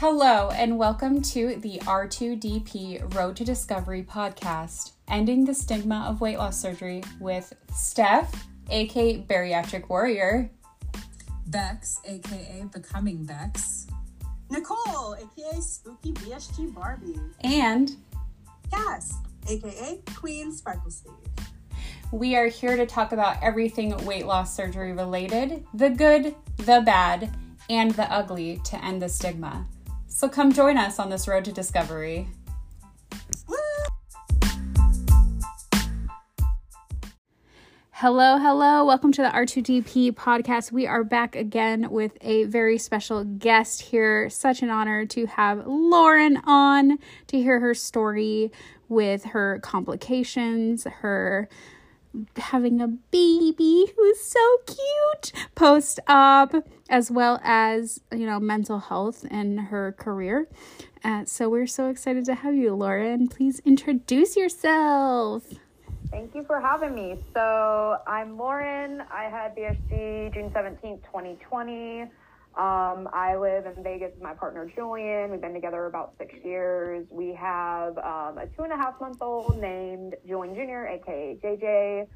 Hello, 0.00 0.50
and 0.50 0.78
welcome 0.78 1.20
to 1.22 1.56
the 1.56 1.80
R2DP 1.80 3.16
Road 3.16 3.34
to 3.34 3.44
Discovery 3.44 4.04
podcast, 4.04 4.92
ending 5.08 5.44
the 5.44 5.52
stigma 5.52 6.06
of 6.08 6.20
weight 6.20 6.38
loss 6.38 6.56
surgery 6.56 7.02
with 7.18 7.52
Steph, 7.74 8.46
aka 8.70 9.20
Bariatric 9.22 9.88
Warrior, 9.88 10.52
Bex, 11.48 12.00
aka 12.04 12.64
Becoming 12.72 13.24
Bex, 13.24 13.88
Nicole, 14.50 15.16
aka 15.16 15.60
Spooky 15.60 16.12
BSG 16.12 16.72
Barbie, 16.72 17.18
and 17.40 17.96
Kas, 18.70 19.14
aka 19.48 19.98
Queen 20.14 20.52
Sparkle 20.52 20.92
Sleeve. 20.92 21.16
We 22.12 22.36
are 22.36 22.46
here 22.46 22.76
to 22.76 22.86
talk 22.86 23.10
about 23.10 23.42
everything 23.42 23.96
weight 24.06 24.26
loss 24.26 24.54
surgery 24.54 24.92
related 24.92 25.66
the 25.74 25.90
good, 25.90 26.36
the 26.58 26.82
bad, 26.86 27.36
and 27.68 27.90
the 27.90 28.08
ugly 28.12 28.60
to 28.66 28.84
end 28.84 29.02
the 29.02 29.08
stigma. 29.08 29.66
So 30.08 30.28
come 30.28 30.52
join 30.52 30.76
us 30.76 30.98
on 30.98 31.10
this 31.10 31.28
road 31.28 31.44
to 31.44 31.52
discovery. 31.52 32.28
Hello, 37.90 38.38
hello. 38.38 38.84
Welcome 38.84 39.12
to 39.12 39.22
the 39.22 39.28
R2DP 39.28 40.12
podcast. 40.12 40.72
We 40.72 40.86
are 40.86 41.04
back 41.04 41.36
again 41.36 41.90
with 41.90 42.16
a 42.20 42.44
very 42.44 42.78
special 42.78 43.24
guest 43.24 43.82
here. 43.82 44.30
Such 44.30 44.62
an 44.62 44.70
honor 44.70 45.04
to 45.06 45.26
have 45.26 45.66
Lauren 45.66 46.38
on 46.44 46.98
to 47.26 47.36
hear 47.36 47.60
her 47.60 47.74
story 47.74 48.50
with 48.88 49.24
her 49.24 49.58
complications, 49.60 50.84
her 50.84 51.48
having 52.36 52.80
a 52.80 52.88
baby 52.88 53.92
who's 53.96 54.20
so 54.20 54.58
cute 54.66 55.32
post 55.54 56.00
op, 56.08 56.54
as 56.88 57.10
well 57.10 57.40
as, 57.42 58.00
you 58.12 58.26
know, 58.26 58.40
mental 58.40 58.78
health 58.78 59.24
and 59.30 59.60
her 59.60 59.92
career. 59.92 60.48
Uh, 61.04 61.24
so 61.24 61.48
we're 61.48 61.66
so 61.66 61.88
excited 61.88 62.24
to 62.24 62.34
have 62.34 62.54
you, 62.54 62.74
Lauren. 62.74 63.28
Please 63.28 63.60
introduce 63.64 64.36
yourself. 64.36 65.44
Thank 66.10 66.34
you 66.34 66.42
for 66.44 66.60
having 66.60 66.94
me. 66.94 67.18
So 67.34 67.98
I'm 68.06 68.38
Lauren. 68.38 69.02
I 69.12 69.24
had 69.24 69.54
BSG 69.54 70.32
June 70.32 70.50
17th, 70.50 71.04
2020. 71.04 72.06
Um, 72.56 73.08
I 73.12 73.36
live 73.36 73.66
in 73.66 73.84
Vegas 73.84 74.10
with 74.14 74.22
my 74.22 74.34
partner 74.34 74.70
Julian. 74.74 75.30
We've 75.30 75.40
been 75.40 75.54
together 75.54 75.86
about 75.86 76.14
six 76.18 76.34
years. 76.44 77.06
We 77.10 77.34
have 77.34 77.96
um, 77.98 78.38
a 78.38 78.46
two 78.56 78.64
and 78.64 78.72
a 78.72 78.76
half 78.76 79.00
month 79.00 79.22
old 79.22 79.58
named 79.58 80.14
Julian 80.26 80.54
Jr., 80.54 80.86
aka 80.88 81.38
JJ. 81.42 82.08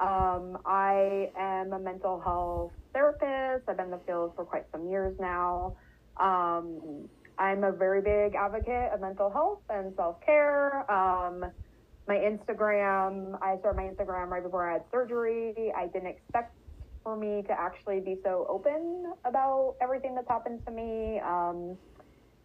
Um, 0.00 0.58
I 0.66 1.30
am 1.38 1.72
a 1.72 1.78
mental 1.78 2.20
health 2.20 2.72
therapist. 2.92 3.68
I've 3.68 3.76
been 3.76 3.86
in 3.86 3.90
the 3.92 4.00
field 4.06 4.32
for 4.34 4.44
quite 4.44 4.64
some 4.72 4.88
years 4.88 5.14
now. 5.20 5.76
Um, 6.16 7.08
I'm 7.38 7.62
a 7.62 7.70
very 7.72 8.00
big 8.00 8.34
advocate 8.34 8.92
of 8.92 9.00
mental 9.00 9.30
health 9.30 9.60
and 9.68 9.94
self 9.96 10.16
care. 10.24 10.90
Um, 10.90 11.44
my 12.08 12.16
Instagram, 12.16 13.38
I 13.40 13.58
started 13.60 13.76
my 13.76 13.84
Instagram 13.84 14.28
right 14.28 14.42
before 14.42 14.68
I 14.68 14.74
had 14.74 14.82
surgery. 14.90 15.72
I 15.76 15.86
didn't 15.86 16.08
expect 16.08 16.54
for 17.04 17.16
me 17.16 17.42
to 17.46 17.52
actually 17.52 18.00
be 18.00 18.16
so 18.24 18.46
open 18.48 19.12
about 19.24 19.76
everything 19.80 20.14
that's 20.14 20.28
happened 20.28 20.60
to 20.66 20.72
me. 20.72 21.20
Um, 21.20 21.76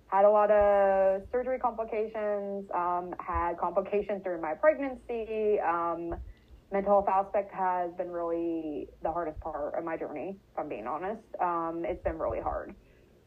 had 0.08 0.26
a 0.26 0.30
lot 0.30 0.52
of 0.52 1.22
surgery 1.32 1.60
complications, 1.60 2.66
um, 2.76 3.14
had 3.20 3.58
complications 3.58 4.22
during 4.24 4.42
my 4.42 4.54
pregnancy. 4.54 5.60
Um, 5.60 6.16
mental 6.72 6.92
health 6.92 7.08
aspect 7.10 7.54
has 7.54 7.92
been 7.98 8.10
really 8.10 8.88
the 9.02 9.12
hardest 9.12 9.40
part 9.40 9.76
of 9.76 9.84
my 9.84 9.98
journey, 9.98 10.36
if 10.52 10.60
I'm 10.60 10.68
being 10.68 10.88
honest. 10.88 11.22
Um, 11.42 11.84
it's 11.86 12.04
been 12.04 12.18
really 12.18 12.42
hard. 12.42 12.76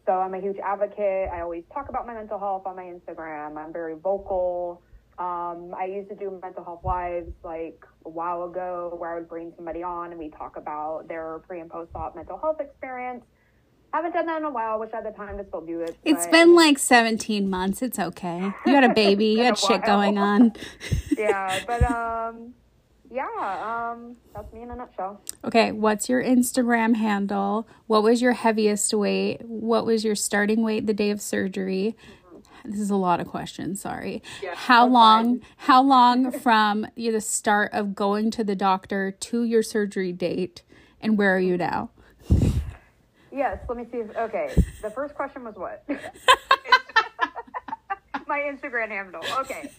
So 0.06 0.12
I'm 0.12 0.34
a 0.34 0.40
huge 0.40 0.58
advocate. 0.62 1.28
I 1.32 1.40
always 1.40 1.62
talk 1.72 1.88
about 1.88 2.06
my 2.06 2.14
mental 2.14 2.38
health 2.38 2.64
on 2.66 2.76
my 2.76 2.84
Instagram. 2.84 3.56
I'm 3.56 3.72
very 3.72 3.94
vocal. 3.94 4.82
Um, 5.22 5.72
I 5.78 5.84
used 5.84 6.08
to 6.08 6.16
do 6.16 6.36
mental 6.42 6.64
health 6.64 6.80
lives 6.82 7.30
like 7.44 7.84
a 8.04 8.08
while 8.08 8.42
ago 8.42 8.92
where 8.98 9.12
I 9.12 9.14
would 9.20 9.28
bring 9.28 9.52
somebody 9.54 9.80
on 9.84 10.10
and 10.10 10.18
we 10.18 10.30
talk 10.30 10.56
about 10.56 11.06
their 11.06 11.38
pre 11.46 11.60
and 11.60 11.70
post 11.70 11.92
op 11.94 12.16
mental 12.16 12.38
health 12.38 12.60
experience. 12.60 13.24
Haven't 13.92 14.14
done 14.14 14.26
that 14.26 14.38
in 14.38 14.44
a 14.44 14.50
while. 14.50 14.80
Wish 14.80 14.90
I 14.92 14.96
had 14.96 15.06
the 15.06 15.10
time 15.12 15.38
to 15.38 15.44
still 15.46 15.60
do 15.60 15.80
it. 15.82 15.96
It's 16.04 16.26
been 16.26 16.56
like 16.56 16.76
17 16.76 17.48
months. 17.48 17.82
It's 17.82 18.00
okay. 18.00 18.52
You 18.66 18.74
had 18.74 18.82
a 18.82 18.94
baby. 18.94 19.26
you 19.26 19.44
had 19.44 19.56
shit 19.56 19.84
going 19.84 20.18
on. 20.30 20.54
yeah, 21.16 21.60
but 21.68 21.84
um, 21.88 22.54
yeah, 23.08 23.92
um, 23.92 24.16
that's 24.34 24.52
me 24.52 24.62
in 24.62 24.72
a 24.72 24.74
nutshell. 24.74 25.20
Okay, 25.44 25.70
what's 25.70 26.08
your 26.08 26.24
Instagram 26.24 26.96
handle? 26.96 27.68
What 27.86 28.02
was 28.02 28.22
your 28.22 28.32
heaviest 28.32 28.92
weight? 28.92 29.42
What 29.42 29.86
was 29.86 30.04
your 30.04 30.16
starting 30.16 30.62
weight 30.62 30.88
the 30.88 30.94
day 30.94 31.10
of 31.10 31.20
surgery? 31.20 31.94
This 32.64 32.80
is 32.80 32.90
a 32.90 32.96
lot 32.96 33.20
of 33.20 33.28
questions. 33.28 33.80
Sorry. 33.80 34.22
Yeah, 34.42 34.54
how 34.54 34.86
long? 34.86 35.40
Fine. 35.40 35.48
How 35.58 35.82
long 35.82 36.30
from 36.32 36.86
the 36.96 37.20
start 37.20 37.72
of 37.72 37.94
going 37.94 38.30
to 38.32 38.44
the 38.44 38.56
doctor 38.56 39.10
to 39.10 39.44
your 39.44 39.62
surgery 39.62 40.12
date, 40.12 40.62
and 41.00 41.18
where 41.18 41.34
are 41.34 41.40
you 41.40 41.56
now? 41.56 41.90
Yes. 43.30 43.58
Let 43.68 43.78
me 43.78 43.86
see. 43.90 43.98
If, 43.98 44.16
okay. 44.16 44.50
The 44.82 44.90
first 44.90 45.14
question 45.14 45.44
was 45.44 45.54
what? 45.56 45.84
My 48.26 48.38
Instagram 48.40 48.88
handle. 48.88 49.22
Okay. 49.40 49.70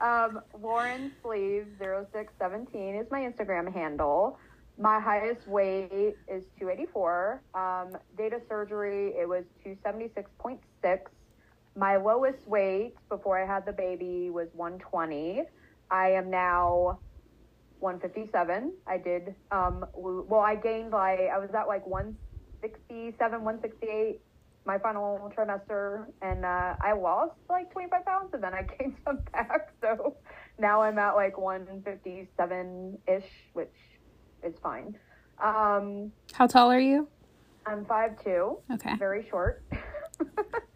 Um, 0.00 0.40
Lauren 0.62 1.12
Sleeve 1.22 1.66
0617 1.80 2.94
is 2.94 3.10
my 3.10 3.20
Instagram 3.20 3.72
handle. 3.72 4.38
My 4.78 5.00
highest 5.00 5.46
weight 5.48 6.16
is 6.28 6.44
284. 6.60 7.42
Um, 7.54 7.96
data 8.16 8.40
surgery, 8.48 9.08
it 9.18 9.28
was 9.28 9.44
276.6. 9.66 10.58
My 11.78 11.96
lowest 11.96 12.44
weight 12.48 12.94
before 13.08 13.40
I 13.40 13.46
had 13.46 13.64
the 13.64 13.72
baby 13.72 14.30
was 14.30 14.48
120. 14.54 15.44
I 15.92 16.08
am 16.10 16.28
now 16.28 16.98
157. 17.78 18.72
I 18.84 18.98
did, 18.98 19.36
um, 19.52 19.86
well, 19.94 20.40
I 20.40 20.56
gained 20.56 20.90
like, 20.90 21.20
I 21.20 21.38
was 21.38 21.50
at 21.54 21.68
like 21.68 21.86
167, 21.86 23.16
168 23.44 24.20
my 24.66 24.76
final 24.78 25.32
trimester 25.34 26.06
and 26.20 26.44
uh, 26.44 26.74
I 26.82 26.92
lost 26.92 27.32
like 27.48 27.72
25 27.72 28.04
pounds 28.04 28.34
and 28.34 28.42
then 28.42 28.52
I 28.52 28.62
gained 28.78 28.96
some 29.04 29.20
back. 29.32 29.72
So 29.80 30.16
now 30.58 30.82
I'm 30.82 30.98
at 30.98 31.12
like 31.12 31.38
157 31.38 32.98
ish, 33.06 33.24
which 33.54 33.72
is 34.42 34.54
fine. 34.62 34.94
Um, 35.42 36.12
How 36.32 36.48
tall 36.48 36.70
are 36.70 36.80
you? 36.80 37.08
I'm 37.64 37.84
5'2. 37.84 38.58
Okay. 38.74 38.96
Very 38.96 39.26
short. 39.30 39.62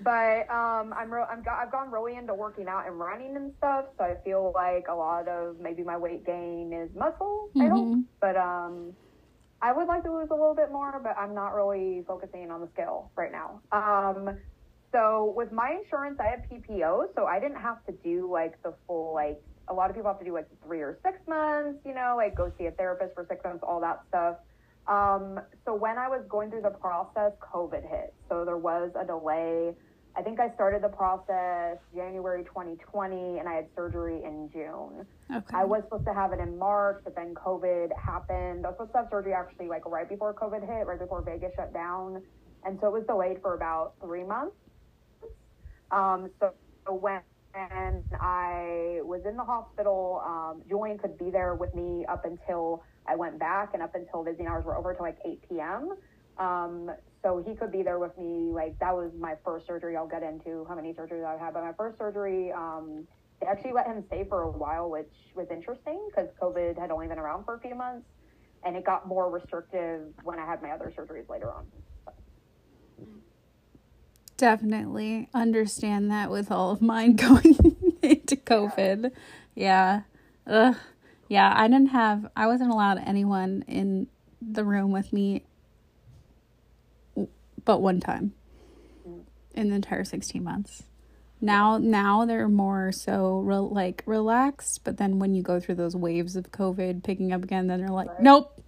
but 0.00 0.48
um, 0.50 0.94
I'm, 0.96 1.10
ro- 1.12 1.26
I'm 1.30 1.42
I've 1.50 1.72
gone 1.72 1.90
really 1.90 2.16
into 2.16 2.34
working 2.34 2.68
out 2.68 2.86
and 2.86 2.98
running 2.98 3.36
and 3.36 3.52
stuff, 3.58 3.86
so 3.96 4.04
I 4.04 4.14
feel 4.24 4.52
like 4.54 4.86
a 4.88 4.94
lot 4.94 5.28
of 5.28 5.58
maybe 5.60 5.82
my 5.82 5.96
weight 5.96 6.24
gain 6.24 6.72
is 6.72 6.88
muscle. 6.94 7.48
Mm-hmm. 7.56 7.60
I 7.60 7.68
hope, 7.68 7.98
but 8.20 8.36
um, 8.36 8.92
I 9.60 9.72
would 9.72 9.88
like 9.88 10.04
to 10.04 10.12
lose 10.12 10.28
a 10.30 10.34
little 10.34 10.54
bit 10.54 10.70
more, 10.70 11.00
but 11.02 11.16
I'm 11.18 11.34
not 11.34 11.48
really 11.54 12.04
focusing 12.06 12.50
on 12.50 12.60
the 12.60 12.68
scale 12.74 13.10
right 13.16 13.32
now. 13.32 13.60
Um, 13.72 14.38
so 14.92 15.34
with 15.36 15.52
my 15.52 15.76
insurance, 15.82 16.18
I 16.20 16.26
have 16.26 16.40
PPO, 16.50 17.08
so 17.16 17.26
I 17.26 17.40
didn't 17.40 17.60
have 17.60 17.84
to 17.86 17.92
do 18.04 18.30
like 18.30 18.62
the 18.62 18.74
full 18.86 19.14
like. 19.14 19.40
A 19.70 19.74
lot 19.74 19.90
of 19.90 19.96
people 19.96 20.10
have 20.10 20.18
to 20.20 20.24
do 20.24 20.32
like 20.32 20.46
three 20.64 20.80
or 20.80 20.98
six 21.04 21.18
months, 21.28 21.80
you 21.84 21.92
know, 21.92 22.14
like 22.16 22.34
go 22.34 22.50
see 22.56 22.66
a 22.66 22.70
therapist 22.70 23.14
for 23.14 23.26
six 23.28 23.44
months, 23.44 23.62
all 23.66 23.80
that 23.80 24.00
stuff. 24.08 24.36
Um, 24.86 25.38
so 25.66 25.74
when 25.74 25.98
I 25.98 26.08
was 26.08 26.24
going 26.28 26.50
through 26.50 26.62
the 26.62 26.70
process, 26.70 27.32
COVID 27.54 27.82
hit. 27.82 28.14
So 28.30 28.46
there 28.46 28.56
was 28.56 28.90
a 28.98 29.04
delay 29.04 29.74
I 30.16 30.22
think 30.22 30.40
I 30.40 30.52
started 30.54 30.82
the 30.82 30.88
process 30.88 31.78
January 31.94 32.44
2020 32.44 33.38
and 33.38 33.48
I 33.48 33.54
had 33.54 33.66
surgery 33.76 34.24
in 34.24 34.50
June. 34.52 35.06
Okay. 35.30 35.54
I 35.54 35.64
was 35.64 35.82
supposed 35.84 36.06
to 36.06 36.14
have 36.14 36.32
it 36.32 36.40
in 36.40 36.58
March, 36.58 37.00
but 37.04 37.14
then 37.14 37.34
COVID 37.34 37.96
happened. 37.96 38.66
I 38.66 38.70
was 38.70 38.76
supposed 38.76 38.92
to 38.92 38.98
have 38.98 39.08
surgery 39.10 39.32
actually 39.32 39.68
like 39.68 39.86
right 39.86 40.08
before 40.08 40.34
COVID 40.34 40.66
hit, 40.66 40.86
right 40.86 40.98
before 40.98 41.22
Vegas 41.22 41.52
shut 41.54 41.72
down. 41.72 42.22
And 42.64 42.78
so 42.80 42.88
it 42.88 42.92
was 42.92 43.04
delayed 43.06 43.40
for 43.40 43.54
about 43.54 43.94
three 44.00 44.24
months. 44.24 44.56
Um, 45.90 46.30
so 46.40 46.52
when 46.86 47.20
and 47.54 48.04
I 48.20 49.00
was 49.02 49.22
in 49.26 49.36
the 49.36 49.44
hospital, 49.44 50.22
um, 50.24 50.62
Julian 50.68 50.98
could 50.98 51.18
be 51.18 51.30
there 51.30 51.54
with 51.54 51.74
me 51.74 52.04
up 52.06 52.24
until 52.24 52.82
I 53.06 53.16
went 53.16 53.38
back 53.38 53.70
and 53.74 53.82
up 53.82 53.94
until 53.94 54.22
visiting 54.22 54.46
hours 54.46 54.64
were 54.64 54.76
over 54.76 54.94
to 54.94 55.02
like 55.02 55.16
8 55.24 55.48
p.m. 55.48 55.94
Um, 56.36 56.90
so 57.22 57.42
he 57.46 57.54
could 57.54 57.72
be 57.72 57.82
there 57.82 57.98
with 57.98 58.16
me. 58.18 58.50
Like 58.52 58.78
that 58.78 58.94
was 58.94 59.10
my 59.18 59.34
first 59.44 59.66
surgery. 59.66 59.96
I'll 59.96 60.06
get 60.06 60.22
into 60.22 60.64
how 60.68 60.74
many 60.74 60.92
surgeries 60.92 61.24
I've 61.24 61.40
had, 61.40 61.54
but 61.54 61.64
my 61.64 61.72
first 61.72 61.98
surgery, 61.98 62.52
um, 62.52 63.06
they 63.40 63.46
actually 63.46 63.72
let 63.72 63.86
him 63.86 64.04
stay 64.06 64.24
for 64.28 64.42
a 64.42 64.50
while, 64.50 64.90
which 64.90 65.12
was 65.34 65.46
interesting 65.50 66.08
because 66.08 66.28
COVID 66.40 66.78
had 66.78 66.90
only 66.90 67.06
been 67.06 67.18
around 67.18 67.44
for 67.44 67.54
a 67.54 67.60
few 67.60 67.74
months, 67.74 68.06
and 68.64 68.76
it 68.76 68.84
got 68.84 69.06
more 69.06 69.30
restrictive 69.30 70.02
when 70.22 70.38
I 70.38 70.46
had 70.46 70.62
my 70.62 70.70
other 70.70 70.92
surgeries 70.96 71.28
later 71.28 71.52
on. 71.52 71.66
Definitely 74.36 75.28
understand 75.34 76.10
that 76.12 76.30
with 76.30 76.50
all 76.52 76.70
of 76.70 76.80
mine 76.80 77.16
going 77.16 77.56
into 78.02 78.36
COVID. 78.36 79.10
Yeah. 79.54 80.02
yeah. 80.46 80.70
Ugh. 80.70 80.76
Yeah, 81.28 81.52
I 81.54 81.68
didn't 81.68 81.88
have 81.88 82.30
I 82.36 82.46
wasn't 82.46 82.70
allowed 82.70 83.02
anyone 83.04 83.64
in 83.68 84.06
the 84.40 84.64
room 84.64 84.92
with 84.92 85.12
me 85.12 85.44
but 87.68 87.82
one 87.82 88.00
time. 88.00 88.32
in 89.54 89.68
the 89.68 89.74
entire 89.74 90.02
16 90.04 90.42
months. 90.42 90.84
Now, 91.40 91.76
now 91.76 92.24
they're 92.24 92.48
more 92.48 92.92
so 92.92 93.40
re- 93.40 93.56
like 93.56 94.02
relaxed, 94.06 94.84
but 94.84 94.96
then 94.96 95.18
when 95.18 95.34
you 95.34 95.42
go 95.42 95.60
through 95.60 95.74
those 95.74 95.94
waves 95.94 96.34
of 96.34 96.50
COVID 96.50 97.04
picking 97.04 97.30
up 97.30 97.42
again, 97.44 97.66
then 97.66 97.80
they're 97.80 97.88
like, 97.90 98.20
nope. 98.22 98.58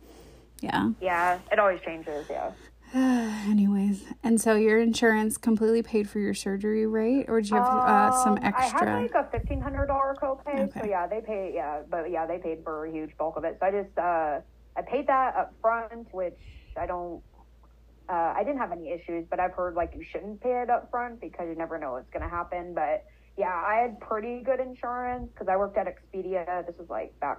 Yeah. 0.61 0.91
Yeah, 1.01 1.39
it 1.51 1.59
always 1.59 1.81
changes. 1.81 2.27
Yeah. 2.29 2.51
Anyways, 2.95 4.05
and 4.23 4.39
so 4.39 4.55
your 4.57 4.79
insurance 4.81 5.39
completely 5.39 5.83
paid 5.83 6.11
for 6.11 6.19
your 6.19 6.35
surgery, 6.35 6.87
right? 6.87 7.25
Or 7.27 7.41
did 7.41 7.49
you 7.51 7.57
have 7.57 7.67
uh, 7.67 8.23
some 8.25 8.39
extra? 8.43 8.83
I 8.83 9.01
had 9.01 9.03
like 9.03 9.15
a 9.15 9.31
fifteen 9.31 9.61
hundred 9.63 9.87
dollar 9.87 10.15
copay, 10.21 10.69
Okay. 10.69 10.81
so 10.81 10.87
yeah, 10.87 11.07
they 11.07 11.21
paid. 11.21 11.53
Yeah, 11.55 11.81
but 11.89 12.11
yeah, 12.11 12.27
they 12.27 12.37
paid 12.39 12.65
for 12.65 12.85
a 12.85 12.91
huge 12.93 13.17
bulk 13.17 13.37
of 13.37 13.45
it. 13.45 13.57
So 13.61 13.67
I 13.67 13.71
just 13.71 13.97
uh, 13.97 14.41
I 14.77 14.83
paid 14.83 15.07
that 15.07 15.37
up 15.37 15.55
front, 15.63 16.13
which 16.13 16.37
I 16.77 16.85
don't. 16.87 17.23
Uh, 18.11 18.35
I 18.37 18.43
didn't 18.43 18.59
have 18.59 18.73
any 18.73 18.91
issues, 18.91 19.25
but 19.31 19.39
I've 19.39 19.53
heard 19.53 19.75
like 19.75 19.93
you 19.95 20.03
shouldn't 20.03 20.41
pay 20.41 20.63
it 20.63 20.69
up 20.71 20.91
front 20.91 21.21
because 21.21 21.47
you 21.49 21.55
never 21.55 21.79
know 21.79 21.93
what's 21.93 22.11
going 22.11 22.25
to 22.25 22.29
happen. 22.29 22.75
But 22.75 23.05
yeah, 23.39 23.55
I 23.55 23.77
had 23.83 24.01
pretty 24.01 24.43
good 24.43 24.59
insurance 24.59 25.29
because 25.33 25.47
I 25.49 25.57
worked 25.57 25.79
at 25.79 25.87
Expedia. 25.87 26.67
This 26.67 26.75
was 26.77 26.89
like 26.91 27.19
back 27.21 27.39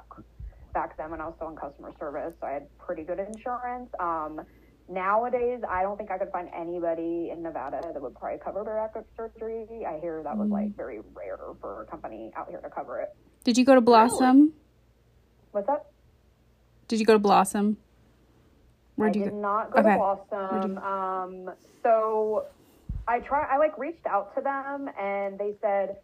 back 0.73 0.95
then 0.97 1.11
when 1.11 1.19
I 1.19 1.25
was 1.25 1.33
still 1.35 1.49
in 1.49 1.57
customer 1.57 1.91
service, 1.99 2.33
so 2.39 2.47
I 2.47 2.51
had 2.51 2.77
pretty 2.79 3.03
good 3.03 3.19
insurance. 3.19 3.89
Um, 3.99 4.39
nowadays, 4.87 5.59
I 5.69 5.81
don't 5.81 5.97
think 5.97 6.09
I 6.09 6.17
could 6.17 6.31
find 6.31 6.47
anybody 6.55 7.31
in 7.33 7.43
Nevada 7.43 7.81
that 7.91 8.01
would 8.01 8.15
probably 8.15 8.39
cover 8.41 8.63
bariatric 8.63 9.03
surgery. 9.17 9.85
I 9.85 9.99
hear 9.99 10.23
that 10.23 10.37
was 10.37 10.47
Mm. 10.47 10.53
like 10.53 10.75
very 10.77 11.01
rare 11.13 11.37
for 11.59 11.81
a 11.81 11.85
company 11.85 12.31
out 12.37 12.47
here 12.49 12.61
to 12.61 12.69
cover 12.69 13.01
it. 13.01 13.09
Did 13.43 13.57
you 13.57 13.65
go 13.65 13.75
to 13.75 13.81
Blossom? 13.81 14.53
What's 15.51 15.67
that? 15.67 15.87
Did 16.87 17.01
you 17.01 17.05
go 17.05 17.13
to 17.13 17.19
Blossom? 17.19 17.75
I 19.03 19.13
Where'd 19.13 19.15
you 19.15 19.21
did 19.23 19.31
go? 19.31 19.37
not 19.41 19.71
go 19.71 19.79
Okay. 19.79 19.89
to 19.89 19.95
Blossom. 19.97 20.77
Um, 20.79 21.55
so 21.83 22.45
I 23.07 23.19
try. 23.19 23.45
I 23.51 23.57
like 23.57 23.77
reached 23.77 24.05
out 24.07 24.35
to 24.35 24.41
them, 24.41 24.89
and 24.99 25.39
they 25.39 25.55
said, 25.61 25.97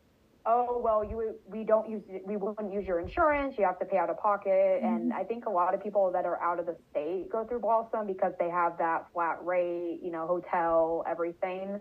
"Oh, 0.45 0.79
well, 0.83 1.03
you 1.03 1.35
we 1.45 1.63
don't 1.63 1.89
use 1.89 2.03
we 2.25 2.38
wouldn't 2.38 2.73
use 2.73 2.85
your 2.88 2.99
insurance. 2.99 3.57
You 3.57 3.65
have 3.65 3.79
to 3.79 3.85
pay 3.85 3.97
out 3.97 4.09
of 4.09 4.17
pocket." 4.19 4.81
And 4.83 5.13
I 5.13 5.23
think 5.23 5.45
a 5.45 5.51
lot 5.51 5.73
of 5.73 5.83
people 5.83 6.11
that 6.13 6.25
are 6.25 6.41
out 6.41 6.59
of 6.59 6.65
the 6.65 6.75
state 6.91 7.29
go 7.31 7.45
through 7.45 7.59
Blossom 7.61 8.07
because 8.07 8.33
they 8.39 8.49
have 8.49 8.77
that 8.79 9.05
flat 9.13 9.38
rate, 9.44 9.99
you 10.01 10.11
know, 10.11 10.27
hotel, 10.27 11.03
everything. 11.07 11.79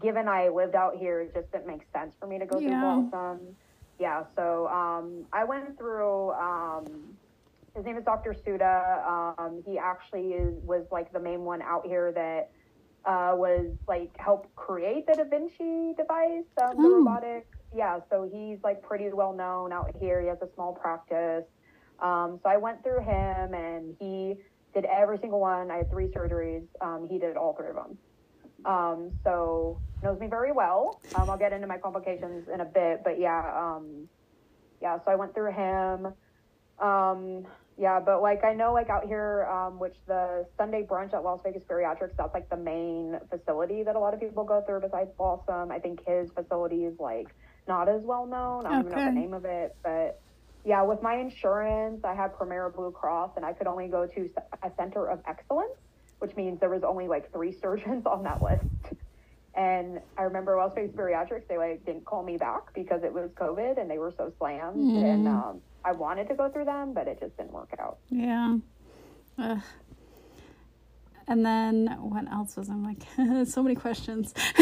Given 0.00 0.28
I 0.28 0.48
lived 0.48 0.74
out 0.76 0.96
here, 0.96 1.20
it 1.22 1.34
just 1.34 1.50
didn't 1.52 1.66
make 1.66 1.82
sense 1.94 2.14
for 2.18 2.26
me 2.26 2.38
to 2.38 2.46
go 2.46 2.60
Yeah. 2.60 2.80
through 2.80 2.80
Blossom. 3.10 3.56
Yeah, 3.98 4.24
so 4.36 4.68
um, 4.68 5.26
I 5.32 5.44
went 5.44 5.76
through. 5.78 6.32
Um, 6.32 7.19
his 7.80 7.86
name 7.86 7.96
is 7.96 8.04
Dr. 8.04 8.34
Suda. 8.44 9.34
Um, 9.38 9.62
he 9.66 9.78
actually 9.78 10.32
is 10.34 10.52
was 10.62 10.84
like 10.92 11.10
the 11.14 11.18
main 11.20 11.44
one 11.44 11.62
out 11.62 11.86
here 11.86 12.12
that 12.12 12.50
uh, 13.06 13.32
was 13.34 13.68
like 13.88 14.10
helped 14.18 14.54
create 14.54 15.06
the 15.06 15.14
Da 15.14 15.24
Vinci 15.24 15.94
device, 15.96 16.44
um, 16.62 16.76
the 16.76 16.82
Oh. 16.82 16.96
robotic. 16.98 17.46
Yeah, 17.74 18.00
so 18.10 18.28
he's 18.30 18.58
like 18.62 18.82
pretty 18.82 19.08
well 19.14 19.32
known 19.32 19.72
out 19.72 19.96
here. 19.98 20.20
He 20.20 20.28
has 20.28 20.36
a 20.42 20.48
small 20.54 20.74
practice. 20.74 21.44
Um, 22.00 22.38
so 22.42 22.50
I 22.50 22.58
went 22.58 22.82
through 22.82 23.00
him, 23.00 23.54
and 23.54 23.96
he 23.98 24.34
did 24.74 24.84
every 24.84 25.16
single 25.18 25.40
one. 25.40 25.70
I 25.70 25.78
had 25.78 25.90
three 25.90 26.08
surgeries. 26.08 26.66
Um, 26.82 27.08
he 27.10 27.18
did 27.18 27.36
all 27.38 27.54
three 27.54 27.68
of 27.70 27.76
them. 27.76 27.98
Um, 28.66 29.12
so 29.24 29.80
knows 30.02 30.18
me 30.20 30.26
very 30.26 30.52
well. 30.52 31.00
Um, 31.14 31.30
I'll 31.30 31.38
get 31.38 31.54
into 31.54 31.66
my 31.66 31.78
complications 31.78 32.46
in 32.52 32.60
a 32.60 32.64
bit, 32.66 33.00
but 33.04 33.18
yeah, 33.18 33.40
um, 33.56 34.08
yeah. 34.82 34.98
So 34.98 35.10
I 35.12 35.14
went 35.14 35.32
through 35.32 35.52
him. 35.52 36.12
Um, 36.80 37.46
yeah, 37.80 37.98
but 37.98 38.20
like 38.20 38.44
I 38.44 38.52
know, 38.52 38.74
like 38.74 38.90
out 38.90 39.06
here, 39.06 39.46
um, 39.50 39.78
which 39.78 39.96
the 40.06 40.46
Sunday 40.58 40.86
brunch 40.86 41.14
at 41.14 41.24
Las 41.24 41.40
Vegas 41.42 41.62
Bariatrics, 41.64 42.12
that's 42.18 42.34
like 42.34 42.50
the 42.50 42.58
main 42.58 43.18
facility 43.30 43.82
that 43.84 43.96
a 43.96 43.98
lot 43.98 44.12
of 44.12 44.20
people 44.20 44.44
go 44.44 44.62
through 44.66 44.82
besides 44.82 45.10
Blossom. 45.16 45.72
I 45.72 45.78
think 45.78 46.00
his 46.06 46.30
facility 46.32 46.84
is 46.84 46.98
like 47.00 47.28
not 47.66 47.88
as 47.88 48.02
well 48.04 48.26
known. 48.26 48.66
I 48.66 48.72
don't 48.72 48.80
even 48.80 48.92
know 48.92 49.04
the 49.06 49.18
name 49.18 49.32
of 49.32 49.46
it, 49.46 49.70
but 49.82 50.20
yeah, 50.62 50.82
with 50.82 51.00
my 51.00 51.14
insurance, 51.16 52.02
I 52.04 52.14
had 52.14 52.34
Premera 52.34 52.74
Blue 52.74 52.90
Cross, 52.92 53.30
and 53.36 53.46
I 53.46 53.54
could 53.54 53.66
only 53.66 53.88
go 53.88 54.06
to 54.06 54.28
a 54.62 54.70
center 54.76 55.08
of 55.08 55.20
excellence, 55.26 55.72
which 56.18 56.36
means 56.36 56.60
there 56.60 56.68
was 56.68 56.82
only 56.84 57.08
like 57.08 57.32
three 57.32 57.52
surgeons 57.62 58.04
on 58.04 58.24
that 58.24 58.42
list. 58.42 58.94
And 59.56 60.00
I 60.18 60.24
remember 60.24 60.54
Las 60.58 60.72
Vegas 60.74 60.94
Bariatrics, 60.94 61.48
they 61.48 61.56
like 61.56 61.82
didn't 61.86 62.04
call 62.04 62.22
me 62.22 62.36
back 62.36 62.74
because 62.74 63.04
it 63.04 63.12
was 63.14 63.30
COVID 63.40 63.80
and 63.80 63.90
they 63.90 63.98
were 63.98 64.12
so 64.18 64.30
slammed. 64.38 64.90
And 65.02 65.26
um, 65.26 65.62
I 65.84 65.92
wanted 65.92 66.28
to 66.28 66.34
go 66.34 66.48
through 66.48 66.66
them, 66.66 66.92
but 66.92 67.08
it 67.08 67.20
just 67.20 67.36
didn't 67.36 67.52
work 67.52 67.74
out. 67.78 67.98
Yeah. 68.10 68.58
Ugh. 69.38 69.60
And 71.26 71.46
then 71.46 71.86
what 72.00 72.30
else 72.30 72.56
was 72.56 72.68
I'm 72.68 72.84
like 72.84 73.02
so 73.46 73.62
many 73.62 73.76
questions. 73.76 74.34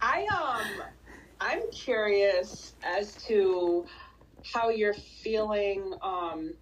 I 0.00 0.26
um 0.26 0.82
I'm 1.40 1.70
curious 1.70 2.74
as 2.82 3.14
to 3.24 3.86
how 4.52 4.70
you're 4.70 4.94
feeling 4.94 5.94
um 6.02 6.54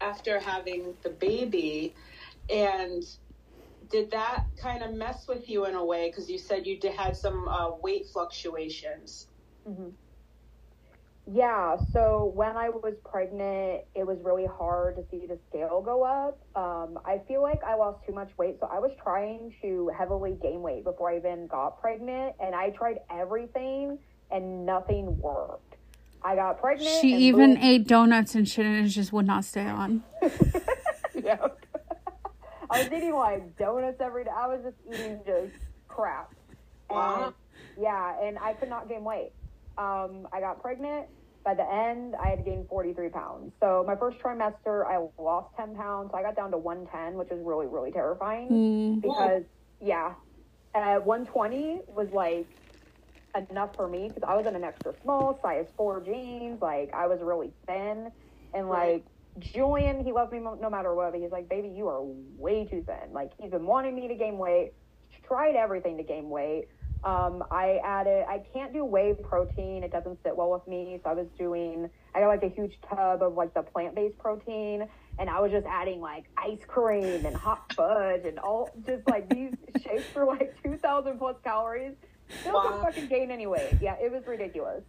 after 0.00 0.40
having 0.40 0.94
the 1.02 1.10
baby 1.10 1.94
and 2.50 3.04
did 3.90 4.10
that 4.10 4.44
kind 4.60 4.82
of 4.82 4.92
mess 4.92 5.28
with 5.28 5.48
you 5.48 5.66
in 5.66 5.74
a 5.74 5.84
way 5.84 6.10
because 6.10 6.28
you 6.28 6.38
said 6.38 6.66
you 6.66 6.78
did 6.78 6.92
had 6.92 7.16
some 7.16 7.48
uh, 7.48 7.70
weight 7.76 8.06
fluctuations 8.12 9.28
Yeah, 11.30 11.76
so 11.92 12.32
when 12.34 12.56
I 12.56 12.70
was 12.70 12.94
pregnant, 13.04 13.82
it 13.94 14.06
was 14.06 14.16
really 14.22 14.46
hard 14.46 14.96
to 14.96 15.04
see 15.10 15.26
the 15.26 15.38
scale 15.50 15.82
go 15.82 16.02
up. 16.02 16.38
Um, 16.56 16.98
I 17.04 17.20
feel 17.28 17.42
like 17.42 17.62
I 17.62 17.74
lost 17.74 17.98
too 18.06 18.14
much 18.14 18.30
weight, 18.38 18.56
so 18.60 18.68
I 18.72 18.78
was 18.78 18.92
trying 19.02 19.54
to 19.60 19.90
heavily 19.96 20.38
gain 20.40 20.62
weight 20.62 20.84
before 20.84 21.10
I 21.10 21.18
even 21.18 21.46
got 21.46 21.82
pregnant, 21.82 22.34
and 22.40 22.54
I 22.54 22.70
tried 22.70 23.00
everything, 23.10 23.98
and 24.30 24.64
nothing 24.64 25.20
worked. 25.20 25.74
I 26.22 26.34
got 26.34 26.60
pregnant. 26.60 26.98
She 27.02 27.12
and 27.12 27.22
even 27.22 27.54
boom. 27.54 27.62
ate 27.62 27.86
donuts 27.86 28.34
and 28.34 28.48
shit 28.48 28.64
and 28.64 28.86
it 28.86 28.88
just 28.88 29.12
would 29.12 29.26
not 29.26 29.44
stay 29.44 29.66
on. 29.66 30.02
yeah. 31.14 31.46
I 32.70 32.82
was 32.82 32.92
eating 32.92 33.14
like 33.14 33.56
donuts 33.56 34.00
every 34.00 34.24
day. 34.24 34.30
I 34.36 34.46
was 34.48 34.60
just 34.64 34.76
eating 34.86 35.20
just 35.24 35.52
crap. 35.86 36.34
And, 36.90 36.98
Wow. 36.98 37.34
Yeah, 37.80 38.20
and 38.20 38.38
I 38.38 38.54
could 38.54 38.68
not 38.68 38.88
gain 38.88 39.04
weight. 39.04 39.30
Um, 39.76 40.26
I 40.32 40.40
got 40.40 40.60
pregnant. 40.60 41.06
By 41.48 41.54
the 41.54 41.72
end, 41.72 42.14
I 42.14 42.28
had 42.28 42.44
gained 42.44 42.68
43 42.68 43.08
pounds. 43.08 43.54
So 43.58 43.82
my 43.86 43.96
first 43.96 44.18
trimester, 44.18 44.84
I 44.84 45.02
lost 45.18 45.48
10 45.56 45.76
pounds. 45.76 46.10
So 46.12 46.18
I 46.18 46.22
got 46.22 46.36
down 46.36 46.50
to 46.50 46.58
110, 46.58 47.16
which 47.16 47.30
is 47.30 47.38
really, 47.42 47.66
really 47.66 47.90
terrifying 47.90 48.50
Mm. 48.50 49.00
because, 49.00 49.44
yeah, 49.80 50.12
uh, 50.74 50.98
120 50.98 51.80
was 51.88 52.10
like 52.12 52.48
enough 53.50 53.74
for 53.76 53.88
me 53.88 54.08
because 54.10 54.28
I 54.28 54.36
was 54.36 54.44
in 54.44 54.56
an 54.56 54.62
extra 54.62 54.92
small 55.00 55.40
size 55.40 55.64
four 55.74 56.02
jeans. 56.02 56.60
Like 56.60 56.90
I 56.92 57.06
was 57.06 57.22
really 57.22 57.54
thin, 57.66 58.12
and 58.52 58.68
like 58.68 59.06
Julian, 59.38 60.04
he 60.04 60.12
loved 60.12 60.34
me 60.34 60.40
no 60.40 60.68
matter 60.68 60.94
what. 60.94 61.12
But 61.12 61.20
he's 61.22 61.32
like, 61.32 61.48
baby, 61.48 61.68
you 61.70 61.88
are 61.88 62.02
way 62.04 62.66
too 62.66 62.84
thin. 62.86 63.14
Like 63.14 63.30
he's 63.40 63.52
been 63.52 63.64
wanting 63.64 63.94
me 63.96 64.08
to 64.08 64.16
gain 64.16 64.36
weight. 64.36 64.72
Tried 65.24 65.56
everything 65.56 65.96
to 65.96 66.02
gain 66.02 66.28
weight. 66.28 66.66
Um, 67.04 67.44
I 67.50 67.80
added. 67.84 68.24
I 68.28 68.42
can't 68.52 68.72
do 68.72 68.84
whey 68.84 69.14
protein. 69.14 69.84
It 69.84 69.92
doesn't 69.92 70.18
sit 70.24 70.36
well 70.36 70.50
with 70.50 70.66
me. 70.66 71.00
So 71.04 71.10
I 71.10 71.14
was 71.14 71.26
doing. 71.38 71.88
I 72.14 72.20
got 72.20 72.28
like 72.28 72.42
a 72.42 72.48
huge 72.48 72.78
tub 72.88 73.22
of 73.22 73.34
like 73.34 73.54
the 73.54 73.62
plant 73.62 73.94
based 73.94 74.18
protein, 74.18 74.88
and 75.18 75.30
I 75.30 75.40
was 75.40 75.52
just 75.52 75.66
adding 75.66 76.00
like 76.00 76.24
ice 76.36 76.58
cream 76.66 77.24
and 77.24 77.36
hot 77.36 77.72
fudge 77.74 78.24
and 78.24 78.38
all 78.40 78.70
just 78.86 79.08
like 79.08 79.28
these 79.30 79.52
shakes 79.82 80.04
for 80.12 80.24
like 80.26 80.60
two 80.62 80.76
thousand 80.76 81.18
plus 81.18 81.36
calories. 81.44 81.94
Still 82.40 82.54
Wow. 82.54 82.80
fucking 82.84 83.06
gain 83.08 83.30
anyway. 83.30 83.78
Yeah, 83.80 83.94
it 84.02 84.10
was 84.12 84.26
ridiculous. 84.26 84.82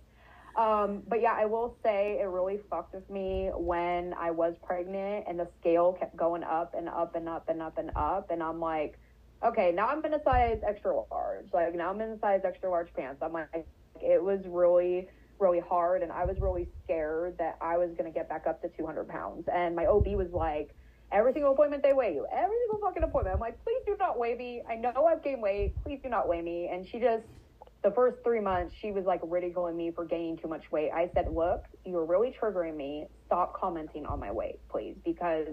Um, 0.58 1.04
but 1.08 1.22
yeah, 1.22 1.34
I 1.38 1.46
will 1.46 1.78
say 1.84 2.18
it 2.20 2.26
really 2.26 2.60
fucked 2.70 2.94
with 2.94 3.10
me 3.10 3.50
when 3.56 4.14
I 4.20 4.32
was 4.32 4.56
pregnant 4.66 5.26
and 5.28 5.40
the 5.40 5.48
scale 5.62 5.94
kept 5.94 6.18
going 6.18 6.44
up 6.44 6.74
and 6.76 6.90
up 6.90 7.16
and 7.16 7.30
up 7.30 7.48
and 7.48 7.62
up 7.62 7.78
and 7.78 7.92
up. 7.96 8.30
And 8.32 8.44
I'm 8.44 8.60
like, 8.60 9.00
okay, 9.44 9.72
now 9.72 9.88
I'm 9.88 10.04
in 10.06 10.14
a 10.14 10.24
size 10.24 10.60
extra 10.68 10.96
large. 11.12 11.48
Like 11.54 11.76
now 11.76 11.90
I'm 11.90 12.02
in 12.02 12.10
a 12.10 12.20
size 12.20 12.42
extra 12.44 12.70
large 12.70 12.94
pants. 12.94 13.22
I'm 13.22 13.34
like, 13.34 13.68
it 14.02 14.22
was 14.22 14.42
really, 14.46 15.08
really 15.40 15.60
hard. 15.60 16.02
And 16.02 16.12
I 16.12 16.26
was 16.26 16.40
really 16.40 16.68
scared 16.84 17.38
that 17.38 17.58
I 17.62 17.78
was 17.78 17.90
going 17.92 18.06
to 18.06 18.12
get 18.12 18.28
back 18.30 18.48
up 18.48 18.62
to 18.62 18.70
200 18.70 19.08
pounds. 19.08 19.48
And 19.54 19.76
my 19.76 19.86
OB 19.86 20.08
was 20.08 20.32
like, 20.32 20.76
every 21.12 21.34
single 21.34 21.54
appointment 21.54 21.84
they 21.84 21.94
weigh 21.94 22.14
you. 22.14 22.28
Every 22.32 22.56
single 22.64 22.80
fucking 22.88 23.04
appointment. 23.04 23.36
I'm 23.36 23.40
like, 23.40 23.64
please 23.64 23.82
do 23.86 23.96
not 23.98 24.20
weigh 24.20 24.36
me. 24.36 24.62
I 24.70 24.76
know 24.76 25.06
I've 25.06 25.24
gained 25.24 25.42
weight. 25.42 25.74
Please 25.84 26.00
do 26.04 26.10
not 26.10 26.28
weigh 26.28 26.42
me. 26.42 26.70
And 26.72 26.88
she 26.88 27.00
just, 27.00 27.24
the 27.82 27.92
first 27.92 28.18
three 28.24 28.42
months, 28.42 28.76
she 28.80 28.92
was 28.92 29.06
like 29.06 29.22
ridiculing 29.24 29.78
me 29.78 29.92
for 29.92 30.06
gaining 30.06 30.38
too 30.38 30.50
much 30.50 30.70
weight. 30.72 30.92
I 30.94 31.10
said, 31.14 31.34
look, 31.34 31.64
you're 31.86 32.06
really 32.06 32.36
triggering 32.40 32.76
me. 32.76 33.06
Stop 33.26 33.60
commenting 33.60 34.06
on 34.06 34.20
my 34.20 34.32
weight, 34.32 34.60
please, 34.70 34.96
because 35.06 35.48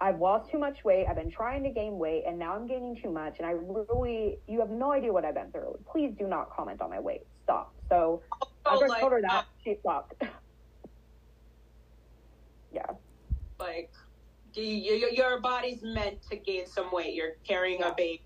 I've 0.00 0.20
lost 0.20 0.50
too 0.50 0.58
much 0.58 0.84
weight. 0.84 1.06
I've 1.08 1.16
been 1.16 1.30
trying 1.30 1.62
to 1.64 1.70
gain 1.70 1.98
weight, 1.98 2.24
and 2.26 2.38
now 2.38 2.54
I'm 2.54 2.66
gaining 2.66 2.96
too 3.02 3.10
much. 3.10 3.38
And 3.38 3.46
I 3.46 3.52
really, 3.52 4.38
you 4.46 4.60
have 4.60 4.70
no 4.70 4.92
idea 4.92 5.12
what 5.12 5.24
I've 5.24 5.34
been 5.34 5.50
through. 5.50 5.78
Please 5.90 6.14
do 6.18 6.26
not 6.26 6.50
comment 6.54 6.80
on 6.80 6.90
my 6.90 7.00
weight. 7.00 7.26
Stop. 7.44 7.74
So 7.88 8.22
after 8.66 8.84
I 8.84 8.88
like, 8.88 9.00
told 9.00 9.12
her 9.12 9.22
that, 9.22 9.32
uh, 9.32 9.42
she 9.64 9.76
stopped. 9.80 10.14
yeah. 12.72 12.82
like 13.58 13.90
you, 14.54 14.62
you, 14.62 15.10
your 15.12 15.40
body's 15.40 15.82
meant 15.82 16.20
to 16.30 16.36
gain 16.36 16.66
some 16.66 16.90
weight 16.92 17.14
you're 17.14 17.36
carrying 17.46 17.80
Yeah. 17.80 17.88
a 17.90 17.94
baby 17.94 18.22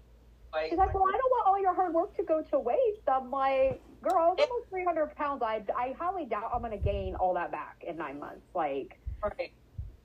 Like, 0.53 0.71
She's 0.71 0.79
like, 0.79 0.93
well, 0.95 1.05
I 1.09 1.13
don't 1.13 1.31
want 1.31 1.47
all 1.47 1.61
your 1.61 1.75
hard 1.75 1.95
work 1.95 2.17
to 2.17 2.23
go 2.23 2.43
to 2.43 2.59
waste. 2.59 3.09
I'm 3.09 3.31
like, 3.31 3.81
girl, 4.03 4.17
I 4.17 4.29
was 4.29 4.39
almost 4.41 4.69
300 4.71 5.15
pounds. 5.17 5.43
I, 5.43 5.63
I 5.77 5.95
highly 5.99 6.27
doubt 6.27 6.51
I'm 6.53 6.61
going 6.61 6.73
to 6.73 6.79
gain 6.79 7.15
all 7.15 7.35
that 7.35 7.51
back 7.53 7.83
in 7.87 7.97
nine 7.97 8.19
months. 8.19 8.47
Like, 8.55 8.99
right. 9.23 9.53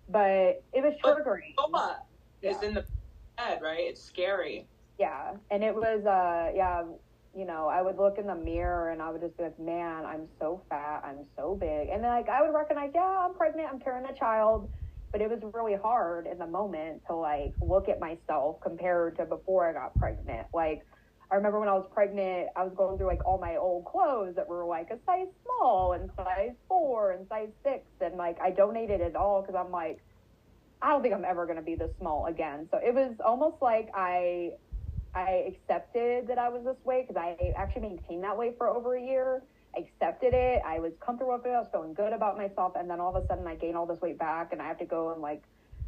But 0.09 0.63
it 0.73 0.83
was 0.83 0.93
But 1.01 1.17
triggering. 1.17 1.53
Noah 1.57 2.01
is 2.41 2.61
in 2.61 2.73
the 2.73 2.85
bed, 3.37 3.59
right? 3.61 3.81
It's 3.81 4.03
scary. 4.03 4.65
Yeah. 4.99 5.33
And 5.51 5.63
it 5.63 5.75
was, 5.75 6.05
uh, 6.05 6.51
yeah, 6.55 6.83
you 7.35 7.45
know, 7.45 7.67
I 7.67 7.81
would 7.81 7.97
look 7.97 8.17
in 8.17 8.25
the 8.25 8.35
mirror 8.35 8.89
and 8.89 9.01
I 9.01 9.11
would 9.11 9.21
just 9.21 9.37
be 9.37 9.43
like, 9.43 9.59
man, 9.59 10.05
I'm 10.05 10.27
so 10.39 10.61
fat. 10.69 11.03
I'm 11.05 11.25
so 11.37 11.55
big. 11.55 11.89
And 11.89 12.03
then, 12.03 12.09
like, 12.09 12.29
I 12.29 12.41
would 12.41 12.53
recognize, 12.53 12.91
yeah, 12.95 13.25
I'm 13.27 13.35
pregnant. 13.35 13.69
I'm 13.71 13.79
carrying 13.79 14.07
a 14.09 14.17
child. 14.17 14.69
But 15.11 15.21
it 15.21 15.29
was 15.29 15.39
really 15.53 15.75
hard 15.75 16.27
in 16.27 16.37
the 16.37 16.47
moment 16.47 17.03
to, 17.07 17.15
like, 17.15 17.53
look 17.61 17.89
at 17.89 17.99
myself 17.99 18.57
compared 18.61 19.17
to 19.17 19.25
before 19.25 19.69
I 19.69 19.73
got 19.73 19.97
pregnant. 19.97 20.47
Like, 20.53 20.85
I 21.31 21.35
remember 21.35 21.59
when 21.59 21.69
I 21.69 21.73
was 21.73 21.87
pregnant, 21.93 22.49
I 22.55 22.63
was 22.63 22.73
going 22.75 22.97
through 22.97 23.07
like 23.07 23.25
all 23.25 23.37
my 23.39 23.57
old 23.57 23.85
clothes 23.85 24.35
that 24.35 24.47
were 24.47 24.65
like 24.65 24.87
a 24.91 24.99
size 25.05 25.27
small 25.43 25.93
and 25.93 26.09
size 26.15 26.55
four 26.69 27.11
and 27.11 27.27
size 27.27 27.49
six, 27.65 27.85
and 27.99 28.15
like 28.15 28.37
I 28.41 28.51
donated 28.51 29.01
it 29.01 29.15
all 29.15 29.41
because 29.41 29.55
I'm 29.55 29.71
like, 29.71 29.99
I 30.81 30.91
don't 30.91 31.01
think 31.01 31.13
I'm 31.15 31.25
ever 31.25 31.45
gonna 31.45 31.61
be 31.63 31.75
this 31.75 31.91
small 31.99 32.27
again. 32.27 32.67
So 32.71 32.77
it 32.77 32.93
was 32.93 33.15
almost 33.25 33.57
like 33.61 33.89
I, 33.93 34.51
I 35.13 35.45
accepted 35.49 36.27
that 36.29 36.37
I 36.37 36.49
was 36.49 36.63
this 36.65 36.83
way 36.85 37.05
because 37.07 37.21
I 37.21 37.53
actually 37.57 37.83
maintained 37.83 38.23
that 38.23 38.37
weight 38.37 38.55
for 38.57 38.69
over 38.69 38.95
a 38.95 39.01
year. 39.01 39.43
I 39.75 39.81
accepted 39.81 40.33
it. 40.33 40.61
I 40.65 40.79
was 40.79 40.93
comfortable 41.05 41.33
with 41.33 41.45
it. 41.45 41.49
I 41.49 41.59
was 41.59 41.69
feeling 41.71 41.93
good 41.93 42.13
about 42.13 42.37
myself, 42.37 42.73
and 42.77 42.89
then 42.89 43.01
all 43.01 43.15
of 43.15 43.21
a 43.21 43.27
sudden 43.27 43.47
I 43.47 43.55
gain 43.55 43.75
all 43.75 43.85
this 43.85 43.99
weight 44.01 44.17
back, 44.17 44.53
and 44.53 44.61
I 44.61 44.67
have 44.67 44.79
to 44.79 44.85
go 44.85 45.11
and 45.11 45.21
like 45.21 45.43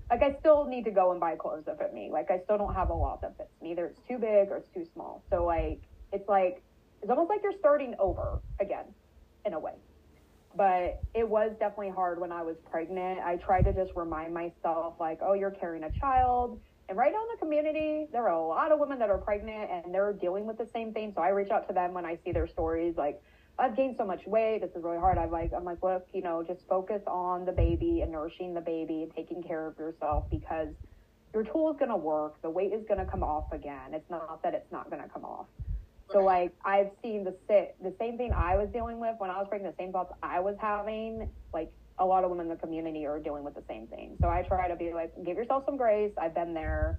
like 0.10 0.24
I 0.24 0.38
still 0.39 0.66
need 0.66 0.86
to 0.86 0.92
go 0.92 1.12
and 1.12 1.20
buy 1.20 1.36
clothes 1.36 1.66
that 1.66 1.78
fit 1.78 1.94
me. 1.94 2.10
Like 2.12 2.32
I 2.32 2.39
still 2.39 2.58
don't 2.58 2.74
have 2.74 2.89
a 2.89 2.94
lot 2.94 3.22
that 3.22 3.38
fits 3.38 3.54
me. 3.62 3.72
Either 3.72 3.86
it's 3.86 4.00
too 4.08 4.18
big 4.18 4.50
or 4.50 4.58
it's 4.58 4.70
too 4.70 4.86
small. 4.94 5.24
So 5.30 5.46
like 5.46 5.82
it's 6.12 6.28
like 6.28 6.63
it's 7.01 7.10
almost 7.10 7.30
like 7.30 7.42
you're 7.44 7.58
starting 7.60 7.96
over 8.00 8.42
again, 8.60 8.86
in 9.46 9.54
a 9.54 9.60
way. 9.60 9.74
But 10.56 11.04
it 11.13 11.28
was 11.28 11.51
definitely 11.60 11.92
hard 11.92 12.20
when 12.20 12.32
I 12.32 12.42
was 12.42 12.58
pregnant. 12.70 13.20
I 13.20 13.36
tried 13.38 13.63
to 13.63 13.74
just 13.74 13.92
remind 13.96 14.34
myself 14.34 14.96
like, 15.00 15.20
oh, 15.22 15.34
you're 15.34 15.51
carrying 15.51 15.84
a 15.84 15.92
child. 15.92 16.60
And 16.89 16.98
right 16.98 17.12
now 17.13 17.22
in 17.22 17.28
the 17.32 17.38
community, 17.38 18.08
there 18.12 18.24
are 18.28 18.34
a 18.34 18.48
lot 18.48 18.72
of 18.72 18.80
women 18.80 18.98
that 18.98 19.12
are 19.12 19.20
pregnant 19.20 19.70
and 19.70 19.94
they're 19.94 20.12
dealing 20.12 20.48
with 20.48 20.58
the 20.58 20.66
same 20.66 20.92
thing. 20.92 21.13
So 21.16 21.22
I 21.22 21.30
reach 21.30 21.51
out 21.51 21.68
to 21.68 21.74
them 21.74 21.94
when 21.94 22.04
I 22.04 22.18
see 22.25 22.32
their 22.32 22.48
stories 22.48 22.96
like 22.98 23.22
I've 23.60 23.75
gained 23.75 23.96
so 23.98 24.06
much 24.06 24.22
weight. 24.25 24.62
This 24.62 24.72
is 24.75 24.84
really 24.84 25.00
hard. 25.00 25.18
I'm 25.18 25.32
like, 25.32 25.51
I'm 25.56 25.66
like, 25.66 25.84
look, 25.84 26.08
you 26.13 26.22
know, 26.22 26.44
just 26.48 26.62
focus 26.70 27.01
on 27.08 27.46
the 27.46 27.51
baby 27.51 28.01
and 28.01 28.12
nourishing 28.12 28.54
the 28.54 28.62
baby 28.62 29.04
and 29.04 29.12
taking 29.13 29.44
care 29.44 29.68
of 29.68 29.78
yourself 29.78 30.25
because 30.32 30.70
your 31.34 31.44
tool 31.44 31.72
is 31.72 31.78
going 31.78 31.92
to 31.92 31.98
work. 31.98 32.42
The 32.42 32.50
weight 32.50 32.72
is 32.74 32.86
going 32.88 33.00
to 33.00 33.06
come 33.06 33.22
off 33.22 33.51
again. 33.51 33.94
It's 33.94 34.10
not 34.10 34.42
that 34.44 34.54
it's 34.54 34.72
not 34.72 34.89
going 34.89 35.04
to 35.04 35.10
come 35.10 35.25
off. 35.25 35.48
So 36.12 36.24
like 36.24 36.54
I've 36.66 36.89
seen 37.04 37.24
the 37.24 37.36
sit 37.48 37.75
the 37.84 37.94
same 38.00 38.18
thing 38.18 38.34
I 38.36 38.56
was 38.56 38.70
dealing 38.74 39.00
with 39.00 39.16
when 39.20 39.30
I 39.30 39.38
was 39.38 39.46
pregnant, 39.48 39.78
the 39.78 39.84
same 39.84 39.92
thoughts 39.92 40.12
I 40.24 40.39
was 40.39 40.56
having. 40.60 41.28
Like 41.54 41.72
a 42.00 42.06
lot 42.06 42.24
of 42.24 42.32
women 42.32 42.48
in 42.48 42.50
the 42.50 42.56
community 42.56 43.06
are 43.06 43.20
dealing 43.20 43.44
with 43.44 43.54
the 43.54 43.63
same 43.68 43.86
thing. 43.86 44.18
So 44.20 44.28
I 44.28 44.42
try 44.42 44.70
to 44.70 44.75
be 44.75 44.92
like, 44.92 45.13
give 45.24 45.38
yourself 45.38 45.66
some 45.68 45.78
grace. 45.78 46.12
I've 46.20 46.34
been 46.34 46.56
there. 46.56 46.98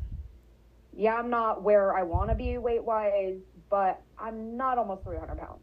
Yeah, 0.96 1.14
I'm 1.16 1.30
not 1.30 1.64
where 1.64 1.96
I 1.96 2.04
want 2.04 2.30
to 2.30 2.36
be 2.36 2.56
weight 2.58 2.84
wise, 2.84 3.38
but 3.68 4.00
I'm 4.16 4.56
not 4.56 4.78
almost 4.78 5.02
300 5.04 5.38
pounds 5.38 5.62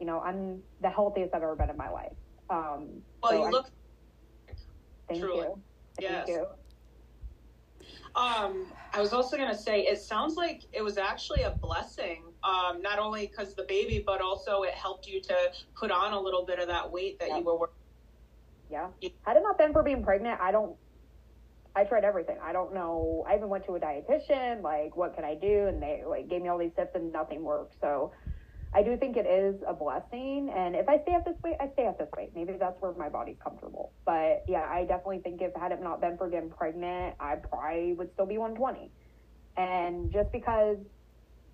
you 0.00 0.06
know, 0.06 0.20
I'm 0.20 0.62
the 0.80 0.90
healthiest 0.90 1.34
I've 1.34 1.42
ever 1.42 1.56
been 1.56 1.70
in 1.70 1.76
my 1.76 1.90
life. 1.90 2.12
Um, 2.50 3.02
Well, 3.22 3.32
so 3.32 3.38
you 3.38 3.44
I- 3.44 3.50
look. 3.50 3.66
thank 5.08 5.20
truly. 5.20 5.38
you. 5.46 5.62
Yes. 6.00 6.28
You. 6.28 6.46
Um, 8.14 8.72
I 8.94 9.00
was 9.00 9.12
also 9.12 9.36
gonna 9.36 9.54
say 9.56 9.82
it 9.86 9.98
sounds 10.00 10.36
like 10.36 10.62
it 10.72 10.82
was 10.82 10.96
actually 10.96 11.42
a 11.42 11.50
blessing. 11.50 12.22
Um, 12.42 12.80
not 12.80 12.98
only 12.98 13.26
because 13.26 13.54
the 13.54 13.64
baby, 13.64 14.02
but 14.04 14.20
also 14.20 14.62
it 14.62 14.72
helped 14.74 15.06
you 15.06 15.20
to 15.20 15.52
put 15.74 15.90
on 15.90 16.12
a 16.12 16.20
little 16.20 16.44
bit 16.44 16.58
of 16.58 16.66
that 16.68 16.90
weight 16.90 17.18
that 17.18 17.28
Yeah. 17.28 17.38
you 17.38 17.44
were. 17.44 17.56
working. 17.58 17.74
Yeah. 18.70 18.90
Yeah. 19.00 19.10
Had 19.22 19.36
it 19.36 19.42
not 19.42 19.58
been 19.58 19.72
for 19.72 19.82
being 19.82 20.02
pregnant, 20.02 20.40
I 20.40 20.50
don't. 20.50 20.76
I 21.74 21.84
tried 21.84 22.04
everything. 22.04 22.38
I 22.42 22.52
don't 22.54 22.72
know. 22.72 23.22
I 23.28 23.36
even 23.36 23.50
went 23.50 23.66
to 23.66 23.76
a 23.76 23.80
dietitian. 23.80 24.62
Like, 24.62 24.96
what 24.96 25.14
can 25.14 25.24
I 25.24 25.34
do? 25.34 25.66
And 25.66 25.82
they 25.82 26.02
like 26.06 26.26
gave 26.28 26.40
me 26.40 26.48
all 26.48 26.56
these 26.58 26.72
tips, 26.74 26.94
and 26.94 27.12
nothing 27.12 27.42
worked. 27.44 27.78
So, 27.80 28.12
I 28.76 28.82
do 28.82 28.94
think 28.98 29.16
it 29.16 29.24
is 29.24 29.54
a 29.66 29.72
blessing. 29.72 30.50
And 30.54 30.76
if 30.76 30.86
I 30.86 31.00
stay 31.00 31.14
at 31.14 31.24
this 31.24 31.34
weight, 31.42 31.56
I 31.58 31.70
stay 31.72 31.86
at 31.86 31.98
this 31.98 32.10
weight. 32.14 32.32
Maybe 32.34 32.52
that's 32.60 32.78
where 32.82 32.92
my 32.92 33.08
body's 33.08 33.38
comfortable. 33.42 33.90
But 34.04 34.44
yeah, 34.46 34.66
I 34.68 34.84
definitely 34.84 35.20
think 35.20 35.40
if 35.40 35.54
had 35.54 35.72
it 35.72 35.82
not 35.82 36.02
been 36.02 36.18
for 36.18 36.28
getting 36.28 36.50
pregnant, 36.50 37.14
I 37.18 37.36
probably 37.36 37.94
would 37.94 38.12
still 38.12 38.26
be 38.26 38.36
120. 38.36 38.90
And 39.56 40.12
just 40.12 40.30
because 40.30 40.76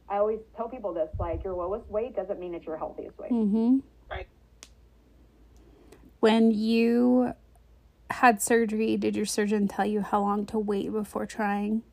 I 0.08 0.16
always 0.16 0.40
tell 0.56 0.68
people 0.68 0.92
this, 0.92 1.10
like 1.20 1.44
your 1.44 1.54
lowest 1.54 1.88
weight 1.88 2.16
doesn't 2.16 2.40
mean 2.40 2.54
it's 2.54 2.66
your 2.66 2.76
healthiest 2.76 3.16
weight. 3.16 3.30
Mm-hmm. 3.30 3.78
Right. 4.10 4.26
When 6.18 6.50
you 6.50 7.34
had 8.10 8.42
surgery, 8.42 8.96
did 8.96 9.14
your 9.14 9.26
surgeon 9.26 9.68
tell 9.68 9.86
you 9.86 10.00
how 10.00 10.22
long 10.22 10.44
to 10.46 10.58
wait 10.58 10.90
before 10.90 11.26
trying? 11.26 11.84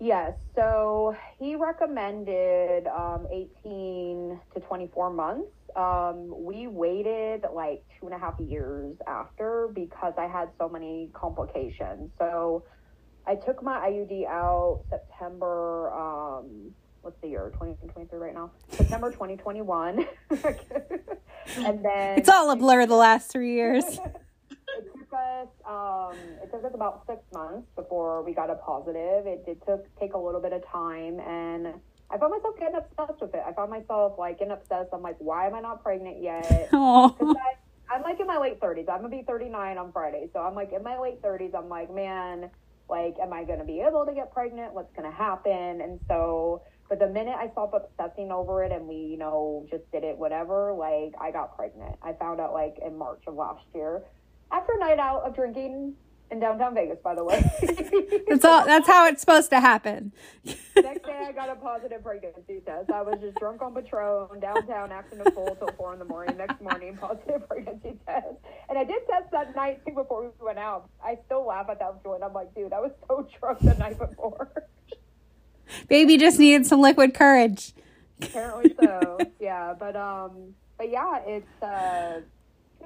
Yes. 0.00 0.32
So 0.54 1.16
he 1.38 1.54
recommended 1.56 2.86
um, 2.86 3.26
18 3.30 4.40
to 4.54 4.60
24 4.60 5.10
months. 5.10 5.48
Um, 5.76 6.44
we 6.44 6.66
waited 6.66 7.44
like 7.52 7.84
two 7.98 8.06
and 8.06 8.14
a 8.14 8.18
half 8.18 8.38
years 8.38 8.96
after 9.06 9.68
because 9.72 10.14
I 10.18 10.26
had 10.26 10.48
so 10.58 10.68
many 10.68 11.10
complications. 11.12 12.10
So 12.18 12.64
I 13.26 13.34
took 13.34 13.62
my 13.62 13.88
IUD 13.88 14.26
out 14.26 14.82
September, 14.90 15.92
um, 15.92 16.72
what's 17.02 17.20
the 17.20 17.28
year? 17.28 17.50
2023 17.54 18.18
right 18.18 18.34
now? 18.34 18.50
September 18.70 19.10
2021. 19.10 20.06
and 21.56 21.84
then 21.84 22.18
It's 22.18 22.28
all 22.28 22.50
a 22.50 22.56
blur 22.56 22.86
the 22.86 22.94
last 22.94 23.30
three 23.30 23.54
years. 23.54 23.84
it 25.14 25.48
took 25.64 25.66
us 25.66 26.12
um, 26.12 26.18
it 26.42 26.50
took 26.50 26.64
us 26.64 26.72
about 26.74 27.04
six 27.06 27.20
months 27.32 27.68
before 27.76 28.22
we 28.22 28.32
got 28.32 28.50
a 28.50 28.56
positive. 28.56 29.26
It 29.26 29.44
did 29.46 29.64
took 29.66 29.84
take 29.98 30.14
a 30.14 30.18
little 30.18 30.40
bit 30.40 30.52
of 30.52 30.66
time, 30.70 31.20
and 31.20 31.74
I 32.10 32.18
found 32.18 32.32
myself 32.32 32.58
getting 32.58 32.76
obsessed 32.76 33.20
with 33.20 33.34
it. 33.34 33.42
I 33.46 33.52
found 33.52 33.70
myself 33.70 34.18
like 34.18 34.38
getting 34.38 34.52
obsessed. 34.52 34.90
I'm 34.92 35.02
like, 35.02 35.16
why 35.18 35.46
am 35.46 35.54
I 35.54 35.60
not 35.60 35.82
pregnant 35.82 36.22
yet? 36.22 36.68
I, 36.72 37.54
I'm 37.90 38.02
like 38.02 38.20
in 38.20 38.26
my 38.26 38.38
late 38.38 38.60
30s. 38.60 38.88
I'm 38.88 39.02
gonna 39.02 39.08
be 39.08 39.24
39 39.26 39.78
on 39.78 39.92
Friday, 39.92 40.28
so 40.32 40.40
I'm 40.40 40.54
like 40.54 40.72
in 40.72 40.82
my 40.82 40.98
late 40.98 41.22
30s. 41.22 41.54
I'm 41.54 41.68
like, 41.68 41.92
man, 41.92 42.50
like, 42.88 43.16
am 43.22 43.32
I 43.32 43.44
gonna 43.44 43.64
be 43.64 43.80
able 43.80 44.04
to 44.06 44.14
get 44.14 44.32
pregnant? 44.32 44.74
What's 44.74 44.94
gonna 44.94 45.12
happen? 45.12 45.80
And 45.80 46.00
so, 46.08 46.62
but 46.88 46.98
the 46.98 47.08
minute 47.08 47.36
I 47.38 47.50
stopped 47.50 47.74
obsessing 47.74 48.30
over 48.30 48.62
it 48.62 48.72
and 48.72 48.86
we, 48.86 48.96
you 48.96 49.16
know, 49.16 49.66
just 49.70 49.90
did 49.90 50.04
it, 50.04 50.18
whatever, 50.18 50.72
like, 50.72 51.14
I 51.20 51.30
got 51.30 51.56
pregnant. 51.56 51.96
I 52.02 52.12
found 52.12 52.40
out 52.40 52.52
like 52.52 52.76
in 52.84 52.96
March 52.98 53.22
of 53.26 53.34
last 53.34 53.64
year 53.74 54.02
after 54.50 54.72
a 54.72 54.78
night 54.78 54.98
out 54.98 55.22
of 55.22 55.34
drinking 55.34 55.94
in 56.30 56.40
downtown 56.40 56.74
Vegas, 56.74 56.98
by 57.02 57.14
the 57.14 57.24
way. 57.24 57.42
that's 58.28 58.44
all. 58.44 58.64
That's 58.64 58.86
how 58.86 59.06
it's 59.06 59.20
supposed 59.20 59.50
to 59.50 59.60
happen. 59.60 60.12
Next 60.44 61.04
day, 61.04 61.24
I 61.26 61.32
got 61.32 61.48
a 61.48 61.54
positive 61.56 62.02
pregnancy 62.02 62.60
test. 62.66 62.90
I 62.90 63.02
was 63.02 63.18
just 63.20 63.38
drunk 63.38 63.62
on 63.62 63.74
Patron 63.74 64.40
downtown, 64.40 64.90
acting 64.90 65.20
a 65.24 65.30
fool 65.30 65.56
till 65.58 65.70
four 65.76 65.92
in 65.92 65.98
the 65.98 66.04
morning. 66.04 66.36
Next 66.36 66.60
morning, 66.60 66.96
positive 67.00 67.46
pregnancy 67.48 67.98
test. 68.06 68.36
And 68.68 68.78
I 68.78 68.84
did 68.84 69.02
test 69.08 69.30
that 69.32 69.54
night 69.54 69.80
too 69.86 69.94
before 69.94 70.22
we 70.24 70.44
went 70.44 70.58
out. 70.58 70.88
I 71.04 71.18
still 71.26 71.46
laugh 71.46 71.66
at 71.70 71.78
that 71.78 72.02
joint. 72.02 72.22
I'm 72.22 72.32
like, 72.32 72.54
dude, 72.54 72.72
I 72.72 72.80
was 72.80 72.92
so 73.08 73.28
drunk 73.38 73.60
the 73.60 73.74
night 73.74 73.98
before. 73.98 74.50
Baby 75.88 76.16
just 76.18 76.38
needed 76.38 76.66
some 76.66 76.80
liquid 76.80 77.14
courage. 77.14 77.72
Apparently 78.20 78.74
so. 78.80 79.18
Yeah, 79.40 79.74
but 79.78 79.96
um, 79.96 80.54
but 80.78 80.90
yeah, 80.90 81.20
it's 81.26 81.62
uh. 81.62 82.20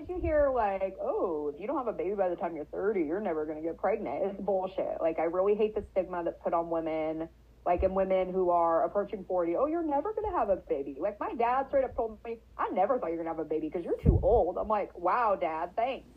You 0.09 0.21
hear 0.21 0.51
like, 0.55 0.97
oh, 1.01 1.53
if 1.55 1.61
you 1.61 1.67
don't 1.67 1.79
have 1.79 1.89
a 1.89 1.93
baby 1.93 2.15
by 2.15 2.29
the 2.29 2.37
time 2.37 2.55
you're 2.55 2.67
30, 2.67 3.03
you're 3.03 3.21
never 3.21 3.45
gonna 3.47 3.63
get 3.63 3.79
pregnant. 3.79 4.25
It's 4.25 4.41
bullshit. 4.41 4.99
Like 5.01 5.19
I 5.19 5.25
really 5.25 5.55
hate 5.55 5.75
the 5.75 5.85
stigma 5.93 6.23
that's 6.25 6.37
put 6.43 6.55
on 6.55 6.71
women 6.71 7.29
like 7.69 7.83
in 7.83 7.95
women 7.95 8.33
who 8.33 8.49
are 8.49 8.85
approaching 8.85 9.27
40, 9.29 9.57
oh, 9.57 9.67
you're 9.67 9.83
never 9.83 10.15
going 10.15 10.25
to 10.33 10.37
have 10.37 10.49
a 10.49 10.57
baby. 10.57 10.97
Like 10.99 11.21
my 11.21 11.35
dad 11.35 11.67
straight 11.69 11.85
up 11.85 11.95
told 11.95 12.19
me, 12.25 12.39
I 12.57 12.71
never 12.71 12.99
thought 12.99 13.11
you 13.11 13.19
were 13.19 13.25
going 13.25 13.37
to 13.37 13.37
have 13.37 13.47
a 13.47 13.49
baby 13.49 13.69
because 13.69 13.85
you're 13.85 14.01
too 14.03 14.19
old. 14.23 14.57
I'm 14.57 14.69
like, 14.69 14.97
wow, 14.99 15.37
dad, 15.39 15.77
thanks. 15.77 16.09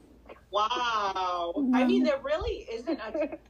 Wow. 0.49 1.53
I 1.53 1.59
mm-hmm. 1.59 1.87
mean, 1.87 2.03
there 2.03 2.21
really 2.23 2.67
isn't 2.71 2.99
a. 2.99 3.37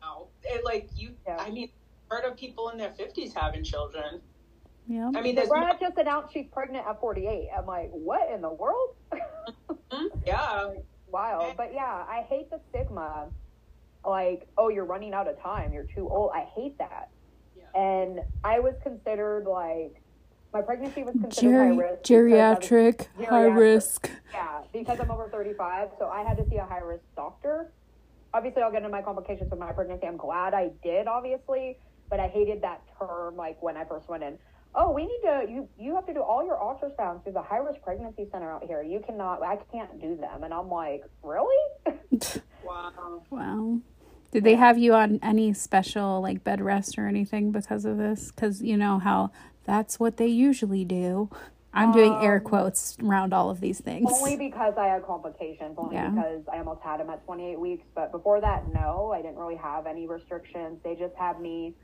No. 0.00 0.26
It, 0.42 0.64
like 0.64 0.88
you, 0.96 1.14
Yeah. 1.28 1.36
I 1.38 1.50
mean, 1.50 1.70
heard 2.08 2.24
of 2.24 2.36
people 2.36 2.70
in 2.70 2.78
their 2.78 2.90
fifties 2.90 3.32
having 3.32 3.62
children. 3.62 4.20
Yeah. 4.88 5.10
I 5.14 5.20
mean, 5.22 5.34
The 5.34 5.42
there's 5.42 5.48
bride 5.48 5.76
just 5.80 5.96
announced 5.96 6.32
she's 6.32 6.46
pregnant 6.52 6.86
at 6.86 7.00
48. 7.00 7.48
I'm 7.56 7.66
like, 7.66 7.90
what 7.92 8.30
in 8.32 8.40
the 8.42 8.50
world? 8.52 8.94
no, 9.12 9.18
mm-hmm. 9.90 10.06
yeah, 10.26 10.70
Wild. 11.10 11.56
But 11.56 11.72
yeah, 11.74 12.04
I 12.08 12.24
hate 12.28 12.50
the 12.50 12.60
stigma. 12.70 13.26
Like, 14.04 14.48
oh, 14.58 14.68
you're 14.68 14.84
running 14.84 15.14
out 15.14 15.28
of 15.28 15.40
time. 15.40 15.72
You're 15.72 15.84
too 15.94 16.08
old. 16.08 16.32
I 16.34 16.46
hate 16.56 16.76
that. 16.78 17.10
Yeah. 17.56 17.80
And 17.80 18.20
I 18.42 18.58
was 18.60 18.74
considered 18.82 19.44
like, 19.44 20.02
my 20.52 20.60
pregnancy 20.60 21.02
was 21.02 21.14
considered 21.14 21.56
high 21.56 21.68
risk. 21.68 22.02
because 22.02 22.10
I 22.10 22.50
was- 22.50 22.58
geriatric, 22.58 23.06
high 23.16 23.24
Geriatric. 23.24 23.56
risk. 23.56 24.10
Yeah, 24.34 24.60
because 24.72 25.00
I'm 25.00 25.10
over 25.10 25.28
35, 25.28 25.90
so 25.98 26.08
I 26.08 26.22
had 26.22 26.36
to 26.38 26.48
see 26.50 26.56
a 26.56 26.64
high 26.64 26.80
risk 26.80 27.04
doctor. 27.16 27.70
Obviously, 28.34 28.62
I'll 28.62 28.70
get 28.72 28.78
into 28.78 28.88
my 28.90 29.02
complications 29.02 29.50
with 29.50 29.60
my 29.60 29.72
pregnancy. 29.72 30.06
I'm 30.06 30.16
glad 30.16 30.52
I 30.54 30.70
did, 30.82 31.06
obviously, 31.06 31.78
but 32.10 32.18
I 32.20 32.28
hated 32.28 32.62
that 32.62 32.82
term 32.98 33.36
like 33.36 33.62
when 33.62 33.76
I 33.76 33.84
first 33.84 34.08
went 34.08 34.22
in. 34.24 34.38
Oh, 34.74 34.90
we 34.90 35.02
need 35.02 35.20
to 35.22 35.46
you 35.50 35.68
you 35.78 35.94
have 35.94 36.06
to 36.06 36.14
do 36.14 36.20
all 36.20 36.44
your 36.44 36.56
ultrasounds 36.56 37.22
through 37.24 37.34
the 37.34 37.42
high 37.42 37.58
risk 37.58 37.82
pregnancy 37.82 38.26
center 38.32 38.50
out 38.50 38.64
here. 38.64 38.82
You 38.82 39.00
cannot 39.06 39.42
I 39.42 39.56
can't 39.70 40.00
do 40.00 40.16
them. 40.16 40.44
And 40.44 40.52
I'm 40.54 40.70
like, 40.70 41.04
Really? 41.22 41.56
Wow. 42.64 43.22
Wow. 43.30 43.78
Did 44.30 44.44
they 44.44 44.54
have 44.54 44.78
you 44.78 44.94
on 44.94 45.18
any 45.22 45.52
special 45.52 46.20
like 46.22 46.42
bed 46.44 46.60
rest 46.60 46.96
or 46.98 47.06
anything 47.06 47.52
because 47.52 47.84
of 47.84 47.98
this? 47.98 48.30
Because 48.30 48.62
you 48.62 48.76
know 48.76 48.98
how 48.98 49.30
that's 49.64 50.00
what 50.00 50.16
they 50.16 50.28
usually 50.28 50.84
do. 50.84 51.28
I'm 51.74 51.92
doing 51.92 52.12
air 52.22 52.36
um, 52.36 52.44
quotes 52.44 52.98
around 53.02 53.32
all 53.32 53.48
of 53.48 53.60
these 53.60 53.80
things. 53.80 54.10
Only 54.12 54.36
because 54.36 54.74
I 54.76 54.86
had 54.88 55.06
complications, 55.06 55.74
only 55.78 55.94
Yeah. 55.96 56.10
because 56.10 56.42
I 56.52 56.58
almost 56.58 56.82
had 56.82 57.00
him 57.00 57.08
at 57.08 57.24
28 57.24 57.58
weeks. 57.58 57.86
But 57.94 58.12
before 58.12 58.40
that, 58.42 58.68
no, 58.74 59.10
I 59.12 59.22
didn't 59.22 59.36
really 59.38 59.56
have 59.56 59.86
any 59.86 60.06
restrictions. 60.06 60.80
They 60.84 60.94
just 60.94 61.14
had 61.16 61.40
me. 61.40 61.74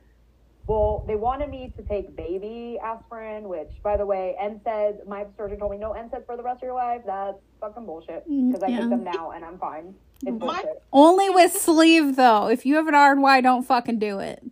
Well, 0.69 1.03
they 1.09 1.17
wanted 1.17 1.49
me 1.49 1.73
to 1.79 1.83
take 1.83 2.15
baby 2.15 2.79
aspirin, 2.85 3.49
which, 3.49 3.71
by 3.83 3.97
the 3.97 4.05
way, 4.05 4.37
NSAIDs. 4.39 5.07
My 5.07 5.25
surgeon 5.39 5.59
told 5.59 5.73
me 5.73 5.79
no 5.79 5.93
NSAIDs 5.93 6.27
for 6.27 6.37
the 6.37 6.43
rest 6.43 6.59
of 6.59 6.65
your 6.65 6.75
life. 6.75 7.01
That's 7.07 7.39
fucking 7.59 7.87
bullshit. 7.87 8.29
Mm, 8.31 8.53
because 8.53 8.63
I 8.63 8.69
yeah. 8.69 8.81
take 8.81 8.91
them 8.91 9.03
now 9.03 9.31
and 9.31 9.47
I'm 9.47 9.59
fine. 9.59 9.95
It's 10.27 10.31
mm. 10.31 10.39
bullshit. 10.39 10.83
Only 10.93 11.31
with 11.31 11.55
sleeve 11.55 12.17
though. 12.17 12.49
If 12.49 12.67
you 12.67 12.77
have 12.77 12.87
an 12.87 12.95
RY, 12.95 13.41
don't 13.41 13.63
fucking 13.63 13.99
do 13.99 14.19
it. 14.19 14.43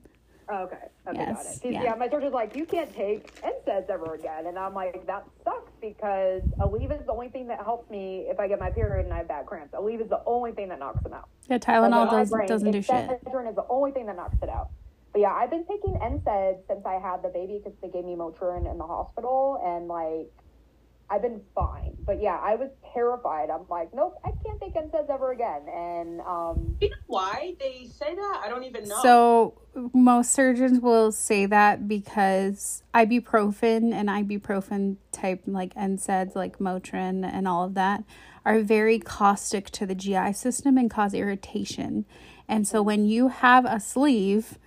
Okay. 0.50 0.76
Okay, 1.08 1.18
got 1.18 1.36
Yes, 1.36 1.60
yeah. 1.62 1.82
Yeah. 1.82 1.94
my 1.96 2.08
surgeon's 2.08 2.32
like, 2.32 2.56
you 2.56 2.64
can't 2.64 2.92
take 2.94 3.38
NSAIDs 3.42 3.90
ever 3.90 4.14
again. 4.14 4.46
And 4.46 4.58
I'm 4.58 4.74
like, 4.74 5.06
that 5.06 5.26
sucks 5.44 5.70
because 5.82 6.42
Aleve 6.58 6.98
is 6.98 7.04
the 7.04 7.12
only 7.12 7.28
thing 7.28 7.46
that 7.48 7.62
helps 7.62 7.90
me 7.90 8.26
if 8.30 8.40
I 8.40 8.48
get 8.48 8.58
my 8.58 8.70
period 8.70 9.04
and 9.04 9.12
I 9.12 9.18
have 9.18 9.28
bad 9.28 9.44
cramps. 9.44 9.74
Aleve 9.74 10.00
is 10.00 10.08
the 10.08 10.22
only 10.24 10.52
thing 10.52 10.70
that 10.70 10.78
knocks 10.78 11.02
them 11.02 11.12
out. 11.12 11.28
Yeah, 11.50 11.58
Tylenol 11.58 12.10
does, 12.10 12.30
brain, 12.30 12.48
doesn't 12.48 12.70
do 12.70 12.80
shit. 12.80 12.94
Excedrin 12.94 13.50
is 13.50 13.54
the 13.54 13.66
only 13.68 13.92
thing 13.92 14.06
that 14.06 14.16
knocks 14.16 14.38
it 14.42 14.48
out. 14.48 14.70
But 15.16 15.22
yeah, 15.22 15.32
I've 15.32 15.48
been 15.48 15.64
taking 15.64 15.94
NSAIDs 15.94 16.58
since 16.68 16.84
I 16.84 17.00
had 17.00 17.22
the 17.22 17.30
baby 17.30 17.58
because 17.58 17.72
they 17.80 17.88
gave 17.88 18.04
me 18.04 18.16
Motrin 18.16 18.70
in 18.70 18.76
the 18.76 18.86
hospital, 18.86 19.58
and 19.64 19.88
like, 19.88 20.30
I've 21.08 21.22
been 21.22 21.40
fine. 21.54 21.96
But 22.04 22.20
yeah, 22.20 22.38
I 22.38 22.56
was 22.56 22.68
terrified. 22.92 23.48
I'm 23.48 23.62
like, 23.70 23.94
nope, 23.94 24.20
I 24.26 24.32
can't 24.44 24.60
take 24.60 24.74
NSAIDs 24.74 25.08
ever 25.08 25.32
again. 25.32 25.62
And 25.74 26.20
um, 26.20 26.76
You 26.82 26.90
know 26.90 26.96
why 27.06 27.54
they 27.58 27.88
say 27.90 28.14
that? 28.14 28.42
I 28.44 28.50
don't 28.50 28.64
even 28.64 28.86
know. 28.86 29.00
So 29.02 29.54
most 29.94 30.32
surgeons 30.32 30.80
will 30.80 31.10
say 31.12 31.46
that 31.46 31.88
because 31.88 32.82
ibuprofen 32.94 33.94
and 33.94 34.10
ibuprofen 34.10 34.96
type 35.12 35.44
like 35.46 35.72
NSAIDs 35.76 36.34
like 36.36 36.58
Motrin 36.58 37.24
and 37.24 37.48
all 37.48 37.64
of 37.64 37.72
that 37.72 38.04
are 38.44 38.60
very 38.60 38.98
caustic 38.98 39.70
to 39.70 39.86
the 39.86 39.94
GI 39.94 40.34
system 40.34 40.76
and 40.76 40.90
cause 40.90 41.14
irritation. 41.14 42.04
And 42.46 42.68
so 42.68 42.82
when 42.82 43.06
you 43.06 43.28
have 43.28 43.64
a 43.64 43.80
sleeve 43.80 44.58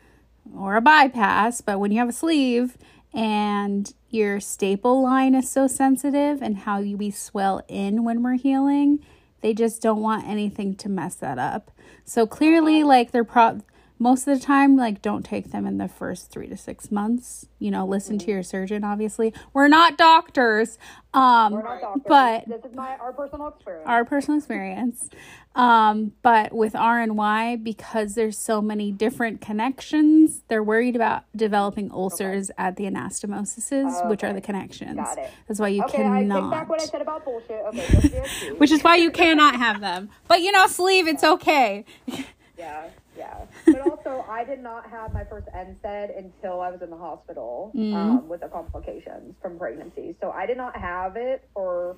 or 0.58 0.75
a 0.75 0.82
bypass, 0.82 1.62
but 1.62 1.79
when 1.79 1.91
you 1.91 2.00
have 2.00 2.10
a 2.10 2.13
sleeve 2.13 2.77
and 3.13 3.94
your 4.10 4.39
staple 4.39 5.01
line 5.01 5.36
is 5.36 5.50
so 5.50 5.68
sensitive 5.68 6.41
and 6.41 6.60
how 6.60 6.82
we 6.82 7.12
swell 7.12 7.62
in 7.68 8.03
when 8.03 8.24
we're 8.24 8.34
healing, 8.34 9.00
they 9.41 9.53
just 9.53 9.82
don't 9.82 10.01
want 10.01 10.27
anything 10.27 10.75
to 10.75 10.89
mess 10.89 11.15
that 11.15 11.39
up. 11.39 11.72
So 12.03 12.25
clearly, 12.25 12.84
like 12.84 13.12
they're 13.12 13.24
pro 13.24 13.62
most 14.00 14.27
of 14.27 14.39
the 14.39 14.44
time, 14.44 14.77
like 14.77 15.01
don't 15.01 15.24
take 15.24 15.51
them 15.51 15.65
in 15.68 15.77
the 15.77 15.89
first 15.89 16.32
three 16.32 16.48
to 16.48 16.58
six 16.58 16.89
months. 16.89 17.46
You 17.60 17.70
know, 17.70 17.86
listen 17.86 18.18
to 18.20 18.32
your 18.32 18.44
surgeon. 18.44 18.84
Obviously, 18.86 19.34
we're 19.53 19.68
not 19.68 19.98
doctors, 19.98 20.77
um, 21.13 21.53
we're 21.53 21.63
not 21.63 21.82
doctors. 21.82 22.03
but 22.08 22.48
this 22.48 22.63
is 22.63 22.75
my 22.75 22.96
our 22.98 23.12
personal 23.12 23.50
experience. 23.50 23.84
our 23.88 24.06
personal 24.06 24.38
experience. 24.38 25.10
Um, 25.56 26.13
but 26.22 26.53
with 26.53 26.75
R 26.75 27.01
and 27.01 27.18
Y, 27.18 27.58
because 27.58 28.15
there's 28.15 28.38
so 28.38 28.62
many 28.62 28.91
different 28.91 29.41
connections, 29.41 30.44
they're 30.48 30.64
worried 30.64 30.96
about 30.96 31.24
developing 31.35 31.92
ulcers 31.92 32.50
at 32.57 32.77
the 32.77 32.85
anastomoses, 32.85 34.07
which 34.09 34.24
are 34.24 34.31
the 34.31 34.42
connections. 34.42 34.96
Got 34.96 35.18
it. 35.18 35.31
That's 35.48 35.59
why 35.59 35.70
you 35.70 35.83
okay, 35.83 36.05
I 36.05 36.20
take 36.22 36.29
cannot. 36.29 36.51
back 36.51 36.70
what 36.70 36.81
I 36.81 36.85
said 36.85 37.01
about 37.01 37.25
bullshit. 37.25 37.62
Okay, 37.68 37.88
just 37.92 38.12
the 38.12 38.20
excuse. 38.22 38.59
which 38.59 38.72
is 38.72 38.81
why 38.83 38.96
you 38.96 39.12
cannot 39.12 39.55
have 39.55 39.81
them. 39.81 40.09
But 40.29 40.42
you 40.42 40.53
know, 40.53 40.68
sleeve, 40.68 41.07
it's 41.07 41.24
okay. 41.24 41.83
Yeah, 42.57 42.88
yeah. 43.18 43.38
But 43.72 43.82
also, 43.82 44.25
I 44.29 44.44
did 44.44 44.62
not 44.62 44.90
have 44.90 45.14
my 45.14 45.24
first 45.24 45.48
NSAID 45.55 46.18
until 46.18 46.62
I 46.62 46.72
was 46.72 46.82
in 46.82 46.90
the 46.90 46.98
hospital 46.98 47.72
Mm-hmm. 47.75 47.96
um, 47.96 48.27
with 48.27 48.42
the 48.42 48.48
complications 48.48 49.36
from 49.42 49.58
pregnancy. 49.58 50.16
So 50.22 50.32
I 50.32 50.46
did 50.46 50.58
not 50.58 50.75
have 50.75 51.16
it 51.16 51.48
for, 51.53 51.96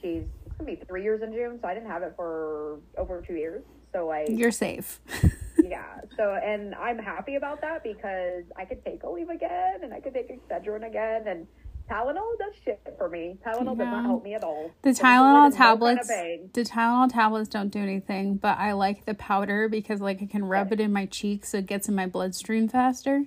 geez, 0.00 0.24
it's 0.46 0.56
gonna 0.56 0.70
be 0.70 0.82
three 0.86 1.02
years 1.02 1.22
in 1.22 1.32
June. 1.32 1.58
So 1.60 1.68
I 1.68 1.74
didn't 1.74 1.88
have 1.90 2.02
it 2.02 2.14
for 2.16 2.78
over 2.96 3.22
two 3.26 3.34
years. 3.34 3.62
So 3.92 4.06
like, 4.06 4.28
You're 4.28 4.50
safe. 4.50 5.00
yeah. 5.62 6.00
So 6.16 6.34
and 6.34 6.74
I'm 6.74 6.98
happy 6.98 7.36
about 7.36 7.60
that 7.60 7.82
because 7.82 8.44
I 8.56 8.64
could 8.64 8.84
take 8.84 9.02
Aleve 9.02 9.30
again 9.30 9.80
and 9.82 9.92
I 9.94 10.00
could 10.00 10.14
take 10.14 10.30
Excedrin 10.30 10.86
again 10.86 11.28
and. 11.28 11.46
Tylenol 11.90 12.38
does 12.38 12.54
shit 12.64 12.80
for 12.96 13.08
me. 13.08 13.36
Tylenol 13.44 13.76
does 13.76 13.86
not 13.90 14.04
help 14.04 14.24
me 14.24 14.34
at 14.34 14.42
all. 14.42 14.70
The 14.82 14.94
So 14.94 15.04
Tylenol 15.04 15.22
no 15.22 15.40
kind 15.40 15.46
of 15.52 15.56
tablets, 15.58 16.08
the 16.08 16.62
Tylenol 16.64 17.12
tablets 17.12 17.48
don't 17.48 17.68
do 17.68 17.78
anything, 17.80 18.36
but 18.36 18.56
I 18.58 18.72
like 18.72 19.04
the 19.04 19.14
powder 19.14 19.68
because 19.68 20.00
like 20.00 20.22
I 20.22 20.26
can 20.26 20.44
rub 20.46 20.72
it 20.72 20.80
in 20.80 20.92
my 20.92 21.04
cheeks 21.06 21.50
so 21.50 21.58
it 21.58 21.66
gets 21.66 21.88
in 21.88 21.94
my 21.94 22.06
bloodstream 22.06 22.68
faster. 22.68 23.24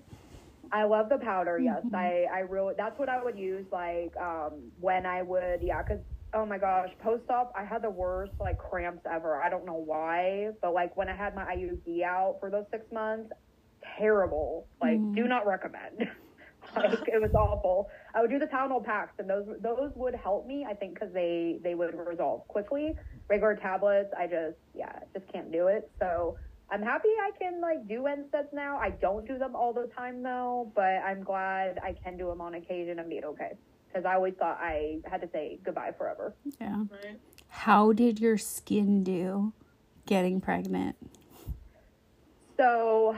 I 0.72 0.84
love 0.86 1.10
the 1.10 1.18
powder. 1.18 1.60
Yes, 1.60 1.84
Mm-hmm. 1.86 1.96
I 1.96 2.26
I 2.34 2.40
really 2.40 2.74
that's 2.76 2.98
what 3.00 3.10
I 3.10 3.24
would 3.24 3.38
use 3.38 3.66
like 3.72 4.14
um 4.18 4.54
when 4.80 5.06
I 5.06 5.22
would 5.22 5.62
yeah 5.62 5.82
because 5.84 6.00
oh 6.34 6.46
my 6.46 6.58
gosh 6.58 6.90
post 7.02 7.30
op 7.30 7.54
I 7.58 7.64
had 7.64 7.82
the 7.84 7.90
worst 7.90 8.34
like 8.40 8.58
cramps 8.58 9.06
ever. 9.10 9.42
I 9.42 9.50
don't 9.50 9.66
know 9.66 9.82
why, 9.86 10.50
but 10.62 10.74
like 10.74 10.98
when 10.98 11.10
I 11.10 11.16
had 11.16 11.36
my 11.36 11.44
IUD 11.46 12.04
out 12.04 12.38
for 12.40 12.50
those 12.50 12.66
six 12.72 12.92
months, 12.92 13.32
terrible. 13.98 14.68
Like 14.82 14.98
Mm-hmm. 14.98 15.14
do 15.14 15.28
not 15.28 15.46
recommend. 15.46 16.08
like 16.76 17.08
it 17.08 17.22
was 17.22 17.34
awful. 17.34 17.90
I 18.14 18.22
would 18.22 18.30
do 18.30 18.40
the 18.40 18.46
Tylenol 18.48 18.84
packs 18.84 19.14
and 19.20 19.30
those 19.30 19.46
those 19.62 19.92
would 19.96 20.16
help 20.16 20.46
me 20.48 20.66
I 20.70 20.74
think 20.74 20.94
because 20.94 21.14
they 21.14 21.60
they 21.64 21.76
would 21.76 21.96
resolve 21.96 22.48
quickly. 22.48 22.96
Regular 23.30 23.56
tablets 23.56 24.14
I 24.18 24.28
just 24.28 24.58
yeah 24.74 25.00
just 25.14 25.32
can't 25.32 25.52
do 25.52 25.68
it. 25.68 25.90
So. 26.00 26.38
I'm 26.70 26.82
happy 26.82 27.08
I 27.08 27.32
can 27.40 27.62
like 27.62 27.88
do 27.88 28.02
NSAIDs 28.02 28.52
now. 28.52 28.78
I 28.78 28.90
don't 28.90 29.26
do 29.26 29.38
them 29.38 29.56
all 29.56 29.72
the 29.72 29.90
time 29.96 30.22
though, 30.22 30.70
but 30.76 30.84
I'm 30.84 31.24
glad 31.24 31.80
I 31.82 31.94
can 31.94 32.18
do 32.18 32.28
them 32.28 32.42
on 32.42 32.56
occasion 32.56 33.00
and 33.00 33.10
be 33.10 33.24
okay. 33.24 33.54
Because 33.88 34.04
I 34.04 34.16
always 34.16 34.34
thought 34.38 34.58
I 34.60 34.98
had 35.06 35.22
to 35.22 35.30
say 35.32 35.60
goodbye 35.64 35.94
forever. 35.98 36.36
Yeah. 36.60 36.84
Right. 36.92 37.18
How 37.48 37.94
did 37.94 38.20
your 38.20 38.38
skin 38.38 39.02
do 39.06 39.54
getting 40.06 40.42
pregnant? 40.42 40.98
So 42.58 43.16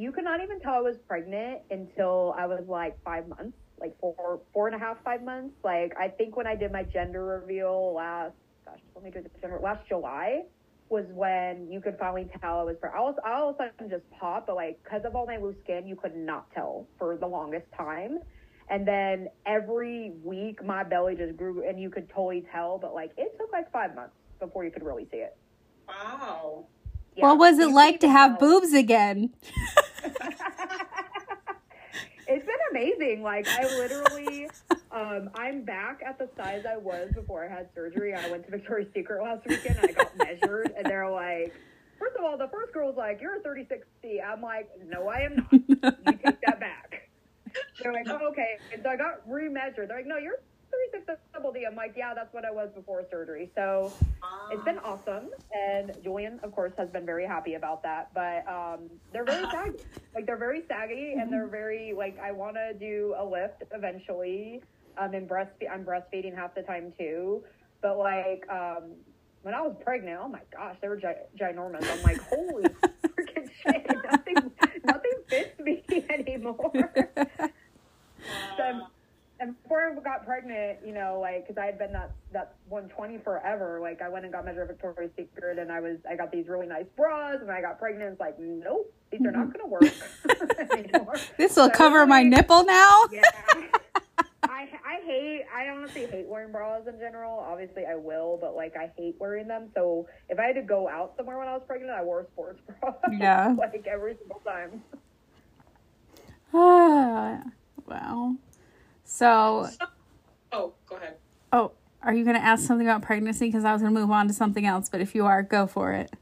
you 0.00 0.12
could 0.12 0.24
not 0.24 0.42
even 0.42 0.60
tell 0.60 0.72
I 0.72 0.80
was 0.80 0.96
pregnant 1.06 1.60
until 1.70 2.34
I 2.38 2.46
was 2.46 2.64
like 2.66 2.96
five 3.04 3.28
months, 3.28 3.56
like 3.78 3.94
four, 4.00 4.40
four 4.54 4.66
and 4.66 4.74
a 4.74 4.78
half, 4.78 4.96
five 5.04 5.22
months. 5.22 5.54
Like 5.62 5.92
I 6.00 6.08
think 6.08 6.36
when 6.36 6.46
I 6.46 6.54
did 6.54 6.72
my 6.72 6.84
gender 6.84 7.22
reveal 7.22 7.92
last, 7.94 8.32
gosh, 8.64 8.78
let 8.94 9.04
me 9.04 9.10
do 9.10 9.20
the 9.22 9.28
gender 9.40 9.60
last 9.62 9.86
July 9.88 10.44
was 10.88 11.04
when 11.12 11.70
you 11.70 11.80
could 11.80 11.96
finally 11.98 12.28
tell 12.40 12.60
I 12.60 12.62
was 12.62 12.76
pregnant. 12.80 12.98
I 12.98 13.04
was, 13.04 13.14
I 13.24 13.32
all 13.32 13.50
of 13.50 13.56
a 13.56 13.58
sudden 13.58 13.90
just 13.90 14.10
popped, 14.18 14.46
but 14.46 14.56
like 14.56 14.82
because 14.82 15.02
of 15.04 15.14
all 15.14 15.26
my 15.26 15.36
loose 15.36 15.56
skin, 15.64 15.86
you 15.86 15.96
could 15.96 16.16
not 16.16 16.50
tell 16.54 16.86
for 16.98 17.18
the 17.18 17.26
longest 17.26 17.66
time. 17.76 18.20
And 18.70 18.88
then 18.88 19.28
every 19.44 20.12
week 20.24 20.64
my 20.64 20.82
belly 20.82 21.14
just 21.14 21.36
grew, 21.36 21.68
and 21.68 21.78
you 21.78 21.90
could 21.90 22.08
totally 22.08 22.46
tell. 22.52 22.78
But 22.78 22.94
like 22.94 23.10
it 23.18 23.36
took 23.38 23.52
like 23.52 23.70
five 23.70 23.94
months 23.94 24.14
before 24.38 24.64
you 24.64 24.70
could 24.70 24.82
really 24.82 25.06
see 25.10 25.18
it. 25.18 25.36
Wow. 25.86 26.66
Yeah, 27.16 27.26
what 27.26 27.38
was 27.38 27.58
it 27.58 27.66
could 27.66 27.74
like 27.74 28.00
to 28.00 28.08
have 28.08 28.38
tell. 28.38 28.60
boobs 28.60 28.72
again? 28.72 29.34
it's 32.28 32.46
been 32.46 32.54
amazing. 32.70 33.22
Like 33.22 33.46
I 33.48 33.64
literally, 33.76 34.48
um, 34.92 35.30
I'm 35.34 35.62
back 35.62 36.02
at 36.06 36.18
the 36.18 36.28
size 36.36 36.64
I 36.68 36.76
was 36.76 37.10
before 37.14 37.44
I 37.44 37.48
had 37.48 37.68
surgery. 37.74 38.14
I 38.14 38.30
went 38.30 38.44
to 38.46 38.50
Victoria's 38.50 38.88
Secret 38.94 39.22
last 39.22 39.46
weekend 39.46 39.78
and 39.78 39.90
I 39.90 39.92
got 39.92 40.16
measured, 40.16 40.72
and 40.76 40.86
they're 40.86 41.10
like, 41.10 41.54
first 41.98 42.16
of 42.16 42.24
all, 42.24 42.38
the 42.38 42.48
first 42.48 42.72
girl 42.72 42.88
was 42.88 42.96
like, 42.96 43.20
"You're 43.20 43.36
a 43.36 43.40
36C." 43.40 44.22
I'm 44.24 44.42
like, 44.42 44.68
"No, 44.86 45.08
I 45.08 45.20
am 45.20 45.36
not. 45.36 45.52
You 45.52 45.76
take 45.76 46.40
that 46.46 46.60
back." 46.60 47.08
They're 47.82 47.92
like, 47.92 48.06
"Oh, 48.08 48.28
okay." 48.28 48.58
And 48.72 48.82
so 48.82 48.90
I 48.90 48.96
got 48.96 49.28
remeasured. 49.28 49.88
They're 49.88 49.96
like, 49.98 50.06
"No, 50.06 50.16
you're 50.16 50.40
36 50.92 51.20
double 51.34 51.52
D." 51.52 51.64
I'm 51.68 51.76
like, 51.76 51.94
"Yeah, 51.96 52.14
that's 52.14 52.32
what 52.32 52.44
I 52.44 52.50
was 52.50 52.70
before 52.74 53.04
surgery." 53.10 53.50
So 53.54 53.92
it's 54.50 54.64
been 54.64 54.78
awesome, 54.78 55.30
and 55.52 55.92
Julian, 56.02 56.40
of 56.42 56.52
course, 56.52 56.72
has 56.78 56.88
been 56.90 57.06
very 57.06 57.26
happy 57.26 57.54
about 57.54 57.82
that. 57.82 58.12
But 58.14 58.46
um, 58.48 58.90
they're 59.12 59.24
very 59.24 59.44
saggy. 59.50 59.78
Like 60.14 60.26
they're 60.26 60.36
very 60.36 60.62
saggy, 60.68 61.14
and 61.18 61.32
they're 61.32 61.48
very 61.48 61.92
like 61.96 62.18
I 62.18 62.32
want 62.32 62.56
to 62.56 62.74
do 62.74 63.14
a 63.18 63.24
lift 63.24 63.62
eventually. 63.72 64.62
Um, 64.98 65.14
and 65.14 65.28
breastfeed. 65.28 65.70
I'm 65.72 65.84
breastfeeding 65.84 66.34
half 66.34 66.54
the 66.54 66.62
time 66.62 66.92
too. 66.98 67.44
But 67.80 67.96
like 67.96 68.44
um, 68.50 68.96
when 69.42 69.54
I 69.54 69.62
was 69.62 69.76
pregnant, 69.82 70.18
oh 70.20 70.28
my 70.28 70.40
gosh, 70.52 70.76
they 70.82 70.88
were 70.88 70.96
gi- 70.96 71.38
ginormous. 71.40 71.88
I'm 71.90 72.02
like, 72.02 72.20
holy 72.28 72.64
freaking 73.06 73.48
shit! 73.62 73.86
Nothing, 74.04 74.52
nothing 74.84 75.12
fits 75.28 75.58
me 75.60 75.84
anymore. 76.10 76.92
So 78.56 78.62
I'm, 78.62 78.82
and 79.40 79.60
before 79.62 79.90
I 79.90 79.94
got 80.00 80.24
pregnant, 80.26 80.78
you 80.86 80.92
know, 80.92 81.18
like, 81.20 81.46
because 81.46 81.60
I 81.60 81.66
had 81.66 81.78
been 81.78 81.92
that 81.92 82.12
that 82.32 82.54
120 82.68 83.18
forever. 83.18 83.78
Like, 83.80 84.02
I 84.02 84.08
went 84.08 84.24
and 84.24 84.32
got 84.32 84.44
measured 84.44 84.68
Victoria's 84.68 85.10
Secret, 85.16 85.58
and 85.58 85.72
I 85.72 85.80
was 85.80 85.96
I 86.08 86.14
got 86.16 86.30
these 86.30 86.46
really 86.46 86.66
nice 86.66 86.86
bras. 86.96 87.38
And 87.40 87.50
I 87.50 87.60
got 87.60 87.78
pregnant, 87.78 88.12
it's 88.12 88.20
like, 88.20 88.38
nope, 88.38 88.92
these 89.10 89.20
are 89.22 89.32
not 89.32 89.52
going 89.52 89.60
to 89.60 89.66
work 89.66 90.72
anymore. 90.72 91.16
This 91.38 91.56
will 91.56 91.66
So 91.68 91.70
cover 91.70 92.06
my 92.06 92.20
like- 92.20 92.26
nipple 92.28 92.64
now. 92.64 93.04
Yeah. 93.10 93.22
I 94.42 94.68
I 94.84 95.00
hate 95.06 95.42
I 95.54 95.68
honestly 95.68 96.06
hate 96.06 96.26
wearing 96.26 96.52
bras 96.52 96.86
in 96.86 96.98
general. 96.98 97.38
Obviously 97.38 97.84
I 97.86 97.94
will, 97.94 98.36
but 98.40 98.54
like 98.56 98.76
I 98.76 98.90
hate 98.96 99.16
wearing 99.18 99.48
them. 99.48 99.68
So 99.74 100.06
if 100.28 100.38
I 100.38 100.44
had 100.46 100.54
to 100.56 100.62
go 100.62 100.88
out 100.88 101.14
somewhere 101.16 101.38
when 101.38 101.48
I 101.48 101.52
was 101.54 101.62
pregnant, 101.66 101.92
I 101.92 102.02
wore 102.02 102.20
a 102.20 102.26
sports 102.26 102.60
bra. 102.80 102.92
Yeah. 103.10 103.54
like 103.58 103.86
every 103.86 104.16
single 104.18 104.40
time. 104.40 104.82
Ah, 106.52 107.42
wow. 107.86 108.34
So, 109.10 109.68
Oh, 110.52 110.72
go 110.86 110.96
ahead. 110.96 111.16
oh, 111.52 111.72
are 112.00 112.14
you 112.14 112.22
going 112.22 112.36
to 112.36 112.42
ask 112.42 112.64
something 112.64 112.86
about 112.86 113.02
pregnancy? 113.02 113.46
Because 113.48 113.64
I 113.64 113.72
was 113.72 113.82
going 113.82 113.92
to 113.92 114.00
move 114.00 114.10
on 114.12 114.28
to 114.28 114.32
something 114.32 114.64
else, 114.64 114.88
but 114.88 115.00
if 115.00 115.16
you 115.16 115.26
are, 115.26 115.42
go 115.42 115.66
for 115.66 115.90
it. 115.92 116.12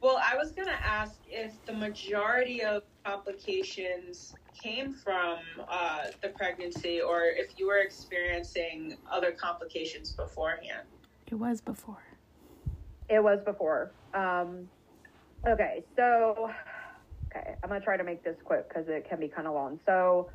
Well, 0.00 0.16
I 0.24 0.36
was 0.36 0.52
going 0.52 0.68
to 0.68 0.86
ask 0.86 1.16
if 1.28 1.52
the 1.66 1.72
majority 1.72 2.62
of 2.62 2.84
complications 3.04 4.34
came 4.54 4.94
from 4.94 5.38
uh, 5.68 6.04
the 6.22 6.28
pregnancy 6.28 7.00
or 7.00 7.24
if 7.24 7.58
you 7.58 7.66
were 7.66 7.78
experiencing 7.78 8.96
other 9.10 9.32
complications 9.32 10.12
beforehand. 10.12 10.86
It 11.26 11.34
was 11.34 11.60
before. 11.60 12.04
It 13.10 13.22
was 13.22 13.40
before. 13.44 13.90
Um, 14.14 14.68
okay, 15.46 15.82
so 15.96 16.50
okay, 17.30 17.56
I'm 17.62 17.68
gonna 17.68 17.80
try 17.80 17.96
to 17.96 18.04
make 18.04 18.22
this 18.22 18.36
quick 18.44 18.68
because 18.68 18.88
it 18.88 19.08
can 19.08 19.18
be 19.20 19.28
kind 19.28 19.46
of 19.46 19.54
long. 19.54 19.78
So 19.84 20.30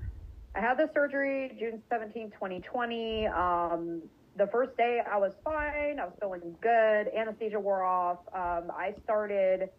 I 0.53 0.59
had 0.59 0.77
the 0.77 0.89
surgery 0.93 1.55
June 1.57 1.81
17, 1.89 2.31
2020. 2.31 3.27
Um, 3.27 4.01
the 4.35 4.47
first 4.47 4.75
day 4.77 5.01
I 5.09 5.17
was 5.17 5.33
fine. 5.43 5.99
I 5.99 6.05
was 6.05 6.13
feeling 6.19 6.55
good. 6.61 7.07
Anesthesia 7.15 7.59
wore 7.59 7.83
off. 7.83 8.19
Um, 8.33 8.71
I 8.71 8.93
started 9.03 9.69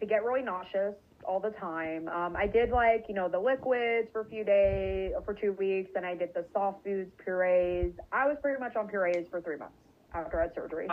to 0.00 0.06
get 0.06 0.24
really 0.24 0.42
nauseous 0.42 0.94
all 1.24 1.40
the 1.40 1.50
time. 1.50 2.08
Um, 2.08 2.36
I 2.36 2.46
did 2.46 2.70
like, 2.70 3.04
you 3.08 3.14
know, 3.14 3.28
the 3.28 3.38
liquids 3.38 4.08
for 4.12 4.22
a 4.22 4.24
few 4.24 4.44
days, 4.44 5.12
for 5.24 5.34
two 5.34 5.52
weeks, 5.52 5.90
and 5.94 6.06
I 6.06 6.14
did 6.14 6.32
the 6.34 6.46
soft 6.54 6.84
foods, 6.84 7.10
purees. 7.22 7.92
I 8.12 8.26
was 8.26 8.36
pretty 8.40 8.60
much 8.60 8.76
on 8.76 8.88
purees 8.88 9.26
for 9.30 9.40
three 9.40 9.56
months 9.56 9.74
after 10.14 10.40
I 10.40 10.44
had 10.44 10.54
surgery. 10.54 10.88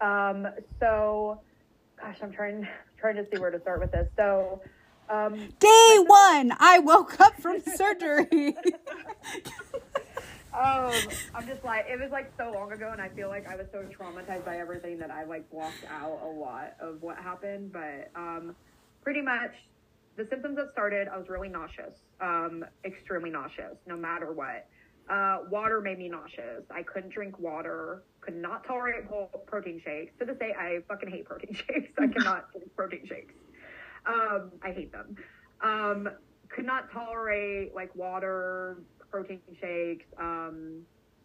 Um, 0.00 0.46
so, 0.80 1.40
gosh, 2.00 2.16
I'm 2.22 2.32
trying 2.32 2.66
trying 2.98 3.16
to 3.16 3.26
see 3.30 3.38
where 3.38 3.50
to 3.50 3.60
start 3.60 3.80
with 3.80 3.92
this. 3.92 4.08
So, 4.16 4.62
um, 5.08 5.36
Day 5.58 5.98
one, 6.06 6.52
I 6.58 6.80
woke 6.82 7.20
up 7.20 7.40
from 7.40 7.60
surgery. 7.60 8.54
um, 10.52 10.92
I'm 11.34 11.46
just 11.46 11.64
like, 11.64 11.86
it 11.88 12.00
was 12.00 12.10
like 12.10 12.32
so 12.36 12.52
long 12.52 12.72
ago, 12.72 12.90
and 12.92 13.00
I 13.00 13.08
feel 13.08 13.28
like 13.28 13.48
I 13.48 13.56
was 13.56 13.66
so 13.72 13.84
traumatized 13.84 14.44
by 14.44 14.58
everything 14.58 14.98
that 14.98 15.10
I 15.10 15.24
like 15.24 15.50
blocked 15.50 15.84
out 15.90 16.20
a 16.22 16.28
lot 16.28 16.74
of 16.80 17.02
what 17.02 17.16
happened. 17.18 17.72
But 17.72 18.10
um, 18.14 18.54
pretty 19.02 19.22
much, 19.22 19.52
the 20.16 20.26
symptoms 20.28 20.56
that 20.56 20.72
started, 20.72 21.08
I 21.08 21.16
was 21.16 21.28
really 21.28 21.48
nauseous, 21.48 21.94
um, 22.20 22.64
extremely 22.84 23.30
nauseous, 23.30 23.76
no 23.86 23.96
matter 23.96 24.32
what. 24.32 24.66
Uh, 25.08 25.38
water 25.50 25.80
made 25.80 25.98
me 25.98 26.08
nauseous. 26.08 26.64
I 26.70 26.82
couldn't 26.82 27.10
drink 27.10 27.38
water. 27.38 28.02
Could 28.20 28.36
not 28.36 28.66
tolerate 28.66 29.04
protein 29.46 29.80
shakes. 29.82 30.12
To 30.18 30.26
this 30.26 30.36
day, 30.36 30.52
I 30.58 30.80
fucking 30.86 31.08
hate 31.08 31.24
protein 31.24 31.54
shakes. 31.54 31.90
I 31.98 32.08
cannot 32.08 32.52
drink 32.52 32.76
protein 32.76 33.06
shakes. 33.06 33.32
Um, 34.08 34.52
I 34.62 34.72
hate 34.72 34.92
them. 34.92 35.16
Um, 35.62 36.08
could 36.48 36.64
not 36.64 36.90
tolerate 36.92 37.74
like 37.74 37.94
water, 37.94 38.78
protein 39.10 39.40
shakes. 39.60 40.06
Um, 40.18 40.82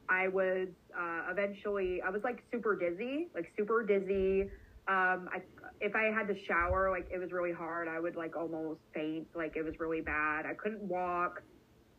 I 0.10 0.28
was 0.28 0.68
uh, 0.98 1.22
eventually 1.32 2.02
I 2.06 2.10
was 2.10 2.24
like 2.24 2.44
super 2.52 2.76
dizzy, 2.76 3.30
like 3.34 3.52
super 3.58 3.84
dizzy. 3.84 4.50
Um, 4.88 5.30
I 5.32 5.42
if 5.80 5.96
I 5.96 6.12
had 6.14 6.28
to 6.28 6.36
shower, 6.46 6.92
like 6.92 7.08
it 7.12 7.20
was 7.20 7.32
really 7.32 7.54
hard. 7.54 7.88
I 7.88 8.00
would 8.00 8.16
like 8.16 8.36
almost 8.36 8.82
faint. 8.94 9.28
Like 9.34 9.56
it 9.56 9.64
was 9.64 9.76
really 9.80 10.02
bad. 10.02 10.46
I 10.46 10.54
couldn't 10.54 10.84
walk. 10.84 11.42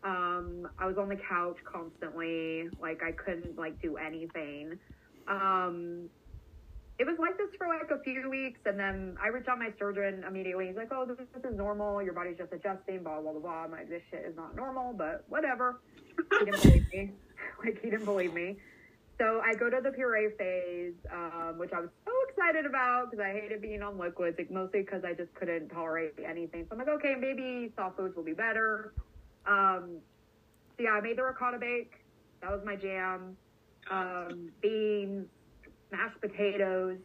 Um, 0.02 0.68
I 0.78 0.86
was 0.86 0.98
on 0.98 1.08
the 1.08 1.16
couch 1.16 1.56
constantly. 1.64 2.68
Like 2.80 3.00
I 3.02 3.12
couldn't 3.12 3.56
like 3.56 3.80
do 3.80 3.96
anything. 3.96 4.78
Um, 5.26 6.10
it 6.98 7.06
was 7.06 7.16
like 7.18 7.36
this 7.36 7.48
for 7.58 7.66
like 7.66 7.90
a 7.90 8.02
few 8.02 8.30
weeks, 8.30 8.60
and 8.66 8.78
then 8.78 9.16
I 9.22 9.28
reached 9.28 9.48
out 9.48 9.58
my 9.58 9.70
surgeon 9.78 10.24
immediately. 10.26 10.68
He's 10.68 10.76
like, 10.76 10.92
"Oh, 10.92 11.04
this, 11.04 11.16
this 11.34 11.50
is 11.50 11.56
normal. 11.56 12.02
Your 12.02 12.12
body's 12.12 12.38
just 12.38 12.52
adjusting." 12.52 13.02
Blah 13.02 13.20
blah 13.20 13.32
blah. 13.32 13.64
I'm 13.64 13.72
like, 13.72 13.88
"This 13.88 14.02
shit 14.10 14.24
is 14.24 14.36
not 14.36 14.54
normal," 14.54 14.92
but 14.92 15.24
whatever. 15.28 15.80
He 16.38 16.44
didn't 16.44 16.62
believe 16.62 16.86
me. 16.92 17.10
Like 17.62 17.80
he 17.82 17.90
didn't 17.90 18.04
believe 18.04 18.32
me. 18.32 18.56
So 19.18 19.40
I 19.44 19.54
go 19.54 19.70
to 19.70 19.80
the 19.82 19.90
puree 19.90 20.30
phase, 20.36 20.94
um, 21.12 21.56
which 21.56 21.72
I 21.72 21.80
was 21.80 21.90
so 22.04 22.12
excited 22.28 22.66
about 22.66 23.10
because 23.10 23.24
I 23.24 23.32
hated 23.32 23.62
being 23.62 23.82
on 23.82 23.98
liquids, 23.98 24.36
like 24.38 24.50
mostly 24.50 24.80
because 24.80 25.04
I 25.04 25.12
just 25.12 25.32
couldn't 25.34 25.68
tolerate 25.68 26.14
anything. 26.26 26.64
So 26.64 26.72
I'm 26.72 26.78
like, 26.78 26.88
okay, 26.88 27.14
maybe 27.18 27.72
soft 27.76 27.96
foods 27.96 28.16
will 28.16 28.24
be 28.24 28.32
better. 28.32 28.92
Um, 29.46 29.98
so 30.76 30.82
yeah, 30.82 30.90
I 30.90 31.00
made 31.00 31.16
the 31.16 31.22
ricotta 31.22 31.58
bake. 31.58 31.92
That 32.40 32.50
was 32.50 32.60
my 32.64 32.76
jam. 32.76 33.36
Um, 33.90 34.50
beans, 34.60 35.26
mashed 35.96 36.20
potatoes. 36.20 37.00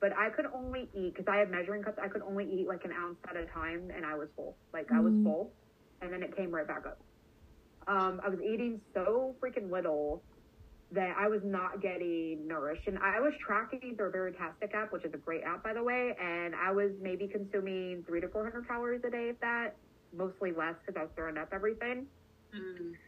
But 0.00 0.12
I 0.16 0.30
could 0.30 0.46
only 0.46 0.90
eat 0.94 1.14
because 1.14 1.26
I 1.32 1.38
have 1.38 1.50
measuring 1.50 1.82
cups. 1.84 1.98
I 2.02 2.08
could 2.08 2.22
only 2.22 2.44
eat 2.44 2.66
like 2.68 2.84
an 2.84 2.92
ounce 2.92 3.18
at 3.28 3.36
a 3.36 3.46
time, 3.46 3.90
and 3.90 4.04
I 4.06 4.16
was 4.16 4.28
full. 4.36 4.58
Like 4.72 4.88
I 4.92 5.00
was 5.00 5.14
Mm. 5.14 5.24
full, 5.24 5.56
and 6.00 6.12
then 6.12 6.22
it 6.22 6.36
came 6.36 6.50
right 6.50 6.66
back 6.66 6.86
up. 6.86 6.98
Um, 7.86 8.20
I 8.24 8.28
was 8.30 8.40
eating 8.40 8.82
so 8.94 9.38
freaking 9.42 9.70
little 9.70 10.26
that 10.90 11.16
I 11.18 11.28
was 11.28 11.42
not 11.44 11.82
getting 11.82 12.46
nourished. 12.46 12.86
And 12.86 12.98
I 12.98 13.20
was 13.20 13.34
tracking 13.46 13.96
through 13.96 14.10
a 14.10 14.12
Baritastic 14.12 14.74
app, 14.74 14.92
which 14.92 15.04
is 15.04 15.12
a 15.14 15.18
great 15.18 15.42
app, 15.44 15.64
by 15.64 15.74
the 15.74 15.82
way. 15.82 16.14
And 16.20 16.54
I 16.54 16.72
was 16.72 16.92
maybe 17.00 17.28
consuming 17.28 18.04
three 18.06 18.20
to 18.20 18.28
400 18.28 18.68
calories 18.68 19.02
a 19.06 19.10
day, 19.10 19.30
if 19.30 19.40
that, 19.40 19.80
mostly 20.12 20.52
less 20.52 20.76
because 20.86 20.98
I 21.00 21.04
was 21.04 21.12
throwing 21.16 21.38
up 21.38 21.50
everything. 21.52 22.10
Mm. 22.54 23.00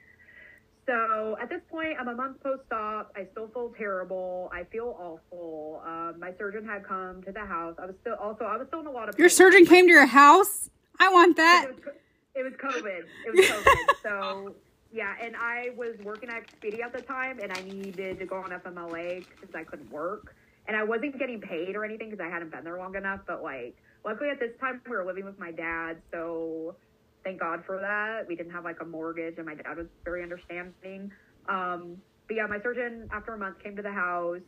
So 0.86 1.36
at 1.40 1.48
this 1.48 1.62
point, 1.70 1.96
I'm 1.98 2.08
a 2.08 2.14
month 2.14 2.42
post 2.42 2.70
op. 2.72 3.12
I 3.16 3.26
still 3.32 3.48
feel 3.48 3.72
terrible. 3.76 4.50
I 4.52 4.64
feel 4.64 4.96
awful. 4.98 5.82
Um, 5.86 6.20
my 6.20 6.32
surgeon 6.38 6.66
had 6.66 6.84
come 6.84 7.22
to 7.22 7.32
the 7.32 7.44
house. 7.44 7.74
I 7.78 7.86
was 7.86 7.94
still 8.02 8.14
also 8.14 8.44
I 8.44 8.56
was 8.56 8.66
still 8.68 8.80
in 8.80 8.86
a 8.86 8.90
lot 8.90 9.08
of 9.08 9.16
Pain. 9.16 9.22
Your 9.22 9.30
surgeon 9.30 9.66
came 9.66 9.86
to 9.86 9.92
your 9.92 10.06
house? 10.06 10.70
I 11.00 11.10
want 11.10 11.36
that. 11.36 11.66
It 11.68 11.74
was, 11.74 11.94
it 12.34 12.42
was 12.42 12.52
COVID. 12.54 13.02
It 13.26 13.34
was 13.34 13.46
COVID. 13.46 14.02
so 14.02 14.54
yeah, 14.92 15.14
and 15.20 15.34
I 15.36 15.70
was 15.76 15.96
working 16.04 16.28
at 16.28 16.46
Expedia 16.46 16.84
at 16.84 16.92
the 16.92 17.02
time, 17.02 17.40
and 17.42 17.50
I 17.52 17.62
needed 17.62 18.18
to 18.20 18.26
go 18.26 18.36
on 18.36 18.50
FMLA 18.50 19.26
because 19.28 19.54
I 19.54 19.64
couldn't 19.64 19.90
work, 19.90 20.36
and 20.68 20.76
I 20.76 20.84
wasn't 20.84 21.18
getting 21.18 21.40
paid 21.40 21.74
or 21.74 21.84
anything 21.84 22.10
because 22.10 22.24
I 22.24 22.28
hadn't 22.28 22.52
been 22.52 22.62
there 22.62 22.78
long 22.78 22.94
enough. 22.94 23.20
But 23.26 23.42
like, 23.42 23.76
luckily 24.04 24.30
at 24.30 24.38
this 24.38 24.52
time 24.60 24.80
we 24.88 24.94
were 24.96 25.04
living 25.04 25.24
with 25.24 25.38
my 25.38 25.50
dad, 25.50 25.96
so 26.12 26.76
thank 27.24 27.40
God 27.40 27.64
for 27.64 27.78
that. 27.80 28.28
We 28.28 28.36
didn't 28.36 28.52
have 28.52 28.64
like 28.64 28.80
a 28.80 28.84
mortgage, 28.84 29.34
and 29.38 29.46
my 29.46 29.54
dad 29.54 29.76
was 29.76 29.86
very 30.04 30.22
understanding. 30.22 31.10
Um, 31.48 31.96
but 32.28 32.36
yeah, 32.36 32.46
my 32.46 32.60
surgeon 32.62 33.08
after 33.12 33.34
a 33.34 33.38
month 33.38 33.62
came 33.62 33.74
to 33.76 33.82
the 33.82 33.90
house, 33.90 34.40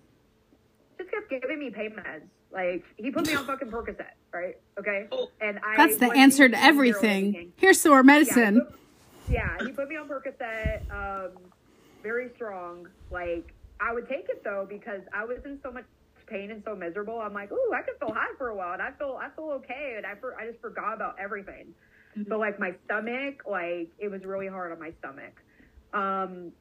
just 0.99 1.11
kept 1.11 1.29
giving 1.29 1.59
me 1.59 1.71
pain 1.71 1.91
meds. 1.91 2.23
Like 2.53 2.85
he 2.97 3.11
put 3.11 3.27
me 3.27 3.35
on 3.35 3.45
fucking 3.47 3.69
Percocet, 3.69 4.07
right? 4.33 4.57
Okay, 4.79 5.09
Oh. 5.11 5.31
and 5.41 5.59
I 5.67 5.77
That's 5.77 5.97
the 5.97 6.11
answer 6.13 6.49
to 6.49 6.63
everything. 6.63 7.53
Here's 7.57 7.81
some 7.81 7.91
more 7.93 8.03
medicine. 8.03 8.55
Yeah, 8.55 8.61
he, 8.61 8.61
put, 8.61 8.79
yeah, 9.61 9.67
he 9.67 9.73
put 9.73 9.89
me 9.89 9.97
on 9.97 10.09
Percocet, 10.09 10.91
um, 10.91 11.33
very 12.03 12.31
strong. 12.37 12.87
Like 13.11 13.53
I 13.81 13.93
would 13.93 14.09
take 14.09 14.29
it 14.29 14.45
though 14.45 14.67
because 14.69 15.01
I 15.13 15.25
was 15.25 15.39
in 15.45 15.59
so 15.63 15.73
much 15.73 15.85
pain 16.27 16.51
and 16.51 16.63
so 16.65 16.75
miserable. 16.75 17.21
I'm 17.21 17.35
like, 17.35 17.53
ooh, 17.53 17.73
I 17.75 17.83
can 17.83 17.95
feel 18.01 18.13
high 18.15 18.35
for 18.39 18.49
a 18.49 18.55
while, 18.55 18.73
and 18.73 18.83
I 18.83 18.93
feel 18.93 19.19
I 19.21 19.29
feel 19.31 19.51
okay, 19.57 19.95
and 19.97 20.07
I 20.07 20.15
for, 20.15 20.39
I 20.41 20.47
just 20.47 20.61
forgot 20.61 20.95
about 20.95 21.17
everything. 21.21 21.75
But 22.17 22.39
like 22.39 22.59
my 22.59 22.73
stomach, 22.85 23.43
like 23.49 23.91
it 23.99 24.11
was 24.11 24.25
really 24.25 24.49
hard 24.49 24.73
on 24.73 24.79
my 24.81 24.93
stomach. 24.99 25.35
Um, 25.93 26.53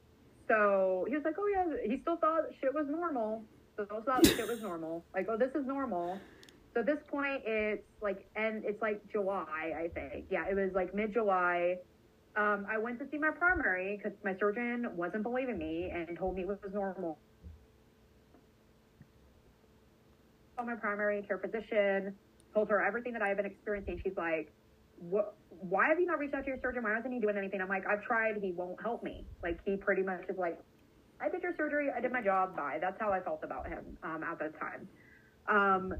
so 0.48 1.06
he 1.08 1.14
was 1.14 1.24
like, 1.24 1.36
oh 1.38 1.46
yeah, 1.46 1.76
he 1.84 2.00
still 2.02 2.16
thought 2.16 2.42
shit 2.60 2.74
was 2.74 2.86
normal. 2.88 3.42
Still 3.74 4.02
thought 4.04 4.26
shit 4.36 4.46
was 4.46 4.60
normal. 4.60 5.04
Like, 5.14 5.26
oh, 5.28 5.36
this 5.36 5.50
is 5.54 5.66
normal. 5.66 6.18
So 6.74 6.80
at 6.80 6.86
this 6.86 6.98
point, 7.10 7.42
it's 7.46 7.82
like, 8.02 8.26
and 8.36 8.62
it's 8.64 8.80
like 8.82 9.00
July, 9.10 9.72
I 9.76 9.88
think. 9.94 10.26
Yeah, 10.30 10.44
it 10.48 10.54
was 10.54 10.72
like 10.74 10.94
mid 10.94 11.12
July. 11.14 11.76
Um, 12.36 12.66
I 12.70 12.76
went 12.76 12.98
to 12.98 13.06
see 13.10 13.16
my 13.16 13.30
primary 13.30 13.96
because 13.96 14.12
my 14.22 14.36
surgeon 14.38 14.88
wasn't 14.94 15.22
believing 15.22 15.56
me 15.56 15.90
and 15.90 16.18
told 16.18 16.34
me 16.36 16.42
it 16.42 16.48
was 16.48 16.58
normal. 16.72 17.18
Saw 20.54 20.64
my 20.64 20.74
primary 20.74 21.22
care 21.22 21.38
physician, 21.38 22.14
told 22.52 22.68
her 22.68 22.84
everything 22.84 23.14
that 23.14 23.22
I 23.22 23.28
have 23.28 23.38
been 23.38 23.46
experiencing. 23.46 24.00
She's 24.04 24.16
like, 24.18 24.52
what, 24.98 25.34
why 25.50 25.88
have 25.88 25.98
you 26.00 26.06
not 26.06 26.18
reached 26.18 26.34
out 26.34 26.44
to 26.44 26.48
your 26.48 26.58
surgeon? 26.62 26.82
Why 26.82 26.94
wasn't 26.96 27.14
he 27.14 27.20
doing 27.20 27.36
anything? 27.36 27.60
I'm 27.60 27.68
like, 27.68 27.86
I've 27.86 28.02
tried. 28.02 28.36
He 28.40 28.52
won't 28.52 28.80
help 28.82 29.02
me. 29.02 29.24
Like, 29.42 29.58
he 29.64 29.76
pretty 29.76 30.02
much 30.02 30.24
is 30.28 30.36
like, 30.38 30.58
I 31.20 31.28
did 31.28 31.42
your 31.42 31.54
surgery. 31.56 31.88
I 31.96 32.00
did 32.00 32.12
my 32.12 32.22
job. 32.22 32.56
Bye. 32.56 32.78
That's 32.80 33.00
how 33.00 33.10
I 33.12 33.20
felt 33.20 33.40
about 33.42 33.66
him 33.68 33.96
um, 34.02 34.22
at 34.22 34.38
the 34.38 34.52
time. 34.58 34.88
Um, 35.48 35.94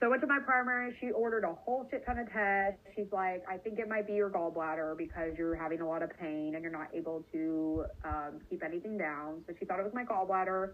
So 0.00 0.06
I 0.06 0.08
went 0.10 0.20
to 0.22 0.26
my 0.28 0.38
primary. 0.44 0.94
She 1.00 1.10
ordered 1.10 1.44
a 1.44 1.54
whole 1.54 1.86
shit 1.90 2.04
ton 2.04 2.18
of 2.18 2.30
tests. 2.30 2.80
She's 2.94 3.10
like, 3.12 3.42
I 3.48 3.56
think 3.56 3.78
it 3.78 3.88
might 3.88 4.06
be 4.06 4.12
your 4.12 4.28
gallbladder 4.30 4.96
because 4.96 5.32
you're 5.38 5.54
having 5.56 5.80
a 5.80 5.88
lot 5.88 6.02
of 6.02 6.10
pain 6.20 6.52
and 6.54 6.62
you're 6.62 6.72
not 6.72 6.88
able 6.94 7.24
to 7.32 7.84
um, 8.04 8.40
keep 8.50 8.62
anything 8.62 8.98
down. 8.98 9.42
So 9.46 9.54
she 9.58 9.64
thought 9.64 9.80
it 9.80 9.84
was 9.84 9.94
my 9.94 10.04
gallbladder. 10.04 10.72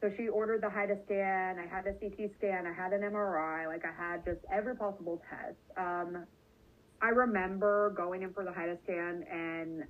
So 0.00 0.10
she 0.16 0.28
ordered 0.28 0.62
the 0.62 0.68
HIDA 0.70 0.98
scan. 1.04 1.58
I 1.60 1.66
had 1.66 1.86
a 1.86 1.92
CT 1.92 2.32
scan. 2.38 2.66
I 2.66 2.72
had 2.72 2.92
an 2.92 3.02
MRI. 3.02 3.66
Like 3.68 3.84
I 3.84 3.92
had 3.92 4.24
just 4.24 4.40
every 4.52 4.74
possible 4.74 5.22
test. 5.30 5.56
Um, 5.76 6.24
I 7.02 7.08
remember 7.08 7.90
going 7.96 8.22
in 8.22 8.32
for 8.32 8.44
the 8.44 8.50
HIDA 8.50 8.78
scan 8.84 9.24
and 9.30 9.84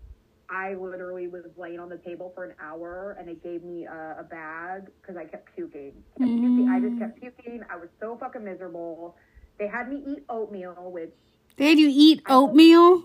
I 0.48 0.74
literally 0.74 1.28
was 1.28 1.44
laying 1.56 1.78
on 1.78 1.88
the 1.88 1.98
table 1.98 2.32
for 2.34 2.44
an 2.44 2.54
hour 2.60 3.16
and 3.18 3.28
they 3.28 3.34
gave 3.34 3.62
me 3.62 3.86
a, 3.86 4.16
a 4.20 4.22
bag 4.24 4.88
because 5.00 5.16
I 5.16 5.24
kept 5.24 5.54
puking. 5.54 5.92
Kept 6.18 6.30
puking. 6.30 6.68
I 6.68 6.80
just 6.80 6.98
kept 6.98 7.18
mm. 7.18 7.20
puking. 7.20 7.62
I 7.70 7.76
was 7.76 7.88
so 8.00 8.16
fucking 8.18 8.44
miserable. 8.44 9.16
They 9.58 9.68
had 9.68 9.88
me 9.88 10.02
eat 10.06 10.24
oatmeal, 10.28 10.90
which 10.90 11.12
They 11.56 11.68
had 11.68 11.78
you 11.78 11.88
eat 11.90 12.22
oatmeal? 12.28 13.04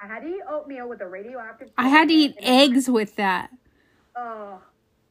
I 0.00 0.06
had 0.06 0.20
to 0.20 0.28
eat 0.28 0.42
oatmeal 0.48 0.88
with 0.88 1.00
a 1.00 1.06
radioactive. 1.06 1.70
I 1.76 1.88
had 1.88 2.08
to 2.08 2.14
eat 2.14 2.36
eggs 2.40 2.88
with 2.88 3.16
that. 3.16 3.50
Ugh. 4.16 4.60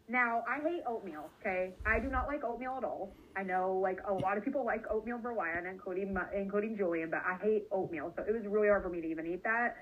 Now 0.09 0.43
I 0.47 0.61
hate 0.61 0.83
oatmeal. 0.87 1.29
Okay, 1.41 1.73
I 1.85 1.99
do 1.99 2.09
not 2.09 2.27
like 2.27 2.43
oatmeal 2.43 2.75
at 2.77 2.83
all. 2.83 3.13
I 3.35 3.43
know 3.43 3.79
like 3.81 3.99
a 4.07 4.13
lot 4.13 4.37
of 4.37 4.43
people 4.45 4.65
like 4.65 4.83
oatmeal 4.89 5.19
for 5.21 5.33
Ryan, 5.33 5.65
including 5.67 6.13
my, 6.13 6.23
including 6.35 6.77
Julian, 6.77 7.09
but 7.09 7.21
I 7.25 7.37
hate 7.43 7.63
oatmeal, 7.71 8.13
so 8.15 8.23
it 8.27 8.31
was 8.33 8.43
really 8.47 8.67
hard 8.69 8.83
for 8.83 8.89
me 8.89 9.01
to 9.01 9.07
even 9.07 9.27
eat 9.27 9.43
that. 9.43 9.75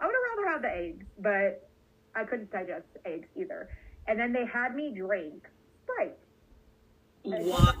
I 0.00 0.06
would 0.06 0.14
have 0.14 0.38
rather 0.46 0.52
had 0.52 0.62
the 0.62 0.76
eggs, 0.86 1.06
but 1.18 1.70
I 2.14 2.24
couldn't 2.24 2.50
digest 2.50 2.86
eggs 3.04 3.28
either. 3.36 3.68
And 4.06 4.18
then 4.18 4.32
they 4.32 4.44
had 4.46 4.74
me 4.74 4.92
drink 4.96 5.44
Sprite. 5.84 6.16
What? 7.22 7.76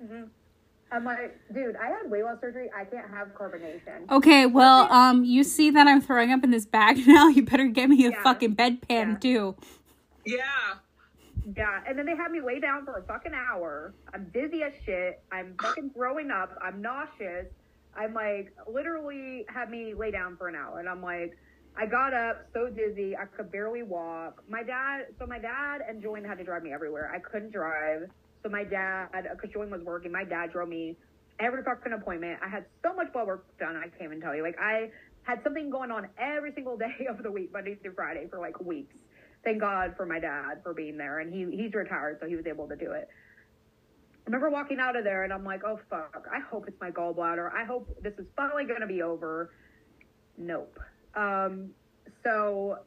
hmm 0.00 0.24
I'm 0.92 1.04
like, 1.04 1.40
dude, 1.54 1.74
I 1.76 1.86
had 1.86 2.10
weight 2.10 2.22
loss 2.22 2.36
surgery. 2.42 2.68
I 2.76 2.84
can't 2.84 3.08
have 3.10 3.28
carbonation. 3.28 4.10
Okay, 4.10 4.44
well, 4.44 4.92
um, 4.92 5.24
you 5.24 5.42
see 5.42 5.70
that 5.70 5.86
I'm 5.86 6.02
throwing 6.02 6.30
up 6.32 6.44
in 6.44 6.50
this 6.50 6.66
bag 6.66 6.98
now. 7.06 7.28
You 7.28 7.42
better 7.44 7.66
get 7.66 7.88
me 7.88 8.04
a 8.04 8.10
Yeah. 8.10 8.22
fucking 8.22 8.54
bedpan 8.56 8.88
Yeah. 8.90 9.14
too. 9.16 9.56
Yeah. 10.26 10.38
Yeah, 11.44 11.80
and 11.88 11.98
then 11.98 12.06
they 12.06 12.16
had 12.16 12.30
me 12.30 12.40
lay 12.40 12.60
down 12.60 12.84
for 12.84 12.98
a 12.98 13.02
fucking 13.02 13.32
hour. 13.34 13.94
I'm 14.14 14.30
dizzy 14.32 14.62
as 14.62 14.72
shit. 14.86 15.22
I'm 15.32 15.56
fucking 15.60 15.90
throwing 15.94 16.30
up. 16.30 16.56
I'm 16.62 16.80
nauseous. 16.80 17.46
I'm 17.96 18.14
like, 18.14 18.52
literally 18.72 19.44
had 19.48 19.70
me 19.70 19.94
lay 19.94 20.10
down 20.10 20.36
for 20.36 20.48
an 20.48 20.54
hour. 20.54 20.78
And 20.78 20.88
I'm 20.88 21.02
like, 21.02 21.36
I 21.76 21.86
got 21.86 22.14
up 22.14 22.46
so 22.54 22.68
dizzy. 22.68 23.16
I 23.16 23.24
could 23.24 23.50
barely 23.50 23.82
walk. 23.82 24.42
My 24.48 24.62
dad, 24.62 25.06
so 25.18 25.26
my 25.26 25.38
dad 25.38 25.80
and 25.86 26.00
Julian 26.00 26.24
had 26.24 26.38
to 26.38 26.44
drive 26.44 26.62
me 26.62 26.72
everywhere. 26.72 27.10
I 27.14 27.18
couldn't 27.18 27.52
drive. 27.52 28.08
So 28.42 28.48
my 28.48 28.64
dad, 28.64 29.08
because 29.12 29.50
Julian 29.50 29.72
was 29.72 29.82
working, 29.82 30.12
my 30.12 30.24
dad 30.24 30.52
drove 30.52 30.68
me 30.68 30.96
every 31.40 31.62
fucking 31.64 31.92
appointment. 31.92 32.38
I 32.44 32.48
had 32.48 32.66
so 32.82 32.94
much 32.94 33.12
blood 33.12 33.26
work 33.26 33.58
done, 33.58 33.76
I 33.76 33.88
can't 33.88 34.04
even 34.04 34.20
tell 34.20 34.34
you. 34.34 34.42
Like, 34.42 34.58
I 34.60 34.90
had 35.22 35.42
something 35.44 35.70
going 35.70 35.90
on 35.90 36.08
every 36.18 36.52
single 36.54 36.76
day 36.78 37.06
of 37.08 37.22
the 37.22 37.30
week, 37.30 37.52
Monday 37.52 37.76
through 37.76 37.94
Friday, 37.94 38.26
for 38.30 38.38
like 38.38 38.60
weeks 38.60 38.94
thank 39.44 39.60
God 39.60 39.94
for 39.96 40.06
my 40.06 40.18
dad 40.18 40.60
for 40.62 40.74
being 40.74 40.96
there. 40.96 41.20
And 41.20 41.32
he 41.32 41.56
he's 41.56 41.74
retired, 41.74 42.18
so 42.20 42.26
he 42.26 42.36
was 42.36 42.46
able 42.46 42.68
to 42.68 42.76
do 42.76 42.92
it. 42.92 43.08
I 43.10 44.24
remember 44.26 44.50
walking 44.50 44.78
out 44.78 44.96
of 44.96 45.04
there 45.04 45.24
and 45.24 45.32
I'm 45.32 45.44
like, 45.44 45.62
oh 45.64 45.80
fuck, 45.90 46.26
I 46.32 46.38
hope 46.40 46.68
it's 46.68 46.80
my 46.80 46.90
gallbladder. 46.90 47.52
I 47.52 47.64
hope 47.64 47.88
this 48.02 48.14
is 48.18 48.26
finally 48.36 48.64
gonna 48.64 48.86
be 48.86 49.02
over. 49.02 49.50
Nope. 50.38 50.78
Um, 51.14 51.70
so 52.22 52.78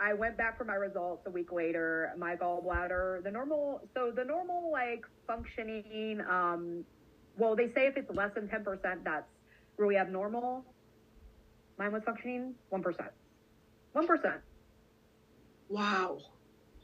I 0.00 0.12
went 0.12 0.36
back 0.36 0.58
for 0.58 0.64
my 0.64 0.74
results 0.74 1.22
a 1.26 1.30
week 1.30 1.52
later. 1.52 2.12
My 2.18 2.34
gallbladder, 2.34 3.22
the 3.22 3.30
normal, 3.30 3.80
so 3.94 4.10
the 4.14 4.24
normal 4.24 4.70
like 4.72 5.04
functioning, 5.26 6.20
um, 6.28 6.84
well, 7.38 7.54
they 7.54 7.68
say 7.74 7.86
if 7.86 7.96
it's 7.96 8.10
less 8.14 8.30
than 8.34 8.48
10%, 8.48 9.04
that's 9.04 9.26
really 9.76 9.96
abnormal. 9.96 10.64
Mine 11.78 11.92
was 11.92 12.02
functioning 12.04 12.54
1%. 12.72 13.08
1%. 13.94 14.40
Wow. 15.74 16.18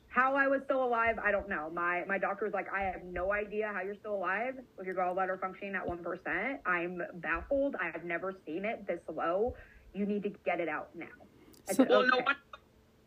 How 0.08 0.34
I 0.34 0.48
was 0.48 0.62
still 0.64 0.82
alive, 0.84 1.18
I 1.22 1.30
don't 1.30 1.48
know. 1.48 1.70
My 1.72 2.04
my 2.08 2.18
doctor 2.18 2.44
was 2.44 2.52
like, 2.54 2.66
I 2.72 2.82
have 2.82 3.04
no 3.04 3.32
idea 3.32 3.70
how 3.72 3.80
you're 3.82 3.94
still 3.94 4.14
alive 4.14 4.54
with 4.76 4.86
your 4.86 4.96
gallbladder 4.96 5.40
functioning 5.40 5.76
at 5.76 5.86
one 5.86 5.98
percent. 6.02 6.60
I'm 6.66 7.00
baffled. 7.14 7.76
I 7.80 7.90
have 7.92 8.04
never 8.04 8.34
seen 8.44 8.64
it 8.64 8.86
this 8.88 9.00
low. 9.08 9.54
You 9.94 10.06
need 10.06 10.24
to 10.24 10.30
get 10.44 10.58
it 10.60 10.68
out 10.68 10.88
now. 10.96 11.06
I 11.68 11.72
So- 11.72 11.76
said, 11.84 11.88
Well, 11.90 12.06
no 12.06 12.16
one 12.18 12.34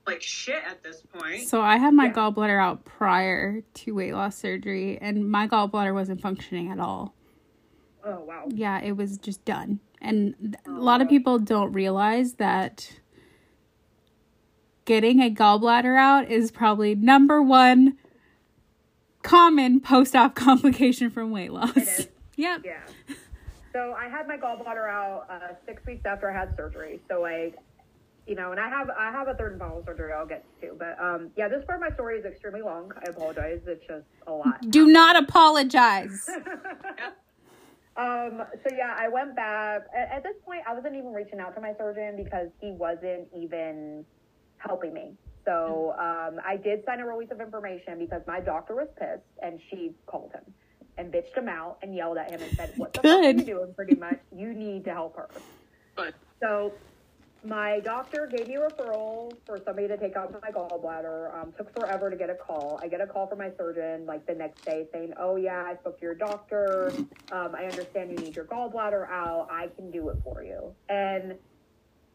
like 0.08 0.22
shit 0.22 0.62
at 0.66 0.82
this 0.84 1.02
point. 1.02 1.48
So 1.48 1.62
I 1.62 1.78
had 1.78 1.94
my 1.94 2.06
Yeah. 2.06 2.14
gallbladder 2.14 2.62
out 2.62 2.86
prior 2.86 3.62
to 3.62 3.92
weight 3.96 4.14
loss 4.14 4.38
surgery, 4.38 4.98
and 5.02 5.30
my 5.30 5.48
gallbladder 5.48 5.94
wasn't 5.94 6.22
functioning 6.22 6.70
at 6.72 6.80
all. 6.80 7.14
Oh 8.06 8.22
wow. 8.22 8.46
Yeah, 8.50 8.82
it 8.82 8.94
was 8.98 9.18
just 9.18 9.44
done. 9.46 9.80
And 10.02 10.36
th- 10.42 10.56
a 10.68 10.70
oh, 10.70 10.74
lot 10.74 11.02
of 11.02 11.08
people 11.10 11.40
don't 11.40 11.72
realize 11.74 12.34
that 12.36 13.00
getting 14.86 15.22
a 15.22 15.30
gallbladder 15.30 15.98
out 15.98 16.30
is 16.30 16.52
probably 16.52 16.96
number 16.96 17.42
one 17.42 17.98
common 19.22 19.80
post-op 19.80 20.36
complication 20.36 21.10
from 21.10 21.32
weight 21.32 21.52
loss. 21.52 21.76
It 21.76 21.88
is. 21.88 22.08
Yep. 22.36 22.62
Yeah. 22.66 22.80
So 23.72 23.96
I 23.98 24.08
had 24.08 24.28
my 24.28 24.38
gallbladder 24.38 24.90
out 24.90 25.26
uh, 25.30 25.54
six 25.66 25.86
weeks 25.86 26.06
after 26.06 26.30
I 26.30 26.34
had 26.34 26.56
surgery. 26.56 27.02
So 27.10 27.22
like, 27.22 27.56
you 28.28 28.36
know, 28.36 28.52
and 28.52 28.60
I 28.60 28.70
have 28.70 28.90
I 28.90 29.12
have 29.12 29.28
a 29.28 29.34
third 29.34 29.54
and 29.54 29.62
final 29.62 29.84
surgery 29.86 30.14
I'll 30.14 30.26
get 30.26 30.46
to. 30.62 30.76
But 30.78 31.00
um, 31.00 31.32
yeah, 31.36 31.48
this 31.48 31.64
part 31.66 31.82
of 31.82 31.90
my 31.90 31.94
story 31.96 32.20
is 32.20 32.26
extremely 32.26 32.62
long. 32.62 32.92
I 33.06 33.10
apologize. 33.10 33.60
It's 33.68 33.86
just 33.88 34.06
a 34.28 34.32
lot. 34.32 34.70
Do 34.70 34.88
not 34.88 35.22
apologize. 35.22 36.30
Um, 37.96 38.42
so 38.64 38.76
yeah, 38.76 38.96
I 38.98 39.08
went 39.08 39.36
back. 39.36 39.84
At, 39.96 40.12
at 40.12 40.24
this 40.24 40.34
point, 40.46 40.62
I 40.68 40.74
wasn't 40.74 40.96
even 40.96 41.14
reaching 41.14 41.40
out 41.40 41.54
to 41.56 41.62
my 41.62 41.74
surgeon 41.78 42.16
because 42.18 42.48
he 42.60 42.72
wasn't 42.72 43.28
even 43.38 44.04
helping 44.64 44.94
me. 44.94 45.12
So 45.46 45.94
um, 46.00 46.40
I 46.46 46.56
did 46.56 46.86
sign 46.86 47.00
a 47.00 47.06
release 47.06 47.32
of 47.32 47.42
information 47.42 48.00
because 48.00 48.22
my 48.26 48.40
doctor 48.40 48.76
was 48.76 48.88
pissed 48.98 49.24
and 49.42 49.60
she 49.70 49.92
called 50.06 50.32
him 50.32 50.54
and 50.98 51.12
bitched 51.12 51.36
him 51.36 51.50
out 51.50 51.80
and 51.82 51.96
yelled 51.96 52.18
at 52.18 52.32
him 52.32 52.42
and 52.42 52.56
said, 52.56 52.74
"What 52.78 52.94
the 52.94 53.02
fuck 53.02 53.24
are 53.24 53.30
you 53.32 53.44
doing? 53.44 53.74
Pretty 53.74 53.96
much, 53.96 54.20
you 54.36 54.54
need 54.54 54.86
to 54.86 54.94
help 54.94 55.16
her." 55.18 55.28
But 55.96 56.14
So 56.42 56.74
my 57.46 57.82
doctor 57.82 58.26
gave 58.26 58.48
me 58.48 58.56
a 58.56 58.62
referral 58.62 59.34
for 59.46 59.60
somebody 59.66 59.88
to 59.90 59.98
take 59.98 60.16
out 60.16 60.32
my 60.42 60.50
gallbladder. 60.52 61.36
Um, 61.36 61.54
took 61.58 61.78
forever 61.78 62.10
to 62.10 62.16
get 62.16 62.30
a 62.30 62.36
call. 62.36 62.80
I 62.82 62.88
get 62.88 63.02
a 63.02 63.08
call 63.08 63.28
from 63.28 63.40
my 63.40 63.52
surgeon 63.58 64.06
like 64.06 64.26
the 64.26 64.34
next 64.34 64.64
day 64.64 64.88
saying, 64.94 65.14
"Oh 65.20 65.36
yeah, 65.36 65.64
I 65.68 65.76
spoke 65.76 66.00
to 66.00 66.06
your 66.06 66.16
doctor. 66.16 66.94
Um, 67.32 67.54
I 67.54 67.66
understand 67.66 68.12
you 68.12 68.18
need 68.18 68.36
your 68.36 68.46
gallbladder 68.46 69.10
out. 69.10 69.50
I 69.52 69.68
can 69.76 69.92
do 69.92 70.08
it 70.10 70.18
for 70.24 70.42
you." 70.42 70.74
And 70.88 71.36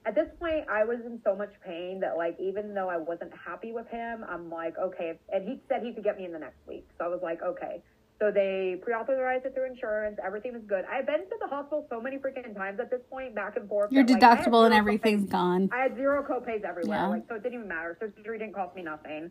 at 0.08 0.14
this 0.14 0.28
point, 0.40 0.64
I 0.70 0.84
was 0.84 0.98
in 1.04 1.20
so 1.22 1.36
much 1.36 1.52
pain 1.64 2.00
that 2.00 2.16
like 2.16 2.34
even 2.40 2.72
though 2.74 2.88
I 2.88 2.96
wasn't 2.96 3.30
happy 3.46 3.72
with 3.72 3.86
him, 3.88 4.24
I'm 4.26 4.48
like, 4.48 4.74
okay. 4.78 5.18
And 5.30 5.46
he 5.46 5.60
said 5.68 5.82
he 5.82 5.92
could 5.92 6.02
get 6.04 6.16
me 6.16 6.24
in 6.24 6.32
the 6.32 6.38
next 6.38 6.66
week, 6.66 6.88
so 6.98 7.04
I 7.04 7.08
was 7.08 7.20
like, 7.22 7.42
okay. 7.42 7.82
So 8.18 8.32
they 8.32 8.80
pre-authorized 8.82 9.44
it 9.44 9.54
through 9.54 9.66
insurance. 9.66 10.18
Everything 10.24 10.54
was 10.54 10.62
good. 10.66 10.84
I've 10.90 11.06
been 11.06 11.20
to 11.20 11.36
the 11.40 11.46
hospital 11.46 11.86
so 11.88 12.00
many 12.00 12.16
freaking 12.16 12.52
times 12.56 12.80
at 12.80 12.90
this 12.90 13.02
point, 13.10 13.34
back 13.34 13.56
and 13.56 13.68
forth. 13.68 13.92
Your 13.92 14.02
that, 14.02 14.20
like, 14.20 14.40
deductible 14.40 14.64
and 14.64 14.74
everything's 14.74 15.26
copays. 15.28 15.30
gone. 15.30 15.68
I 15.72 15.82
had 15.82 15.94
zero 15.94 16.24
copays 16.24 16.64
everywhere, 16.64 16.98
Yeah. 16.98 17.06
like 17.08 17.28
so 17.28 17.34
it 17.36 17.42
didn't 17.42 17.58
even 17.58 17.68
matter. 17.68 17.96
So 18.00 18.10
surgery 18.16 18.38
didn't 18.38 18.54
cost 18.54 18.74
me 18.74 18.82
nothing. 18.82 19.30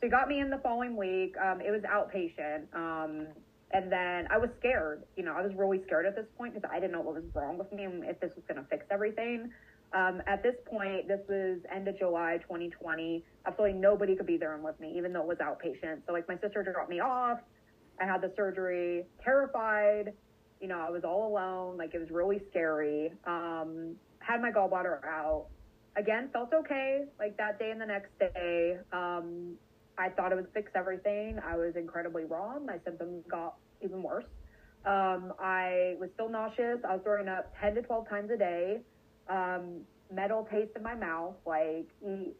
So 0.00 0.06
he 0.06 0.08
got 0.08 0.26
me 0.26 0.40
in 0.40 0.48
the 0.50 0.58
following 0.58 0.96
week. 0.96 1.36
Um, 1.38 1.60
it 1.60 1.70
was 1.70 1.82
outpatient. 1.82 2.74
Um, 2.74 3.26
and 3.70 3.92
then 3.92 4.26
I 4.30 4.38
was 4.38 4.50
scared. 4.58 5.04
You 5.16 5.24
know, 5.24 5.34
I 5.36 5.42
was 5.42 5.52
really 5.54 5.82
scared 5.86 6.06
at 6.06 6.16
this 6.16 6.26
point 6.38 6.54
because 6.54 6.68
I 6.72 6.80
didn't 6.80 6.92
know 6.92 7.02
what 7.02 7.14
was 7.14 7.24
wrong 7.34 7.56
with 7.58 7.70
me 7.72 7.84
and 7.84 8.04
if 8.04 8.18
this 8.20 8.32
was 8.34 8.44
going 8.48 8.60
to 8.60 8.68
fix 8.68 8.84
everything. 8.90 9.50
Um, 9.92 10.22
at 10.26 10.42
this 10.42 10.54
point, 10.66 11.06
this 11.06 11.20
was 11.28 11.58
end 11.72 11.86
of 11.86 11.98
July 11.98 12.38
2020. 12.42 13.24
Absolutely 13.46 13.78
nobody 13.78 14.16
could 14.16 14.26
be 14.26 14.36
there 14.36 14.54
and 14.54 14.64
with 14.64 14.78
me, 14.80 14.92
even 14.96 15.12
though 15.12 15.22
it 15.22 15.28
was 15.28 15.38
outpatient. 15.38 16.00
So 16.06 16.12
like 16.12 16.26
my 16.28 16.36
sister 16.38 16.62
dropped 16.62 16.90
me 16.90 17.00
off. 17.00 17.38
I 18.00 18.06
had 18.06 18.20
the 18.20 18.32
surgery, 18.34 19.04
terrified. 19.22 20.12
You 20.60 20.68
know, 20.68 20.80
I 20.80 20.90
was 20.90 21.04
all 21.04 21.28
alone. 21.28 21.76
Like 21.76 21.94
it 21.94 21.98
was 21.98 22.10
really 22.10 22.42
scary. 22.50 23.12
Um, 23.26 23.94
had 24.18 24.40
my 24.40 24.50
gallbladder 24.50 25.04
out. 25.04 25.46
Again, 25.96 26.28
felt 26.32 26.52
okay. 26.52 27.04
Like 27.20 27.36
that 27.36 27.58
day 27.58 27.70
and 27.70 27.80
the 27.80 27.86
next 27.86 28.18
day. 28.18 28.78
Um, 28.92 29.56
I 29.96 30.08
thought 30.08 30.32
it 30.32 30.34
would 30.34 30.48
fix 30.52 30.72
everything. 30.74 31.38
I 31.46 31.56
was 31.56 31.76
incredibly 31.76 32.24
wrong. 32.24 32.66
My 32.66 32.78
symptoms 32.84 33.24
got 33.30 33.54
even 33.80 34.02
worse. 34.02 34.24
Um, 34.84 35.32
I 35.38 35.94
was 35.98 36.10
still 36.14 36.28
nauseous. 36.28 36.78
I 36.86 36.94
was 36.94 37.00
throwing 37.04 37.28
up 37.28 37.54
10 37.60 37.76
to 37.76 37.82
12 37.82 38.08
times 38.08 38.30
a 38.30 38.36
day. 38.36 38.80
Um, 39.28 39.80
metal 40.12 40.46
taste 40.50 40.72
in 40.76 40.82
my 40.82 40.94
mouth. 40.94 41.34
Like 41.46 41.88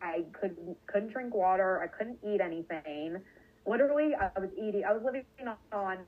I 0.02 0.24
couldn't 0.38 0.76
couldn't 0.86 1.12
drink 1.12 1.34
water. 1.34 1.82
I 1.82 1.86
couldn't 1.86 2.18
eat 2.26 2.40
anything. 2.40 3.18
Literally, 3.66 4.12
I 4.14 4.38
was 4.38 4.50
eating. 4.56 4.84
I 4.88 4.92
was 4.92 5.02
living 5.04 5.24
on 5.72 5.98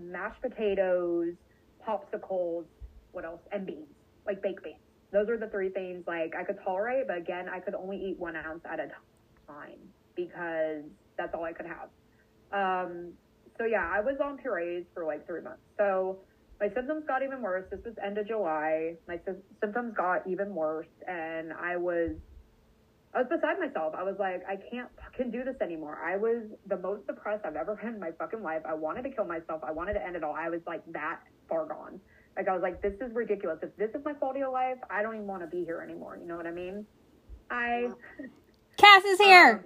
mashed 0.00 0.40
potatoes, 0.42 1.34
popsicles. 1.86 2.64
What 3.12 3.24
else? 3.24 3.40
And 3.50 3.66
beans, 3.66 3.88
like 4.26 4.42
baked 4.42 4.62
beans. 4.62 4.76
Those 5.12 5.28
are 5.28 5.36
the 5.36 5.48
three 5.48 5.68
things 5.68 6.04
like 6.06 6.34
I 6.38 6.44
could 6.44 6.58
tolerate. 6.64 7.06
But 7.06 7.18
again, 7.18 7.48
I 7.48 7.60
could 7.60 7.74
only 7.74 7.98
eat 7.98 8.18
one 8.18 8.36
ounce 8.36 8.62
at 8.64 8.80
a 8.80 8.88
time 9.46 9.78
because 10.14 10.84
that's 11.18 11.34
all 11.34 11.44
I 11.44 11.52
could 11.52 11.66
have. 11.66 11.88
Um, 12.52 13.12
so 13.58 13.64
yeah, 13.64 13.90
I 13.92 14.00
was 14.00 14.16
on 14.22 14.38
purees 14.38 14.84
for 14.94 15.04
like 15.04 15.26
three 15.26 15.42
months. 15.42 15.62
So 15.76 16.18
my 16.62 16.72
symptoms 16.74 17.02
got 17.08 17.24
even 17.24 17.42
worse. 17.42 17.64
This 17.72 17.80
was 17.84 17.94
end 18.04 18.18
of 18.18 18.28
July. 18.28 18.94
My 19.08 19.18
sy- 19.26 19.42
symptoms 19.60 19.94
got 19.96 20.24
even 20.28 20.54
worse, 20.54 20.86
and 21.08 21.52
I 21.52 21.76
was, 21.76 22.12
I 23.12 23.18
was 23.18 23.26
beside 23.28 23.58
myself. 23.58 23.94
I 23.98 24.04
was 24.04 24.14
like, 24.20 24.44
I 24.48 24.54
can't 24.70 24.88
fucking 25.02 25.32
do 25.32 25.42
this 25.42 25.56
anymore. 25.60 25.98
I 25.98 26.16
was 26.16 26.44
the 26.68 26.76
most 26.76 27.04
depressed 27.08 27.44
I've 27.44 27.56
ever 27.56 27.74
been 27.74 27.94
in 27.94 28.00
my 28.00 28.12
fucking 28.16 28.44
life. 28.44 28.62
I 28.64 28.74
wanted 28.74 29.02
to 29.02 29.10
kill 29.10 29.24
myself. 29.24 29.62
I 29.66 29.72
wanted 29.72 29.94
to 29.94 30.06
end 30.06 30.14
it 30.14 30.22
all. 30.22 30.36
I 30.38 30.50
was 30.50 30.60
like 30.64 30.82
that 30.92 31.18
far 31.48 31.66
gone. 31.66 32.00
Like 32.36 32.46
I 32.46 32.52
was 32.52 32.62
like, 32.62 32.80
this 32.80 32.94
is 33.00 33.12
ridiculous. 33.12 33.58
If 33.60 33.76
this 33.76 33.90
is 33.90 34.04
my 34.04 34.12
quality 34.12 34.42
of 34.42 34.52
life, 34.52 34.78
I 34.88 35.02
don't 35.02 35.16
even 35.16 35.26
want 35.26 35.42
to 35.42 35.48
be 35.48 35.64
here 35.64 35.80
anymore. 35.80 36.16
You 36.16 36.28
know 36.28 36.36
what 36.36 36.46
I 36.46 36.52
mean? 36.52 36.86
I. 37.50 37.88
Kas 38.78 39.04
is 39.04 39.18
here. 39.18 39.64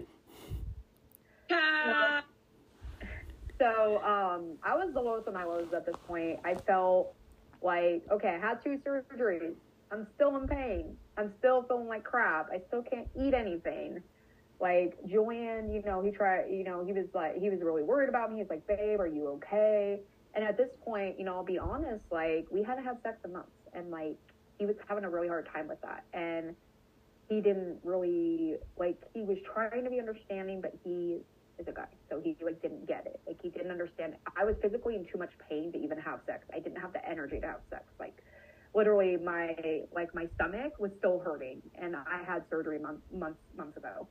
Ah, 1.52 2.24
So 3.58 4.02
um, 4.02 4.58
I 4.62 4.74
was 4.74 4.90
the 4.92 5.00
lowest 5.00 5.28
of 5.28 5.34
my 5.34 5.44
lows 5.44 5.68
at 5.74 5.86
this 5.86 5.94
point. 6.06 6.40
I 6.44 6.54
felt 6.54 7.14
like, 7.62 8.02
okay, 8.10 8.28
I 8.28 8.38
had 8.38 8.62
two 8.62 8.78
surgeries. 8.86 9.54
I'm 9.90 10.06
still 10.14 10.36
in 10.36 10.46
pain. 10.46 10.96
I'm 11.16 11.32
still 11.38 11.62
feeling 11.62 11.88
like 11.88 12.04
crap. 12.04 12.48
I 12.52 12.60
still 12.68 12.82
can't 12.82 13.08
eat 13.18 13.34
anything. 13.34 14.02
Like 14.60 14.98
Joanne, 15.06 15.70
you 15.70 15.82
know, 15.82 16.02
he 16.02 16.10
tried, 16.10 16.50
you 16.50 16.64
know, 16.64 16.84
he 16.84 16.92
was 16.92 17.06
like, 17.14 17.38
he 17.38 17.50
was 17.50 17.60
really 17.60 17.82
worried 17.82 18.08
about 18.08 18.32
me. 18.32 18.38
He's 18.38 18.48
like, 18.50 18.66
babe, 18.66 19.00
are 19.00 19.06
you 19.06 19.28
okay? 19.28 20.00
And 20.34 20.44
at 20.44 20.56
this 20.56 20.68
point, 20.84 21.18
you 21.18 21.24
know, 21.24 21.34
I'll 21.34 21.44
be 21.44 21.58
honest, 21.58 22.04
like 22.10 22.46
we 22.50 22.62
hadn't 22.62 22.84
had 22.84 22.96
sex 23.02 23.16
in 23.24 23.32
months, 23.32 23.50
and 23.72 23.90
like 23.90 24.16
he 24.58 24.66
was 24.66 24.76
having 24.86 25.04
a 25.04 25.10
really 25.10 25.28
hard 25.28 25.48
time 25.52 25.66
with 25.66 25.80
that, 25.80 26.04
and 26.12 26.54
he 27.28 27.40
didn't 27.40 27.78
really 27.82 28.56
like. 28.78 28.98
He 29.14 29.22
was 29.22 29.38
trying 29.52 29.84
to 29.84 29.90
be 29.90 29.98
understanding, 29.98 30.60
but 30.60 30.74
he 30.84 31.20
is 31.58 31.66
a 31.68 31.72
guy, 31.72 31.88
so 32.10 32.20
he 32.20 32.36
like 32.42 32.60
didn't 32.62 32.86
get 32.86 33.06
it. 33.06 33.20
Like 33.26 33.38
he 33.42 33.48
didn't 33.48 33.70
understand. 33.70 34.14
I 34.36 34.44
was 34.44 34.54
physically 34.62 34.96
in 34.96 35.06
too 35.10 35.18
much 35.18 35.32
pain 35.48 35.72
to 35.72 35.78
even 35.78 35.98
have 35.98 36.20
sex. 36.26 36.46
I 36.54 36.60
didn't 36.60 36.80
have 36.80 36.92
the 36.92 37.06
energy 37.08 37.40
to 37.40 37.46
have 37.46 37.60
sex. 37.70 37.84
Like 37.98 38.22
literally, 38.74 39.16
my 39.16 39.54
like 39.94 40.14
my 40.14 40.26
stomach 40.34 40.78
was 40.78 40.90
still 40.98 41.20
hurting, 41.20 41.62
and 41.80 41.96
I 41.96 42.22
had 42.26 42.44
surgery 42.50 42.78
months 42.78 43.02
months 43.12 43.40
months 43.56 43.76
ago. 43.76 44.08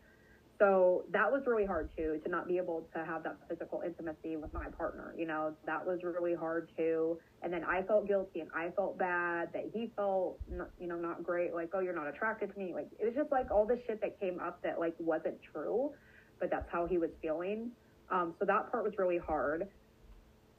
So 0.60 1.03
that 1.12 1.29
was 1.29 1.41
really 1.45 1.65
hard 1.65 1.89
too, 1.97 2.19
to 2.23 2.29
not 2.29 2.47
be 2.47 2.58
able 2.58 2.88
to 2.95 3.03
have 3.03 3.23
that 3.23 3.36
physical 3.49 3.81
intimacy 3.86 4.38
with 4.38 4.53
my 4.53 4.67
partner. 4.77 5.13
You 5.17 5.27
know, 5.27 5.53
that 5.65 5.86
was 5.86 5.99
really 6.01 6.34
hard 6.34 6.69
too. 6.77 7.19
And 7.41 7.51
then 7.51 7.63
I 7.65 7.81
felt 7.84 8.08
guilty 8.08 8.39
and 8.39 8.49
I 8.55 8.69
felt 8.69 8.97
bad 8.97 9.49
that 9.53 9.65
he 9.73 9.91
felt, 9.97 10.39
not, 10.49 10.69
you 10.79 10.88
know, 10.88 10.95
not 10.95 11.23
great. 11.23 11.53
Like, 11.53 11.71
oh, 11.73 11.81
you're 11.81 11.95
not 11.95 12.08
attracted 12.08 12.53
to 12.53 12.58
me. 12.58 12.73
Like, 12.73 12.88
it 12.97 13.05
was 13.05 13.13
just 13.15 13.31
like 13.31 13.51
all 13.51 13.65
this 13.65 13.79
shit 13.86 13.99
that 13.99 14.17
came 14.19 14.39
up 14.39 14.62
that 14.63 14.79
like 14.79 14.95
wasn't 14.97 15.36
true, 15.51 15.91
but 16.39 16.50
that's 16.50 16.69
how 16.71 16.86
he 16.86 16.98
was 16.98 17.10
feeling. 17.21 17.71
Um, 18.10 18.34
so 18.39 18.45
that 18.45 18.71
part 18.71 18.84
was 18.84 18.93
really 18.98 19.17
hard. 19.17 19.67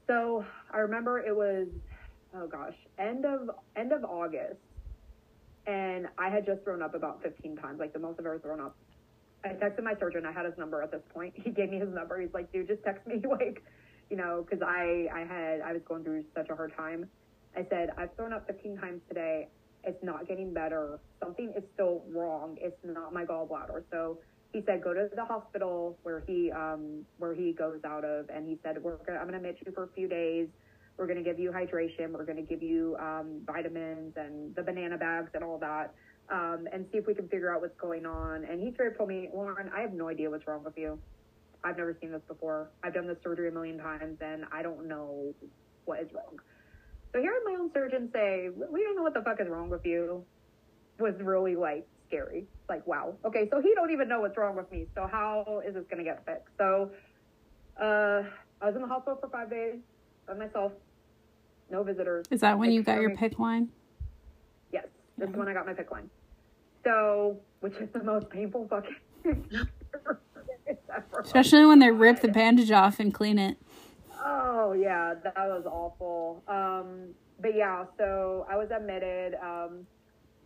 So 0.07 0.45
I 0.73 0.79
remember 0.79 1.19
it 1.19 1.35
was, 1.35 1.69
oh 2.35 2.47
gosh, 2.47 2.75
end 2.99 3.25
of 3.25 3.51
end 3.77 3.93
of 3.93 4.05
August, 4.05 4.61
and 5.67 6.07
I 6.19 6.29
had 6.31 6.47
just 6.47 6.62
thrown 6.62 6.83
up 6.83 6.95
about 6.95 7.23
15 7.23 7.57
times, 7.57 7.81
like 7.81 7.93
the 7.93 7.99
most 7.99 8.19
I've 8.21 8.27
ever 8.27 8.39
thrown 8.39 8.61
up 8.61 8.77
I 9.47 9.49
texted 9.51 9.83
my 9.83 9.95
surgeon. 9.99 10.27
I 10.27 10.33
had 10.33 10.45
his 10.45 10.57
number 10.59 10.83
at 10.83 10.91
this 10.91 11.03
point. 11.12 11.35
He 11.45 11.51
gave 11.51 11.71
me 11.71 11.79
his 11.79 11.89
number. 11.89 12.21
He's 12.21 12.33
like, 12.35 12.53
dude, 12.53 12.69
just 12.69 12.83
text 12.83 13.07
me, 13.07 13.23
like, 13.31 13.62
you 14.11 14.17
know, 14.17 14.45
because 14.49 14.62
I 14.67 15.09
I 15.12 15.21
had 15.21 15.61
I 15.61 15.73
was 15.73 15.83
going 15.87 16.05
through 16.05 16.25
such 16.35 16.49
a 16.51 16.57
hard 16.57 16.75
time. 16.77 17.09
I 17.57 17.65
said 17.71 17.91
I've 17.97 18.15
thrown 18.17 18.33
up 18.33 18.47
15 18.47 18.79
times 18.79 19.01
today. 19.09 19.49
It's 19.85 20.03
not 20.03 20.27
getting 20.27 20.53
better. 20.53 20.99
Something 21.23 21.53
is 21.57 21.62
still 21.75 22.03
wrong. 22.11 22.59
It's 22.61 22.77
not 22.85 23.12
my 23.15 23.25
gallbladder. 23.25 23.85
So 23.91 24.19
he 24.53 24.63
said 24.67 24.83
go 24.83 24.95
to 24.95 25.09
the 25.15 25.25
hospital 25.25 25.99
where 26.03 26.23
he 26.27 26.51
um 26.51 27.05
where 27.19 27.35
he 27.35 27.53
goes 27.53 27.81
out 27.85 28.05
of, 28.05 28.29
and 28.31 28.47
he 28.47 28.59
said 28.63 28.83
we're 28.83 28.97
gonna 28.99 29.19
I'm 29.19 29.27
gonna 29.27 29.39
admit 29.39 29.59
you 29.65 29.73
for 29.73 29.85
a 29.85 29.89
few 29.89 30.09
days. 30.09 30.49
We're 30.97 31.07
gonna 31.07 31.23
give 31.23 31.39
you 31.39 31.51
hydration. 31.51 32.13
We're 32.13 32.25
gonna 32.25 32.43
give 32.43 32.63
you 32.63 32.97
um, 32.99 33.43
vitamins 33.47 34.15
and 34.17 34.55
the 34.55 34.63
banana 34.63 34.97
bags 34.97 35.31
and 35.35 35.45
all 35.45 35.59
that 35.59 35.93
um, 36.31 36.67
and 36.73 36.87
see 36.91 36.99
if 36.99 37.07
we 37.07 37.15
can 37.15 37.29
figure 37.29 37.55
out 37.55 37.61
what's 37.61 37.79
going 37.81 38.07
on. 38.07 38.45
And 38.45 38.61
he 38.61 38.73
straight 38.73 38.97
told 38.97 39.09
me, 39.09 39.29
Lauren, 39.33 39.71
I 39.75 39.81
have 39.81 39.93
no 39.93 40.09
idea 40.09 40.31
what's 40.31 40.47
wrong 40.47 40.65
with 40.65 40.77
you. 40.77 40.99
I've 41.65 41.77
never 41.77 41.97
seen 42.01 42.13
this 42.13 42.23
before. 42.29 42.71
I've 42.83 42.95
done 42.95 43.07
this 43.07 43.19
surgery 43.23 43.49
a 43.49 43.53
million 43.53 43.79
times, 43.79 44.19
and 44.21 44.45
I 44.53 44.63
don't 44.63 44.87
know 44.87 45.35
what 45.85 46.01
is 46.01 46.09
wrong. 46.13 46.39
So 47.13 47.21
hearing 47.21 47.43
my 47.45 47.57
own 47.59 47.71
surgeon 47.73 48.11
say, 48.13 48.49
we 48.71 48.83
don't 48.83 48.97
know 48.97 49.03
what 49.03 49.15
the 49.15 49.23
fuck 49.23 49.41
is 49.41 49.49
wrong 49.49 49.71
with 49.71 49.85
you, 49.85 50.25
was 50.99 51.15
really 51.21 51.57
like 51.57 51.87
scary. 52.07 52.47
Like, 52.69 52.87
wow. 52.87 53.14
Okay, 53.25 53.49
so 53.51 53.61
he 53.61 53.75
don't 53.75 53.90
even 53.90 54.09
know 54.09 54.21
what's 54.21 54.37
wrong 54.37 54.57
with 54.57 54.71
me. 54.71 54.87
So 54.95 55.09
how 55.11 55.62
is 55.66 55.75
this 55.75 55.85
gonna 55.90 56.05
get 56.05 56.25
fixed? 56.25 56.53
So 56.59 56.90
uh, 57.81 58.23
I 58.61 58.66
was 58.66 58.75
in 58.75 58.83
the 58.83 58.88
hospital 58.88 59.19
for 59.21 59.29
five 59.29 59.51
days 59.51 59.77
by 60.27 60.35
myself, 60.35 60.73
no 61.71 61.83
visitors. 61.83 62.27
Is 62.31 62.40
that 62.40 62.59
when 62.59 62.71
you 62.73 62.83
got 62.83 63.01
your 63.01 63.11
PICC 63.11 63.38
line? 63.38 63.69
Yes, 64.73 64.87
this 65.19 65.29
is 65.31 65.37
when 65.37 65.49
I 65.49 65.53
got 65.53 65.66
my 65.66 65.75
PICC 65.75 65.90
line. 65.90 66.11
So, 66.85 67.38
which 67.61 67.75
is 67.75 67.88
the 67.92 68.03
most 68.03 68.31
painful 68.31 68.69
fucking. 68.69 68.97
Especially 71.21 71.66
when 71.66 71.79
they 71.81 71.90
rip 71.90 72.21
the 72.21 72.29
bandage 72.29 72.71
off 72.71 73.01
and 73.01 73.12
clean 73.12 73.38
it. 73.38 73.57
Oh 74.25 74.73
yeah, 74.73 75.14
that 75.23 75.37
was 75.37 75.64
awful. 75.66 76.42
Um, 76.49 77.14
but 77.40 77.55
yeah, 77.55 77.85
so 77.99 78.47
I 78.49 78.57
was 78.57 78.71
admitted. 78.71 79.35
Um, 79.42 79.87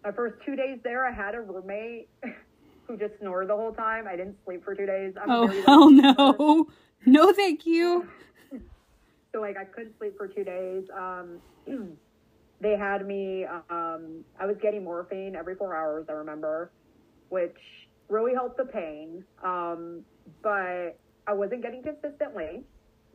my 0.05 0.13
first 0.13 0.37
two 0.45 0.57
days 0.57 0.79
there, 0.83 1.05
I 1.07 1.13
had 1.13 1.35
a 1.35 1.41
roommate 1.41 2.09
who 2.87 2.97
just 2.97 3.15
snored 3.21 3.49
the 3.49 3.57
whole 3.57 3.73
time. 3.73 4.07
I 4.09 4.17
didn't 4.17 4.37
sleep 4.45 4.65
for 4.65 4.75
two 4.75 4.87
days. 4.87 5.15
I'm 5.21 5.31
Oh 5.31 5.47
hell 5.47 5.91
lucky. 5.95 6.15
no. 6.19 6.67
No 7.07 7.33
thank 7.33 7.67
you. 7.67 8.07
so 9.33 9.41
like 9.41 9.57
I 9.57 9.65
couldn't 9.65 9.97
sleep 9.99 10.17
for 10.17 10.29
two 10.29 10.45
days. 10.45 10.85
Um, 10.97 11.39
they 12.61 12.77
had 12.77 13.07
me. 13.07 13.45
Um, 13.71 14.25
I 14.39 14.47
was 14.47 14.57
getting 14.63 14.85
morphine 14.85 15.35
every 15.37 15.55
four 15.55 15.75
hours. 15.75 16.07
I 16.09 16.13
remember, 16.13 16.71
which 17.29 17.57
really 18.09 18.35
helped 18.35 18.57
the 18.59 18.65
pain. 18.65 19.25
Um, 19.43 20.03
but 20.43 20.99
I 21.27 21.33
wasn't 21.33 21.63
getting 21.63 21.83
consistently 21.83 22.65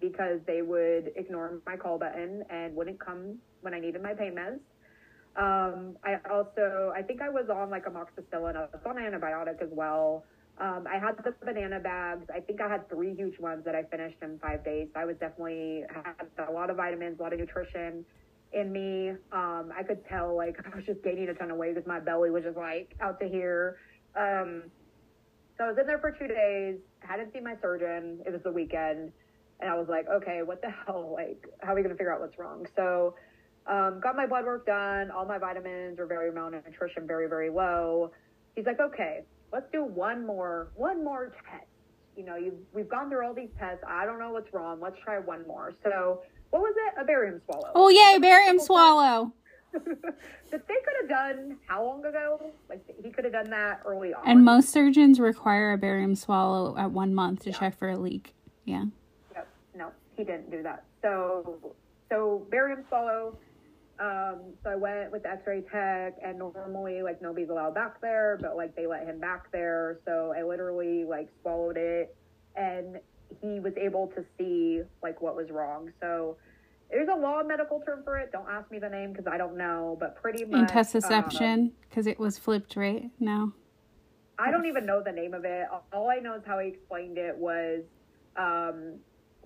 because 0.02 0.40
they 0.48 0.62
would 0.62 1.12
ignore 1.16 1.60
my 1.66 1.76
call 1.78 1.98
button 1.98 2.44
and 2.50 2.76
wouldn't 2.76 3.00
come 3.00 3.38
when 3.62 3.74
I 3.74 3.80
needed 3.80 4.02
my 4.02 4.14
pain 4.14 4.36
meds. 4.36 4.60
Um, 5.36 5.98
I 6.04 6.16
also, 6.32 6.94
I 6.96 7.02
think 7.02 7.22
I 7.22 7.30
was 7.30 7.50
on 7.50 7.70
like 7.70 7.86
amoxicillin. 7.86 8.56
I 8.56 8.62
was 8.62 8.82
on 8.86 8.96
antibiotic 8.96 9.62
as 9.62 9.70
well. 9.72 10.24
Um, 10.58 10.88
I 10.90 10.98
had 10.98 11.18
the 11.18 11.34
banana 11.44 11.80
bags. 11.80 12.26
I 12.34 12.40
think 12.40 12.62
I 12.62 12.70
had 12.70 12.88
three 12.90 13.14
huge 13.14 13.38
ones 13.40 13.66
that 13.66 13.76
I 13.76 13.84
finished 13.84 14.16
in 14.22 14.40
five 14.40 14.64
days. 14.64 14.88
I 14.96 15.04
was 15.04 15.18
definitely 15.18 15.84
had 15.94 16.48
a 16.48 16.52
lot 16.52 16.70
of 16.70 16.78
vitamins, 16.78 17.20
a 17.20 17.24
lot 17.24 17.34
of 17.34 17.40
nutrition 17.40 18.06
in 18.54 18.72
me. 18.72 19.10
Um, 19.34 19.74
I 19.78 19.84
could 19.84 20.08
tell 20.08 20.36
like 20.36 20.58
I 20.74 20.76
was 20.76 20.86
just 20.86 21.04
gaining 21.04 21.28
a 21.28 21.34
ton 21.34 21.52
of 21.52 21.58
weight 21.58 21.76
because 21.76 21.88
my 21.88 22.00
belly 22.00 22.30
was 22.30 22.44
just 22.44 22.58
like 22.58 22.96
out 23.02 23.20
to 23.20 23.28
here. 23.28 23.78
Um, 24.16 24.64
so 25.58 25.66
I 25.66 25.68
was 25.68 25.78
in 25.80 25.88
there 25.88 26.00
for 26.00 26.12
two 26.12 26.28
days. 26.28 26.78
Hadn't 27.00 27.34
seen 27.34 27.44
my 27.44 27.56
surgeon. 27.62 28.22
It 28.26 28.32
was 28.32 28.42
the 28.44 28.52
weekend, 28.52 29.12
and 29.60 29.70
I 29.70 29.76
was 29.76 29.88
like, 29.90 30.06
okay, 30.08 30.42
what 30.44 30.62
the 30.62 30.70
hell? 30.86 31.12
Like, 31.14 31.46
how 31.62 31.74
are 31.74 31.76
we 31.76 31.82
gonna 31.82 31.96
figure 31.96 32.14
out 32.14 32.22
what's 32.22 32.40
wrong? 32.40 32.66
So, 32.76 33.16
um, 33.68 34.00
got 34.02 34.16
my 34.16 34.26
blood 34.26 34.46
work 34.46 34.66
done. 34.66 35.12
All 35.12 35.26
my 35.26 35.38
vitamins 35.38 35.98
were 35.98 36.06
very 36.06 36.32
malnutrition, 36.32 37.08
very 37.08 37.28
very 37.28 37.50
low. 37.50 38.12
He's 38.56 38.66
like, 38.66 38.80
okay, 38.80 39.22
let's 39.52 39.66
do 39.72 39.84
one 39.84 40.26
more, 40.26 40.70
one 40.76 41.04
more 41.04 41.34
test. 41.50 41.66
You 42.16 42.26
know, 42.26 42.38
we've 42.74 42.88
gone 42.88 43.10
through 43.10 43.26
all 43.26 43.34
these 43.34 43.50
tests. 43.60 43.84
I 43.86 44.06
don't 44.06 44.20
know 44.20 44.32
what's 44.32 44.54
wrong. 44.54 44.80
Let's 44.80 44.98
try 45.04 45.20
one 45.20 45.46
more. 45.48 45.74
So, 45.84 46.22
what 46.52 46.62
was 46.62 46.74
it? 46.88 47.02
A 47.02 47.04
barium 47.04 47.42
swallow. 47.46 47.72
Oh 47.76 47.90
yay, 47.90 48.20
barium 48.20 48.60
swallow. 48.60 49.34
that 49.74 50.68
they 50.68 50.76
could 50.86 50.94
have 51.02 51.10
done 51.10 51.58
how 51.68 51.84
long 51.84 52.06
ago? 52.06 52.54
Like 52.70 52.82
he 53.04 53.10
could 53.10 53.26
have 53.26 53.34
done 53.34 53.50
that 53.50 53.82
early 53.86 54.14
on. 54.14 54.22
And 54.26 54.46
most 54.46 54.70
surgeons 54.70 55.20
require 55.20 55.74
a 55.74 55.78
barium 55.78 56.16
swallow 56.16 56.78
at 56.78 56.92
one 56.92 57.14
month 57.14 57.42
to 57.44 57.52
check 57.52 57.78
for 57.78 57.90
a 57.90 57.98
leak. 57.98 58.34
Yeah. 58.64 58.86
Yep. 59.34 59.48
No, 59.76 59.92
he 60.16 60.24
didn't 60.24 60.50
do 60.50 60.64
that. 60.64 60.86
So, 61.02 61.58
so 62.10 62.46
barium 62.50 62.86
swallow. 62.88 63.38
Um, 64.00 64.54
so 64.64 64.70
I 64.72 64.76
went 64.76 65.12
with 65.12 65.24
the 65.24 65.30
X-ray 65.30 65.62
tech, 65.72 66.16
and 66.24 66.38
normally 66.38 67.02
like 67.02 67.22
nobody's 67.22 67.50
allowed 67.50 67.76
back 67.76 68.02
there, 68.02 68.38
but 68.42 68.58
like 68.58 68.76
they 68.76 68.88
let 68.88 69.06
him 69.06 69.20
back 69.20 69.52
there. 69.52 70.00
So 70.06 70.34
I 70.38 70.44
literally 70.44 71.06
like 71.06 71.30
swallowed 71.42 71.78
it, 71.78 72.16
and 72.56 73.00
he 73.42 73.60
was 73.60 73.74
able 73.78 74.08
to 74.16 74.26
see 74.38 74.82
like 75.02 75.22
what 75.22 75.36
was 75.36 75.50
wrong. 75.50 75.92
So 76.02 76.38
there's 76.90 77.08
a 77.10 77.16
law 77.16 77.42
medical 77.44 77.80
term 77.86 78.04
for 78.04 78.18
it. 78.18 78.32
Don't 78.32 78.50
ask 78.50 78.70
me 78.70 78.80
the 78.80 78.90
name 78.90 79.12
because 79.12 79.28
I 79.32 79.38
don't 79.38 79.58
know, 79.58 79.98
but 80.00 80.22
pretty 80.22 80.44
much 80.46 80.70
um, 80.72 80.78
Intussusception, 80.78 81.72
because 81.90 82.06
it 82.06 82.20
was 82.20 82.38
flipped, 82.38 82.76
right? 82.76 83.10
No. 83.20 83.54
I 84.38 84.52
don't 84.52 84.66
even 84.66 84.86
know 84.86 85.02
the 85.02 85.12
name 85.14 85.34
of 85.34 85.46
it. 85.46 85.68
All 85.94 86.10
I 86.10 86.20
know 86.20 86.36
is 86.36 86.42
how 86.46 86.60
he 86.60 86.68
explained 86.68 87.18
it 87.18 87.38
was 87.38 87.84
um, 88.36 88.96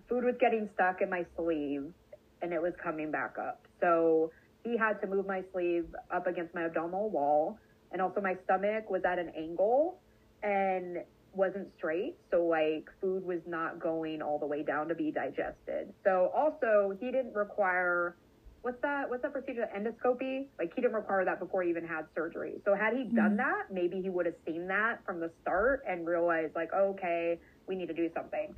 food 0.07 0.24
was 0.24 0.36
getting 0.39 0.67
stuck 0.74 1.01
in 1.01 1.09
my 1.09 1.26
sleeve 1.38 1.93
and 2.41 2.53
it 2.53 2.61
was 2.61 2.74
coming 2.84 3.11
back 3.11 3.36
up. 3.39 3.67
So 3.80 4.32
he 4.64 4.78
had 4.78 5.01
to 5.01 5.07
move 5.07 5.26
my 5.26 5.43
sleeve 5.51 5.86
up 6.12 6.28
against 6.28 6.53
my 6.53 6.66
abdominal 6.66 7.10
wall. 7.10 7.57
And 7.91 8.01
also 8.01 8.22
my 8.22 8.36
stomach 8.43 8.89
was 8.89 9.01
at 9.05 9.18
an 9.18 9.32
angle 9.36 9.99
and 10.43 10.97
wasn't 11.34 11.68
straight. 11.78 12.16
So 12.32 12.45
like 12.45 12.89
food 13.01 13.26
was 13.26 13.39
not 13.47 13.80
going 13.80 14.22
all 14.22 14.38
the 14.39 14.45
way 14.45 14.64
down 14.64 14.88
to 14.89 14.95
be 14.95 15.12
digested. 15.12 15.93
So 16.03 16.32
also 16.36 16.95
he 16.99 17.07
didn't 17.07 17.34
require 17.34 18.16
what's 18.62 18.82
that 18.82 19.10
what's 19.10 19.22
that 19.22 19.32
procedure 19.32 19.70
endoscopy 19.76 20.47
like 20.57 20.74
he 20.76 20.82
didn't 20.82 20.95
require 20.95 21.24
that 21.24 21.39
before 21.39 21.64
he 21.64 21.70
even 21.70 21.86
had 21.86 22.05
surgery 22.14 22.60
so 22.66 22.76
had 22.76 22.93
he 22.93 23.03
done 23.03 23.28
mm-hmm. 23.28 23.38
that 23.38 23.72
maybe 23.72 24.01
he 24.01 24.10
would 24.10 24.26
have 24.26 24.36
seen 24.45 24.68
that 24.68 24.99
from 25.05 25.20
the 25.20 25.32
start 25.41 25.82
and 25.88 26.05
realized 26.05 26.53
like 26.55 26.70
oh, 26.76 26.89
okay 26.89 27.39
we 27.68 27.76
need 27.76 27.88
to 27.88 27.93
do 27.93 28.10
something 28.14 28.53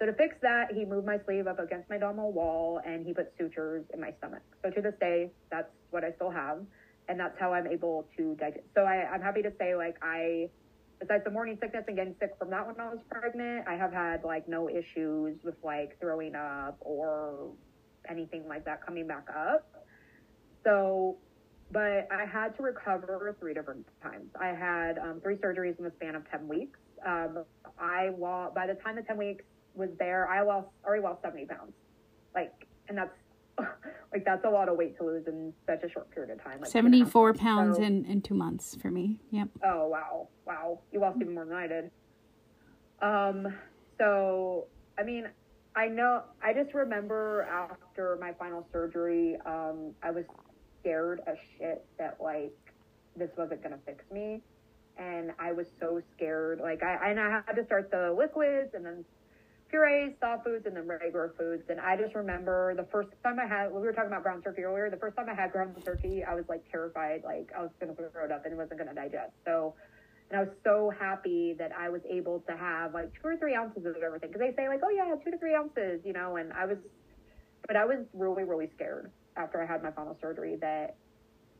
so 0.00 0.06
to 0.06 0.12
fix 0.14 0.34
that 0.42 0.72
he 0.74 0.84
moved 0.84 1.06
my 1.06 1.18
sleeve 1.26 1.46
up 1.46 1.58
against 1.58 1.88
my 1.90 1.96
abdominal 1.96 2.32
wall 2.32 2.80
and 2.84 3.06
he 3.06 3.12
put 3.12 3.32
sutures 3.38 3.84
in 3.92 4.00
my 4.00 4.12
stomach 4.18 4.42
so 4.64 4.70
to 4.70 4.80
this 4.80 4.94
day 5.00 5.30
that's 5.50 5.70
what 5.90 6.04
i 6.04 6.12
still 6.12 6.30
have 6.30 6.58
and 7.08 7.20
that's 7.20 7.38
how 7.38 7.52
i'm 7.52 7.66
able 7.66 8.06
to 8.16 8.34
digest 8.36 8.64
so 8.74 8.82
I, 8.82 9.08
i'm 9.12 9.22
happy 9.22 9.42
to 9.42 9.52
say 9.58 9.74
like 9.74 9.96
i 10.02 10.48
besides 10.98 11.24
the 11.24 11.30
morning 11.30 11.56
sickness 11.60 11.84
and 11.86 11.96
getting 11.96 12.14
sick 12.20 12.32
from 12.38 12.50
that 12.50 12.66
when 12.66 12.78
i 12.80 12.88
was 12.88 12.98
pregnant 13.10 13.68
i 13.68 13.74
have 13.74 13.92
had 13.92 14.24
like 14.24 14.48
no 14.48 14.68
issues 14.68 15.36
with 15.44 15.56
like 15.62 15.98
throwing 16.00 16.34
up 16.34 16.78
or 16.80 17.50
anything 18.08 18.46
like 18.48 18.64
that 18.64 18.84
coming 18.84 19.06
back 19.06 19.26
up. 19.34 19.68
So, 20.64 21.16
but 21.72 22.08
I 22.10 22.24
had 22.30 22.56
to 22.56 22.62
recover 22.62 23.36
three 23.38 23.54
different 23.54 23.86
times. 24.02 24.30
I 24.40 24.48
had 24.48 24.98
um, 24.98 25.20
three 25.22 25.36
surgeries 25.36 25.78
in 25.78 25.84
the 25.84 25.92
span 25.96 26.14
of 26.14 26.28
10 26.30 26.48
weeks. 26.48 26.78
Um, 27.06 27.44
I 27.78 28.10
by 28.10 28.66
the 28.66 28.74
time 28.84 28.96
the 28.96 29.02
10 29.02 29.16
weeks 29.16 29.44
was 29.74 29.90
there, 29.98 30.28
I 30.28 30.42
lost, 30.42 30.68
already 30.84 31.02
lost 31.02 31.22
70 31.22 31.46
pounds. 31.46 31.72
Like, 32.34 32.66
and 32.88 32.98
that's, 32.98 33.16
like, 34.12 34.24
that's 34.24 34.44
a 34.44 34.48
lot 34.50 34.68
of 34.68 34.76
weight 34.76 34.96
to 34.98 35.04
lose 35.04 35.26
in 35.26 35.52
such 35.66 35.82
a 35.82 35.88
short 35.90 36.10
period 36.10 36.30
of 36.32 36.42
time. 36.42 36.60
Like 36.60 36.70
two 36.70 36.78
and 36.78 36.94
a 36.94 36.98
half 36.98 37.12
74 37.12 37.26
months. 37.28 37.40
pounds 37.42 37.76
So- 37.76 37.82
in, 37.82 38.04
in 38.06 38.22
two 38.22 38.34
months 38.34 38.76
for 38.80 38.90
me. 38.90 39.18
Yep. 39.30 39.48
Oh 39.64 39.88
wow, 39.88 40.28
wow! 40.46 40.80
You 40.92 41.00
lost 41.00 41.18
even 41.20 41.34
more 41.34 41.44
than 41.44 41.56
I 41.56 41.66
did. 41.66 41.90
Um, 43.02 43.54
so 43.98 44.66
I 44.98 45.02
mean, 45.02 45.28
I 45.76 45.86
know. 45.88 46.22
I 46.42 46.52
just 46.52 46.74
remember 46.74 47.42
after 47.50 48.16
my 48.20 48.32
final 48.34 48.66
surgery, 48.72 49.36
um, 49.46 49.92
I 50.02 50.10
was 50.10 50.24
scared 50.80 51.20
as 51.26 51.36
shit 51.58 51.84
that 51.98 52.18
like 52.20 52.52
this 53.16 53.30
wasn't 53.36 53.62
gonna 53.62 53.78
fix 53.86 54.04
me, 54.12 54.42
and 54.98 55.32
I 55.38 55.52
was 55.52 55.66
so 55.78 56.00
scared. 56.16 56.60
Like 56.60 56.82
I 56.82 57.10
and 57.10 57.20
I 57.20 57.40
had 57.46 57.54
to 57.56 57.64
start 57.64 57.90
the 57.90 58.14
liquids 58.16 58.74
and 58.74 58.84
then 58.84 59.04
purees, 59.70 60.12
soft 60.20 60.44
foods, 60.44 60.66
and 60.66 60.76
then 60.76 60.86
regular 60.86 61.32
foods. 61.38 61.62
And 61.68 61.80
I 61.80 61.96
just 61.96 62.14
remember 62.14 62.74
the 62.74 62.86
first 62.90 63.08
time 63.24 63.38
I 63.38 63.46
had, 63.46 63.72
we 63.72 63.80
were 63.80 63.92
talking 63.92 64.10
about 64.10 64.22
ground 64.22 64.42
turkey 64.44 64.62
earlier, 64.62 64.90
the 64.90 64.96
first 64.96 65.16
time 65.16 65.28
I 65.30 65.34
had 65.34 65.52
ground 65.52 65.74
turkey, 65.84 66.24
I 66.24 66.34
was 66.34 66.44
like 66.48 66.68
terrified, 66.70 67.22
like 67.24 67.50
I 67.56 67.62
was 67.62 67.70
going 67.80 67.94
to 67.94 68.10
throw 68.10 68.24
it 68.24 68.32
up 68.32 68.44
and 68.44 68.52
it 68.52 68.56
wasn't 68.56 68.78
going 68.78 68.88
to 68.88 68.94
digest. 68.94 69.32
So, 69.44 69.74
and 70.30 70.38
I 70.38 70.42
was 70.42 70.52
so 70.64 70.92
happy 70.98 71.54
that 71.58 71.72
I 71.76 71.88
was 71.88 72.02
able 72.08 72.40
to 72.48 72.56
have 72.56 72.94
like 72.94 73.12
two 73.14 73.28
or 73.28 73.36
three 73.36 73.54
ounces 73.54 73.86
of 73.86 73.96
everything. 74.02 74.32
Cause 74.32 74.40
they 74.40 74.54
say 74.56 74.68
like, 74.68 74.80
oh 74.84 74.90
yeah, 74.90 75.14
two 75.24 75.30
to 75.30 75.38
three 75.38 75.54
ounces, 75.54 76.00
you 76.04 76.12
know, 76.12 76.36
and 76.36 76.52
I 76.52 76.66
was, 76.66 76.78
but 77.66 77.76
I 77.76 77.84
was 77.84 77.98
really, 78.12 78.44
really 78.44 78.68
scared 78.74 79.10
after 79.36 79.62
I 79.62 79.66
had 79.66 79.82
my 79.82 79.90
final 79.90 80.16
surgery 80.20 80.56
that 80.60 80.96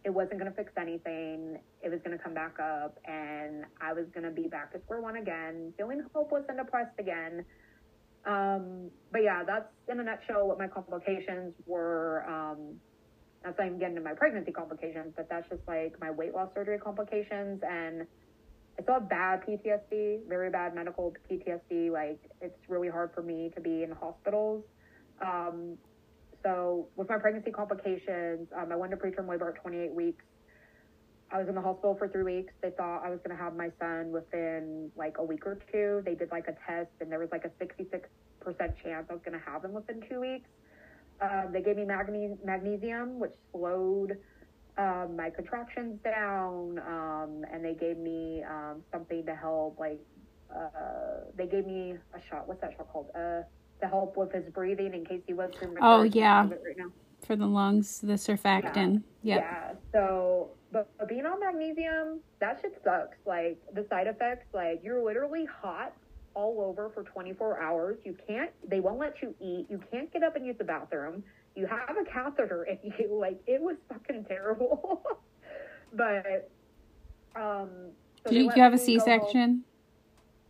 it 0.05 0.11
wasn't 0.11 0.39
going 0.39 0.51
to 0.51 0.57
fix 0.57 0.73
anything. 0.79 1.59
It 1.83 1.91
was 1.91 2.01
going 2.05 2.17
to 2.17 2.23
come 2.23 2.35
back 2.35 2.59
up 2.59 2.99
and 3.05 3.65
I 3.81 3.93
was 3.93 4.07
going 4.15 4.25
to 4.25 4.31
be 4.31 4.49
back 4.49 4.73
to 4.73 4.81
square 4.85 5.01
one 5.01 5.17
again, 5.17 5.73
feeling 5.77 6.03
hopeless 6.15 6.45
and 6.49 6.59
depressed 6.59 6.99
again. 6.99 7.45
Um, 8.27 8.91
but 9.13 9.23
yeah, 9.23 9.43
that's 9.47 9.69
in 9.89 10.01
a 10.01 10.05
nutshell 10.05 10.47
what 10.47 10.59
my 10.59 10.69
complications 10.69 11.55
were. 11.67 12.25
Um, 12.29 12.77
that's 13.43 13.57
not 13.59 13.67
even 13.67 13.79
getting 13.79 13.97
into 13.97 14.09
my 14.09 14.15
pregnancy 14.15 14.53
complications, 14.53 15.15
but 15.17 15.29
that's 15.31 15.49
just 15.49 15.63
like 15.67 15.95
my 16.01 16.11
weight 16.11 16.35
loss 16.35 16.51
surgery 16.55 16.79
complications. 16.79 17.61
And 17.67 18.07
I 18.79 18.83
still 18.83 18.95
have 18.95 19.09
bad 19.09 19.41
PTSD, 19.47 20.29
very 20.29 20.51
bad 20.51 20.75
medical 20.75 21.15
PTSD. 21.31 21.91
Like 21.91 22.21
it's 22.41 22.59
really 22.69 22.89
hard 22.89 23.11
for 23.15 23.23
me 23.23 23.51
to 23.55 23.61
be 23.61 23.83
in 23.83 23.93
hospitals. 23.93 24.65
Um, 25.25 25.79
so 26.43 26.89
with 26.97 27.09
my 27.09 27.19
pregnancy 27.19 27.51
complications, 27.51 28.49
um, 28.57 28.73
I 28.73 28.77
went 28.77 28.93
to 28.93 28.97
preterm 28.97 29.29
labor 29.29 29.49
at 29.55 29.63
28 29.63 29.93
weeks. 29.95 30.25
I 31.33 31.39
was 31.39 31.49
in 31.49 31.55
the 31.55 31.61
hospital 31.61 31.95
for 31.97 32.09
three 32.09 32.23
weeks. 32.23 32.53
They 32.61 32.71
thought 32.71 33.03
I 33.05 33.11
was 33.11 33.21
going 33.25 33.37
to 33.37 33.43
have 33.43 33.55
my 33.57 33.71
son 33.79 34.11
within 34.11 34.91
like 34.97 35.17
a 35.19 35.25
week 35.25 35.47
or 35.47 35.59
two. 35.73 36.03
They 36.05 36.15
did 36.15 36.31
like 36.31 36.49
a 36.49 36.57
test, 36.67 36.91
and 37.01 37.11
there 37.11 37.19
was 37.19 37.29
like 37.31 37.45
a 37.45 37.51
66% 37.65 38.03
chance 38.83 39.07
I 39.09 39.13
was 39.13 39.23
going 39.25 39.39
to 39.39 39.45
have 39.45 39.65
him 39.65 39.73
within 39.73 40.03
two 40.09 40.21
weeks. 40.21 40.49
Um, 41.21 41.51
they 41.53 41.63
gave 41.63 41.77
me 41.77 41.85
magne- 41.85 42.39
magnesium, 42.45 43.21
which 43.21 43.35
slowed 43.53 44.19
um, 44.79 45.17
my 45.17 45.31
contractions 45.31 46.01
down, 46.03 46.79
um, 46.79 47.45
and 47.53 47.65
they 47.65 47.75
gave 47.75 47.99
me 47.99 48.43
um, 48.49 48.83
something 48.91 49.25
to 49.27 49.35
help. 49.35 49.79
Like 49.79 50.01
uh, 50.55 51.31
they 51.37 51.47
gave 51.47 51.67
me 51.67 51.95
a 52.15 52.21
shot. 52.29 52.49
What's 52.49 52.61
that 52.63 52.75
shot 52.77 52.91
called? 52.93 53.11
Uh, 53.15 53.43
to 53.81 53.89
help 53.89 54.17
with 54.17 54.33
his 54.33 54.45
breathing 54.53 54.95
in 54.95 55.05
case 55.05 55.23
he 55.27 55.33
was. 55.33 55.51
Oh, 55.81 56.03
yeah. 56.03 56.43
think 56.43 56.53
of 56.55 56.59
it 56.59 56.65
Right 56.67 56.77
now. 56.79 56.93
For 57.25 57.37
the 57.37 57.47
lungs, 57.47 58.01
the 58.01 58.15
surfactant. 58.15 59.03
Yep. 59.23 59.41
Yeah. 59.41 59.73
So, 59.93 60.51
but, 60.73 60.89
but 60.99 61.09
being 61.09 61.27
on 61.27 61.41
magnesium, 61.41 62.21
that 62.41 62.59
shit 62.61 62.81
sucks. 62.85 63.17
Like 63.27 63.59
the 63.75 63.87
side 63.91 64.07
effects, 64.07 64.47
like 64.55 64.81
you're 64.83 65.03
literally 65.05 65.45
hot 65.47 65.93
all 66.35 66.61
over 66.61 66.91
for 66.95 67.03
24 67.03 67.61
hours. 67.61 67.99
You 68.05 68.17
can't. 68.27 68.51
They 68.69 68.81
won't 68.81 68.99
let 68.99 69.21
you 69.23 69.35
eat. 69.41 69.67
You 69.69 69.81
can't 69.91 70.13
get 70.13 70.23
up 70.23 70.37
and 70.37 70.47
use 70.47 70.57
the 70.59 70.65
bathroom. 70.65 71.25
You 71.57 71.67
have 71.67 71.97
a 72.01 72.05
catheter 72.11 72.65
in 72.65 72.79
you. 72.83 73.09
Like 73.21 73.41
it 73.47 73.61
was 73.61 73.77
fucking 73.89 74.25
terrible. 74.27 75.03
but 75.93 76.51
um. 77.35 77.69
So 78.25 78.31
Did 78.31 78.43
you 78.43 78.51
have 78.51 78.75
a 78.75 78.77
home. 78.77 78.85
C-section? 78.85 79.65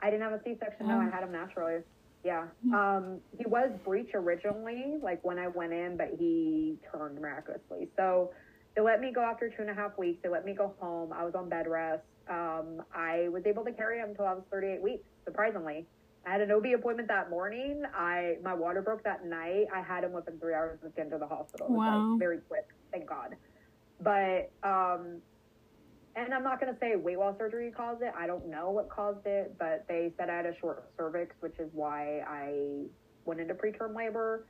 I 0.02 0.10
didn't 0.10 0.22
have 0.22 0.32
a 0.32 0.42
C-section. 0.42 0.88
No, 0.88 0.96
Oh. 0.96 1.00
I 1.00 1.04
had 1.08 1.22
him 1.22 1.30
naturally. 1.32 1.78
Yeah. 2.24 2.46
Um, 2.74 3.18
he 3.38 3.46
was 3.46 3.70
breech 3.84 4.10
originally, 4.14 4.96
like 5.02 5.24
when 5.24 5.38
I 5.38 5.46
went 5.48 5.72
in, 5.72 5.96
but 5.96 6.10
he 6.18 6.76
turned 6.92 7.18
miraculously. 7.20 7.88
So 7.96 8.30
they 8.76 8.82
let 8.82 9.00
me 9.00 9.12
go 9.12 9.22
after 9.22 9.48
two 9.48 9.62
and 9.62 9.70
a 9.70 9.74
half 9.74 9.96
weeks. 9.98 10.20
They 10.22 10.28
let 10.28 10.44
me 10.44 10.52
go 10.54 10.74
home. 10.78 11.12
I 11.12 11.24
was 11.24 11.34
on 11.34 11.48
bed 11.48 11.66
rest. 11.68 12.02
Um, 12.28 12.82
I 12.94 13.28
was 13.30 13.42
able 13.46 13.64
to 13.64 13.72
carry 13.72 13.98
him 13.98 14.10
until 14.10 14.26
I 14.26 14.34
was 14.34 14.44
38 14.50 14.82
weeks, 14.82 15.04
surprisingly. 15.24 15.86
I 16.26 16.32
had 16.32 16.40
an 16.42 16.50
OB 16.52 16.66
appointment 16.78 17.08
that 17.08 17.30
morning. 17.30 17.82
I 17.94 18.36
my 18.44 18.54
water 18.54 18.82
broke 18.82 19.02
that 19.04 19.24
night. 19.24 19.66
I 19.74 19.80
had 19.80 20.04
him 20.04 20.12
within 20.12 20.38
three 20.38 20.54
hours 20.54 20.78
of 20.84 20.94
getting 20.94 21.10
to 21.12 21.18
the 21.18 21.26
hospital. 21.26 21.66
It 21.66 21.70
was, 21.72 21.78
Wow. 21.78 22.10
like, 22.10 22.18
very 22.18 22.38
quick, 22.38 22.66
thank 22.92 23.06
God. 23.08 23.36
But 24.00 24.52
um, 24.62 25.20
and 26.16 26.34
I'm 26.34 26.42
not 26.44 26.60
going 26.60 26.72
to 26.72 26.78
say 26.78 26.94
weight 26.96 27.18
loss 27.18 27.38
surgery 27.38 27.70
caused 27.74 28.02
it. 28.02 28.12
I 28.16 28.26
don't 28.26 28.48
know 28.48 28.70
what 28.70 28.90
caused 28.90 29.26
it, 29.26 29.56
but 29.58 29.86
they 29.88 30.12
said 30.18 30.28
I 30.28 30.36
had 30.36 30.46
a 30.46 30.56
short 30.58 30.90
cervix, 30.96 31.34
which 31.40 31.58
is 31.58 31.70
why 31.72 32.20
I 32.28 32.84
went 33.24 33.40
into 33.40 33.54
preterm 33.54 33.94
labor. 33.96 34.46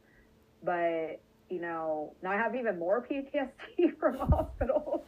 But, 0.63 1.21
you 1.51 1.61
know, 1.61 2.15
now 2.23 2.31
I 2.31 2.37
have 2.37 2.55
even 2.55 2.79
more 2.79 3.07
PTSD 3.07 3.97
from 4.01 4.17
hospitals. 4.19 5.03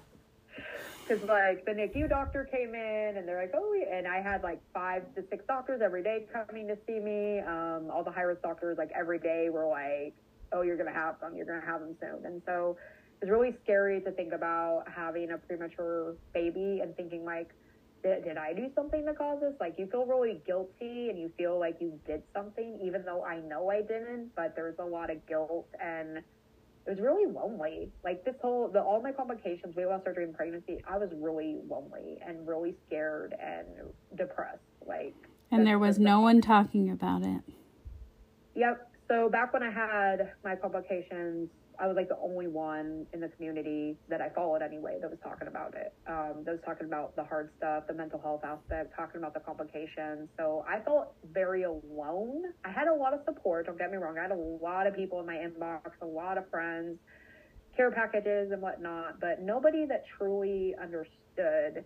Because, 1.06 1.26
like, 1.28 1.64
the 1.64 1.72
NICU 1.72 2.08
doctor 2.08 2.44
came 2.44 2.74
in 2.74 3.16
and 3.16 3.26
they're 3.26 3.40
like, 3.40 3.52
oh, 3.54 3.74
and 3.92 4.06
I 4.06 4.20
had 4.20 4.42
like 4.42 4.60
five 4.72 5.02
to 5.16 5.24
six 5.30 5.44
doctors 5.48 5.80
every 5.82 6.02
day 6.02 6.26
coming 6.32 6.68
to 6.68 6.76
see 6.86 7.00
me. 7.00 7.40
Um, 7.40 7.90
all 7.92 8.02
the 8.04 8.12
high 8.12 8.22
risk 8.22 8.42
doctors, 8.42 8.78
like, 8.78 8.90
every 8.94 9.18
day 9.18 9.48
were 9.50 9.66
like, 9.66 10.14
oh, 10.52 10.62
you're 10.62 10.76
going 10.76 10.92
to 10.92 10.94
have 10.94 11.18
them, 11.20 11.34
you're 11.36 11.46
going 11.46 11.60
to 11.60 11.66
have 11.66 11.80
them 11.80 11.96
soon. 12.00 12.24
And 12.24 12.42
so, 12.46 12.76
it's 13.22 13.30
really 13.30 13.56
scary 13.62 14.00
to 14.00 14.10
think 14.10 14.32
about 14.32 14.84
having 14.92 15.30
a 15.30 15.38
premature 15.38 16.16
baby 16.34 16.80
and 16.82 16.94
thinking 16.96 17.24
like 17.24 17.54
did, 18.02 18.24
did 18.24 18.36
i 18.36 18.52
do 18.52 18.68
something 18.74 19.04
to 19.06 19.14
cause 19.14 19.38
this 19.40 19.54
like 19.60 19.74
you 19.78 19.86
feel 19.86 20.04
really 20.06 20.40
guilty 20.46 21.08
and 21.08 21.18
you 21.18 21.30
feel 21.36 21.58
like 21.58 21.76
you 21.80 21.98
did 22.06 22.22
something 22.34 22.78
even 22.82 23.04
though 23.04 23.24
i 23.24 23.40
know 23.40 23.70
i 23.70 23.80
didn't 23.80 24.30
but 24.34 24.54
there's 24.56 24.78
a 24.78 24.84
lot 24.84 25.10
of 25.10 25.24
guilt 25.26 25.68
and 25.80 26.18
it 26.18 26.90
was 26.90 26.98
really 27.00 27.30
lonely 27.32 27.90
like 28.04 28.24
this 28.24 28.34
whole 28.42 28.68
the 28.68 28.80
all 28.80 29.00
my 29.00 29.12
complications 29.12 29.74
weight 29.76 29.86
loss 29.86 30.02
surgery 30.04 30.24
and 30.24 30.34
pregnancy 30.34 30.82
i 30.88 30.98
was 30.98 31.10
really 31.14 31.58
lonely 31.68 32.18
and 32.26 32.46
really 32.46 32.74
scared 32.86 33.34
and 33.40 33.66
depressed 34.16 34.58
like 34.86 35.14
And 35.52 35.66
there 35.66 35.78
was 35.78 35.98
no 35.98 36.20
one 36.20 36.40
talking 36.40 36.90
about 36.90 37.22
it. 37.22 37.42
Yep. 38.54 38.90
So 39.08 39.28
back 39.28 39.52
when 39.52 39.62
I 39.62 39.70
had 39.70 40.32
my 40.42 40.54
publications, 40.54 41.50
I 41.78 41.86
was 41.86 41.96
like 41.96 42.08
the 42.08 42.18
only 42.22 42.46
one 42.46 43.06
in 43.12 43.20
the 43.20 43.28
community 43.28 43.96
that 44.08 44.20
I 44.20 44.28
followed 44.28 44.62
anyway 44.62 44.98
that 45.00 45.10
was 45.10 45.18
talking 45.22 45.48
about 45.48 45.74
it. 45.74 45.94
Um, 46.06 46.42
that 46.44 46.52
was 46.52 46.60
talking 46.64 46.86
about 46.86 47.16
the 47.16 47.24
hard 47.24 47.50
stuff, 47.58 47.84
the 47.86 47.94
mental 47.94 48.20
health 48.20 48.42
aspect, 48.44 48.94
talking 48.96 49.18
about 49.18 49.34
the 49.34 49.40
complications. 49.40 50.28
So 50.38 50.64
I 50.68 50.80
felt 50.80 51.14
very 51.32 51.64
alone. 51.64 52.44
I 52.64 52.70
had 52.70 52.88
a 52.88 52.94
lot 52.94 53.14
of 53.14 53.20
support. 53.24 53.66
Don't 53.66 53.78
get 53.78 53.90
me 53.90 53.96
wrong. 53.96 54.18
I 54.18 54.22
had 54.22 54.32
a 54.32 54.36
lot 54.36 54.86
of 54.86 54.94
people 54.94 55.20
in 55.20 55.26
my 55.26 55.36
inbox, 55.36 55.90
a 56.00 56.06
lot 56.06 56.38
of 56.38 56.48
friends, 56.50 56.98
care 57.76 57.90
packages 57.90 58.52
and 58.52 58.60
whatnot, 58.60 59.18
but 59.20 59.40
nobody 59.40 59.86
that 59.86 60.04
truly 60.18 60.74
understood. 60.80 61.84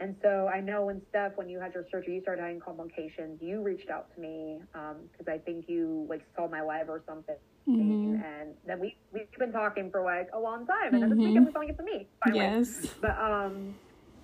And 0.00 0.14
so 0.22 0.48
I 0.52 0.60
know 0.60 0.86
when 0.86 1.02
Steph, 1.10 1.32
when 1.36 1.48
you 1.48 1.58
had 1.60 1.74
your 1.74 1.84
surgery, 1.90 2.16
you 2.16 2.22
started 2.22 2.42
having 2.42 2.60
complications. 2.60 3.40
You 3.42 3.62
reached 3.62 3.90
out 3.90 4.14
to 4.14 4.20
me 4.20 4.60
because 4.72 5.26
I 5.28 5.38
think 5.38 5.64
you 5.68 6.06
like 6.08 6.22
saw 6.36 6.48
my 6.48 6.62
live 6.62 6.88
or 6.88 7.02
something, 7.06 7.36
Mhm. 7.76 8.24
and 8.24 8.54
then 8.66 8.80
we 8.80 8.96
we've 9.12 9.30
been 9.38 9.52
talking 9.52 9.90
for 9.90 10.02
like 10.02 10.28
a 10.32 10.38
long 10.38 10.66
time, 10.66 10.94
and 10.94 11.02
then 11.02 11.10
this 11.10 11.18
weekend 11.18 11.52
we're 11.54 11.62
it 11.64 11.76
to 11.76 11.82
me. 11.82 12.08
Finally. 12.24 12.44
Yes. 12.44 12.94
But 13.00 13.18
um, 13.18 13.74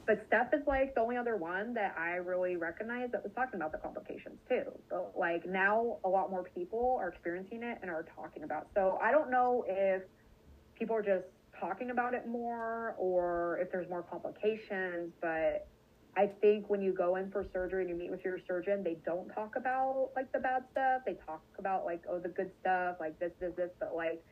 but 0.06 0.24
Steph 0.26 0.52
is 0.52 0.66
like 0.66 0.94
the 0.94 1.00
only 1.00 1.16
other 1.16 1.36
one 1.36 1.74
that 1.74 1.94
I 1.98 2.16
really 2.16 2.56
recognize 2.56 3.10
that 3.12 3.22
was 3.22 3.32
talking 3.34 3.56
about 3.56 3.72
the 3.72 3.78
complications 3.78 4.38
too. 4.48 4.64
So 4.90 5.10
like 5.16 5.46
now 5.46 5.98
a 6.04 6.08
lot 6.08 6.30
more 6.30 6.44
people 6.54 6.96
are 7.00 7.08
experiencing 7.08 7.62
it 7.62 7.78
and 7.82 7.90
are 7.90 8.06
talking 8.14 8.44
about. 8.44 8.68
So 8.74 8.98
I 9.02 9.12
don't 9.12 9.30
know 9.30 9.64
if 9.68 10.02
people 10.78 10.96
are 10.96 11.02
just 11.02 11.26
talking 11.58 11.90
about 11.90 12.14
it 12.14 12.26
more 12.26 12.94
or 12.98 13.58
if 13.60 13.70
there's 13.70 13.88
more 13.88 14.02
complications. 14.02 15.12
But 15.20 15.68
I 16.16 16.30
think 16.40 16.70
when 16.70 16.80
you 16.80 16.92
go 16.92 17.16
in 17.16 17.30
for 17.30 17.44
surgery 17.52 17.82
and 17.82 17.90
you 17.90 17.96
meet 17.96 18.10
with 18.10 18.24
your 18.24 18.38
surgeon, 18.46 18.84
they 18.84 18.96
don't 19.04 19.28
talk 19.30 19.56
about 19.56 20.10
like 20.14 20.30
the 20.32 20.38
bad 20.38 20.64
stuff. 20.70 21.02
They 21.04 21.16
talk 21.26 21.42
about 21.58 21.84
like, 21.84 22.02
oh, 22.08 22.18
the 22.18 22.28
good 22.28 22.50
stuff, 22.60 22.96
like 23.00 23.18
this, 23.18 23.32
this, 23.40 23.52
this, 23.56 23.70
but 23.80 23.94
like 23.96 24.22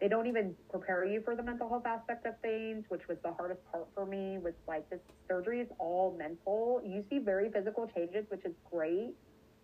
they 0.00 0.08
don't 0.08 0.26
even 0.26 0.54
prepare 0.70 1.04
you 1.04 1.22
for 1.22 1.34
the 1.34 1.42
mental 1.42 1.68
health 1.68 1.86
aspect 1.86 2.26
of 2.26 2.38
things, 2.40 2.84
which 2.88 3.02
was 3.08 3.16
the 3.22 3.32
hardest 3.32 3.60
part 3.70 3.86
for 3.94 4.06
me. 4.06 4.38
Was 4.38 4.54
like 4.66 4.88
this 4.90 5.00
surgery 5.28 5.60
is 5.60 5.68
all 5.78 6.14
mental. 6.18 6.82
You 6.84 7.04
see 7.10 7.18
very 7.18 7.50
physical 7.50 7.90
changes, 7.94 8.26
which 8.28 8.44
is 8.44 8.52
great, 8.70 9.14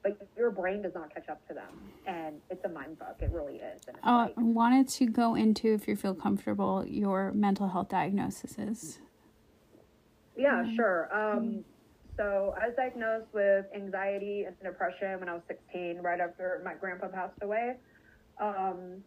but 0.02 0.16
your 0.36 0.50
brain 0.50 0.82
does 0.82 0.94
not 0.94 1.12
catch 1.14 1.28
up 1.28 1.46
to 1.48 1.54
them, 1.54 1.68
and 2.06 2.36
it's 2.50 2.64
a 2.64 2.68
mind 2.68 2.96
fuck. 2.98 3.16
It 3.20 3.30
really 3.30 3.56
is. 3.56 3.82
And 3.86 3.96
uh, 4.02 4.26
like, 4.26 4.34
I 4.38 4.42
wanted 4.42 4.88
to 4.88 5.06
go 5.06 5.34
into, 5.34 5.72
if 5.74 5.86
you 5.86 5.96
feel 5.96 6.14
comfortable, 6.14 6.84
your 6.86 7.32
mental 7.32 7.68
health 7.68 7.90
diagnoses. 7.90 8.98
Yeah, 10.42 10.64
mm-hmm. 10.64 10.74
sure. 10.74 11.08
Um, 11.14 11.64
so 12.16 12.52
I 12.60 12.66
was 12.66 12.74
diagnosed 12.76 13.32
with 13.32 13.64
anxiety 13.72 14.42
and 14.44 14.56
depression 14.60 15.20
when 15.20 15.28
I 15.28 15.34
was 15.34 15.42
16, 15.46 15.98
right 16.02 16.18
after 16.18 16.60
my 16.64 16.74
grandpa 16.74 17.06
passed 17.06 17.38
away. 17.42 17.76
Um, 18.40 19.04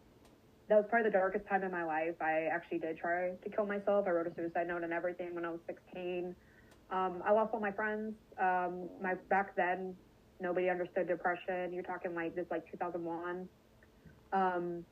that 0.69 0.77
was 0.77 0.85
probably 0.89 1.09
the 1.09 1.13
darkest 1.13 1.45
time 1.47 1.63
in 1.63 1.71
my 1.71 1.83
life. 1.83 2.15
I 2.21 2.47
actually 2.49 2.79
did 2.79 2.97
try 2.97 3.31
to 3.43 3.49
kill 3.49 3.65
myself. 3.65 4.05
I 4.07 4.11
wrote 4.11 4.27
a 4.27 4.33
suicide 4.33 4.69
note 4.69 4.83
and 4.83 4.93
everything 4.93 5.35
when 5.35 5.43
I 5.43 5.49
was 5.49 5.59
16. 5.67 6.33
Um, 6.89 7.21
I 7.25 7.33
lost 7.33 7.53
all 7.53 7.59
my 7.59 7.71
friends. 7.71 8.13
Um, 8.41 8.87
my 9.01 9.15
back 9.29 9.57
then, 9.57 9.93
nobody 10.39 10.69
understood 10.69 11.09
depression. 11.09 11.73
You're 11.73 11.83
talking 11.83 12.15
like 12.15 12.33
this, 12.33 12.45
like 12.49 12.63
2001. 12.71 13.49
Um, 14.31 14.85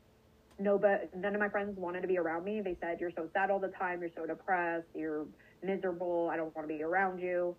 no, 0.58 0.78
but 0.78 1.08
none 1.16 1.34
of 1.34 1.40
my 1.40 1.48
friends 1.48 1.78
wanted 1.78 2.02
to 2.02 2.08
be 2.08 2.18
around 2.18 2.44
me. 2.44 2.60
They 2.60 2.76
said, 2.80 3.00
"You're 3.00 3.10
so 3.16 3.28
sad 3.32 3.50
all 3.50 3.58
the 3.58 3.72
time. 3.80 4.02
You're 4.02 4.10
so 4.14 4.26
depressed. 4.26 4.86
You're 4.94 5.26
miserable. 5.64 6.30
I 6.32 6.36
don't 6.36 6.54
want 6.54 6.68
to 6.68 6.74
be 6.74 6.82
around 6.82 7.18
you." 7.20 7.56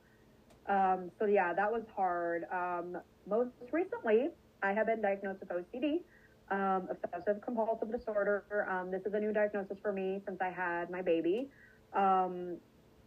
Um, 0.68 1.12
so 1.20 1.26
yeah, 1.26 1.54
that 1.54 1.72
was 1.72 1.84
hard. 1.96 2.46
Um, 2.52 2.98
most 3.28 3.52
recently, 3.72 4.30
I 4.64 4.74
have 4.74 4.88
been 4.88 5.02
diagnosed 5.02 5.40
with 5.42 5.50
OCD 5.50 6.00
um, 6.52 6.88
obsessive 6.90 7.42
compulsive 7.42 7.92
disorder. 7.92 8.68
Um, 8.70 8.92
this 8.92 9.02
is 9.06 9.14
a 9.14 9.20
new 9.20 9.34
diagnosis 9.34 9.78
for 9.82 9.92
me 9.92 10.22
since 10.26 10.40
I 10.42 10.50
had 10.50 10.90
my 10.90 11.02
baby. 11.02 11.50
Um, 11.94 12.58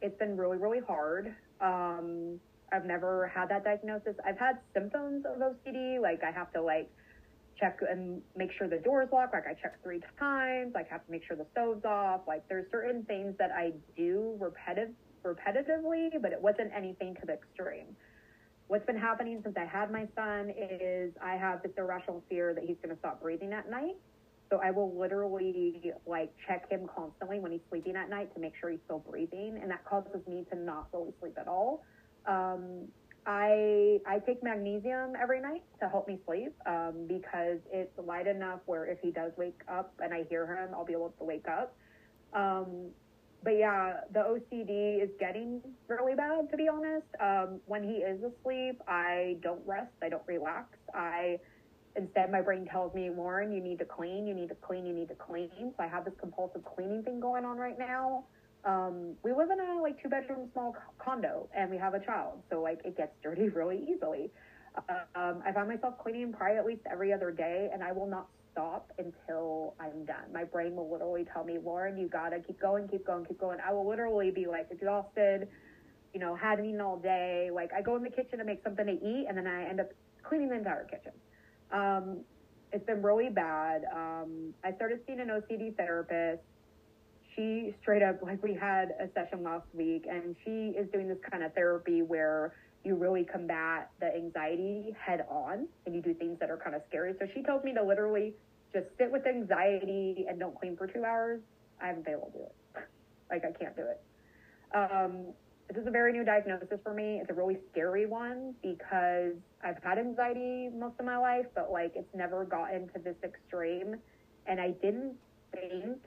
it's 0.00 0.18
been 0.18 0.36
really, 0.36 0.58
really 0.58 0.80
hard. 0.80 1.34
Um, 1.60 2.40
I've 2.72 2.84
never 2.84 3.28
had 3.28 3.48
that 3.50 3.64
diagnosis. 3.64 4.14
I've 4.26 4.38
had 4.38 4.58
symptoms 4.74 5.24
of 5.24 5.40
OCD, 5.40 6.00
like 6.00 6.22
I 6.22 6.30
have 6.30 6.52
to 6.52 6.62
like 6.62 6.90
check 7.58 7.80
and 7.88 8.22
make 8.36 8.50
sure 8.56 8.68
the 8.68 8.78
door's 8.78 9.08
locked. 9.12 9.34
Like 9.34 9.46
I 9.46 9.54
check 9.54 9.82
three 9.82 10.00
times. 10.18 10.72
Like 10.74 10.86
I 10.90 10.94
have 10.94 11.04
to 11.06 11.10
make 11.10 11.24
sure 11.26 11.36
the 11.36 11.46
stove's 11.52 11.84
off. 11.84 12.22
Like 12.26 12.48
there's 12.48 12.70
certain 12.70 13.04
things 13.04 13.34
that 13.38 13.50
I 13.50 13.72
do 13.96 14.36
repetitive 14.38 14.94
repetitively, 15.24 16.10
but 16.22 16.32
it 16.32 16.40
wasn't 16.40 16.70
anything 16.74 17.14
to 17.16 17.26
the 17.26 17.32
extreme 17.34 17.96
what's 18.68 18.84
been 18.86 18.98
happening 18.98 19.40
since 19.42 19.56
I 19.56 19.64
had 19.64 19.90
my 19.90 20.06
son 20.14 20.50
is 20.50 21.12
I 21.22 21.36
have 21.36 21.62
this 21.62 21.72
irrational 21.76 22.22
fear 22.28 22.54
that 22.54 22.64
he's 22.64 22.76
going 22.82 22.94
to 22.94 22.98
stop 22.98 23.20
breathing 23.20 23.52
at 23.52 23.68
night. 23.68 23.96
So 24.50 24.60
I 24.62 24.70
will 24.70 24.98
literally 24.98 25.92
like 26.06 26.30
check 26.46 26.70
him 26.70 26.88
constantly 26.94 27.38
when 27.38 27.52
he's 27.52 27.60
sleeping 27.68 27.96
at 27.96 28.08
night 28.08 28.32
to 28.34 28.40
make 28.40 28.52
sure 28.60 28.70
he's 28.70 28.80
still 28.84 29.00
breathing, 29.00 29.58
and 29.60 29.70
that 29.70 29.84
causes 29.84 30.26
me 30.26 30.46
to 30.50 30.58
not 30.58 30.88
really 30.92 31.12
sleep 31.20 31.36
at 31.38 31.48
all. 31.48 31.84
Um, 32.26 32.88
I 33.28 34.00
I 34.06 34.20
take 34.20 34.42
magnesium 34.42 35.12
every 35.20 35.40
night 35.42 35.62
to 35.80 35.88
help 35.88 36.08
me 36.08 36.18
sleep 36.26 36.54
um, 36.64 37.06
because 37.06 37.58
it's 37.70 37.92
light 37.98 38.26
enough 38.26 38.60
where 38.64 38.86
if 38.86 38.98
he 39.02 39.10
does 39.10 39.32
wake 39.36 39.60
up 39.68 39.92
and 40.02 40.14
I 40.14 40.24
hear 40.30 40.46
him, 40.46 40.70
I'll 40.74 40.86
be 40.86 40.94
able 40.94 41.14
to 41.18 41.24
wake 41.24 41.44
up. 41.46 41.76
Um, 42.32 42.88
but 43.44 43.50
yeah, 43.50 44.00
the 44.12 44.20
OCD 44.20 45.02
is 45.02 45.10
getting 45.20 45.60
really 45.88 46.14
bad, 46.14 46.50
to 46.50 46.56
be 46.56 46.68
honest. 46.68 47.06
Um, 47.20 47.60
when 47.66 47.84
he 47.84 47.96
is 47.96 48.18
asleep, 48.22 48.80
I 48.88 49.36
don't 49.42 49.60
rest, 49.66 49.92
I 50.02 50.08
don't 50.08 50.26
relax. 50.26 50.78
I 50.94 51.38
instead, 51.96 52.32
my 52.32 52.40
brain 52.40 52.66
tells 52.72 52.94
me, 52.94 53.10
Lauren, 53.10 53.52
you 53.52 53.60
need 53.60 53.78
to 53.80 53.84
clean, 53.84 54.26
you 54.26 54.34
need 54.34 54.48
to 54.48 54.54
clean, 54.54 54.86
you 54.86 54.94
need 54.94 55.08
to 55.08 55.14
clean. 55.14 55.50
So 55.58 55.74
I 55.78 55.86
have 55.86 56.06
this 56.06 56.14
compulsive 56.18 56.62
cleaning 56.64 57.02
thing 57.02 57.20
going 57.20 57.44
on 57.44 57.58
right 57.58 57.78
now. 57.78 58.24
Um, 58.64 59.14
we 59.22 59.32
live 59.32 59.50
in 59.50 59.60
a 59.60 59.80
like 59.80 60.02
two 60.02 60.08
bedroom 60.08 60.48
small 60.52 60.76
condo, 60.98 61.48
and 61.56 61.70
we 61.70 61.78
have 61.78 61.94
a 61.94 62.04
child, 62.04 62.42
so 62.50 62.60
like 62.60 62.80
it 62.84 62.96
gets 62.96 63.12
dirty 63.22 63.48
really 63.54 63.86
easily. 63.88 64.30
Um, 65.16 65.42
I 65.44 65.52
find 65.52 65.68
myself 65.68 65.94
cleaning 65.98 66.32
probably 66.32 66.58
at 66.58 66.66
least 66.66 66.82
every 66.90 67.12
other 67.12 67.30
day, 67.30 67.70
and 67.72 67.82
I 67.82 67.92
will 67.92 68.06
not 68.06 68.28
stop 68.52 68.92
until 68.98 69.74
I'm 69.80 70.04
done. 70.04 70.32
My 70.32 70.44
brain 70.44 70.76
will 70.76 70.90
literally 70.90 71.26
tell 71.32 71.44
me, 71.44 71.58
Lauren, 71.62 71.96
you 71.96 72.08
gotta 72.08 72.40
keep 72.40 72.60
going, 72.60 72.88
keep 72.88 73.06
going, 73.06 73.24
keep 73.24 73.38
going. 73.38 73.58
I 73.66 73.72
will 73.72 73.88
literally 73.88 74.30
be 74.30 74.46
like 74.46 74.68
exhausted, 74.70 75.48
you 76.12 76.20
know, 76.20 76.34
hadn't 76.34 76.66
eaten 76.66 76.80
all 76.80 76.96
day. 76.96 77.50
Like 77.52 77.72
I 77.72 77.82
go 77.82 77.96
in 77.96 78.02
the 78.02 78.10
kitchen 78.10 78.38
to 78.38 78.44
make 78.44 78.62
something 78.62 78.86
to 78.86 78.92
eat, 78.92 79.26
and 79.28 79.36
then 79.36 79.46
I 79.46 79.68
end 79.68 79.80
up 79.80 79.90
cleaning 80.22 80.50
the 80.50 80.56
entire 80.56 80.84
kitchen. 80.84 81.12
Um, 81.72 82.18
it's 82.72 82.84
been 82.84 83.02
really 83.02 83.30
bad. 83.30 83.84
Um, 83.92 84.54
I 84.62 84.72
started 84.74 85.00
seeing 85.06 85.20
an 85.20 85.28
OCD 85.28 85.76
therapist. 85.76 86.42
She 87.38 87.72
straight 87.82 88.02
up, 88.02 88.20
like, 88.20 88.42
we 88.42 88.52
had 88.52 88.96
a 88.98 89.06
session 89.14 89.44
last 89.44 89.66
week, 89.72 90.06
and 90.10 90.34
she 90.44 90.74
is 90.76 90.90
doing 90.90 91.06
this 91.06 91.18
kind 91.30 91.44
of 91.44 91.54
therapy 91.54 92.02
where 92.02 92.52
you 92.84 92.96
really 92.96 93.22
combat 93.24 93.90
the 94.00 94.12
anxiety 94.12 94.96
head 94.98 95.24
on 95.30 95.68
and 95.86 95.94
you 95.94 96.02
do 96.02 96.14
things 96.14 96.36
that 96.40 96.50
are 96.50 96.56
kind 96.56 96.74
of 96.74 96.82
scary. 96.88 97.14
So 97.20 97.26
she 97.32 97.42
told 97.42 97.62
me 97.62 97.72
to 97.74 97.82
literally 97.84 98.34
just 98.72 98.86
sit 98.98 99.12
with 99.12 99.24
anxiety 99.24 100.26
and 100.28 100.40
don't 100.40 100.58
clean 100.58 100.76
for 100.76 100.88
two 100.88 101.04
hours, 101.04 101.40
I 101.80 101.86
haven't 101.86 102.04
been 102.04 102.14
able 102.14 102.26
to 102.32 102.38
do 102.38 102.44
it. 102.44 102.54
like 103.30 103.44
I 103.44 103.52
can't 103.56 103.76
do 103.76 103.82
it. 103.82 104.00
Um, 104.74 105.26
this 105.68 105.82
is 105.82 105.86
a 105.86 105.90
very 105.90 106.12
new 106.12 106.24
diagnosis 106.24 106.80
for 106.82 106.94
me. 106.94 107.18
It's 107.20 107.30
a 107.30 107.34
really 107.34 107.58
scary 107.70 108.06
one 108.06 108.54
because 108.62 109.34
I've 109.62 109.82
had 109.82 109.98
anxiety 109.98 110.70
most 110.74 110.94
of 110.98 111.04
my 111.04 111.18
life, 111.18 111.46
but 111.54 111.70
like 111.70 111.92
it's 111.94 112.14
never 112.14 112.44
gotten 112.44 112.88
to 112.88 112.98
this 112.98 113.16
extreme. 113.22 113.96
And 114.46 114.60
I 114.60 114.70
didn't 114.82 115.14
think 115.52 115.98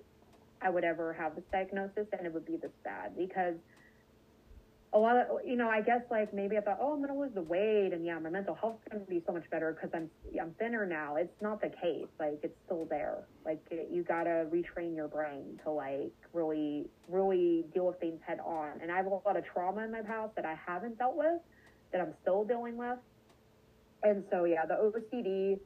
I 0.61 0.69
would 0.69 0.83
ever 0.83 1.13
have 1.13 1.35
this 1.35 1.43
diagnosis 1.51 2.07
and 2.17 2.25
it 2.25 2.33
would 2.33 2.45
be 2.45 2.57
this 2.57 2.71
bad 2.83 3.17
because 3.17 3.55
a 4.93 4.99
lot 4.99 5.15
of 5.15 5.27
you 5.45 5.55
know 5.55 5.69
i 5.69 5.79
guess 5.79 6.01
like 6.11 6.33
maybe 6.33 6.57
i 6.57 6.61
thought 6.61 6.77
oh 6.81 6.93
i'm 6.93 7.01
gonna 7.01 7.17
lose 7.17 7.33
the 7.33 7.41
weight 7.41 7.91
and 7.93 8.05
yeah 8.05 8.19
my 8.19 8.29
mental 8.29 8.53
health's 8.53 8.83
gonna 8.91 9.03
be 9.05 9.23
so 9.25 9.31
much 9.31 9.49
better 9.49 9.71
because 9.71 9.89
i'm 9.93 10.09
i'm 10.41 10.53
thinner 10.59 10.85
now. 10.85 11.15
It's 11.15 11.41
not 11.41 11.61
the 11.61 11.69
case. 11.69 12.07
Like 12.19 12.39
it's 12.43 12.55
still 12.65 12.85
there. 12.89 13.19
Like 13.45 13.61
it, 13.69 13.89
you 13.91 14.03
gotta 14.03 14.47
retrain 14.51 14.95
your 14.95 15.07
brain 15.07 15.59
to 15.63 15.71
like 15.71 16.13
really 16.33 16.87
really 17.07 17.65
deal 17.73 17.87
with 17.87 17.99
things 17.99 18.19
head 18.25 18.39
on. 18.45 18.81
And 18.81 18.91
i 18.91 18.97
have 18.97 19.05
a 19.05 19.09
lot 19.09 19.37
of 19.37 19.45
trauma 19.45 19.83
in 19.83 19.91
my 19.91 20.01
past 20.01 20.35
that 20.35 20.45
i 20.45 20.55
haven't 20.65 20.97
dealt 20.97 21.15
with 21.15 21.39
that 21.91 22.01
i'm 22.01 22.13
still 22.21 22.43
dealing 22.43 22.77
with. 22.77 22.97
And 24.03 24.23
so 24.31 24.45
yeah 24.45 24.65
the 24.65 24.75
ocd 24.75 25.59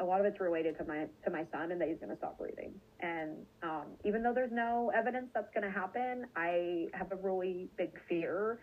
a 0.00 0.04
lot 0.04 0.20
of 0.20 0.26
it's 0.26 0.40
related 0.40 0.78
to 0.78 0.84
my 0.84 1.06
to 1.24 1.30
my 1.30 1.44
son 1.52 1.72
and 1.72 1.80
that 1.80 1.88
he's 1.88 1.98
going 1.98 2.10
to 2.10 2.16
stop 2.16 2.38
breathing. 2.38 2.72
And 3.00 3.46
um, 3.62 3.86
even 4.04 4.22
though 4.22 4.32
there's 4.34 4.52
no 4.52 4.90
evidence 4.94 5.28
that's 5.32 5.52
going 5.54 5.64
to 5.64 5.70
happen, 5.70 6.26
I 6.34 6.86
have 6.94 7.12
a 7.12 7.16
really 7.16 7.68
big 7.76 7.90
fear. 8.08 8.58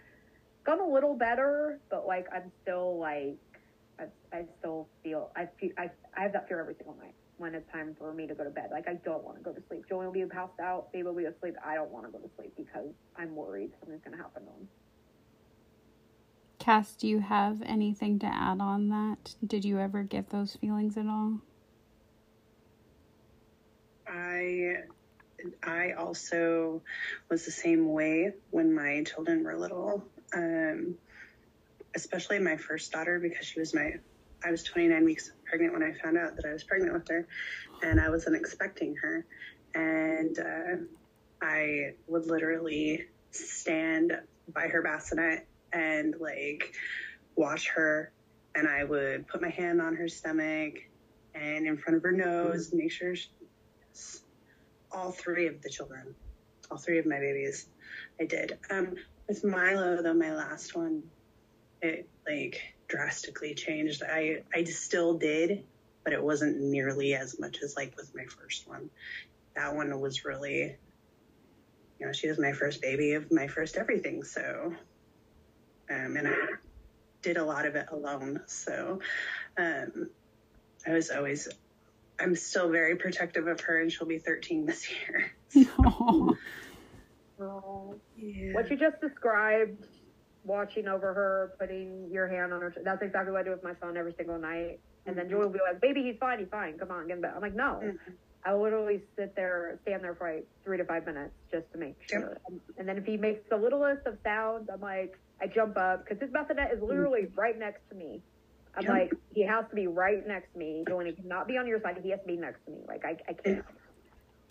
Gone 0.66 0.82
a 0.82 0.88
little 0.88 1.16
better, 1.16 1.80
but 1.90 2.06
like 2.06 2.26
I'm 2.34 2.52
still 2.62 3.00
like 3.00 3.38
I, 4.00 4.06
I 4.34 4.46
still 4.60 4.90
feel 5.04 5.32
I 5.36 5.48
feel 5.60 5.70
I 5.78 5.90
I 6.18 6.24
have 6.24 6.34
that 6.34 6.48
fear 6.48 6.60
every 6.60 6.76
single 6.76 6.96
night 6.96 7.14
when 7.38 7.54
it's 7.54 7.70
time 7.72 7.96
for 7.98 8.14
me 8.14 8.28
to 8.28 8.36
go 8.36 8.44
to 8.44 8.50
bed. 8.50 8.70
Like 8.72 8.88
I 8.88 8.96
don't 9.06 9.24
want 9.24 9.38
to 9.38 9.44
go 9.44 9.52
to 9.52 9.62
sleep. 9.70 9.84
Joey 9.88 10.06
will 10.06 10.12
be 10.12 10.26
passed 10.26 10.60
out. 10.60 10.92
Baby 10.92 11.04
will 11.04 11.14
be 11.14 11.26
asleep. 11.26 11.56
I 11.64 11.76
don't 11.76 11.92
want 11.92 12.06
to 12.06 12.12
go 12.12 12.18
to 12.18 12.30
sleep 12.38 12.54
because 12.58 12.90
I'm 13.16 13.36
worried 13.36 13.72
something's 13.80 14.04
going 14.04 14.18
to 14.18 14.24
happen 14.24 14.44
to 14.46 14.50
him. 14.50 14.68
Kas, 16.60 16.96
do 16.96 17.08
you 17.08 17.20
have 17.20 17.62
anything 17.64 18.18
to 18.20 18.26
add 18.26 18.60
on 18.60 18.90
that? 18.90 19.36
Did 19.46 19.66
you 19.66 19.80
ever 19.80 20.04
get 20.04 20.30
those 20.32 20.56
feelings 20.56 20.98
at 20.98 21.06
all? 21.06 21.42
I 24.08 24.76
I 25.64 25.92
also 25.94 26.82
was 27.30 27.46
the 27.46 27.52
same 27.52 27.92
way 27.92 28.32
when 28.52 28.74
my 28.74 29.04
children 29.04 29.44
were 29.44 29.58
little. 29.58 30.04
Um, 30.34 30.96
especially 31.96 32.40
my 32.40 32.58
first 32.58 32.92
daughter 32.92 33.20
because 33.20 33.46
she 33.46 33.60
was 33.60 33.74
my 33.74 33.94
I 34.44 34.52
was 34.52 34.64
29 34.64 35.06
weeks 35.06 35.32
pregnant 35.46 35.74
when 35.74 35.82
I 35.82 35.94
found 35.94 36.18
out 36.18 36.36
that 36.36 36.46
I 36.46 36.54
was 36.54 36.64
pregnant 36.64 36.94
with 36.94 37.08
her 37.08 37.28
and 37.82 38.00
I 38.00 38.10
wasn't 38.10 38.36
expecting 38.36 38.96
her 39.02 39.26
and 39.74 40.38
uh, 40.38 40.76
I 41.42 41.94
would 42.08 42.28
literally 42.28 43.06
stand 43.32 44.14
by 44.54 44.68
her 44.68 44.84
bassinet 44.84 45.48
and 45.74 46.16
like 46.20 46.74
watch 47.36 47.70
her 47.70 48.12
and 48.54 48.68
I 48.68 48.84
would 48.84 49.28
put 49.28 49.42
my 49.42 49.50
hand 49.50 49.82
on 49.82 49.96
her 49.96 50.08
stomach 50.08 50.76
and 51.34 51.66
in 51.66 51.78
front 51.78 51.98
of 51.98 52.04
her 52.04 52.12
nose, 52.12 52.72
make 52.74 52.92
sure 52.92 53.16
she, 53.16 53.30
all 54.96 55.12
three 55.12 55.48
of 55.48 55.62
the 55.62 55.70
children, 55.70 56.16
all 56.72 56.78
three 56.78 57.00
of 57.00 57.06
my 57.06 57.20
babies, 57.20 57.68
I 58.20 58.26
did. 58.26 58.58
Um, 58.72 58.96
with 59.28 59.44
Milo, 59.44 60.02
though, 60.02 60.14
my 60.14 60.34
last 60.34 60.76
one, 60.76 61.04
it 61.82 62.08
like 62.28 62.62
drastically 62.88 63.54
changed. 63.54 64.02
I 64.04 64.44
I 64.54 64.64
still 64.64 65.18
did, 65.18 65.64
but 66.04 66.14
it 66.14 66.24
wasn't 66.24 66.60
nearly 66.62 67.14
as 67.14 67.40
much 67.40 67.62
as 67.62 67.76
like 67.76 67.96
with 67.98 68.16
my 68.16 68.26
first 68.26 68.68
one. 68.68 68.90
that 69.56 69.76
one 69.76 70.00
was 70.00 70.26
really, 70.26 70.76
you 72.00 72.06
know, 72.06 72.12
she 72.12 72.28
was 72.28 72.40
my 72.40 72.52
first 72.52 72.82
baby 72.82 73.14
of 73.14 73.32
my 73.32 73.48
first 73.48 73.78
everything. 73.78 74.24
So, 74.24 74.74
um, 75.90 76.18
and 76.18 76.28
I 76.28 76.36
did 77.22 77.38
a 77.38 77.44
lot 77.44 77.66
of 77.66 77.76
it 77.76 77.88
alone. 77.92 78.42
So, 78.48 79.00
um, 79.58 80.10
I 80.86 80.92
was 80.92 81.10
always, 81.10 81.48
I'm 82.20 82.36
still 82.36 82.70
very 82.70 82.96
protective 82.96 83.48
of 83.48 83.60
her, 83.62 83.82
and 83.82 83.92
she'll 83.92 84.08
be 84.08 84.20
13 84.20 84.66
this 84.66 84.90
year. 84.90 85.68
Aw. 85.86 86.34
Oh. 87.38 87.96
Yeah. 88.18 88.54
What 88.54 88.70
you 88.72 88.78
just 88.78 89.02
described, 89.02 89.86
watching 90.46 90.88
over 90.88 91.14
her, 91.14 91.52
putting 91.60 92.08
your 92.10 92.30
hand 92.30 92.54
on 92.54 92.62
her, 92.62 92.74
that's 92.82 93.02
exactly 93.02 93.34
what 93.34 93.42
I 93.42 93.44
do 93.44 93.52
with 93.52 93.62
my 93.64 93.74
son 93.82 93.98
every 93.98 94.14
single 94.18 94.40
night. 94.40 94.80
And 95.06 95.18
then 95.18 95.30
Joey 95.30 95.40
will 95.42 95.50
be 95.50 95.60
like, 95.60 95.82
baby, 95.82 96.02
he's 96.04 96.16
fine, 96.18 96.40
he's 96.40 96.48
fine. 96.50 96.78
Come 96.80 96.92
on, 96.92 97.08
get 97.08 97.18
in 97.18 97.22
bed. 97.22 97.34
I'm 97.36 97.42
like, 97.42 97.54
no. 97.54 97.82
Mhm. 97.84 97.98
I 98.46 98.54
literally 98.54 99.02
sit 99.18 99.36
there, 99.36 99.78
stand 99.82 100.02
there 100.02 100.16
for 100.16 100.34
like 100.34 100.48
three 100.64 100.78
to 100.78 100.86
five 100.86 101.06
minutes 101.06 101.34
just 101.52 101.70
to 101.74 101.78
make 101.78 101.96
sure. 102.10 102.38
And 102.78 102.88
then 102.88 102.98
if 102.98 103.06
he 103.06 103.18
makes 103.18 103.42
the 103.50 103.58
littlest 103.58 104.08
of 104.08 104.18
sounds, 104.24 104.70
I'm 104.72 104.80
like, 104.80 105.20
I 105.42 105.48
jump 105.48 105.76
up 105.78 106.06
because 106.06 106.22
his 106.22 106.32
bassinet 106.32 106.72
is 106.72 106.82
literally 106.82 107.28
right 107.36 107.58
next 107.60 107.82
to 107.90 107.96
me. 107.96 108.22
I'm 108.78 108.86
Yep. 108.86 108.92
like, 108.94 109.12
he 109.34 109.46
has 109.46 109.66
to 109.70 109.76
be 109.76 109.88
right 109.88 110.26
next 110.28 110.54
to 110.54 110.60
me. 110.60 110.84
Joey 110.88 111.14
cannot 111.14 111.48
be 111.48 111.58
on 111.58 111.68
your 111.68 111.82
side. 111.82 111.98
He 112.04 112.12
has 112.12 112.20
to 112.22 112.28
be 112.28 112.38
next 112.38 112.66
to 112.66 112.72
me. 112.72 112.80
Like, 112.88 113.06
I, 113.06 113.18
I 113.30 113.34
can't. 113.34 113.66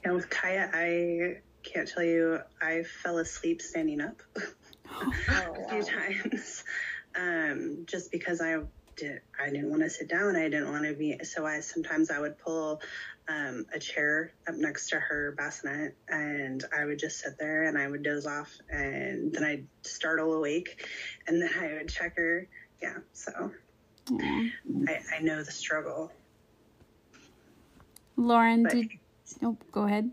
And 0.05 0.15
with 0.15 0.31
Kaya, 0.31 0.71
I 0.73 1.43
can't 1.63 1.89
tell 1.89 2.05
you, 2.05 2.41
I 2.61 2.85
fell 2.85 3.19
asleep 3.19 3.63
standing 3.63 4.01
up 4.01 4.23
Oh, 5.31 5.57
a 5.59 5.69
few 5.69 5.83
wow. 5.83 5.85
times, 5.85 6.65
um, 7.17 7.85
just 7.87 8.11
because 8.13 8.41
I 8.41 8.59
did. 8.97 9.23
I 9.41 9.51
didn't 9.51 9.71
want 9.71 9.83
to 9.83 9.91
sit 9.91 10.09
down. 10.09 10.37
I 10.37 10.49
didn't 10.49 10.71
want 10.71 10.85
to 10.85 10.95
be. 10.95 11.19
So 11.25 11.47
I 11.47 11.61
sometimes 11.61 12.11
I 12.11 12.21
would 12.21 12.39
pull 12.39 12.81
um, 13.29 13.67
a 13.73 13.79
chair 13.79 14.35
up 14.49 14.55
next 14.57 14.91
to 14.91 15.01
her 15.01 15.35
bassinet, 15.37 15.97
and 16.09 16.65
I 16.77 16.85
would 16.85 16.99
just 16.99 17.21
sit 17.21 17.35
there 17.39 17.65
and 17.65 17.79
I 17.79 17.89
would 17.89 18.03
doze 18.03 18.27
off, 18.27 18.59
and 18.69 19.33
then 19.33 19.45
I'd 19.45 19.69
startle 19.85 20.35
awake, 20.35 20.87
and 21.27 21.41
then 21.43 21.51
I 21.59 21.75
would 21.75 21.89
check 21.89 22.17
her. 22.17 22.49
Yeah, 22.83 22.99
so 23.13 23.53
I, 24.11 25.01
I 25.17 25.21
know 25.21 25.43
the 25.43 25.51
struggle. 25.53 26.13
Lauren, 28.17 28.63
But 28.65 28.73
did 28.73 28.89
oh 29.43 29.57
go 29.73 29.83
ahead. 29.85 30.11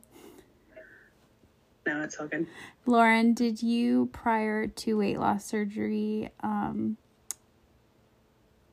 no, 1.86 2.02
it's 2.02 2.18
all 2.18 2.28
good. 2.28 2.48
Lauren, 2.86 3.34
did 3.34 3.62
you 3.62 4.10
prior 4.12 4.68
to 4.68 4.98
weight 4.98 5.20
loss 5.20 5.46
surgery 5.46 6.30
um, 6.42 6.98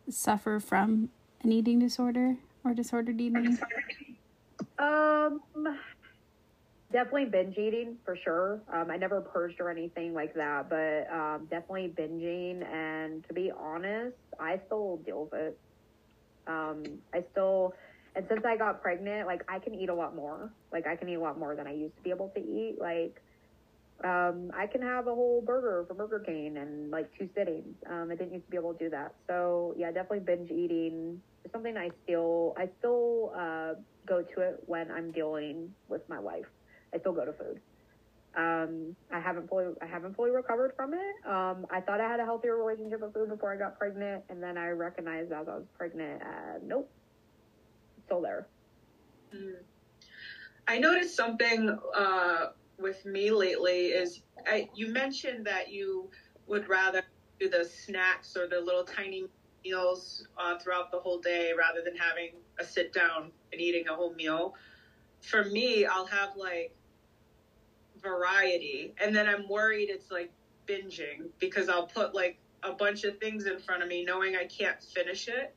suffer 0.09 0.61
from 0.61 1.11
an 1.43 1.53
eating 1.53 1.79
disorder 1.79 2.37
or 2.65 2.73
disordered 2.75 3.21
eating? 3.21 3.59
Um, 4.79 5.41
definitely 6.93 7.27
binge 7.27 7.57
eating 7.59 7.97
for 8.05 8.17
sure. 8.25 8.63
Um, 8.73 8.91
I 8.91 8.97
never 8.97 9.21
purged 9.21 9.61
or 9.61 9.71
anything 9.71 10.15
like 10.15 10.35
that, 10.35 10.69
but 10.71 11.13
um, 11.15 11.47
definitely 11.51 11.93
binging. 11.99 12.65
And 12.65 13.25
to 13.29 13.35
be 13.35 13.51
honest, 13.51 14.17
I 14.41 14.61
still 14.67 15.01
deal 15.05 15.29
with 15.31 15.41
it. 15.41 15.59
Um, 16.47 16.83
I 17.15 17.25
still, 17.33 17.75
and 18.15 18.27
since 18.29 18.43
I 18.47 18.57
got 18.57 18.83
pregnant, 18.83 19.27
like 19.27 19.43
I 19.49 19.59
can 19.59 19.75
eat 19.75 19.91
a 19.91 19.95
lot 19.95 20.17
more. 20.17 20.53
Like 20.73 20.87
I 20.87 20.97
can 20.97 21.09
eat 21.09 21.17
a 21.17 21.21
lot 21.21 21.39
more 21.39 21.55
than 21.55 21.67
I 21.67 21.73
used 21.73 21.97
to 21.97 22.03
be 22.03 22.11
able 22.11 22.33
to 22.35 22.41
eat. 22.41 22.77
Like, 22.81 23.23
um, 24.05 24.51
I 24.57 24.67
can 24.67 24.81
have 24.81 25.09
a 25.09 25.15
whole 25.15 25.43
burger 25.45 25.85
from 25.87 25.97
Burger 25.97 26.21
King 26.25 26.57
in 26.57 26.91
like 26.91 27.11
two 27.19 27.29
sittings. 27.37 27.75
Um, 27.91 28.09
I 28.11 28.15
didn't 28.15 28.33
used 28.33 28.47
to 28.47 28.51
be 28.51 28.57
able 28.57 28.73
to 28.73 28.79
do 28.79 28.91
that. 28.91 29.15
So 29.29 29.75
yeah, 29.77 29.91
definitely 29.91 30.21
binge 30.21 30.51
eating 30.51 31.21
is 31.45 31.53
something 31.53 31.77
I 31.77 31.91
still, 32.05 32.55
I 32.57 32.69
still, 32.79 33.33
uh, 33.37 33.75
go 34.07 34.23
to 34.23 34.41
it 34.41 34.61
when 34.67 34.91
I'm 34.91 35.11
dealing 35.13 35.75
with 35.89 36.03
my 36.09 36.19
wife. 36.19 36.47
I 36.95 36.99
still 36.99 37.13
go 37.13 37.25
to 37.25 37.33
food. 37.33 37.61
Um, 38.37 38.95
I 39.13 39.21
haven't 39.21 39.49
fully, 39.49 39.67
I 39.83 39.87
haven't 39.87 40.15
fully 40.15 40.31
recovered 40.31 40.73
from 40.77 40.95
it. 40.95 41.27
Um, 41.27 41.67
I 41.71 41.81
thought 41.81 42.01
I 42.01 42.09
had 42.09 42.21
a 42.21 42.25
healthier 42.25 42.57
relationship 42.57 43.01
with 43.01 43.15
food 43.15 43.29
before 43.31 43.53
I 43.53 43.57
got 43.57 43.79
pregnant, 43.79 44.25
and 44.29 44.43
then 44.43 44.57
I 44.57 44.69
recognized 44.69 45.33
as 45.33 45.49
I 45.49 45.57
was 45.57 45.65
pregnant, 45.77 46.23
uh, 46.23 46.59
nope, 46.65 46.91
still 48.05 48.21
there. 48.21 48.47
Mm. 49.35 49.57
I 50.69 50.79
noticed 50.79 51.17
something 51.17 51.79
uh, 51.97 52.47
with 52.79 53.05
me 53.05 53.31
lately 53.31 53.87
is 53.87 54.21
I, 54.47 54.69
you 54.75 54.93
mentioned 54.93 55.47
that 55.47 55.71
you 55.73 56.11
would 56.47 56.69
rather 56.69 57.03
do 57.41 57.49
the 57.49 57.65
snacks 57.65 58.37
or 58.37 58.47
the 58.47 58.61
little 58.61 58.85
tiny 58.85 59.25
meals 59.65 60.27
uh, 60.39 60.59
throughout 60.59 60.91
the 60.91 60.99
whole 60.99 61.19
day 61.19 61.53
rather 61.59 61.83
than 61.83 61.97
having 61.97 62.33
a 62.59 62.65
sit 62.65 62.93
down 62.93 63.33
and 63.53 63.61
eating 63.61 63.89
a 63.89 63.95
whole 63.95 64.15
meal. 64.15 64.55
For 65.21 65.45
me, 65.45 65.85
I'll 65.85 66.07
have 66.07 66.37
like 66.37 66.75
variety, 68.03 68.95
and 69.03 69.15
then 69.15 69.27
I'm 69.29 69.49
worried 69.49 69.91
it's 69.91 70.11
like 70.11 70.31
binging 70.67 71.29
because 71.39 71.69
I'll 71.69 71.87
put 71.87 72.15
like 72.15 72.39
a 72.63 72.73
bunch 72.73 73.05
of 73.05 73.19
things 73.19 73.47
in 73.47 73.59
front 73.59 73.83
of 73.83 73.89
me 73.89 74.05
knowing 74.05 74.37
I 74.37 74.45
can't 74.47 74.83
finish 74.83 75.29
it, 75.29 75.55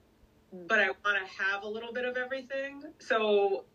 mm. 0.55 0.67
but 0.67 0.79
I 0.79 0.87
want 0.87 1.17
to 1.25 1.43
have 1.43 1.63
a 1.63 1.67
little 1.67 1.93
bit 1.93 2.05
of 2.05 2.17
everything. 2.17 2.83
So 2.99 3.65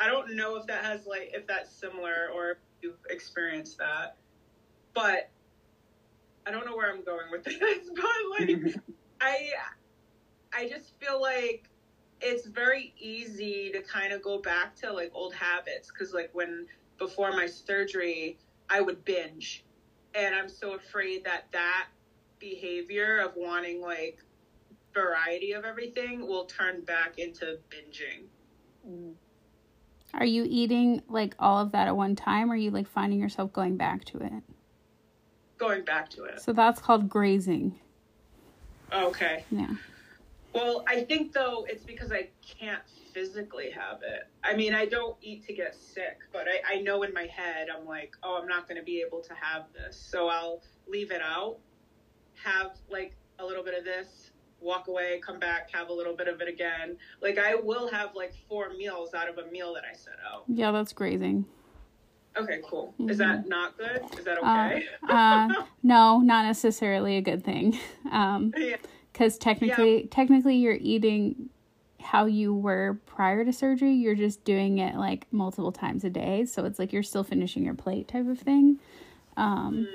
I 0.00 0.08
don't 0.08 0.36
know 0.36 0.56
if 0.56 0.66
that 0.66 0.84
has 0.84 1.06
like 1.06 1.30
if 1.34 1.46
that's 1.46 1.70
similar 1.70 2.28
or 2.34 2.52
if 2.52 2.58
you've 2.82 2.98
experienced 3.10 3.78
that. 3.78 4.16
But 4.92 5.30
I 6.46 6.50
don't 6.50 6.66
know 6.66 6.76
where 6.76 6.92
I'm 6.92 7.04
going 7.04 7.30
with 7.30 7.44
this, 7.44 7.90
but 7.94 8.38
like 8.38 8.76
I 9.20 9.50
I 10.52 10.68
just 10.68 10.92
feel 11.00 11.20
like 11.20 11.68
it's 12.20 12.46
very 12.46 12.94
easy 12.98 13.70
to 13.72 13.82
kind 13.82 14.12
of 14.12 14.22
go 14.22 14.38
back 14.38 14.76
to 14.76 14.92
like 14.92 15.10
old 15.14 15.34
habits 15.34 15.90
cuz 15.90 16.12
like 16.12 16.30
when 16.32 16.66
before 17.04 17.32
my 17.32 17.46
surgery 17.46 18.38
I 18.70 18.80
would 18.80 19.04
binge 19.04 19.64
and 20.14 20.34
I'm 20.34 20.48
so 20.48 20.74
afraid 20.74 21.24
that 21.24 21.44
that 21.52 21.88
behavior 22.38 23.18
of 23.18 23.32
wanting 23.36 23.82
like 23.82 24.18
variety 24.94 25.52
of 25.52 25.64
everything 25.64 26.26
will 26.26 26.44
turn 26.44 26.82
back 26.82 27.18
into 27.18 27.58
binging. 27.68 28.26
Mm. 28.88 29.14
Are 30.14 30.24
you 30.24 30.46
eating 30.48 31.02
like 31.08 31.34
all 31.38 31.60
of 31.60 31.72
that 31.72 31.88
at 31.88 31.96
one 31.96 32.16
time 32.16 32.50
or 32.50 32.54
are 32.54 32.56
you 32.56 32.70
like 32.70 32.88
finding 32.88 33.20
yourself 33.20 33.52
going 33.52 33.76
back 33.76 34.04
to 34.06 34.18
it? 34.18 34.42
Going 35.58 35.84
back 35.84 36.08
to 36.10 36.24
it. 36.24 36.40
So 36.40 36.52
that's 36.52 36.80
called 36.80 37.08
grazing. 37.08 37.78
Okay. 38.92 39.44
Yeah. 39.50 39.74
Well, 40.54 40.84
I 40.86 41.02
think 41.02 41.32
though 41.32 41.66
it's 41.68 41.82
because 41.82 42.12
I 42.12 42.28
can't 42.40 42.82
physically 43.14 43.70
have 43.70 44.02
it. 44.02 44.28
I 44.42 44.54
mean, 44.56 44.74
I 44.74 44.84
don't 44.86 45.16
eat 45.22 45.46
to 45.46 45.54
get 45.54 45.74
sick, 45.74 46.18
but 46.32 46.46
I, 46.48 46.74
I 46.76 46.80
know 46.82 47.04
in 47.04 47.14
my 47.14 47.26
head 47.26 47.68
I'm 47.74 47.86
like, 47.86 48.14
oh, 48.22 48.38
I'm 48.42 48.48
not 48.48 48.68
going 48.68 48.78
to 48.78 48.84
be 48.84 49.02
able 49.06 49.20
to 49.22 49.32
have 49.40 49.66
this. 49.72 49.96
So 49.96 50.28
I'll 50.28 50.62
leave 50.88 51.12
it 51.12 51.22
out, 51.22 51.58
have 52.42 52.72
like 52.90 53.14
a 53.38 53.46
little 53.46 53.62
bit 53.62 53.78
of 53.78 53.84
this, 53.84 54.32
walk 54.60 54.88
away, 54.88 55.20
come 55.24 55.38
back, 55.38 55.70
have 55.72 55.88
a 55.88 55.92
little 55.92 56.14
bit 56.16 56.26
of 56.26 56.40
it 56.40 56.48
again. 56.48 56.96
Like 57.22 57.38
I 57.38 57.54
will 57.54 57.88
have 57.88 58.10
like 58.14 58.34
four 58.48 58.70
meals 58.70 59.14
out 59.14 59.28
of 59.28 59.38
a 59.38 59.50
meal 59.50 59.72
that 59.74 59.84
I 59.90 59.94
set 59.94 60.16
out. 60.30 60.44
Yeah, 60.48 60.72
that's 60.72 60.92
grazing. 60.92 61.44
Okay, 62.36 62.60
cool. 62.64 62.94
Is 63.08 63.18
that 63.18 63.46
not 63.46 63.78
good? 63.78 64.02
Is 64.18 64.24
that 64.24 64.42
Uh, 64.42 64.70
okay? 64.72 64.84
uh, 65.08 65.62
no, 65.84 66.18
not 66.18 66.44
necessarily 66.46 67.16
a 67.16 67.20
good 67.20 67.44
thing. 67.44 67.78
Um, 68.10 68.52
yeah. 68.56 68.74
because 69.12 69.38
technically, 69.38 70.08
technically, 70.10 70.56
you're 70.56 70.76
eating 70.80 71.48
how 72.04 72.26
you 72.26 72.54
were 72.54 73.00
prior 73.06 73.44
to 73.44 73.52
surgery. 73.52 73.94
You're 73.94 74.14
just 74.14 74.44
doing 74.44 74.78
it 74.78 74.94
like 74.96 75.26
multiple 75.32 75.72
times 75.72 76.04
a 76.04 76.10
day, 76.10 76.44
so 76.44 76.64
it's 76.64 76.78
like 76.78 76.92
you're 76.92 77.02
still 77.02 77.24
finishing 77.24 77.64
your 77.64 77.74
plate 77.74 78.08
type 78.08 78.28
of 78.28 78.38
thing. 78.38 78.78
Um, 79.36 79.88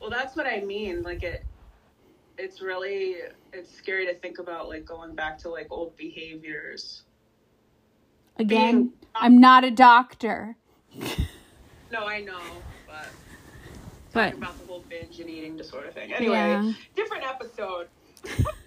Well, 0.00 0.10
that's 0.10 0.34
what 0.36 0.46
I 0.46 0.60
mean. 0.60 1.02
Like 1.02 1.22
it, 1.22 1.44
it's 2.38 2.60
really 2.60 3.16
it's 3.52 3.74
scary 3.76 4.06
to 4.06 4.14
think 4.14 4.38
about 4.38 4.68
like 4.68 4.84
going 4.84 5.14
back 5.14 5.38
to 5.38 5.48
like 5.50 5.66
old 5.70 5.96
behaviors. 5.96 7.02
again, 8.38 8.74
Being- 8.74 8.92
I'm 9.14 9.38
not 9.40 9.64
a 9.64 9.70
doctor, 9.70 10.56
No, 11.92 12.06
I 12.06 12.20
know, 12.20 12.40
but 12.86 13.08
but 14.12 14.34
about 14.34 14.58
the 14.58 14.66
whole 14.66 14.82
binge 14.88 15.20
and 15.20 15.28
eating 15.30 15.56
disorder 15.56 15.90
thing. 15.90 16.12
Anyway, 16.12 16.34
yeah, 16.34 16.72
different 16.94 17.24
episode. 17.24 17.88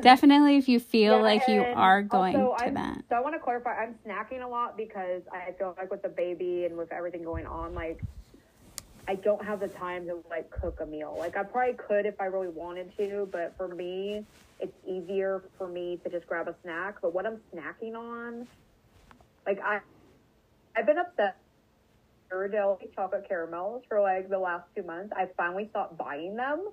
definitely 0.00 0.56
if 0.56 0.68
you 0.68 0.80
feel 0.80 1.16
Yeah, 1.16 1.22
like 1.22 1.48
you 1.48 1.60
are 1.62 2.02
going 2.02 2.36
also, 2.36 2.56
to 2.56 2.62
I'm- 2.64 2.74
that. 2.74 3.04
So 3.08 3.16
I 3.16 3.20
want 3.20 3.34
to 3.34 3.38
clarify. 3.40 3.74
I'm 3.82 3.94
snacking 4.06 4.42
a 4.42 4.48
lot 4.48 4.76
because 4.76 5.22
I 5.32 5.52
feel 5.52 5.74
like 5.76 5.90
with 5.90 6.02
the 6.02 6.08
baby 6.08 6.64
and 6.64 6.76
with 6.76 6.92
everything 6.92 7.22
going 7.22 7.46
on, 7.46 7.74
like 7.74 8.02
I 9.08 9.16
don't 9.16 9.44
have 9.44 9.60
the 9.60 9.68
time 9.68 10.06
to 10.06 10.22
like 10.30 10.50
cook 10.50 10.78
a 10.80 10.86
meal. 10.86 11.14
Like 11.18 11.36
I 11.36 11.42
probably 11.42 11.74
could 11.74 12.06
if 12.06 12.20
I 12.20 12.26
really 12.26 12.48
wanted 12.48 12.96
to, 12.98 13.28
but 13.30 13.54
for 13.56 13.68
me, 13.68 14.24
it's 14.60 14.72
easier 14.86 15.42
for 15.58 15.66
me 15.68 15.98
to 16.04 16.10
just 16.10 16.26
grab 16.26 16.48
a 16.48 16.54
snack. 16.62 16.96
But 17.02 17.12
what 17.12 17.26
I'm 17.26 17.38
snacking 17.54 17.94
on, 17.96 18.46
like 19.46 19.60
I, 19.60 19.80
I've 20.76 20.86
been 20.86 20.98
upset. 20.98 21.36
Ghirardelli 22.32 22.94
chocolate 22.94 23.26
caramels 23.28 23.82
for 23.88 24.00
like 24.00 24.30
the 24.30 24.38
last 24.38 24.64
two 24.74 24.82
months. 24.84 25.12
I 25.14 25.26
finally 25.36 25.68
stopped 25.70 25.98
buying 25.98 26.34
them. 26.36 26.66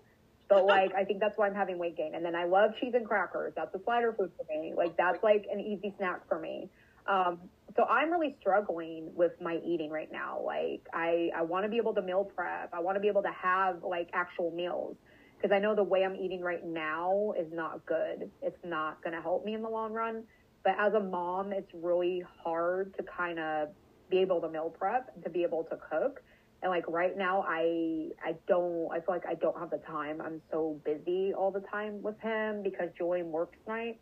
But 0.49 0.65
like 0.65 0.93
I 0.95 1.05
think 1.05 1.19
that's 1.19 1.37
why 1.37 1.47
I'm 1.47 1.55
having 1.55 1.77
weight 1.77 1.95
gain. 1.95 2.15
And 2.15 2.25
then 2.25 2.35
I 2.35 2.45
love 2.45 2.71
cheese 2.81 2.93
and 2.95 3.05
crackers. 3.05 3.53
That's 3.55 3.73
a 3.75 3.79
slider 3.83 4.13
food 4.17 4.31
for 4.35 4.45
me. 4.49 4.73
Like 4.75 4.97
that's 4.97 5.23
like 5.23 5.45
an 5.51 5.59
easy 5.59 5.93
snack 5.97 6.27
for 6.27 6.39
me. 6.39 6.69
Um, 7.07 7.39
so 7.75 7.83
I'm 7.83 8.11
really 8.11 8.35
struggling 8.39 9.11
with 9.15 9.33
my 9.41 9.59
eating 9.65 9.89
right 9.89 10.11
now. 10.11 10.41
Like 10.43 10.87
I, 10.93 11.29
I 11.35 11.43
want 11.43 11.65
to 11.65 11.69
be 11.69 11.77
able 11.77 11.93
to 11.95 12.01
meal 12.01 12.29
prep. 12.35 12.71
I 12.73 12.79
want 12.79 12.95
to 12.95 12.99
be 12.99 13.07
able 13.07 13.21
to 13.23 13.31
have 13.31 13.83
like 13.83 14.09
actual 14.13 14.51
meals 14.51 14.95
because 15.37 15.53
I 15.55 15.59
know 15.59 15.75
the 15.75 15.83
way 15.83 16.03
I'm 16.03 16.15
eating 16.15 16.41
right 16.41 16.65
now 16.65 17.33
is 17.39 17.47
not 17.53 17.85
good. 17.85 18.29
It's 18.41 18.63
not 18.65 19.01
going 19.03 19.15
to 19.15 19.21
help 19.21 19.45
me 19.45 19.53
in 19.53 19.61
the 19.61 19.69
long 19.69 19.93
run. 19.93 20.23
But 20.63 20.73
as 20.77 20.93
a 20.93 20.99
mom, 20.99 21.53
it's 21.53 21.71
really 21.73 22.23
hard 22.43 22.93
to 22.97 23.03
kind 23.03 23.39
of 23.39 23.69
be 24.09 24.17
able 24.17 24.41
to 24.41 24.49
meal 24.49 24.73
prep, 24.77 25.23
to 25.23 25.29
be 25.29 25.43
able 25.43 25.63
to 25.65 25.77
cook. 25.89 26.21
And 26.61 26.69
like 26.71 26.87
right 26.87 27.17
now, 27.17 27.43
I 27.47 28.09
I 28.23 28.35
don't 28.47 28.89
I 28.91 28.99
feel 28.99 29.15
like 29.15 29.25
I 29.25 29.35
don't 29.35 29.57
have 29.57 29.69
the 29.69 29.77
time. 29.77 30.21
I'm 30.21 30.41
so 30.51 30.79
busy 30.83 31.33
all 31.33 31.51
the 31.51 31.63
time 31.71 32.01
with 32.01 32.19
him 32.19 32.63
because 32.63 32.89
Julian 32.97 33.31
works 33.31 33.57
nights. 33.67 33.99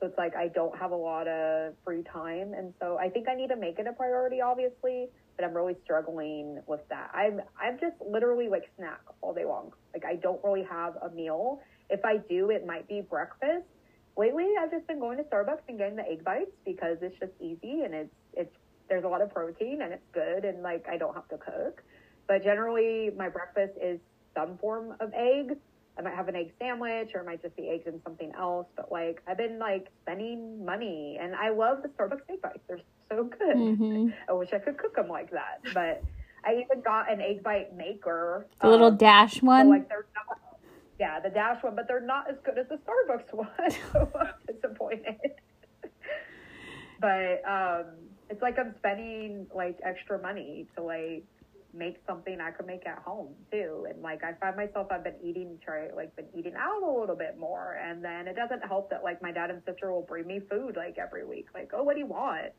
So 0.00 0.06
it's 0.06 0.18
like 0.18 0.34
I 0.34 0.48
don't 0.48 0.76
have 0.78 0.90
a 0.90 0.96
lot 0.96 1.28
of 1.28 1.74
free 1.84 2.02
time. 2.02 2.54
And 2.54 2.72
so 2.80 2.98
I 2.98 3.08
think 3.08 3.28
I 3.28 3.34
need 3.34 3.48
to 3.48 3.56
make 3.56 3.78
it 3.78 3.86
a 3.86 3.92
priority, 3.92 4.40
obviously, 4.40 5.08
but 5.36 5.44
I'm 5.44 5.54
really 5.54 5.76
struggling 5.84 6.60
with 6.66 6.80
that. 6.88 7.10
I'm 7.14 7.40
I'm 7.60 7.78
just 7.78 7.96
literally 8.00 8.48
like 8.48 8.70
snack 8.76 9.00
all 9.20 9.34
day 9.34 9.44
long. 9.44 9.72
Like 9.92 10.04
I 10.04 10.16
don't 10.16 10.42
really 10.42 10.64
have 10.64 10.96
a 10.96 11.10
meal. 11.10 11.60
If 11.90 12.04
I 12.04 12.16
do, 12.16 12.50
it 12.50 12.66
might 12.66 12.88
be 12.88 13.02
breakfast. 13.02 13.66
Lately 14.16 14.48
I've 14.60 14.70
just 14.70 14.86
been 14.86 14.98
going 14.98 15.18
to 15.18 15.24
Starbucks 15.24 15.68
and 15.68 15.78
getting 15.78 15.96
the 15.96 16.08
egg 16.08 16.24
bites 16.24 16.50
because 16.64 16.96
it's 17.02 17.18
just 17.20 17.32
easy 17.40 17.82
and 17.84 17.94
it's 17.94 18.14
it's 18.34 18.56
there's 18.92 19.04
a 19.04 19.08
lot 19.08 19.22
of 19.22 19.32
protein 19.32 19.80
and 19.80 19.90
it's 19.90 20.06
good 20.12 20.44
and 20.44 20.62
like 20.62 20.84
I 20.86 20.98
don't 20.98 21.14
have 21.14 21.26
to 21.28 21.38
cook. 21.38 21.82
But 22.28 22.44
generally 22.44 23.10
my 23.16 23.30
breakfast 23.30 23.72
is 23.82 23.98
some 24.36 24.58
form 24.58 24.94
of 25.00 25.10
egg. 25.14 25.56
I 25.98 26.02
might 26.02 26.14
have 26.14 26.28
an 26.28 26.36
egg 26.36 26.52
sandwich 26.58 27.12
or 27.14 27.20
it 27.20 27.26
might 27.26 27.40
just 27.40 27.56
be 27.56 27.70
eggs 27.70 27.84
and 27.86 28.02
something 28.04 28.32
else. 28.36 28.66
But 28.76 28.92
like 28.92 29.22
I've 29.26 29.38
been 29.38 29.58
like 29.58 29.88
spending 30.02 30.62
money 30.62 31.18
and 31.18 31.34
I 31.34 31.48
love 31.48 31.78
the 31.82 31.88
Starbucks 31.88 32.20
egg 32.28 32.42
bites. 32.42 32.58
They're 32.68 32.80
so 33.08 33.24
good. 33.24 33.56
Mm-hmm. 33.56 34.08
I 34.28 34.32
wish 34.34 34.52
I 34.52 34.58
could 34.58 34.76
cook 34.76 34.94
them 34.94 35.08
like 35.08 35.30
that. 35.30 35.62
But 35.72 36.04
I 36.44 36.62
even 36.62 36.82
got 36.84 37.10
an 37.10 37.22
egg 37.22 37.42
bite 37.42 37.74
maker. 37.74 38.46
The 38.60 38.68
little 38.68 38.88
um, 38.88 38.98
dash 38.98 39.40
so, 39.40 39.46
one. 39.46 39.70
like 39.70 39.88
they're 39.88 40.04
not, 40.14 40.38
yeah, 41.00 41.18
the 41.18 41.30
dash 41.30 41.62
one, 41.62 41.76
but 41.76 41.88
they're 41.88 41.98
not 41.98 42.28
as 42.28 42.36
good 42.44 42.58
as 42.58 42.66
the 42.68 42.76
Starbucks 42.76 43.32
one. 43.32 43.48
so 43.92 44.10
I'm 44.20 44.54
disappointed. 44.54 45.16
but 47.00 47.42
um, 47.48 47.86
it's 48.32 48.40
like 48.40 48.58
I'm 48.58 48.74
spending 48.78 49.46
like 49.54 49.78
extra 49.84 50.18
money 50.20 50.66
to 50.74 50.82
like 50.82 51.24
make 51.74 51.96
something 52.06 52.40
I 52.40 52.50
could 52.50 52.66
make 52.66 52.86
at 52.86 52.98
home 52.98 53.34
too. 53.50 53.86
And 53.90 54.00
like 54.00 54.24
I 54.24 54.32
find 54.40 54.56
myself 54.56 54.88
I've 54.90 55.04
been 55.04 55.20
eating 55.22 55.58
try 55.62 55.88
like 55.94 56.16
been 56.16 56.28
eating 56.34 56.54
out 56.56 56.82
a 56.82 57.00
little 57.00 57.14
bit 57.14 57.36
more 57.38 57.78
and 57.84 58.02
then 58.02 58.26
it 58.28 58.34
doesn't 58.34 58.64
help 58.66 58.88
that 58.88 59.04
like 59.04 59.20
my 59.20 59.32
dad 59.32 59.50
and 59.50 59.60
sister 59.66 59.92
will 59.92 60.06
bring 60.08 60.26
me 60.26 60.40
food 60.50 60.76
like 60.76 60.96
every 60.98 61.26
week. 61.26 61.48
Like, 61.52 61.72
oh 61.74 61.82
what 61.82 61.92
do 61.92 62.00
you 62.00 62.06
want? 62.06 62.52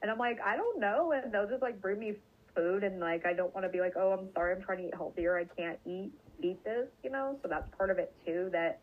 And 0.00 0.10
I'm 0.10 0.18
like, 0.18 0.38
I 0.40 0.56
don't 0.56 0.80
know 0.80 1.12
and 1.12 1.30
they'll 1.30 1.48
just 1.48 1.60
like 1.60 1.82
bring 1.82 1.98
me 1.98 2.14
food 2.56 2.82
and 2.82 2.98
like 2.98 3.26
I 3.26 3.34
don't 3.34 3.54
want 3.54 3.66
to 3.66 3.70
be 3.70 3.80
like, 3.80 3.92
Oh, 3.96 4.12
I'm 4.18 4.32
sorry, 4.32 4.56
I'm 4.56 4.62
trying 4.62 4.78
to 4.78 4.88
eat 4.88 4.94
healthier, 4.94 5.36
I 5.36 5.44
can't 5.44 5.78
eat 5.84 6.12
eat 6.42 6.64
this, 6.64 6.86
you 7.04 7.10
know? 7.10 7.38
So 7.42 7.48
that's 7.48 7.68
part 7.76 7.90
of 7.90 7.98
it 7.98 8.14
too 8.24 8.48
that 8.52 8.80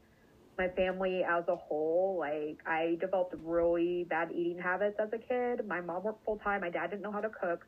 my 0.57 0.69
family 0.75 1.23
as 1.23 1.43
a 1.47 1.55
whole, 1.55 2.17
like 2.19 2.59
I 2.65 2.97
developed 2.99 3.35
really 3.37 4.05
bad 4.09 4.31
eating 4.31 4.59
habits 4.59 4.97
as 4.99 5.09
a 5.13 5.17
kid. 5.19 5.67
My 5.67 5.81
mom 5.81 6.03
worked 6.03 6.25
full 6.25 6.37
time, 6.39 6.61
my 6.61 6.69
dad 6.69 6.89
didn't 6.91 7.03
know 7.03 7.11
how 7.11 7.21
to 7.21 7.29
cook 7.29 7.65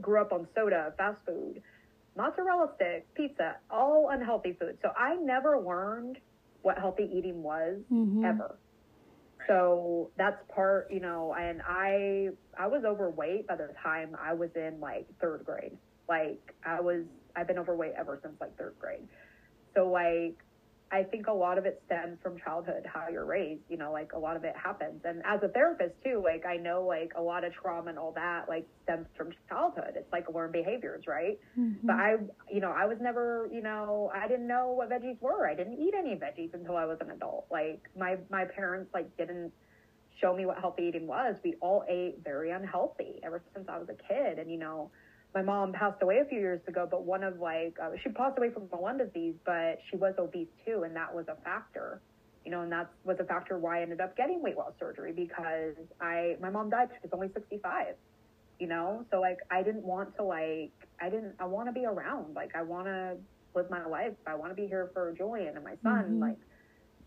grew 0.00 0.20
up 0.20 0.32
on 0.32 0.46
soda, 0.54 0.92
fast 0.98 1.18
food, 1.26 1.62
mozzarella 2.16 2.68
sticks, 2.76 3.06
pizza, 3.16 3.56
all 3.70 4.10
unhealthy 4.12 4.54
food. 4.60 4.78
So 4.82 4.90
I 4.96 5.16
never 5.16 5.60
learned 5.60 6.18
what 6.62 6.78
healthy 6.78 7.04
eating 7.04 7.42
was 7.42 7.82
Mhm. 7.90 8.22
ever. 8.22 8.60
So 9.48 10.12
that's 10.16 10.38
part, 10.54 10.88
you 10.90 11.00
know, 11.00 11.34
and 11.38 11.62
I 11.66 12.28
I 12.58 12.66
was 12.68 12.84
overweight 12.84 13.46
by 13.46 13.56
the 13.56 13.68
time 13.82 14.16
I 14.20 14.34
was 14.34 14.50
in 14.56 14.80
like 14.80 15.06
third 15.20 15.44
grade. 15.44 15.78
Like 16.08 16.40
I 16.64 16.80
was 16.80 17.04
I've 17.36 17.46
been 17.46 17.58
overweight 17.58 17.92
ever 17.98 18.18
since 18.22 18.36
like 18.40 18.56
third 18.58 18.76
grade. 18.80 19.08
So 19.76 19.90
like 19.90 20.36
I 20.92 21.02
think 21.02 21.26
a 21.26 21.32
lot 21.32 21.58
of 21.58 21.66
it 21.66 21.82
stems 21.86 22.18
from 22.22 22.38
childhood, 22.38 22.86
how 22.86 23.08
you're 23.10 23.24
raised, 23.24 23.62
you 23.68 23.76
know, 23.76 23.90
like 23.90 24.12
a 24.12 24.18
lot 24.18 24.36
of 24.36 24.44
it 24.44 24.54
happens. 24.56 25.02
And 25.04 25.20
as 25.26 25.42
a 25.42 25.48
therapist 25.48 25.94
too, 26.04 26.22
like 26.24 26.46
I 26.46 26.56
know 26.56 26.84
like 26.86 27.10
a 27.16 27.20
lot 27.22 27.42
of 27.44 27.52
trauma 27.52 27.90
and 27.90 27.98
all 27.98 28.12
that 28.12 28.48
like 28.48 28.66
stems 28.84 29.08
from 29.16 29.32
childhood. 29.48 29.94
It's 29.96 30.12
like 30.12 30.32
learned 30.32 30.52
behaviors, 30.52 31.08
right? 31.08 31.40
Mhm. 31.58 31.78
But 31.82 31.96
I, 31.96 32.16
you 32.48 32.60
know, 32.60 32.70
I 32.70 32.86
was 32.86 32.98
never, 33.00 33.48
you 33.52 33.62
know, 33.62 34.12
I 34.14 34.28
didn't 34.28 34.46
know 34.46 34.68
what 34.68 34.88
veggies 34.88 35.20
were. 35.20 35.48
I 35.48 35.56
didn't 35.56 35.74
eat 35.80 35.94
any 35.94 36.14
veggies 36.14 36.54
until 36.54 36.76
I 36.76 36.84
was 36.84 36.98
an 37.00 37.10
adult. 37.10 37.46
Like 37.50 37.90
my 37.98 38.18
my 38.30 38.44
parents 38.44 38.94
like 38.94 39.14
didn't 39.16 39.52
show 40.20 40.34
me 40.36 40.46
what 40.46 40.58
healthy 40.60 40.84
eating 40.84 41.08
was. 41.08 41.36
We 41.42 41.54
all 41.60 41.84
ate 41.88 42.22
very 42.22 42.52
unhealthy 42.52 43.20
ever 43.24 43.42
since 43.54 43.68
I 43.68 43.78
was 43.78 43.88
a 43.88 43.94
kid. 43.94 44.38
And 44.38 44.50
you 44.50 44.58
know, 44.58 44.92
my 45.36 45.42
mom 45.42 45.70
passed 45.70 46.02
away 46.02 46.18
a 46.18 46.24
few 46.24 46.40
years 46.40 46.62
ago, 46.66 46.88
but 46.90 47.04
one 47.04 47.22
of 47.22 47.38
like 47.38 47.76
uh, 47.82 47.90
she 48.02 48.08
passed 48.08 48.38
away 48.38 48.48
from 48.50 48.68
lung 48.80 48.96
disease, 48.96 49.34
but 49.44 49.78
she 49.90 49.96
was 49.96 50.14
obese 50.18 50.48
too, 50.64 50.84
and 50.84 50.96
that 50.96 51.14
was 51.14 51.26
a 51.28 51.36
factor. 51.44 52.00
You 52.46 52.52
know, 52.52 52.62
and 52.62 52.72
that 52.72 52.88
was 53.04 53.18
a 53.20 53.24
factor 53.24 53.58
why 53.58 53.80
I 53.80 53.82
ended 53.82 54.00
up 54.00 54.16
getting 54.16 54.40
weight 54.42 54.56
loss 54.56 54.72
surgery 54.80 55.12
because 55.12 55.74
I 56.00 56.36
my 56.40 56.48
mom 56.48 56.70
died. 56.70 56.88
She 56.92 57.00
was 57.02 57.10
only 57.12 57.28
sixty 57.34 57.58
five. 57.62 57.96
You 58.58 58.68
know, 58.68 59.04
so 59.10 59.20
like 59.20 59.36
I 59.50 59.62
didn't 59.62 59.84
want 59.84 60.16
to 60.16 60.22
like 60.22 60.72
I 61.02 61.10
didn't 61.10 61.34
I 61.38 61.44
want 61.44 61.68
to 61.68 61.72
be 61.72 61.84
around. 61.84 62.34
Like 62.34 62.56
I 62.56 62.62
want 62.62 62.86
to 62.86 63.18
live 63.54 63.68
my 63.68 63.84
life. 63.84 64.14
I 64.26 64.36
want 64.36 64.52
to 64.52 64.54
be 64.56 64.66
here 64.66 64.90
for 64.94 65.12
Julian 65.18 65.54
and 65.56 65.64
my 65.64 65.74
son. 65.82 66.12
Mhm. 66.12 66.20
Like 66.20 66.38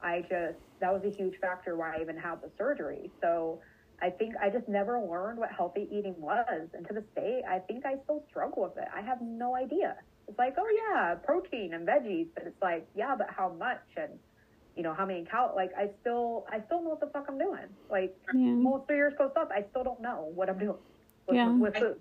I 0.04 0.22
just 0.22 0.60
that 0.82 0.94
was 0.94 1.02
a 1.04 1.10
huge 1.18 1.34
factor 1.42 1.76
why 1.76 1.96
I 1.98 2.02
even 2.02 2.16
had 2.18 2.42
the 2.44 2.52
surgery. 2.60 3.10
So 3.22 3.60
I 4.02 4.10
think 4.10 4.36
I 4.42 4.50
just 4.50 4.68
never 4.68 5.00
learned 5.00 5.40
what 5.40 5.52
healthy 5.52 5.88
eating 5.92 6.16
was. 6.18 6.70
And 6.74 6.88
to 6.88 6.94
this 6.94 7.04
day, 7.16 7.42
I 7.50 7.60
think 7.60 7.86
I 7.86 7.96
still 8.04 8.24
struggle 8.30 8.64
with 8.64 8.78
it. 8.78 8.88
I 8.96 9.02
have 9.02 9.20
no 9.22 9.56
idea. 9.56 9.96
It's 10.28 10.38
like, 10.38 10.56
oh 10.58 10.68
yeah, 10.94 11.16
protein 11.16 11.74
and 11.74 11.88
veggies, 11.88 12.28
but 12.36 12.46
it's 12.48 12.62
like, 12.62 12.88
yeah, 12.96 13.16
but 13.18 13.28
how 13.36 13.50
much 13.54 13.82
and 13.98 14.20
you 14.76 14.84
know, 14.84 14.94
how 14.94 15.06
many 15.06 15.26
cal 15.26 15.54
like 15.56 15.72
I 15.78 15.90
still 16.02 16.46
I 16.52 16.62
still 16.66 16.84
know 16.84 16.92
what 16.92 17.02
the 17.02 17.08
fuck 17.14 17.26
I'm 17.30 17.38
doing. 17.38 17.68
Like 17.90 18.16
Yeah. 18.34 18.52
almost 18.66 18.88
three 18.88 18.98
years 18.98 19.14
goes 19.18 19.32
up, 19.36 19.50
I 19.54 19.64
still 19.72 19.84
don't 19.84 20.02
know 20.02 20.32
what 20.34 20.50
I'm 20.50 20.60
doing 20.60 20.78
with, 21.28 21.36
Yeah. 21.36 21.50
with 21.58 21.76
food. 21.76 22.00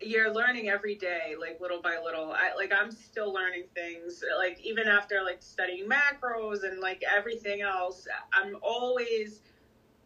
you're 0.00 0.30
learning 0.32 0.68
every 0.68 0.94
day 0.94 1.34
like 1.40 1.58
little 1.60 1.80
by 1.80 1.96
little 2.04 2.30
i 2.32 2.52
like 2.54 2.70
i'm 2.72 2.90
still 2.90 3.32
learning 3.32 3.64
things 3.74 4.22
like 4.38 4.60
even 4.62 4.86
after 4.86 5.22
like 5.22 5.38
studying 5.40 5.88
macros 5.88 6.64
and 6.64 6.80
like 6.80 7.02
everything 7.10 7.62
else 7.62 8.06
i'm 8.34 8.56
always 8.62 9.40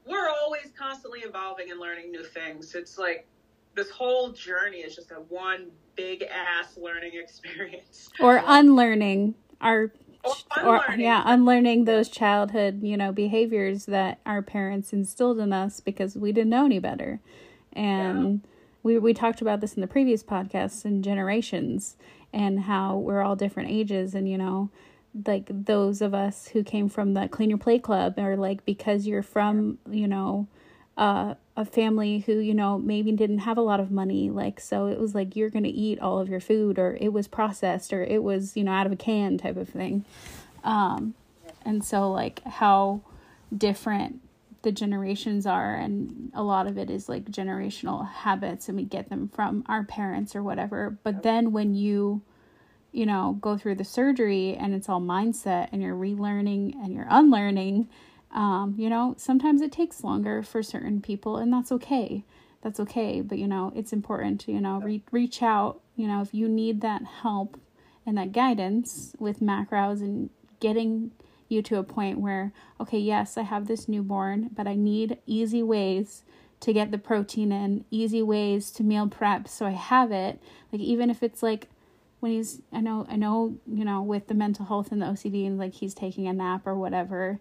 we're 0.07 0.28
always 0.28 0.72
constantly 0.78 1.20
evolving 1.20 1.70
and 1.70 1.80
learning 1.80 2.11
new 2.11 2.24
things. 2.24 2.74
It's 2.74 2.98
like 2.98 3.26
this 3.74 3.90
whole 3.90 4.32
journey 4.32 4.78
is 4.78 4.94
just 4.96 5.11
a 5.11 5.16
one 5.16 5.70
big 5.96 6.22
ass 6.22 6.76
learning 6.76 7.12
experience. 7.22 8.09
Or 8.20 8.42
unlearning 8.46 9.34
our 9.61 9.92
Or 10.24 10.34
or 10.64 10.94
yeah, 10.96 11.22
unlearning 11.24 11.84
those 11.84 12.09
childhood, 12.09 12.82
you 12.82 12.96
know, 12.96 13.12
behaviors 13.12 13.86
that 13.86 14.20
our 14.26 14.42
parents 14.42 14.92
instilled 14.92 15.38
in 15.38 15.53
us 15.53 15.80
because 15.80 16.16
we 16.16 16.32
didn't 16.32 16.51
know 16.51 16.64
any 16.66 16.78
better. 16.78 17.20
And 17.72 18.46
we 18.82 18.98
we 18.98 19.14
talked 19.14 19.40
about 19.40 19.61
this 19.61 19.74
in 19.74 19.80
the 19.80 19.86
previous 19.86 20.22
podcasts 20.22 20.84
and 20.84 21.05
generations 21.05 21.96
and 22.32 22.61
how 22.61 22.96
we're 22.96 23.22
all 23.22 23.36
different 23.36 23.70
ages 23.70 24.14
and 24.14 24.28
you 24.28 24.38
know, 24.38 24.70
like 25.26 25.46
those 25.48 26.00
of 26.00 26.14
us 26.14 26.48
who 26.48 26.62
came 26.62 26.88
from 26.88 27.14
the 27.14 27.28
clean 27.28 27.50
your 27.50 27.58
plate 27.58 27.82
club 27.82 28.18
or 28.18 28.36
like 28.36 28.64
because 28.64 29.06
you're 29.06 29.22
from, 29.22 29.78
you 29.90 30.06
know, 30.06 30.46
uh, 30.96 31.34
a 31.56 31.64
family 31.64 32.20
who 32.20 32.38
you 32.38 32.54
know 32.54 32.78
maybe 32.78 33.12
didn't 33.12 33.40
have 33.40 33.58
a 33.58 33.62
lot 33.62 33.80
of 33.80 33.90
money 33.90 34.30
like 34.30 34.58
so 34.61 34.86
it 34.86 34.98
was 34.98 35.14
like 35.14 35.36
you're 35.36 35.50
gonna 35.50 35.68
eat 35.70 35.98
all 36.00 36.18
of 36.18 36.28
your 36.28 36.40
food 36.40 36.78
or 36.78 36.96
it 37.00 37.12
was 37.12 37.28
processed 37.28 37.92
or 37.92 38.02
it 38.02 38.22
was 38.22 38.56
you 38.56 38.64
know 38.64 38.72
out 38.72 38.86
of 38.86 38.92
a 38.92 38.96
can 38.96 39.38
type 39.38 39.56
of 39.56 39.68
thing. 39.68 40.04
Um 40.64 41.14
and 41.64 41.84
so 41.84 42.11
like 42.11 42.42
how 42.44 43.02
different 43.56 44.20
the 44.62 44.72
generations 44.72 45.46
are 45.46 45.74
and 45.74 46.30
a 46.34 46.42
lot 46.42 46.66
of 46.66 46.76
it 46.76 46.90
is 46.90 47.08
like 47.08 47.24
generational 47.26 48.06
habits 48.08 48.68
and 48.68 48.76
we 48.76 48.84
get 48.84 49.08
them 49.08 49.28
from 49.28 49.64
our 49.66 49.84
parents 49.84 50.36
or 50.36 50.42
whatever. 50.42 50.98
But 51.02 51.22
then 51.22 51.52
when 51.52 51.74
you 51.74 52.22
you 52.93 53.07
know 53.07 53.38
go 53.41 53.57
through 53.57 53.74
the 53.74 53.84
surgery 53.84 54.57
and 54.57 54.74
it's 54.74 54.88
all 54.88 55.01
mindset 55.01 55.68
and 55.72 55.82
you're 55.82 55.95
relearning 55.95 56.74
and 56.82 56.93
you're 56.93 57.07
unlearning 57.09 57.88
um, 58.32 58.74
you 58.78 58.88
know, 58.88 59.14
sometimes 59.18 59.61
it 59.61 59.72
takes 59.72 60.05
longer 60.05 60.43
for 60.43 60.62
certain 60.62 61.01
people, 61.01 61.36
and 61.36 61.53
that's 61.53 61.72
okay. 61.72 62.24
That's 62.62 62.78
okay. 62.80 63.20
But, 63.22 63.38
you 63.38 63.49
know, 63.49 63.72
it's 63.74 63.93
important 63.93 64.41
to, 64.43 64.53
you 64.53 64.61
know, 64.61 64.80
re- 64.80 65.03
reach 65.11 65.43
out, 65.43 65.80
you 65.97 66.07
know, 66.07 66.20
if 66.20 66.32
you 66.32 66.49
need 66.49 66.80
that 66.82 67.03
help 67.22 67.59
and 68.07 68.16
that 68.18 68.32
guidance 68.32 69.14
with 69.18 69.41
macros 69.41 70.01
and 70.01 70.30
getting 70.61 71.11
you 71.49 71.62
to 71.62 71.78
a 71.78 71.82
point 71.82 72.20
where, 72.20 72.53
okay, 72.80 72.99
yes, 72.99 73.36
I 73.36 73.43
have 73.43 73.66
this 73.66 73.88
newborn, 73.88 74.51
but 74.55 74.68
I 74.68 74.74
need 74.76 75.18
easy 75.26 75.62
ways 75.62 76.22
to 76.61 76.72
get 76.72 76.91
the 76.91 76.99
protein 76.99 77.51
in, 77.51 77.84
easy 77.91 78.22
ways 78.22 78.70
to 78.72 78.84
meal 78.84 79.09
prep 79.09 79.49
so 79.49 79.66
I 79.66 79.70
have 79.70 80.12
it. 80.12 80.41
Like, 80.70 80.82
even 80.82 81.11
if 81.11 81.22
it's 81.22 81.43
like, 81.43 81.68
when 82.20 82.32
he's 82.32 82.60
I 82.72 82.80
know 82.80 83.06
I 83.08 83.16
know 83.16 83.56
you 83.66 83.84
know 83.84 84.02
with 84.02 84.28
the 84.28 84.34
mental 84.34 84.64
health 84.66 84.92
and 84.92 85.00
the 85.02 85.06
OCD 85.06 85.46
and 85.46 85.58
like 85.58 85.74
he's 85.74 85.94
taking 85.94 86.26
a 86.28 86.32
nap 86.32 86.66
or 86.66 86.74
whatever 86.74 87.40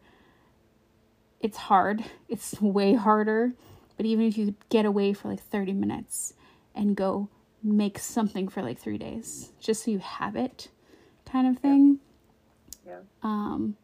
it's 1.42 1.58
hard. 1.58 2.04
It's 2.28 2.60
way 2.62 2.96
harder. 2.96 3.54
but 3.96 4.06
even 4.06 4.26
if 4.26 4.38
you 4.38 4.56
get 4.70 4.86
away 4.86 5.14
for 5.14 5.30
like 5.30 5.42
30 5.42 5.74
minutes 5.74 6.34
and 6.76 6.96
go 6.96 7.30
make 7.64 7.98
something 8.00 8.48
for 8.48 8.62
like 8.62 8.78
three 8.80 8.98
days 8.98 9.52
just 9.60 9.84
so 9.84 9.92
you 9.92 10.00
have 10.00 10.36
it 10.38 10.70
kind 11.30 11.46
of 11.48 11.62
thing 11.62 12.00
Yeah. 12.88 13.00
um 13.24 13.76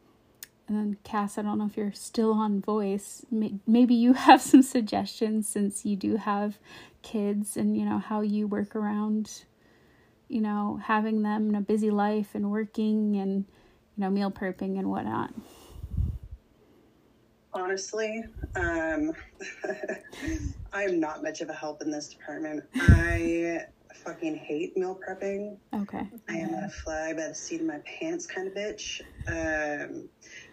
and 0.67 0.77
then 0.77 0.97
Kas 1.03 1.37
i 1.37 1.41
don't 1.41 1.57
know 1.57 1.65
if 1.65 1.75
you're 1.75 1.91
still 1.91 2.31
on 2.33 2.61
voice 2.61 3.25
maybe 3.67 3.93
you 3.93 4.13
have 4.27 4.41
some 4.41 4.61
suggestions 4.63 5.49
since 5.49 5.83
you 5.85 5.95
do 5.97 6.15
have 6.15 6.57
kids 7.01 7.57
and 7.57 7.77
you 7.77 7.83
know 7.85 7.97
how 7.99 8.21
you 8.21 8.47
work 8.47 8.75
around 8.77 9.43
you 10.27 10.41
know 10.41 10.79
having 10.83 11.21
them 11.21 11.49
in 11.49 11.55
a 11.55 11.61
busy 11.61 11.89
life 11.89 12.35
and 12.35 12.51
working 12.51 13.15
and 13.15 13.45
you 13.95 14.01
know 14.01 14.09
meal 14.09 14.31
prepping 14.31 14.77
and 14.79 14.89
whatnot 14.89 15.31
Honestly, 17.53 18.21
um, 18.57 19.13
I'm 20.73 20.99
not 20.99 21.23
much 21.23 21.39
of 21.39 21.47
a 21.47 21.53
help 21.53 21.81
in 21.81 21.89
this 21.89 22.09
department. 22.09 22.65
I 22.75 23.61
fucking 23.95 24.35
hate 24.35 24.75
meal 24.75 24.99
prepping. 25.07 25.57
okay 25.73 26.05
I 26.27 26.33
am 26.33 26.53
a 26.53 26.69
fly 26.69 27.13
by 27.13 27.27
the 27.29 27.35
seat 27.35 27.61
of 27.61 27.67
my 27.67 27.79
pants 27.85 28.25
kind 28.25 28.47
of 28.47 28.53
bitch. 28.53 28.99
Um, 29.27 30.09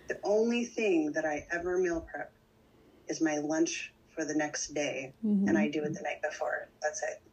the 0.08 0.20
only 0.22 0.64
thing 0.64 1.10
that 1.12 1.24
I 1.24 1.44
ever 1.50 1.78
meal 1.78 2.06
prep 2.08 2.32
is 3.08 3.20
my 3.20 3.38
lunch 3.38 3.92
for 4.14 4.24
the 4.24 4.34
next 4.34 4.74
day, 4.74 5.12
and 5.48 5.58
I 5.58 5.68
do 5.68 5.82
it 5.82 5.94
the 5.94 6.02
night 6.02 6.22
before. 6.22 6.68
That's 6.82 7.02
it. 7.02 7.31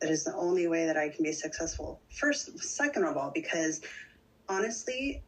That 0.00 0.10
is 0.10 0.24
the 0.24 0.34
only 0.34 0.66
way 0.66 0.86
that 0.86 0.96
I 0.96 1.08
can 1.10 1.22
be 1.24 1.32
successful. 1.32 2.00
First, 2.10 2.58
second 2.60 3.04
of 3.04 3.16
all, 3.16 3.30
because 3.34 3.82
honestly, 4.48 5.22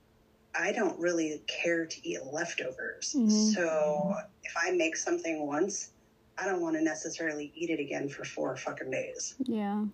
I 0.55 0.73
don't 0.73 0.99
really 0.99 1.43
care 1.47 1.87
to 1.87 2.09
eat 2.09 2.21
leftovers. 2.31 3.15
Mhm. 3.17 3.55
So 3.55 4.15
if 4.43 4.53
I 4.57 4.71
make 4.73 4.97
something 4.97 5.47
once, 5.47 5.91
I 6.39 6.47
don't 6.47 6.61
want 6.61 6.77
to 6.77 6.83
necessarily 6.83 7.53
eat 7.55 7.71
it 7.71 7.81
again 7.81 8.09
for 8.09 8.25
four 8.25 8.57
fucking 8.57 8.91
days. 8.91 9.35
yeah 9.45 9.85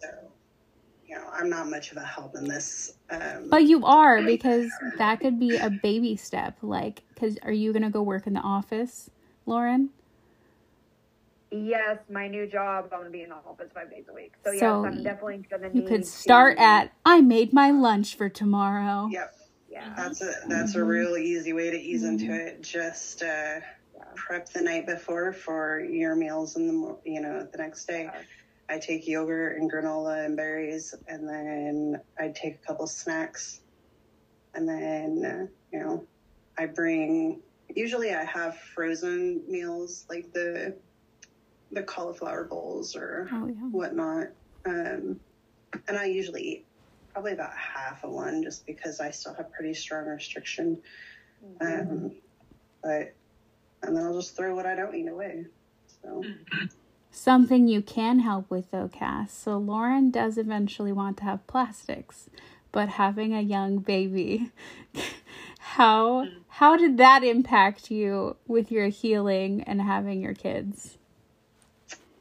So, 0.00 0.08
you 1.06 1.16
know, 1.16 1.26
I'm 1.32 1.48
not 1.48 1.68
much 1.68 1.90
of 1.90 1.96
a 1.96 2.04
help 2.04 2.36
in 2.36 2.44
this. 2.44 2.94
Um, 3.10 3.48
But 3.48 3.64
you 3.64 3.84
are 3.84 4.22
because 4.22 4.70
that 4.98 5.20
could 5.20 5.38
be 5.38 5.56
a 5.56 5.70
baby 5.70 6.16
step. 6.16 6.58
Like, 6.62 7.02
because 7.14 7.38
are 7.42 7.52
you 7.52 7.72
gonna 7.72 7.90
go 7.90 8.02
work 8.02 8.26
in 8.26 8.34
the 8.34 8.40
office, 8.40 9.10
Lauren? 9.46 9.90
Yes, 11.50 11.98
my 12.10 12.26
new 12.26 12.46
job, 12.46 12.88
I'm 12.92 12.98
gonna 12.98 13.10
be 13.10 13.22
in 13.22 13.28
the 13.28 13.36
office 13.36 13.70
five 13.72 13.90
days 13.90 14.06
a 14.08 14.12
week. 14.12 14.34
So, 14.44 14.50
yes, 14.50 14.60
So 14.60 14.84
I'm 14.84 15.02
definitely 15.02 15.44
gonna 15.48 15.68
need. 15.68 15.76
You 15.76 15.80
need 15.82 15.88
could 15.88 16.06
start 16.06 16.56
to- 16.56 16.62
at 16.62 16.92
I 17.04 17.20
made 17.20 17.52
my 17.52 17.70
lunch 17.70 18.16
for 18.16 18.28
tomorrow. 18.28 19.08
yep, 19.10 19.32
yeah. 19.68 19.94
that's 19.96 20.20
a 20.22 20.32
that's 20.48 20.74
a 20.74 20.84
real 20.84 21.16
easy 21.16 21.52
way 21.52 21.70
to 21.70 21.76
ease 21.80 22.02
into 22.04 22.34
it. 22.34 22.62
Just 22.62 23.22
uh, 23.22 23.60
prep 24.16 24.48
the 24.52 24.62
night 24.62 24.86
before 24.86 25.32
for 25.32 25.80
your 25.80 26.16
meals 26.16 26.56
in 26.56 26.66
the 26.66 26.98
you 27.04 27.20
know 27.20 27.46
the 27.50 27.58
next 27.58 27.86
day. 27.86 28.10
I 28.68 28.78
take 28.78 29.06
yogurt 29.06 29.58
and 29.60 29.70
granola 29.70 30.24
and 30.26 30.36
berries, 30.36 30.92
and 31.06 31.28
then 31.28 32.00
I 32.18 32.28
take 32.34 32.56
a 32.56 32.66
couple 32.66 32.88
snacks, 32.88 33.60
and 34.54 34.68
then 34.68 35.24
uh, 35.24 35.46
you 35.72 35.78
know 35.78 36.04
I 36.58 36.66
bring. 36.66 37.40
Usually, 37.68 38.14
I 38.14 38.24
have 38.24 38.56
frozen 38.58 39.42
meals 39.48 40.06
like 40.08 40.32
the 40.32 40.76
the 41.72 41.82
cauliflower 41.82 42.44
bowls 42.44 42.96
or 42.96 43.28
Oh 43.32 43.46
yeah. 43.46 43.68
whatnot. 43.70 44.28
Um, 44.64 45.20
and 45.88 45.98
I 45.98 46.06
usually 46.06 46.42
eat 46.42 46.66
probably 47.12 47.32
about 47.32 47.56
half 47.56 48.04
of 48.04 48.10
one 48.10 48.42
just 48.42 48.66
because 48.66 49.00
I 49.00 49.10
still 49.10 49.34
have 49.34 49.50
pretty 49.52 49.74
strong 49.74 50.06
restriction. 50.06 50.78
Um, 51.60 52.12
but, 52.82 53.14
and 53.82 53.96
then 53.96 54.04
I'll 54.04 54.18
just 54.18 54.36
throw 54.36 54.54
what 54.54 54.66
I 54.66 54.74
don't 54.74 54.94
eat 54.94 55.08
away. 55.08 55.46
So, 56.02 56.22
Something 57.10 57.66
you 57.66 57.80
can 57.80 58.18
help 58.18 58.50
with 58.50 58.70
though, 58.70 58.88
Kas. 58.92 59.32
So 59.32 59.56
Lauren 59.56 60.10
does 60.10 60.36
eventually 60.36 60.92
want 60.92 61.16
to 61.18 61.24
have 61.24 61.46
plastics, 61.46 62.28
but 62.72 62.90
having 62.90 63.32
a 63.34 63.40
young 63.40 63.78
baby, 63.78 64.50
how 65.58 66.26
how 66.48 66.76
did 66.76 66.98
that 66.98 67.24
impact 67.24 67.90
you 67.90 68.36
with 68.46 68.70
your 68.70 68.88
healing 68.88 69.62
and 69.62 69.80
having 69.80 70.20
your 70.20 70.34
kids? 70.34 70.98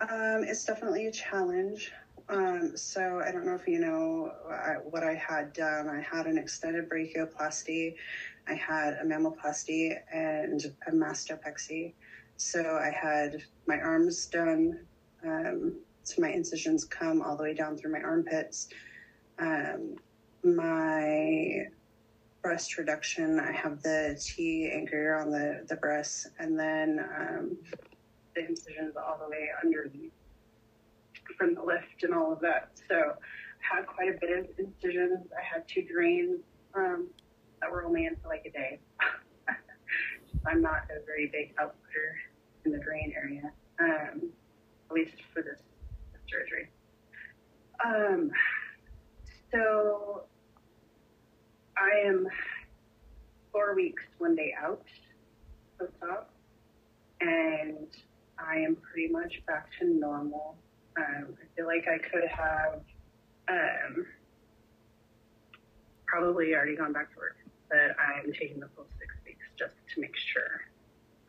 Um, 0.02 0.44
it's 0.44 0.66
definitely 0.66 1.08
a 1.08 1.12
challenge. 1.12 1.92
Um, 2.28 2.76
so 2.76 3.22
I 3.24 3.32
don't 3.32 3.46
know 3.46 3.54
if 3.54 3.68
you 3.68 3.80
know 3.80 4.32
what 4.90 5.04
I 5.04 5.14
had 5.14 5.54
done. 5.54 5.90
I 5.90 6.02
had 6.02 6.26
an 6.26 6.38
extended 6.38 6.90
brachioplasty, 6.90 7.96
I 8.48 8.54
had 8.54 8.94
a 8.94 9.06
mammoplasty, 9.06 9.96
and 10.12 10.74
a 10.88 10.92
mastopexy. 10.92 11.94
So 12.38 12.80
I 12.82 12.90
had 12.90 13.44
my 13.68 13.78
arms 13.78 14.26
done. 14.26 14.80
Um, 15.24 15.76
so 16.04 16.22
my 16.22 16.30
incisions 16.30 16.86
come 16.86 17.22
all 17.22 17.36
the 17.38 17.44
way 17.44 17.54
down 17.54 17.78
through 17.78 17.92
my 17.92 18.02
armpits. 18.02 18.70
Um, 19.40 19.96
my 20.44 21.66
breast 22.42 22.78
reduction, 22.78 23.40
I 23.40 23.52
have 23.52 23.82
the 23.82 24.20
T 24.22 24.70
anchor 24.72 25.16
on 25.16 25.32
the, 25.32 25.66
the 25.68 25.76
breast, 25.78 26.28
and 26.38 26.60
then 26.60 27.00
um, 27.18 27.58
the 28.36 28.48
incisions 28.48 28.96
all 28.98 29.18
the 29.22 29.30
way 29.30 29.50
underneath 29.64 30.12
from 31.38 31.56
the 31.56 31.62
lift 31.62 32.04
and 32.04 32.14
all 32.14 32.32
of 32.32 32.40
that. 32.42 32.72
So 32.88 32.96
I 32.96 33.76
had 33.76 33.88
quite 33.88 34.10
a 34.10 34.20
bit 34.20 34.38
of 34.38 34.46
incisions. 34.60 35.28
I 35.32 35.44
had 35.44 35.68
two 35.68 35.84
drains 35.84 36.42
um, 36.76 37.08
that 37.62 37.72
were 37.72 37.84
only 37.84 38.06
in 38.06 38.16
for 38.22 38.28
like 38.28 38.46
a 38.46 38.52
day. 38.52 38.80
I'm 40.46 40.62
not 40.62 40.84
a 40.92 41.04
very 41.06 41.28
big 41.32 41.56
outputter 41.56 42.14
in 42.66 42.72
the 42.72 42.80
drain 42.80 43.14
area, 43.16 43.52
um, 43.80 44.30
at 44.90 44.96
least 44.96 45.16
for 45.34 45.42
this, 45.42 45.60
surgery. 46.30 46.70
Um, 47.84 48.32
so 49.52 50.24
I 51.78 52.08
am 52.08 52.28
four 53.52 53.76
weeks, 53.76 54.04
one 54.18 54.36
day 54.36 54.54
out 54.60 54.86
post 55.80 55.94
op, 56.10 56.30
and 57.22 57.88
I 58.40 58.58
am 58.58 58.76
pretty 58.76 59.12
much 59.12 59.42
back 59.48 59.68
to 59.80 59.86
normal. 59.86 60.56
Um, 60.98 61.36
I 61.42 61.46
feel 61.56 61.66
like 61.66 61.88
I 61.88 61.98
could 61.98 62.28
have 62.30 62.82
um, 63.50 64.06
probably 66.06 66.54
already 66.56 66.76
gone 66.76 66.94
back 66.94 67.12
to 67.14 67.18
work, 67.20 67.38
but 67.70 67.96
I'm 68.00 68.32
taking 68.34 68.60
the 68.60 68.68
full 68.76 68.88
six 69.00 69.14
weeks 69.26 69.46
just 69.58 69.76
to 69.94 70.02
make 70.02 70.16
sure. 70.16 70.62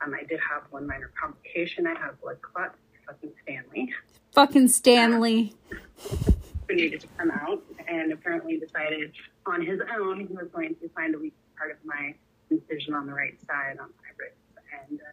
Um, 0.05 0.15
I 0.15 0.25
did 0.25 0.41
have 0.51 0.65
one 0.71 0.87
minor 0.87 1.11
complication. 1.21 1.87
I 1.87 1.99
have 1.99 2.21
blood 2.21 2.41
clots, 2.43 2.77
fucking 3.07 3.33
Stanley, 3.43 3.93
Fucking 4.33 4.69
Stanley. 4.69 5.55
who 6.69 6.75
needed 6.75 7.01
to 7.01 7.09
come 7.19 7.31
out, 7.31 7.63
and 7.89 8.13
apparently 8.13 8.59
decided 8.59 9.13
on 9.47 9.65
his 9.65 9.81
own 9.99 10.21
he 10.27 10.35
was 10.35 10.49
going 10.53 10.75
to 10.77 10.89
find 10.91 11.15
a 11.15 11.19
weak 11.19 11.35
part 11.57 11.71
of 11.71 11.79
my 11.85 12.15
incision 12.51 12.95
on 12.95 13.07
the 13.07 13.13
right 13.13 13.39
side 13.47 13.79
on 13.81 13.89
my 13.89 14.11
ribs 14.19 14.37
and 14.89 15.01
uh, 15.01 15.05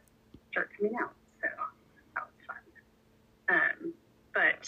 start 0.52 0.70
coming 0.78 0.94
out. 1.02 1.14
So 1.42 1.48
that 2.16 2.24
was 2.24 2.34
fun. 2.46 2.58
Um, 3.54 3.94
but 4.34 4.68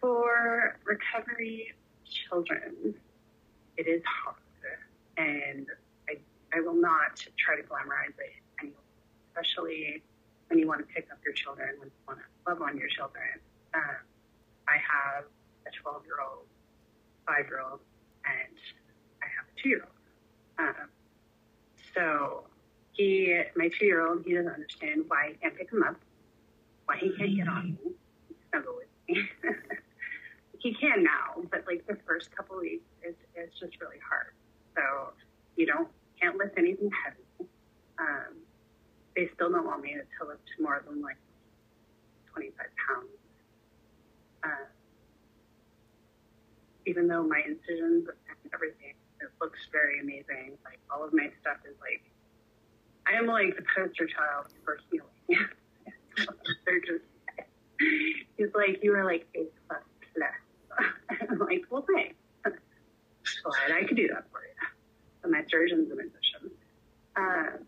for 0.00 0.78
recovery 0.84 1.72
children, 2.04 2.94
it 3.76 3.86
is 3.86 4.02
hard, 4.04 4.36
and 5.16 5.66
I, 6.08 6.16
I 6.56 6.60
will 6.60 6.74
not 6.74 7.24
try 7.38 7.54
to 7.56 7.62
glamorize 7.62 8.18
it 8.18 8.34
anymore, 8.60 8.80
especially 9.30 10.02
when 10.48 10.58
you 10.58 10.66
want 10.66 10.80
to 10.80 10.92
pick 10.92 11.06
up 11.12 11.18
your 11.24 11.34
children, 11.34 11.68
when 11.78 11.88
you 11.88 12.02
want 12.08 12.18
to 12.18 12.50
love 12.50 12.62
on 12.62 12.76
your 12.76 12.88
children. 12.88 13.38
Um, 13.74 14.02
I 14.66 14.74
have 14.74 15.24
a 15.66 15.70
12 15.82 16.02
year 16.04 16.16
old, 16.20 16.46
five 17.28 17.46
year 17.46 17.60
old, 17.60 17.80
and 18.24 18.58
I 19.22 19.26
have 19.26 19.46
a 19.46 19.62
two 19.62 19.68
year 19.68 19.86
old. 19.86 20.68
Um, 20.68 20.88
so 21.94 22.46
he, 22.92 23.40
my 23.54 23.68
two 23.78 23.86
year 23.86 24.04
old, 24.04 24.24
he 24.24 24.34
doesn't 24.34 24.50
understand 24.50 25.04
why 25.06 25.30
I 25.30 25.32
can't 25.40 25.56
pick 25.56 25.70
him 25.70 25.84
up, 25.84 25.96
why 26.86 26.96
he 26.96 27.10
can't 27.16 27.36
get 27.36 27.46
on 27.46 27.78
me, 27.84 27.92
me. 29.08 29.22
he 30.58 30.74
can 30.74 31.02
now, 31.02 31.42
but 31.50 31.64
like 31.66 31.86
the 31.86 31.96
first 32.06 32.34
couple 32.34 32.58
weeks, 32.58 32.84
it's, 33.02 33.18
it's 33.34 33.58
just 33.58 33.80
really 33.80 34.00
hard. 34.08 34.34
So 34.74 35.12
you 35.56 35.66
don't 35.66 35.88
can't 36.20 36.36
lift 36.36 36.56
anything 36.58 36.90
heavy. 37.04 37.50
Um, 37.98 38.36
they 39.14 39.28
still 39.34 39.50
don't 39.50 39.66
want 39.66 39.82
me 39.82 39.94
to 39.94 40.26
lift 40.26 40.48
more 40.60 40.82
than 40.86 41.02
like 41.02 41.16
25 42.32 42.66
pounds. 42.88 43.08
Uh, 44.44 44.68
even 46.86 47.08
though 47.08 47.22
my 47.22 47.40
incisions 47.44 48.06
and 48.08 48.52
everything, 48.54 48.94
it 49.20 49.28
looks 49.40 49.58
very 49.72 50.00
amazing. 50.00 50.56
Like 50.64 50.78
all 50.90 51.04
of 51.04 51.12
my 51.12 51.28
stuff 51.40 51.58
is 51.68 51.76
like, 51.80 52.04
I 53.06 53.18
am 53.18 53.26
like 53.26 53.56
the 53.56 53.64
poster 53.74 54.06
child 54.06 54.52
for 54.64 54.78
healing. 54.90 55.08
They're 56.66 56.80
just, 56.80 57.04
he's 58.36 58.48
like, 58.54 58.80
you 58.82 58.94
are 58.94 59.04
like 59.04 59.26
A 59.36 59.46
plus 59.68 59.80
plus. 60.14 61.20
I'm 61.30 61.38
like, 61.38 61.62
well, 61.70 61.84
thanks. 61.94 62.16
Glad 62.44 63.72
I 63.76 63.84
could 63.84 63.96
do 63.96 64.08
that 64.08 64.24
for 64.30 64.40
you. 64.40 64.54
So 65.22 65.30
my 65.30 65.42
surgeon's 65.50 65.90
a 65.90 65.94
musician. 65.96 66.50
Um, 67.16 67.58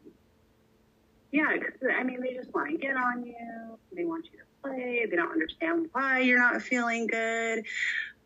yeah, 1.32 1.56
'cause, 1.59 1.72
I 1.94 2.02
mean, 2.04 2.20
they 2.22 2.34
just 2.34 2.52
want 2.54 2.70
to 2.70 2.76
get 2.78 2.96
on 2.96 3.24
you. 3.24 3.78
They 3.94 4.04
want 4.04 4.24
you 4.32 4.38
to 4.38 4.44
play. 4.62 5.06
They 5.11 5.16
don't 5.16 5.32
understand 5.32 5.88
why 5.92 6.20
you're 6.20 6.38
not 6.38 6.62
feeling 6.62 7.06
good. 7.06 7.64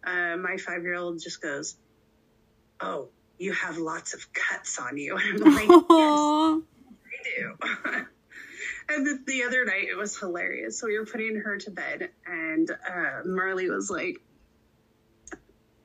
Uh, 0.04 0.36
my 0.36 0.56
five 0.58 0.82
year 0.82 0.94
old 0.94 1.20
just 1.22 1.40
goes, 1.40 1.76
Oh, 2.80 3.10
you 3.38 3.52
have 3.52 3.78
lots 3.78 4.14
of 4.14 4.26
cuts 4.32 4.78
on 4.78 4.96
you. 4.98 5.16
And 5.16 5.42
I'm 5.44 5.54
like, 5.54 5.68
Yes, 5.68 5.80
Aw. 5.90 6.56
I 6.56 6.60
do. 7.36 8.04
and 8.94 9.06
the, 9.06 9.18
the 9.26 9.44
other 9.44 9.64
night 9.64 9.88
it 9.90 9.96
was 9.96 10.18
hilarious. 10.18 10.78
So 10.78 10.86
we 10.86 10.98
were 10.98 11.06
putting 11.06 11.36
her 11.36 11.58
to 11.58 11.70
bed, 11.70 12.10
and 12.26 12.70
uh, 12.70 13.22
Marley 13.24 13.68
was 13.68 13.90
like, 13.90 14.18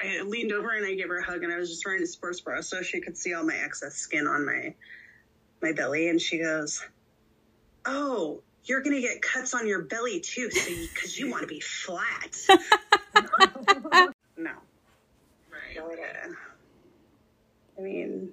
I 0.01 0.21
leaned 0.21 0.51
over 0.51 0.69
and 0.69 0.85
I 0.85 0.93
gave 0.93 1.07
her 1.07 1.17
a 1.17 1.23
hug, 1.23 1.43
and 1.43 1.51
I 1.51 1.57
was 1.57 1.69
just 1.69 1.85
wearing 1.85 2.03
a 2.03 2.07
sports 2.07 2.41
bra 2.41 2.61
so 2.61 2.81
she 2.81 3.01
could 3.01 3.17
see 3.17 3.33
all 3.33 3.43
my 3.43 3.55
excess 3.55 3.95
skin 3.95 4.27
on 4.27 4.45
my 4.45 4.75
my 5.61 5.71
belly, 5.71 6.07
and 6.09 6.21
she 6.21 6.37
goes, 6.37 6.83
"Oh, 7.85 8.41
you're 8.65 8.81
gonna 8.81 9.01
get 9.01 9.21
cuts 9.21 9.55
on 9.55 9.67
your 9.67 9.81
belly 9.81 10.19
too, 10.19 10.51
so 10.51 10.71
because 10.93 11.17
you, 11.17 11.31
want 11.31 11.41
to 11.41 11.47
be 11.47 11.59
flat." 11.59 12.37
no, 14.37 14.51
right? 15.51 15.79
I 17.77 17.81
mean, 17.81 18.31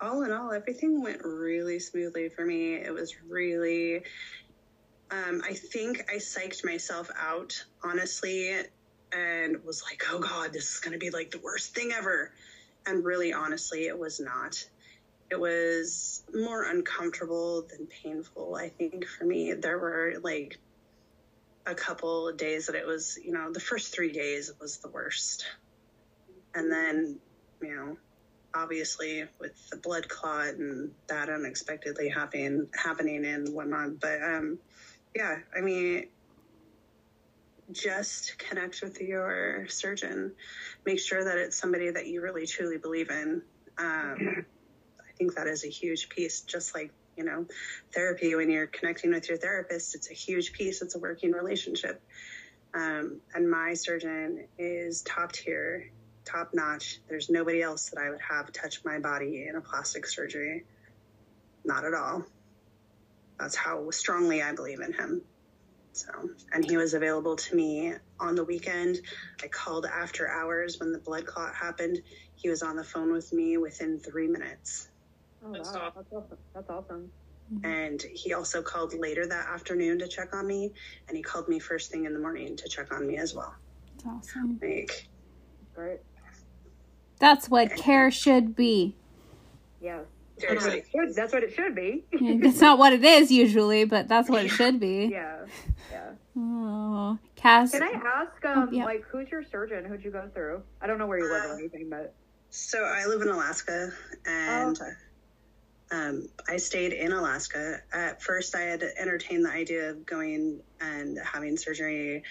all 0.00 0.22
in 0.22 0.32
all, 0.32 0.52
everything 0.52 1.02
went 1.02 1.24
really 1.24 1.78
smoothly 1.78 2.28
for 2.28 2.44
me. 2.44 2.74
It 2.74 2.92
was 2.92 3.14
really. 3.28 4.02
Um, 5.10 5.42
I 5.44 5.54
think 5.54 6.08
I 6.08 6.16
psyched 6.16 6.64
myself 6.64 7.10
out, 7.18 7.64
honestly, 7.82 8.54
and 9.12 9.64
was 9.64 9.82
like, 9.82 10.04
oh 10.10 10.20
God, 10.20 10.52
this 10.52 10.74
is 10.74 10.80
going 10.80 10.92
to 10.92 10.98
be 10.98 11.10
like 11.10 11.32
the 11.32 11.40
worst 11.40 11.74
thing 11.74 11.90
ever. 11.92 12.32
And 12.86 13.04
really, 13.04 13.32
honestly, 13.32 13.86
it 13.86 13.98
was 13.98 14.20
not. 14.20 14.64
It 15.30 15.38
was 15.38 16.22
more 16.34 16.64
uncomfortable 16.64 17.62
than 17.62 17.86
painful, 17.86 18.54
I 18.54 18.68
think, 18.68 19.06
for 19.06 19.24
me. 19.24 19.52
There 19.52 19.78
were 19.78 20.14
like 20.22 20.58
a 21.66 21.74
couple 21.74 22.32
days 22.32 22.66
that 22.66 22.74
it 22.74 22.86
was, 22.86 23.18
you 23.22 23.32
know, 23.32 23.52
the 23.52 23.60
first 23.60 23.94
three 23.94 24.12
days 24.12 24.52
was 24.60 24.78
the 24.78 24.88
worst. 24.88 25.44
And 26.54 26.70
then, 26.70 27.18
you 27.60 27.74
know, 27.74 27.96
obviously 28.54 29.24
with 29.38 29.70
the 29.70 29.76
blood 29.76 30.08
clot 30.08 30.54
and 30.54 30.90
that 31.08 31.28
unexpectedly 31.28 32.08
happening 32.08 32.68
happening 32.74 33.24
and 33.24 33.48
whatnot. 33.54 34.00
But 34.00 34.22
um 34.22 34.58
yeah, 35.14 35.38
I 35.56 35.60
mean 35.60 36.08
just 37.72 38.38
connect 38.38 38.82
with 38.82 39.00
your 39.00 39.66
surgeon. 39.68 40.32
Make 40.84 40.98
sure 40.98 41.24
that 41.24 41.38
it's 41.38 41.56
somebody 41.56 41.90
that 41.90 42.06
you 42.06 42.20
really 42.20 42.46
truly 42.46 42.78
believe 42.78 43.10
in. 43.10 43.42
Um, 43.78 44.44
I 44.98 45.12
think 45.16 45.34
that 45.36 45.46
is 45.46 45.64
a 45.64 45.68
huge 45.68 46.08
piece, 46.08 46.40
just 46.42 46.74
like, 46.74 46.92
you 47.16 47.24
know, 47.24 47.46
therapy, 47.92 48.34
when 48.34 48.50
you're 48.50 48.66
connecting 48.66 49.12
with 49.12 49.28
your 49.28 49.38
therapist, 49.38 49.94
it's 49.94 50.10
a 50.10 50.14
huge 50.14 50.52
piece. 50.52 50.82
It's 50.82 50.94
a 50.94 50.98
working 50.98 51.32
relationship. 51.32 52.02
Um, 52.74 53.20
and 53.34 53.50
my 53.50 53.74
surgeon 53.74 54.46
is 54.58 55.02
top 55.02 55.32
tier, 55.32 55.90
top 56.30 56.50
notch. 56.54 57.00
There's 57.08 57.30
nobody 57.30 57.62
else 57.62 57.90
that 57.90 58.00
I 58.00 58.10
would 58.10 58.20
have 58.20 58.52
touch 58.52 58.84
my 58.84 58.98
body 58.98 59.46
in 59.48 59.56
a 59.56 59.60
plastic 59.60 60.06
surgery. 60.06 60.64
Not 61.64 61.84
at 61.84 61.94
all. 61.94 62.24
That's 63.38 63.56
how 63.56 63.90
strongly 63.90 64.42
I 64.42 64.52
believe 64.52 64.80
in 64.80 64.92
him. 64.92 65.22
So, 65.92 66.08
and 66.52 66.64
he 66.64 66.76
was 66.76 66.94
available 66.94 67.36
to 67.36 67.56
me 67.56 67.94
on 68.20 68.34
the 68.34 68.44
weekend. 68.44 68.98
I 69.42 69.48
called 69.48 69.86
after 69.86 70.28
hours 70.28 70.78
when 70.78 70.92
the 70.92 70.98
blood 70.98 71.26
clot 71.26 71.54
happened. 71.54 72.00
He 72.36 72.48
was 72.48 72.62
on 72.62 72.76
the 72.76 72.84
phone 72.84 73.12
with 73.12 73.32
me 73.32 73.56
within 73.56 73.98
three 73.98 74.28
minutes. 74.28 74.88
Oh, 75.44 75.52
That's 75.52 75.74
wow. 75.74 75.88
awesome. 75.88 75.92
That's 75.96 76.12
awesome. 76.12 76.38
That's 76.54 76.70
awesome. 76.70 77.10
Mm-hmm. 77.52 77.66
And 77.66 78.02
he 78.14 78.34
also 78.34 78.62
called 78.62 78.94
later 78.94 79.26
that 79.26 79.48
afternoon 79.48 79.98
to 79.98 80.06
check 80.08 80.34
on 80.34 80.46
me. 80.46 80.72
And 81.08 81.16
he 81.16 81.22
called 81.22 81.48
me 81.48 81.58
first 81.58 81.90
thing 81.90 82.04
in 82.04 82.12
the 82.14 82.20
morning 82.20 82.56
to 82.56 82.68
check 82.68 82.94
on 82.94 83.06
me 83.06 83.16
as 83.16 83.34
well. 83.34 83.54
That's 84.04 84.06
awesome. 84.06 84.60
Like, 84.62 85.08
Great. 85.74 86.00
That's 87.20 87.48
what 87.48 87.76
care 87.76 88.10
should 88.10 88.56
be. 88.56 88.96
Yeah. 89.80 90.00
seriously. 90.38 90.82
Should- 90.90 91.14
That's 91.14 91.32
what 91.32 91.42
it 91.44 91.54
should 91.54 91.74
be. 91.76 92.02
It's 92.12 92.60
not 92.60 92.78
what 92.78 92.92
it 92.92 93.04
is 93.04 93.30
usually, 93.30 93.84
but 93.84 94.08
that's 94.08 94.28
what 94.28 94.44
it 94.44 94.48
should 94.48 94.80
be. 94.80 95.08
yeah. 95.12 95.44
Yeah. 95.92 96.10
Oh, 96.36 97.18
Kas. 97.36 97.72
Can 97.72 97.82
I 97.82 97.92
ask, 97.92 98.44
um, 98.44 98.70
yeah. 98.72 98.84
like, 98.84 99.04
who's 99.10 99.30
your 99.30 99.42
surgeon? 99.44 99.84
Who'd 99.84 100.02
you 100.04 100.10
go 100.10 100.28
through? 100.34 100.62
I 100.80 100.86
don't 100.86 100.98
know 100.98 101.06
where 101.06 101.18
you 101.18 101.30
live 101.30 101.44
or 101.50 101.58
anything, 101.58 101.88
but 101.90 102.14
So 102.50 102.82
I 102.84 103.04
live 103.06 103.20
in 103.22 103.28
Alaska 103.28 103.90
and 104.26 104.78
Oh. 104.80 104.86
Um, 105.92 106.28
I 106.48 106.56
stayed 106.58 106.92
in 106.92 107.12
Alaska. 107.12 107.80
At 107.92 108.22
first, 108.22 108.54
I 108.54 108.60
had 108.60 108.82
entertained 108.82 109.44
the 109.44 109.50
idea 109.50 109.90
of 109.90 110.06
going 110.06 110.60
and 110.80 111.18
having 111.24 111.56
surgery 111.56 112.22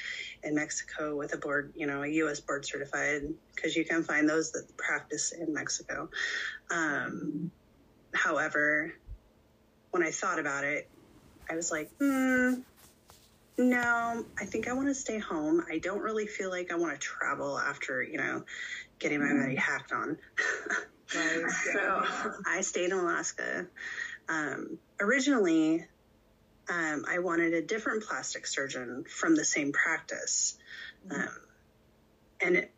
in 0.44 0.56
Mexico 0.56 1.18
with 1.18 1.34
a 1.34 1.38
board, 1.38 1.74
you 1.76 1.86
know, 1.86 2.04
a 2.04 2.08
U.S. 2.08 2.40
board 2.40 2.66
certified, 2.66 3.24
because 3.54 3.76
you 3.76 3.84
can 3.84 4.04
find 4.04 4.30
those 4.30 4.52
that 4.54 4.66
practice 4.78 5.34
in 5.34 5.54
Mexico. 5.54 6.10
Um, 6.72 7.52
however, 8.14 8.94
when 9.92 10.04
I 10.04 10.12
thought 10.12 10.40
about 10.40 10.64
it, 10.64 10.90
I 11.50 11.56
was 11.56 11.70
like, 11.70 11.90
hmm, 12.00 12.62
no, 13.58 14.26
I 14.40 14.46
think 14.46 14.70
I 14.70 14.74
want 14.74 14.88
to 14.88 14.96
stay 14.96 15.20
home. 15.20 15.66
I 15.70 15.80
don't 15.80 16.00
really 16.00 16.28
feel 16.28 16.50
like 16.50 16.72
I 16.72 16.76
want 16.76 16.94
to 16.94 17.00
travel 17.00 17.60
after, 17.60 18.02
you 18.02 18.18
know, 18.18 18.44
getting 19.00 19.20
my 19.20 19.34
body 19.42 19.56
hacked 19.56 19.92
on. 19.92 20.18
so 21.74 22.04
I 22.46 22.62
stayed 22.62 22.92
in 22.92 22.98
Alaska. 22.98 23.68
Um, 24.28 24.78
originally, 25.00 25.86
um, 26.70 27.06
I 27.08 27.20
wanted 27.20 27.54
a 27.54 27.62
different 27.62 28.04
plastic 28.04 28.46
surgeon 28.46 29.06
from 29.06 29.36
the 29.36 29.44
same 29.44 29.72
practice. 29.72 30.58
Um, 31.10 31.30
and 32.42 32.56
it, 32.58 32.72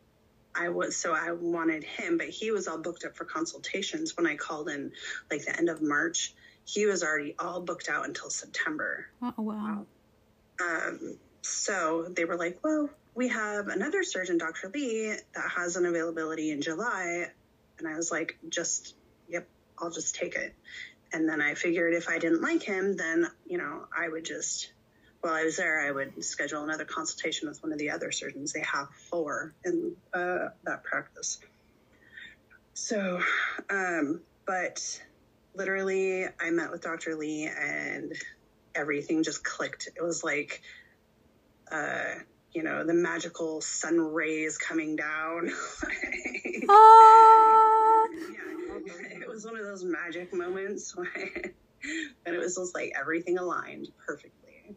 I 0.54 0.70
was, 0.70 0.96
so 0.96 1.12
I 1.14 1.32
wanted 1.32 1.84
him, 1.84 2.18
but 2.18 2.28
he 2.28 2.50
was 2.50 2.68
all 2.68 2.78
booked 2.78 3.04
up 3.04 3.16
for 3.16 3.24
consultations 3.24 4.16
when 4.16 4.26
I 4.26 4.36
called 4.36 4.68
in 4.68 4.92
like 5.30 5.44
the 5.44 5.56
end 5.56 5.68
of 5.68 5.82
March. 5.82 6.34
He 6.64 6.86
was 6.86 7.02
already 7.02 7.34
all 7.38 7.60
booked 7.60 7.88
out 7.88 8.06
until 8.06 8.30
September. 8.30 9.06
Oh, 9.20 9.34
wow. 9.38 9.86
Um, 10.60 11.18
so 11.42 12.06
they 12.08 12.24
were 12.24 12.36
like, 12.36 12.60
well, 12.62 12.88
we 13.14 13.28
have 13.28 13.68
another 13.68 14.02
surgeon, 14.02 14.38
Dr. 14.38 14.70
Lee, 14.72 15.14
that 15.34 15.50
has 15.56 15.76
an 15.76 15.86
availability 15.86 16.50
in 16.50 16.62
July. 16.62 17.26
And 17.82 17.92
I 17.92 17.96
was 17.96 18.12
like, 18.12 18.38
just, 18.48 18.94
yep, 19.28 19.48
I'll 19.76 19.90
just 19.90 20.14
take 20.14 20.36
it. 20.36 20.54
And 21.12 21.28
then 21.28 21.42
I 21.42 21.54
figured 21.54 21.94
if 21.94 22.08
I 22.08 22.18
didn't 22.18 22.40
like 22.40 22.62
him, 22.62 22.96
then, 22.96 23.26
you 23.44 23.58
know, 23.58 23.86
I 23.96 24.08
would 24.08 24.24
just, 24.24 24.72
while 25.20 25.34
I 25.34 25.44
was 25.44 25.56
there, 25.56 25.80
I 25.80 25.90
would 25.90 26.24
schedule 26.24 26.62
another 26.62 26.84
consultation 26.84 27.48
with 27.48 27.60
one 27.62 27.72
of 27.72 27.78
the 27.78 27.90
other 27.90 28.12
surgeons. 28.12 28.52
They 28.52 28.60
have 28.60 28.88
four 29.10 29.52
in 29.64 29.96
uh, 30.14 30.50
that 30.64 30.84
practice. 30.84 31.40
So, 32.74 33.20
um, 33.68 34.20
but 34.46 35.02
literally, 35.54 36.26
I 36.40 36.50
met 36.50 36.70
with 36.70 36.82
Dr. 36.82 37.16
Lee 37.16 37.46
and 37.48 38.12
everything 38.76 39.24
just 39.24 39.44
clicked. 39.44 39.88
It 39.94 40.02
was 40.02 40.22
like, 40.22 40.62
uh, 41.70 42.14
you 42.54 42.62
know, 42.62 42.84
the 42.84 42.94
magical 42.94 43.60
sun 43.60 43.98
rays 43.98 44.58
coming 44.58 44.96
down. 44.96 45.50
Oh, 46.68 48.08
yeah, 48.84 49.18
it 49.20 49.28
was 49.28 49.44
one 49.44 49.56
of 49.56 49.64
those 49.64 49.84
magic 49.84 50.32
moments 50.32 50.96
when, 50.96 51.08
when 52.24 52.34
it 52.34 52.38
was 52.38 52.56
just 52.56 52.74
like 52.74 52.92
everything 52.98 53.38
aligned 53.38 53.88
perfectly. 54.06 54.76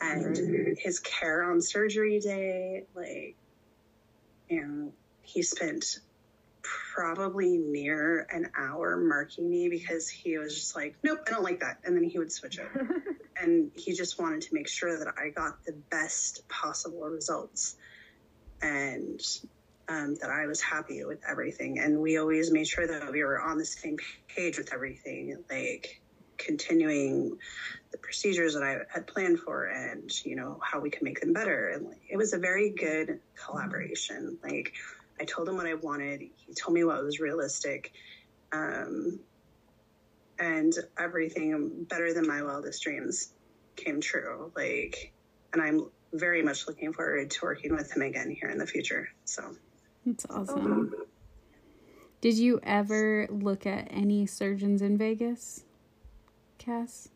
And 0.00 0.76
his 0.78 0.98
care 1.00 1.42
on 1.42 1.60
surgery 1.60 2.20
day, 2.20 2.84
like, 2.94 3.34
you 4.48 4.60
know, 4.60 4.92
he 5.22 5.42
spent 5.42 5.98
probably 6.96 7.58
near 7.58 8.26
an 8.30 8.50
hour 8.56 8.96
marking 8.96 9.50
me 9.50 9.68
because 9.68 10.08
he 10.08 10.38
was 10.38 10.54
just 10.54 10.74
like, 10.74 10.96
nope, 11.02 11.18
I 11.26 11.30
don't 11.30 11.42
like 11.42 11.60
that. 11.60 11.78
And 11.84 11.94
then 11.94 12.04
he 12.04 12.18
would 12.18 12.32
switch 12.32 12.58
it. 12.58 12.68
and 13.40 13.70
he 13.74 13.92
just 13.92 14.18
wanted 14.18 14.40
to 14.42 14.54
make 14.54 14.66
sure 14.66 14.98
that 14.98 15.14
I 15.18 15.28
got 15.28 15.62
the 15.66 15.74
best 15.90 16.48
possible 16.48 17.02
results 17.02 17.76
and 18.62 19.20
um, 19.88 20.16
that 20.22 20.30
I 20.30 20.46
was 20.46 20.62
happy 20.62 21.04
with 21.04 21.20
everything. 21.28 21.80
And 21.80 22.00
we 22.00 22.16
always 22.16 22.50
made 22.50 22.66
sure 22.66 22.86
that 22.86 23.12
we 23.12 23.22
were 23.22 23.42
on 23.42 23.58
the 23.58 23.66
same 23.66 23.98
page 24.28 24.56
with 24.56 24.72
everything, 24.72 25.36
like 25.50 26.00
continuing 26.38 27.36
the 27.92 27.98
procedures 27.98 28.54
that 28.54 28.62
I 28.62 28.78
had 28.92 29.06
planned 29.06 29.40
for 29.40 29.66
and, 29.66 30.10
you 30.24 30.34
know, 30.34 30.58
how 30.62 30.80
we 30.80 30.88
could 30.88 31.02
make 31.02 31.20
them 31.20 31.34
better. 31.34 31.68
And 31.68 31.88
like, 31.88 32.00
it 32.08 32.16
was 32.16 32.32
a 32.32 32.38
very 32.38 32.70
good 32.70 33.20
collaboration. 33.34 34.38
Like, 34.42 34.72
I 35.20 35.24
told 35.24 35.48
him 35.48 35.56
what 35.56 35.66
I 35.66 35.74
wanted. 35.74 36.20
He 36.20 36.54
told 36.54 36.74
me 36.74 36.84
what 36.84 37.02
was 37.02 37.20
realistic. 37.20 37.92
Um, 38.52 39.20
and 40.38 40.74
everything 40.98 41.86
better 41.88 42.12
than 42.12 42.26
my 42.26 42.42
wildest 42.42 42.82
dreams 42.82 43.32
came 43.76 44.00
true. 44.00 44.52
Like, 44.54 45.12
and 45.52 45.62
I'm 45.62 45.90
very 46.12 46.42
much 46.42 46.66
looking 46.66 46.92
forward 46.92 47.30
to 47.30 47.38
working 47.42 47.74
with 47.74 47.94
him 47.94 48.02
again 48.02 48.30
here 48.30 48.50
in 48.50 48.58
the 48.58 48.66
future. 48.66 49.08
So, 49.24 49.56
that's 50.04 50.26
awesome. 50.30 50.92
Did 52.20 52.38
you 52.38 52.60
ever 52.62 53.26
look 53.30 53.66
at 53.66 53.88
any 53.90 54.26
surgeons 54.26 54.82
in 54.82 54.96
Vegas, 54.98 55.64
Kas? 56.58 57.08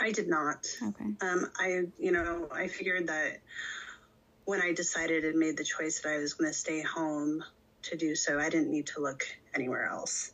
I 0.00 0.12
did 0.12 0.28
not. 0.28 0.66
Okay. 0.82 1.04
Um, 1.20 1.50
I, 1.58 1.82
you 1.98 2.10
know, 2.10 2.48
I 2.50 2.66
figured 2.66 3.06
that 3.08 3.40
when 4.44 4.60
I 4.60 4.72
decided 4.72 5.24
and 5.24 5.38
made 5.38 5.56
the 5.56 5.64
choice 5.64 6.00
that 6.00 6.10
I 6.10 6.18
was 6.18 6.34
going 6.34 6.50
to 6.50 6.56
stay 6.56 6.82
home 6.82 7.42
to 7.82 7.96
do 7.96 8.14
so, 8.14 8.38
I 8.38 8.48
didn't 8.48 8.70
need 8.70 8.86
to 8.88 9.00
look 9.00 9.24
anywhere 9.54 9.86
else. 9.86 10.32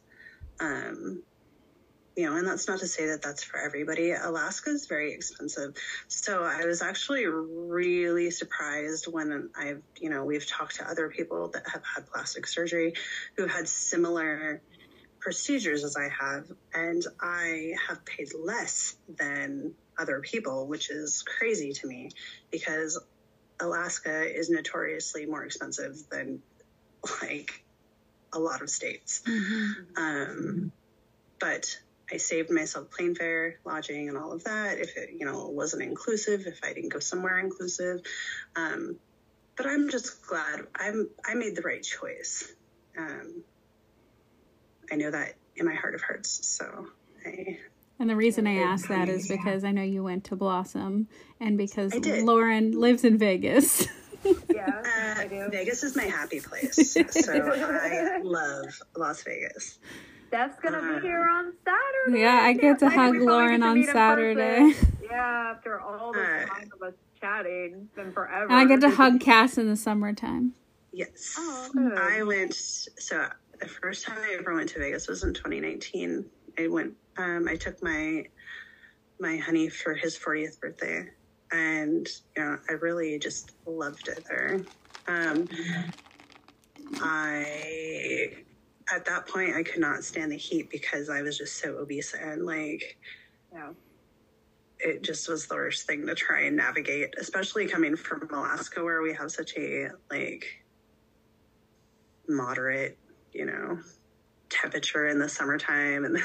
Um, 0.61 1.23
you 2.17 2.25
know, 2.25 2.37
and 2.37 2.47
that's 2.47 2.67
not 2.67 2.79
to 2.79 2.87
say 2.87 3.09
that 3.09 3.21
that's 3.21 3.45
for 3.45 3.59
everybody. 3.59 4.13
Alaska 4.13 4.71
is 4.71 4.87
very 4.87 5.13
expensive. 5.13 5.77
So 6.09 6.43
I 6.43 6.65
was 6.65 6.81
actually 6.81 7.27
really 7.27 8.31
surprised 8.31 9.07
when 9.07 9.51
I've, 9.55 9.83
you 10.01 10.09
know, 10.09 10.25
we've 10.25 10.47
talked 10.47 10.77
to 10.77 10.89
other 10.89 11.11
people 11.11 11.49
that 11.49 11.65
have 11.71 11.83
had 11.85 12.07
plastic 12.07 12.47
surgery 12.47 12.95
who 13.37 13.47
had 13.47 13.69
similar 13.69 14.63
procedures 15.21 15.85
as 15.85 15.97
I 15.97 16.09
have, 16.09 16.47
and 16.73 17.03
I 17.21 17.73
have 17.87 18.05
paid 18.05 18.29
less 18.33 18.97
than 19.19 19.75
other 19.99 20.21
people, 20.21 20.69
which 20.69 20.89
is 20.89 21.23
crazy 21.23 21.73
to 21.73 21.87
me 21.87 22.11
because 22.51 22.99
Alaska 23.61 24.23
is 24.23 24.51
notoriously 24.51 25.27
more 25.27 25.45
expensive 25.45 25.97
than 26.11 26.43
like 27.23 27.65
a 28.33 28.39
lot 28.39 28.63
of 28.63 28.71
states. 28.71 29.23
Um, 29.97 30.73
but 31.41 31.79
I 32.13 32.19
saved 32.19 32.51
myself 32.51 32.91
plane 32.91 33.15
fare, 33.15 33.57
lodging, 33.65 34.09
and 34.09 34.17
all 34.17 34.33
of 34.33 34.45
that. 34.45 34.79
If 34.79 34.97
it, 34.97 35.11
you 35.19 35.27
know, 35.27 35.49
wasn't 35.49 35.83
inclusive, 35.83 36.47
if 36.47 36.61
I 36.63 36.73
didn't 36.73 36.93
go 36.93 37.01
somewhere 37.01 37.39
inclusive, 37.39 38.01
um, 38.55 38.97
but 39.57 39.67
I'm 39.67 39.91
just 39.91 40.27
glad 40.27 40.67
I'm 40.75 41.09
I 41.25 41.35
made 41.35 41.57
the 41.57 41.63
right 41.63 41.83
choice. 41.83 42.53
Um, 42.97 43.43
I 44.91 44.97
know 44.97 45.11
that 45.11 45.35
in 45.57 45.67
my 45.67 45.75
heart 45.75 45.95
of 45.95 46.03
hearts. 46.03 46.47
So 46.47 46.87
I 47.25 47.59
And 47.99 48.11
the 48.11 48.17
reason 48.17 48.47
I 48.47 48.57
ask 48.57 48.89
that 48.89 49.09
is 49.09 49.27
because 49.29 49.65
I 49.65 49.73
know 49.73 49.83
you 49.83 50.03
went 50.05 50.25
to 50.25 50.37
Blossom 50.37 51.09
and 51.41 51.57
because 51.57 51.95
Lauren 51.95 52.73
lives 52.79 53.05
in 53.05 53.19
Vegas. 53.19 53.87
Yeah, 54.53 54.67
uh, 54.67 55.21
I 55.21 55.29
do. 55.29 55.49
Vegas 55.53 55.85
is 55.85 55.95
my 55.95 56.03
happy 56.03 56.41
place. 56.41 56.95
so 57.11 57.33
I 57.33 58.19
love 58.25 58.65
Las 58.97 59.23
Vegas. 59.23 59.79
Steph's 60.27 60.59
gonna 60.61 60.79
Uh, 60.79 60.97
be 61.01 61.07
here 61.07 61.29
on 61.29 61.53
Saturday. 61.65 62.23
Yeah, 62.23 62.35
I 62.43 62.53
get 62.55 62.81
to 62.81 62.87
I 62.87 62.91
hug 62.91 63.15
Lauren 63.19 63.61
to 63.61 63.67
on 63.69 63.85
Saturday. 63.85 64.73
Yeah, 65.01 65.53
after 65.55 65.79
all 65.81 66.13
the 66.13 66.19
Uh, 66.19 66.47
time 66.47 66.71
of 66.75 66.83
us 66.89 66.95
chatting, 67.21 67.83
it's 67.85 67.95
been 67.95 68.11
forever. 68.13 68.47
and 68.51 68.55
I 68.55 68.65
get 68.65 68.81
to 68.81 68.91
hug 68.91 69.21
Kas 69.21 69.59
in 69.59 69.69
the 69.69 69.77
summertime. 69.77 70.55
Yes. 70.93 71.37
Oh. 71.39 71.71
I 71.97 72.25
went, 72.25 72.55
so 72.55 73.29
the 73.61 73.69
first 73.69 74.05
time 74.07 74.19
I 74.19 74.35
ever 74.41 74.55
went 74.57 74.71
to 74.71 74.81
Vegas 74.81 75.07
was 75.07 75.23
in 75.23 75.35
2019. 75.35 76.25
I 76.59 76.69
went, 76.69 76.95
um, 77.19 77.49
I 77.49 77.57
took 77.57 77.83
my, 77.83 78.25
my 79.21 79.37
honey 79.39 79.69
for 79.69 79.95
his 79.95 80.19
40th 80.19 80.61
birthday. 80.61 81.07
And, 81.53 82.09
you 82.37 82.45
know, 82.45 82.59
I 82.69 82.75
really 82.75 83.19
just 83.19 83.53
loved 83.67 84.09
it 84.09 84.25
there. 84.29 84.67
Um, 85.09 85.49
I, 87.01 88.29
at 88.93 89.07
that 89.07 89.29
point, 89.29 89.57
I 89.57 89.63
could 89.63 89.81
not 89.81 90.05
stand 90.05 90.33
the 90.33 90.37
heat 90.39 90.71
because 90.71 91.11
I 91.11 91.23
was 91.23 91.39
just 91.39 91.61
so 91.61 91.79
obese 91.79 92.15
and 92.15 92.47
like, 92.47 92.99
Yeah. 93.53 93.73
it 94.81 95.03
just 95.03 95.29
was 95.29 95.47
the 95.49 95.55
worst 95.57 95.87
thing 95.87 96.07
to 96.07 96.15
try 96.15 96.43
and 96.43 96.57
navigate, 96.57 97.15
especially 97.21 97.69
coming 97.69 97.97
from 97.97 98.29
Alaska 98.33 98.85
where 98.85 99.03
we 99.03 99.15
have 99.15 99.31
such 99.33 99.55
a 99.59 99.91
like 100.11 100.47
moderate, 102.29 102.99
you 103.33 103.47
know, 103.47 103.79
temperature 104.49 105.07
in 105.09 105.19
the 105.19 105.29
summertime 105.29 106.05
and 106.05 106.19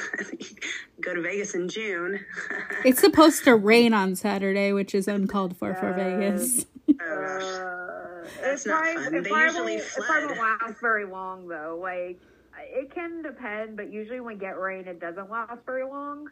go 1.02 1.14
to 1.16 1.22
Vegas 1.22 1.54
in 1.56 1.68
June. 1.70 2.24
It's 2.86 3.00
supposed 3.02 3.44
to 3.46 3.56
rain 3.56 3.94
on 3.94 4.16
Saturday, 4.16 4.74
which 4.74 4.96
is 4.96 5.08
uncalled 5.08 5.56
for 5.58 5.74
for 5.76 5.94
Vegas. 5.94 6.66
oh 6.90 6.94
gosh. 6.98 7.44
Uh, 7.44 8.28
That's 8.42 8.66
it 8.66 8.70
not 8.70 8.84
probably- 8.84 9.04
fun. 9.04 9.16
it 9.16 9.24
They 9.24 9.30
probably 9.30 9.74
usually 9.74 9.76
won't- 9.78 9.82
It 9.84 10.04
probably 10.06 10.36
flood. 10.36 10.38
won't 10.38 10.62
last 10.62 10.82
very 10.82 11.06
long 11.06 11.48
though. 11.48 11.80
Like 11.82 12.20
it 12.60 12.94
can 12.94 13.22
depend, 13.22 13.76
but 13.78 13.92
usually 13.92 14.20
when 14.20 14.36
we 14.36 14.40
get 14.40 14.60
rain, 14.60 14.88
it 14.88 15.00
doesn't 15.00 15.30
last 15.30 15.66
very 15.66 15.84
long. 15.84 16.30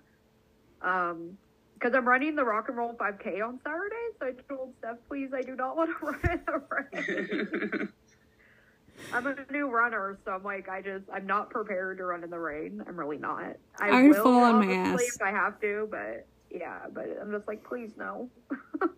Um, 0.81 1.37
because 1.73 1.93
I'm 1.95 2.05
running 2.07 2.35
the 2.35 2.43
rock 2.43 2.67
and 2.67 2.77
roll 2.77 2.93
5K 2.93 3.41
on 3.41 3.57
Saturday, 3.63 3.95
so 4.19 4.25
I 4.27 4.31
told 4.53 4.73
Steph, 4.79 4.97
please, 5.07 5.29
I 5.33 5.41
do 5.41 5.55
not 5.55 5.77
want 5.77 5.89
to 5.97 6.05
run 6.05 6.19
in 6.29 6.41
the 6.45 6.61
rain. 7.79 7.89
I'm 9.11 9.27
a 9.27 9.35
new 9.51 9.69
runner, 9.69 10.17
so 10.23 10.31
I'm 10.31 10.43
like, 10.43 10.69
I 10.69 10.81
just, 10.81 11.05
I'm 11.13 11.25
not 11.25 11.49
prepared 11.49 11.97
to 11.97 12.05
run 12.05 12.23
in 12.23 12.29
the 12.29 12.39
rain. 12.39 12.83
I'm 12.87 12.97
really 12.97 13.17
not. 13.17 13.55
I 13.79 13.89
I 13.89 14.01
would 14.03 14.11
will 14.11 14.23
fall 14.23 14.43
on 14.43 14.65
my 14.65 14.73
ass. 14.73 15.01
if 15.01 15.21
I 15.21 15.31
have 15.31 15.59
to, 15.61 15.87
but 15.89 16.27
yeah, 16.51 16.79
but 16.93 17.17
I'm 17.21 17.31
just 17.31 17.47
like, 17.47 17.63
please 17.63 17.91
no. 17.97 18.29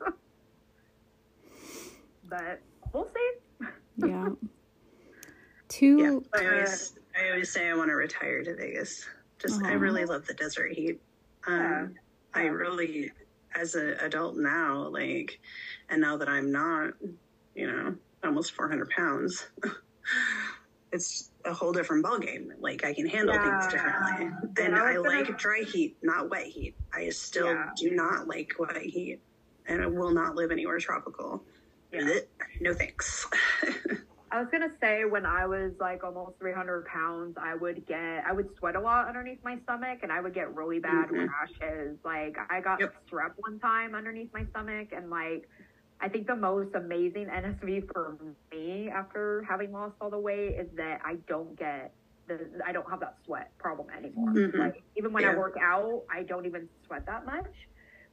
but 2.30 2.62
we'll 2.93 3.07
see. 3.14 3.68
Yeah. 3.97 4.30
Two. 5.70 6.01
yeah, 6.01 6.20
I 6.38 6.45
always, 6.47 6.93
I 7.18 7.30
always 7.30 7.49
say 7.49 7.70
I 7.70 7.74
want 7.74 7.89
to 7.89 7.95
retire 7.95 8.43
to 8.43 8.55
Vegas. 8.55 9.05
Just, 9.39 9.64
I 9.64 9.72
really 9.72 10.03
love 10.03 10.28
the 10.28 10.34
desert 10.34 10.74
heat. 10.74 10.99
Um, 11.47 11.95
I 12.34 12.43
really, 12.43 13.12
as 13.55 13.76
an 13.76 13.95
adult 14.01 14.36
now, 14.36 14.88
like, 14.89 15.39
and 15.89 16.01
now 16.01 16.18
that 16.18 16.28
I'm 16.28 16.51
not, 16.51 16.93
you 17.55 17.68
know, 17.72 17.95
almost 18.24 18.51
400 18.51 18.89
pounds, 18.89 19.47
it's 20.91 21.32
a 21.45 21.53
whole 21.53 21.72
different 21.72 22.05
ballgame. 22.05 22.49
Like, 22.59 22.84
I 22.84 22.93
can 22.93 23.07
handle 23.07 23.34
Yeah. 23.36 23.62
things 23.62 23.74
differently. 23.74 24.26
And 24.64 24.76
I 24.76 24.93
I 24.93 24.97
was 24.97 25.07
gonna- 25.07 25.20
like 25.20 25.38
dry 25.38 25.59
heat, 25.62 25.97
not 26.01 26.30
wet 26.30 26.45
heat. 26.45 26.76
I 26.93 27.09
still 27.09 27.47
Yeah. 27.47 27.72
do 27.78 27.91
not 27.91 28.28
like 28.28 28.53
wet 28.59 28.76
heat. 28.78 29.22
And 29.68 29.82
I 29.82 29.86
will 29.88 30.12
not 30.12 30.36
live 30.36 30.51
anywhere 30.51 30.80
tropical. 30.80 31.45
Yeah. 31.91 32.20
No 32.59 32.74
thanks. 32.74 33.28
I 34.34 34.39
was 34.41 34.47
gonna 34.49 34.72
say 34.80 35.03
when 35.03 35.26
I 35.26 35.45
was 35.45 35.74
like 35.80 36.05
almost 36.05 36.39
300 36.39 36.86
pounds, 36.86 37.36
I 37.38 37.53
would 37.53 37.86
get, 37.86 38.24
I 38.26 38.32
would 38.32 38.49
sweat 38.57 38.76
a 38.78 38.80
lot 38.80 39.07
underneath 39.09 39.43
my 39.43 39.59
stomach, 39.64 39.99
and 40.03 40.12
I 40.12 40.22
would 40.22 40.34
get 40.34 40.55
really 40.55 40.80
bad 40.80 41.09
Mhm. 41.09 41.28
rashes. 41.30 41.97
Like 42.05 42.38
I 42.49 42.62
got 42.62 42.80
Yep. 42.80 42.95
strep 43.09 43.34
one 43.38 43.59
time 43.59 43.93
underneath 43.93 44.32
my 44.34 44.45
stomach, 44.45 44.89
and 44.93 45.09
like 45.09 45.49
I 46.02 46.10
think 46.10 46.28
the 46.28 46.36
most 46.36 46.76
amazing 46.76 47.28
NSV 47.30 47.84
for 47.93 48.18
me 48.52 48.89
after 48.89 49.43
having 49.49 49.72
lost 49.72 49.95
all 50.02 50.10
the 50.10 50.20
weight 50.20 50.56
is 50.60 50.68
that 50.78 50.99
I 51.06 51.16
don't 51.28 51.58
get 51.58 51.95
the, 52.28 52.39
I 52.66 52.72
don't 52.72 52.89
have 52.89 53.02
that 53.02 53.16
sweat 53.26 53.52
problem 53.60 53.88
anymore. 53.95 54.34
Mhm. 54.38 54.52
Like 54.58 54.74
even 54.97 55.14
when 55.14 55.26
I 55.26 55.32
work 55.32 55.56
out, 55.62 56.04
I 56.12 56.24
don't 56.24 56.45
even 56.45 56.70
sweat 56.88 57.06
that 57.08 57.26
much. 57.26 57.54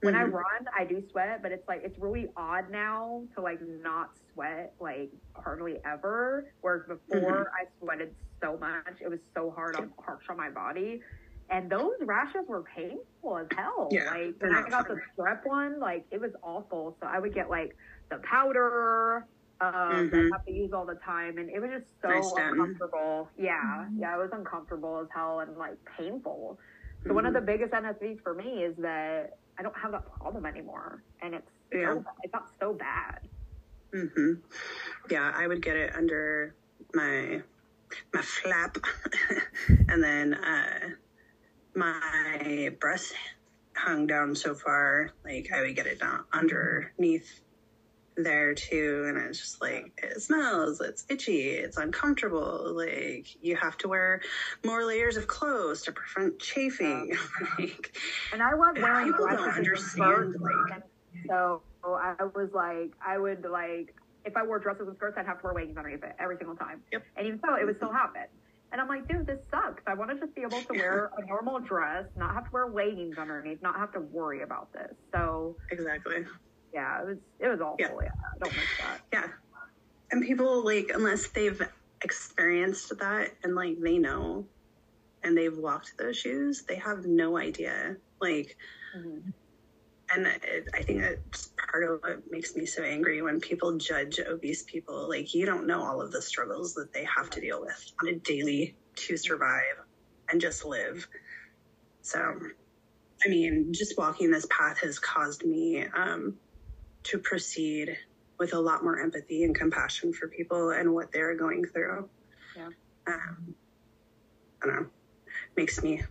When 0.02 0.14
I 0.14 0.22
Mhm. 0.22 0.32
run, 0.32 0.66
I 0.78 0.84
do 0.84 1.02
sweat, 1.10 1.42
but 1.42 1.52
it's 1.52 1.66
like 1.68 1.80
it's 1.84 1.98
really 1.98 2.26
odd 2.36 2.70
now 2.70 3.24
to 3.36 3.42
like 3.42 3.58
not 3.62 4.10
sweat 4.32 4.74
like 4.80 5.10
hardly 5.36 5.76
ever. 5.84 6.44
Whereas 6.60 6.82
before 6.88 7.36
Mm-hmm. 7.36 7.58
I 7.60 7.66
sweated 7.80 8.14
so 8.42 8.58
much, 8.58 9.00
it 9.02 9.08
was 9.08 9.20
so 9.36 9.50
hard 9.50 9.76
on 9.76 9.92
harsh 10.04 10.24
on 10.30 10.36
my 10.36 10.50
body, 10.50 11.00
and 11.50 11.70
those 11.70 11.94
rashes 12.04 12.42
were 12.48 12.64
painful 12.76 13.38
as 13.38 13.46
hell. 13.56 13.88
Yeah, 13.92 14.10
like 14.10 14.34
when 14.40 14.52
I 14.52 14.68
got 14.70 14.88
fun. 14.88 14.96
the 14.96 15.22
strep 15.22 15.40
one, 15.44 15.80
like 15.80 16.04
it 16.10 16.20
was 16.20 16.32
awful. 16.42 16.96
So 17.00 17.06
I 17.06 17.18
would 17.18 17.34
get 17.34 17.50
like 17.50 17.70
the 18.10 18.18
powder. 18.28 19.24
Um, 19.60 20.08
that 20.10 20.14
Mhm. 20.14 20.30
I 20.30 20.36
have 20.36 20.44
to 20.46 20.52
use 20.52 20.70
all 20.72 20.86
the 20.86 20.94
time, 21.04 21.38
and 21.38 21.50
it 21.50 21.58
was 21.60 21.70
just 21.70 21.90
so 22.00 22.10
Nice 22.10 22.30
stem. 22.30 22.52
uncomfortable. 22.52 23.28
Yeah, 23.36 23.88
yeah, 23.98 24.14
it 24.14 24.18
was 24.18 24.30
uncomfortable 24.32 25.00
as 25.00 25.08
hell 25.12 25.40
and 25.40 25.56
like 25.56 25.78
painful. 25.98 26.58
So 27.08 27.14
one 27.14 27.26
of 27.26 27.32
Mm-hmm. 27.32 27.44
the 27.46 27.52
biggest 27.52 27.72
NSVs 27.72 28.20
for 28.22 28.34
me 28.34 28.62
is 28.64 28.76
that 28.76 29.30
I 29.58 29.62
don't 29.62 29.76
have 29.76 29.90
that 29.92 30.04
problem 30.20 30.46
anymore, 30.46 31.02
and 31.22 31.34
it's 31.34 31.50
Yeah. 31.72 31.94
so, 31.94 32.04
it's 32.22 32.32
not 32.32 32.44
so 32.60 32.72
bad. 32.74 33.18
hmm 33.92 34.34
Yeah, 35.10 35.32
I 35.34 35.46
would 35.46 35.62
get 35.62 35.76
it 35.76 35.94
under 35.96 36.54
my 36.94 37.42
my 38.14 38.22
flap, 38.22 38.76
and 39.88 40.02
then 40.02 40.34
uh, 40.34 40.90
my 41.74 42.74
breast 42.80 43.14
hung 43.76 44.06
down 44.06 44.34
so 44.34 44.54
far, 44.54 45.10
like 45.24 45.50
I 45.54 45.60
would 45.62 45.76
get 45.76 45.86
it 45.86 46.00
down 46.00 46.24
underneath 46.32 47.40
there 48.16 48.52
too, 48.54 49.04
and 49.06 49.16
it's 49.16 49.38
just 49.38 49.60
like 49.62 49.92
it 50.02 50.20
smells, 50.20 50.80
it's 50.80 51.04
itchy, 51.08 51.50
it's 51.50 51.76
uncomfortable. 51.76 52.72
Like 52.74 53.42
you 53.42 53.54
have 53.56 53.76
to 53.78 53.88
wear 53.88 54.20
more 54.64 54.84
layers 54.84 55.16
of 55.16 55.26
clothes 55.28 55.82
to 55.82 55.92
prevent 55.92 56.38
chafing. 56.40 57.16
like, 57.58 57.96
And 58.32 58.42
I 58.42 58.54
love 58.54 58.76
wearing 58.80 59.12
People 59.12 59.28
don't 59.28 59.50
understand, 59.50 60.34
like- 60.40 60.82
so 61.28 61.62
I 61.84 62.14
was 62.34 62.50
like, 62.52 62.92
I 63.04 63.18
would 63.18 63.44
like, 63.48 63.94
if 64.24 64.36
I 64.36 64.42
wore 64.42 64.58
dresses 64.58 64.86
and 64.88 64.96
skirts, 64.96 65.16
I'd 65.18 65.26
have 65.26 65.38
to 65.40 65.44
wear 65.44 65.54
leggings 65.54 65.76
underneath 65.76 66.02
it 66.04 66.14
every 66.18 66.36
single 66.36 66.56
time. 66.56 66.82
Yep. 66.92 67.02
And 67.16 67.26
even 67.26 67.40
so, 67.40 67.54
it 67.54 67.64
would 67.64 67.76
still 67.76 67.92
happen. 67.92 68.24
And 68.70 68.80
I'm 68.80 68.88
like, 68.88 69.08
dude, 69.08 69.26
this 69.26 69.38
sucks. 69.50 69.82
I 69.86 69.94
want 69.94 70.10
to 70.10 70.18
just 70.18 70.34
be 70.34 70.42
able 70.42 70.60
to 70.60 70.72
wear 70.74 71.10
a 71.16 71.24
normal 71.26 71.58
dress, 71.58 72.04
not 72.16 72.34
have 72.34 72.44
to 72.44 72.50
wear 72.52 72.66
leggings 72.68 73.16
underneath, 73.16 73.62
not 73.62 73.76
have 73.76 73.92
to 73.94 74.00
worry 74.00 74.42
about 74.42 74.72
this. 74.72 74.92
So 75.12 75.56
exactly. 75.70 76.26
yeah, 76.74 77.00
it 77.00 77.06
was 77.06 77.16
it 77.40 77.48
was 77.48 77.60
awful. 77.60 77.78
Yeah. 77.78 77.88
Yeah, 78.04 78.10
I 78.34 78.38
don't 78.44 78.54
miss 78.54 78.64
that. 78.82 79.00
Yeah. 79.12 79.26
And 80.10 80.22
people 80.24 80.64
like 80.64 80.90
unless 80.94 81.28
they've 81.28 81.60
experienced 82.02 82.96
that 82.98 83.30
and 83.42 83.54
like 83.54 83.78
they 83.80 83.98
know 83.98 84.46
and 85.22 85.36
they've 85.36 85.56
walked 85.56 85.96
those 85.98 86.18
shoes, 86.18 86.62
they 86.68 86.76
have 86.76 87.06
no 87.06 87.38
idea. 87.38 87.96
Like 88.20 88.56
Mhm. 88.96 89.32
and 90.14 90.26
it, 90.26 90.68
I 90.74 90.82
think 90.82 91.00
that's 91.00 91.50
part 91.70 91.84
of 91.84 92.00
what 92.00 92.22
makes 92.30 92.56
me 92.56 92.66
so 92.66 92.82
angry 92.82 93.22
when 93.22 93.40
people 93.40 93.76
judge 93.76 94.18
obese 94.20 94.62
people. 94.62 95.08
Like, 95.08 95.34
you 95.34 95.46
don't 95.46 95.66
know 95.66 95.82
all 95.82 96.00
of 96.00 96.12
the 96.12 96.22
struggles 96.22 96.74
that 96.74 96.92
they 96.92 97.04
have 97.04 97.30
to 97.30 97.40
deal 97.40 97.60
with 97.60 97.92
on 98.00 98.08
a 98.08 98.16
daily 98.16 98.76
to 98.96 99.16
survive 99.16 99.84
and 100.30 100.40
just 100.40 100.64
live. 100.64 101.06
So, 102.02 102.20
I 103.24 103.28
mean, 103.28 103.72
just 103.72 103.98
walking 103.98 104.30
this 104.30 104.46
path 104.50 104.78
has 104.82 104.98
caused 104.98 105.44
me 105.44 105.84
um, 105.96 106.36
to 107.04 107.18
proceed 107.18 107.96
with 108.38 108.54
a 108.54 108.58
lot 108.58 108.84
more 108.84 109.00
empathy 109.00 109.44
and 109.44 109.54
compassion 109.54 110.12
for 110.12 110.28
people 110.28 110.70
and 110.70 110.94
what 110.94 111.12
they're 111.12 111.36
going 111.36 111.64
through. 111.64 112.08
Yeah. 112.56 112.68
Um, 113.06 113.54
I 114.62 114.66
don't 114.66 114.76
know. 114.76 114.86
Makes 115.56 115.82
me 115.82 116.02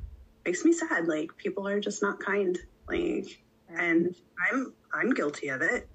makes 0.45 0.63
me 0.63 0.73
sad. 0.73 1.07
Like 1.07 1.35
people 1.37 1.67
are 1.67 1.79
just 1.79 2.01
not 2.01 2.19
kind. 2.19 2.57
Like, 2.87 3.41
and 3.69 4.15
I'm 4.51 4.73
I'm 4.93 5.13
guilty 5.13 5.49
of 5.49 5.61
it. 5.61 5.87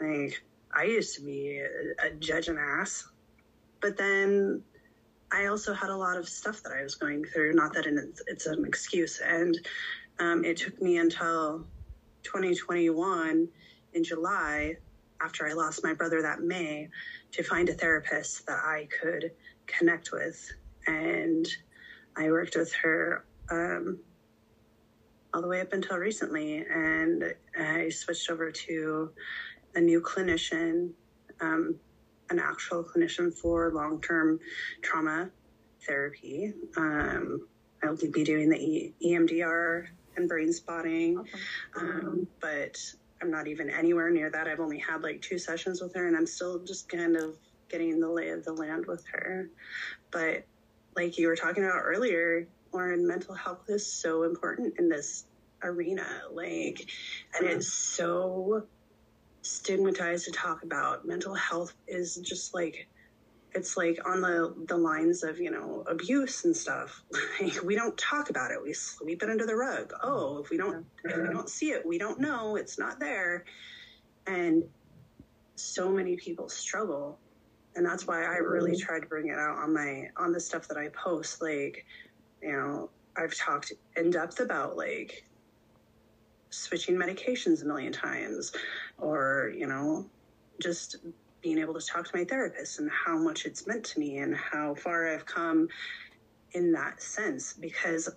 Like 0.00 0.42
I 0.74 0.84
used 0.84 1.14
to 1.16 1.22
be 1.22 1.60
a, 1.60 2.06
a 2.06 2.10
judge 2.18 2.48
and 2.48 2.58
ass, 2.58 3.08
but 3.80 3.96
then 3.96 4.62
I 5.32 5.46
also 5.46 5.72
had 5.72 5.90
a 5.90 5.96
lot 5.96 6.16
of 6.16 6.28
stuff 6.28 6.62
that 6.62 6.72
I 6.72 6.82
was 6.82 6.94
going 6.94 7.24
through. 7.24 7.54
Not 7.54 7.72
that 7.74 7.86
it's, 7.86 8.22
it's 8.26 8.46
an 8.46 8.64
excuse, 8.64 9.20
and 9.20 9.56
um, 10.18 10.44
it 10.44 10.56
took 10.56 10.80
me 10.80 10.98
until 10.98 11.66
2021 12.22 13.48
in 13.94 14.04
July, 14.04 14.76
after 15.20 15.46
I 15.46 15.52
lost 15.52 15.84
my 15.84 15.94
brother 15.94 16.22
that 16.22 16.40
May, 16.40 16.88
to 17.32 17.42
find 17.42 17.68
a 17.68 17.74
therapist 17.74 18.46
that 18.46 18.58
I 18.64 18.88
could 19.00 19.30
connect 19.66 20.12
with, 20.12 20.52
and 20.86 21.46
I 22.16 22.30
worked 22.30 22.56
with 22.56 22.72
her 22.74 23.24
um, 23.50 23.98
all 25.34 25.42
the 25.42 25.48
way 25.48 25.60
up 25.60 25.72
until 25.72 25.96
recently, 25.96 26.64
and 26.70 27.34
I 27.58 27.88
switched 27.88 28.30
over 28.30 28.52
to 28.52 29.10
a 29.74 29.80
new 29.80 30.00
clinician, 30.00 30.90
um, 31.40 31.76
an 32.30 32.38
actual 32.38 32.84
clinician 32.84 33.34
for 33.36 33.72
long 33.72 34.00
term 34.00 34.38
trauma 34.80 35.30
therapy. 35.86 36.52
Um, 36.76 37.48
I'll 37.82 37.96
be 37.96 38.24
doing 38.24 38.48
the 38.48 38.56
e- 38.56 38.94
EMDR 39.04 39.86
and 40.16 40.28
brain 40.28 40.52
spotting, 40.52 41.18
um, 41.76 42.28
but 42.40 42.78
I'm 43.20 43.30
not 43.30 43.48
even 43.48 43.68
anywhere 43.68 44.10
near 44.10 44.30
that. 44.30 44.46
I've 44.46 44.60
only 44.60 44.78
had 44.78 45.02
like 45.02 45.20
two 45.20 45.38
sessions 45.38 45.82
with 45.82 45.94
her, 45.96 46.06
and 46.06 46.16
I'm 46.16 46.26
still 46.26 46.62
just 46.64 46.88
kind 46.88 47.16
of 47.16 47.36
getting 47.68 47.98
the 47.98 48.08
lay 48.08 48.28
of 48.28 48.44
the 48.44 48.52
land 48.52 48.86
with 48.86 49.04
her. 49.12 49.50
But 50.12 50.44
like 50.96 51.18
you 51.18 51.26
were 51.26 51.36
talking 51.36 51.64
about 51.64 51.82
earlier, 51.82 52.46
Lauren, 52.74 53.06
mental 53.06 53.34
health 53.34 53.64
is 53.68 53.86
so 53.86 54.24
important 54.24 54.74
in 54.78 54.88
this 54.88 55.26
arena. 55.62 56.06
Like, 56.32 56.90
and 57.38 57.48
it's 57.48 57.72
so 57.72 58.66
stigmatized 59.42 60.24
to 60.26 60.32
talk 60.32 60.64
about. 60.64 61.06
Mental 61.06 61.34
health 61.34 61.74
is 61.86 62.16
just 62.16 62.52
like 62.54 62.88
it's 63.52 63.76
like 63.76 64.00
on 64.04 64.20
the 64.20 64.52
the 64.66 64.76
lines 64.76 65.22
of 65.22 65.38
you 65.38 65.50
know 65.50 65.84
abuse 65.86 66.44
and 66.44 66.56
stuff. 66.56 67.02
Like 67.40 67.62
we 67.62 67.74
don't 67.74 67.96
talk 67.96 68.30
about 68.30 68.50
it. 68.50 68.62
We 68.62 68.72
sweep 68.72 69.22
it 69.22 69.30
under 69.30 69.46
the 69.46 69.56
rug. 69.56 69.92
Oh, 70.02 70.38
if 70.38 70.50
we 70.50 70.56
don't 70.56 70.84
if 71.04 71.16
we 71.16 71.32
don't 71.32 71.48
see 71.48 71.70
it, 71.70 71.86
we 71.86 71.98
don't 71.98 72.20
know. 72.20 72.56
It's 72.56 72.78
not 72.78 72.98
there. 72.98 73.44
And 74.26 74.64
so 75.56 75.90
many 75.90 76.16
people 76.16 76.48
struggle 76.48 77.18
and 77.76 77.84
that's 77.84 78.06
why 78.06 78.24
I 78.24 78.36
really 78.36 78.72
mm-hmm. 78.72 78.86
try 78.86 79.00
to 79.00 79.06
bring 79.06 79.28
it 79.28 79.38
out 79.38 79.58
on 79.58 79.74
my 79.74 80.08
on 80.16 80.32
the 80.32 80.40
stuff 80.40 80.68
that 80.68 80.76
I 80.76 80.88
post. 80.88 81.42
Like, 81.42 81.84
you 82.44 82.52
know, 82.52 82.90
I've 83.16 83.34
talked 83.34 83.72
in 83.96 84.10
depth 84.10 84.40
about 84.40 84.76
like 84.76 85.24
switching 86.50 86.94
medications 86.94 87.62
a 87.62 87.64
million 87.64 87.92
times, 87.92 88.52
or 88.98 89.52
you 89.56 89.66
know, 89.66 90.06
just 90.60 90.96
being 91.40 91.58
able 91.58 91.74
to 91.74 91.86
talk 91.86 92.04
to 92.10 92.16
my 92.16 92.24
therapist 92.24 92.78
and 92.78 92.90
how 92.90 93.16
much 93.16 93.46
it's 93.46 93.66
meant 93.66 93.84
to 93.84 93.98
me 93.98 94.18
and 94.18 94.36
how 94.36 94.74
far 94.74 95.12
I've 95.12 95.26
come 95.26 95.68
in 96.52 96.70
that 96.72 97.02
sense. 97.02 97.54
Because 97.54 98.08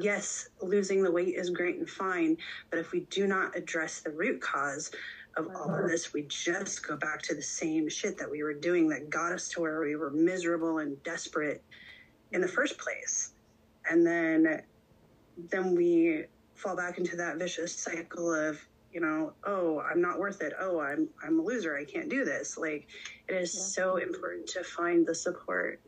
yes, 0.00 0.48
losing 0.60 1.02
the 1.02 1.10
weight 1.10 1.34
is 1.34 1.50
great 1.50 1.76
and 1.76 1.88
fine, 1.88 2.36
but 2.70 2.78
if 2.78 2.90
we 2.92 3.00
do 3.10 3.26
not 3.26 3.56
address 3.56 4.00
the 4.00 4.10
root 4.10 4.40
cause 4.40 4.90
of 5.36 5.48
all 5.54 5.72
of 5.72 5.88
this, 5.88 6.12
we 6.12 6.22
just 6.22 6.86
go 6.86 6.96
back 6.96 7.22
to 7.22 7.34
the 7.34 7.42
same 7.42 7.88
shit 7.88 8.18
that 8.18 8.30
we 8.30 8.42
were 8.42 8.54
doing 8.54 8.88
that 8.88 9.08
got 9.08 9.32
us 9.32 9.48
to 9.50 9.60
where 9.60 9.80
we 9.80 9.94
were 9.94 10.10
miserable 10.10 10.78
and 10.78 11.00
desperate 11.04 11.62
in 12.32 12.40
the 12.40 12.48
first 12.48 12.76
place. 12.76 13.32
And 13.88 14.06
then 14.06 14.62
then 15.50 15.74
we 15.74 16.24
fall 16.54 16.76
back 16.76 16.98
into 16.98 17.16
that 17.16 17.36
vicious 17.36 17.74
cycle 17.74 18.34
of, 18.34 18.58
you 18.92 19.00
know, 19.00 19.32
oh, 19.44 19.80
I'm 19.80 20.00
not 20.00 20.18
worth 20.18 20.42
it. 20.42 20.52
Oh, 20.58 20.80
I'm 20.80 21.08
I'm 21.24 21.38
a 21.38 21.42
loser. 21.42 21.76
I 21.76 21.84
can't 21.84 22.08
do 22.08 22.24
this. 22.24 22.58
Like 22.58 22.88
it 23.28 23.34
is 23.34 23.54
yeah. 23.54 23.60
so 23.60 23.96
important 23.96 24.48
to 24.48 24.64
find 24.64 25.06
the 25.06 25.14
support. 25.14 25.80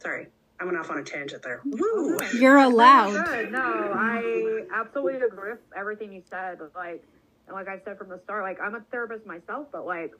Sorry. 0.00 0.28
I 0.60 0.64
went 0.64 0.78
off 0.78 0.88
on 0.90 0.98
a 0.98 1.02
tangent 1.02 1.42
there. 1.42 1.60
Woo! 1.64 2.16
Oh, 2.20 2.30
You're 2.38 2.58
allowed. 2.58 3.16
Oh 3.16 3.24
Good. 3.24 3.50
No, 3.50 3.60
I 3.60 4.66
absolutely 4.72 5.20
agree 5.26 5.50
with 5.50 5.60
everything 5.76 6.12
you 6.12 6.22
said. 6.30 6.58
Like 6.74 7.04
and 7.46 7.54
like 7.54 7.68
I 7.68 7.80
said 7.84 7.98
from 7.98 8.08
the 8.08 8.20
start, 8.24 8.42
like 8.42 8.60
I'm 8.60 8.74
a 8.74 8.80
therapist 8.90 9.26
myself, 9.26 9.68
but 9.72 9.84
like 9.84 10.12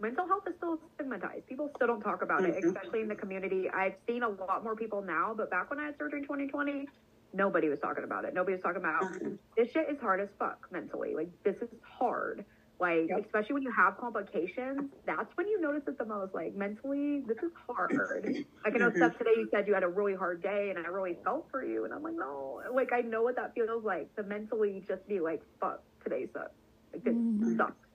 mental 0.00 0.26
health 0.26 0.44
is 0.48 0.54
still 0.56 0.78
stigmatized. 0.94 1.46
People 1.46 1.70
still 1.76 1.86
don't 1.86 2.00
talk 2.00 2.22
about 2.22 2.42
mm-hmm. 2.42 2.52
it, 2.52 2.64
especially 2.64 3.00
in 3.00 3.08
the 3.08 3.14
community. 3.14 3.68
I've 3.70 3.94
seen 4.06 4.22
a 4.22 4.28
lot 4.28 4.64
more 4.64 4.76
people 4.76 5.02
now, 5.02 5.34
but 5.36 5.50
back 5.50 5.70
when 5.70 5.78
I 5.78 5.86
had 5.86 5.98
surgery 5.98 6.20
in 6.20 6.24
2020, 6.24 6.86
nobody 7.32 7.68
was 7.68 7.78
talking 7.80 8.04
about 8.04 8.24
it. 8.24 8.34
Nobody 8.34 8.54
was 8.54 8.62
talking 8.62 8.78
about 8.78 9.02
mm-hmm. 9.02 9.34
this 9.56 9.70
shit 9.72 9.88
is 9.90 9.98
hard 10.00 10.20
as 10.20 10.28
fuck 10.38 10.66
mentally. 10.70 11.14
Like 11.14 11.30
this 11.44 11.56
is 11.56 11.68
hard. 11.82 12.44
Like 12.80 13.08
yep. 13.08 13.24
especially 13.24 13.54
when 13.54 13.62
you 13.64 13.72
have 13.72 13.98
complications, 13.98 14.90
that's 15.04 15.36
when 15.36 15.48
you 15.48 15.60
notice 15.60 15.82
it 15.88 15.98
the 15.98 16.04
most. 16.04 16.32
Like 16.32 16.54
mentally, 16.54 17.24
this 17.26 17.38
is 17.38 17.50
hard. 17.66 17.92
like 18.24 18.74
I 18.74 18.78
know 18.78 18.88
mm-hmm. 18.88 18.96
Steph 18.96 19.18
today, 19.18 19.32
you 19.36 19.48
said 19.50 19.66
you 19.66 19.74
had 19.74 19.82
a 19.82 19.88
really 19.88 20.14
hard 20.14 20.42
day, 20.42 20.72
and 20.74 20.86
I 20.86 20.88
really 20.88 21.18
felt 21.24 21.48
for 21.50 21.64
you. 21.64 21.84
And 21.84 21.92
I'm 21.92 22.04
like, 22.04 22.14
no, 22.14 22.62
like 22.72 22.92
I 22.92 23.00
know 23.00 23.22
what 23.22 23.34
that 23.34 23.52
feels 23.54 23.84
like 23.84 24.14
to 24.14 24.22
mentally 24.22 24.84
just 24.86 25.06
be 25.08 25.18
like, 25.18 25.42
fuck, 25.60 25.82
today 26.04 26.28
sucks. 26.32 26.52
Like 26.92 27.04
it 27.04 27.16
mm-hmm. 27.16 27.56
sucks. 27.56 27.87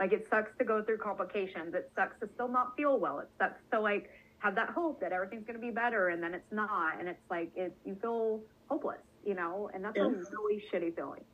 Like 0.00 0.12
it 0.12 0.26
sucks 0.30 0.50
to 0.58 0.64
go 0.64 0.82
through 0.82 0.98
complications. 0.98 1.74
It 1.74 1.90
sucks 1.96 2.18
to 2.20 2.28
still 2.34 2.48
not 2.48 2.76
feel 2.76 2.98
well. 2.98 3.18
It 3.20 3.28
sucks 3.38 3.60
to 3.72 3.80
like 3.80 4.10
have 4.38 4.54
that 4.54 4.70
hope 4.70 5.00
that 5.00 5.12
everything's 5.12 5.44
going 5.44 5.58
to 5.58 5.64
be 5.64 5.72
better 5.72 6.08
and 6.08 6.22
then 6.22 6.34
it's 6.34 6.52
not. 6.52 6.98
And 6.98 7.08
it's 7.08 7.30
like 7.30 7.50
it 7.56 7.76
you 7.84 7.96
feel 8.00 8.40
hopeless, 8.68 9.00
you 9.24 9.34
know, 9.34 9.70
and 9.74 9.84
that's 9.84 9.96
yeah. 9.96 10.04
a 10.04 10.08
really 10.08 10.62
shitty 10.72 10.94
feeling. 10.94 11.24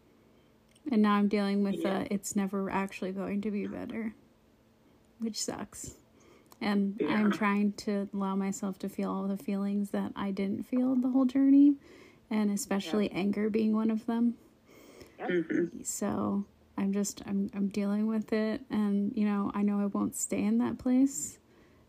And 0.91 1.03
now 1.03 1.15
I'm 1.15 1.29
dealing 1.29 1.63
with 1.65 1.77
yeah. 1.77 2.01
uh, 2.01 2.05
it's 2.11 2.37
never 2.37 2.71
actually 2.71 3.13
going 3.13 3.41
to 3.43 3.51
be 3.51 3.67
better, 3.67 4.15
which 5.19 5.43
sucks. 5.43 5.95
And 6.61 6.97
yeah. 7.01 7.09
I'm 7.09 7.33
trying 7.33 7.73
to 7.73 8.09
allow 8.15 8.37
myself 8.37 8.79
to 8.81 8.89
feel 8.89 9.11
all 9.11 9.27
the 9.27 9.37
feelings 9.37 9.91
that 9.91 10.13
I 10.15 10.31
didn't 10.31 10.65
feel 10.65 10.95
the 10.95 11.09
whole 11.09 11.25
journey, 11.25 11.75
and 12.31 12.51
especially 12.51 13.11
anger 13.11 13.51
being 13.51 13.75
one 13.75 13.91
of 13.91 14.07
them. 14.07 14.35
Mm-hmm. 15.21 15.83
So 15.83 16.45
I'm 16.77 16.93
just 16.93 17.23
I'm 17.27 17.51
I'm 17.55 17.69
dealing 17.69 18.07
with 18.07 18.33
it 18.33 18.63
and 18.71 19.13
you 19.17 19.25
know, 19.25 19.51
I 19.55 19.63
know 19.63 19.81
I 19.81 19.87
won't 19.87 20.17
stay 20.17 20.43
in 20.43 20.59
that 20.59 20.79
place. 20.79 21.39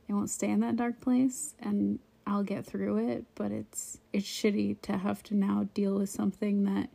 I 0.10 0.14
won't 0.14 0.30
stay 0.30 0.50
in 0.50 0.60
that 0.60 0.76
dark 0.76 1.02
place 1.02 1.56
and 1.60 2.00
I'll 2.28 2.44
get 2.44 2.66
through 2.66 3.10
it, 3.10 3.26
but 3.36 3.52
it's 3.52 4.00
it's 4.14 4.28
shitty 4.28 4.82
to 4.82 4.98
have 4.98 5.24
to 5.24 5.36
now 5.36 5.68
deal 5.74 5.98
with 5.98 6.10
something 6.10 6.64
that 6.64 6.90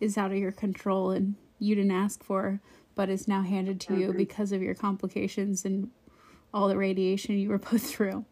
is 0.00 0.18
out 0.18 0.32
of 0.32 0.38
your 0.38 0.52
control 0.52 1.10
and 1.10 1.36
you 1.58 1.74
didn't 1.74 1.92
ask 1.92 2.24
for, 2.24 2.60
but 2.94 3.08
is 3.08 3.28
now 3.28 3.42
handed 3.42 3.80
to 3.82 3.94
you 3.96 4.08
mm-hmm. 4.08 4.16
because 4.16 4.52
of 4.52 4.62
your 4.62 4.74
complications 4.74 5.64
and 5.64 5.90
all 6.52 6.68
the 6.68 6.76
radiation 6.76 7.38
you 7.38 7.48
were 7.48 7.58
put 7.58 7.80
through. 7.82 8.24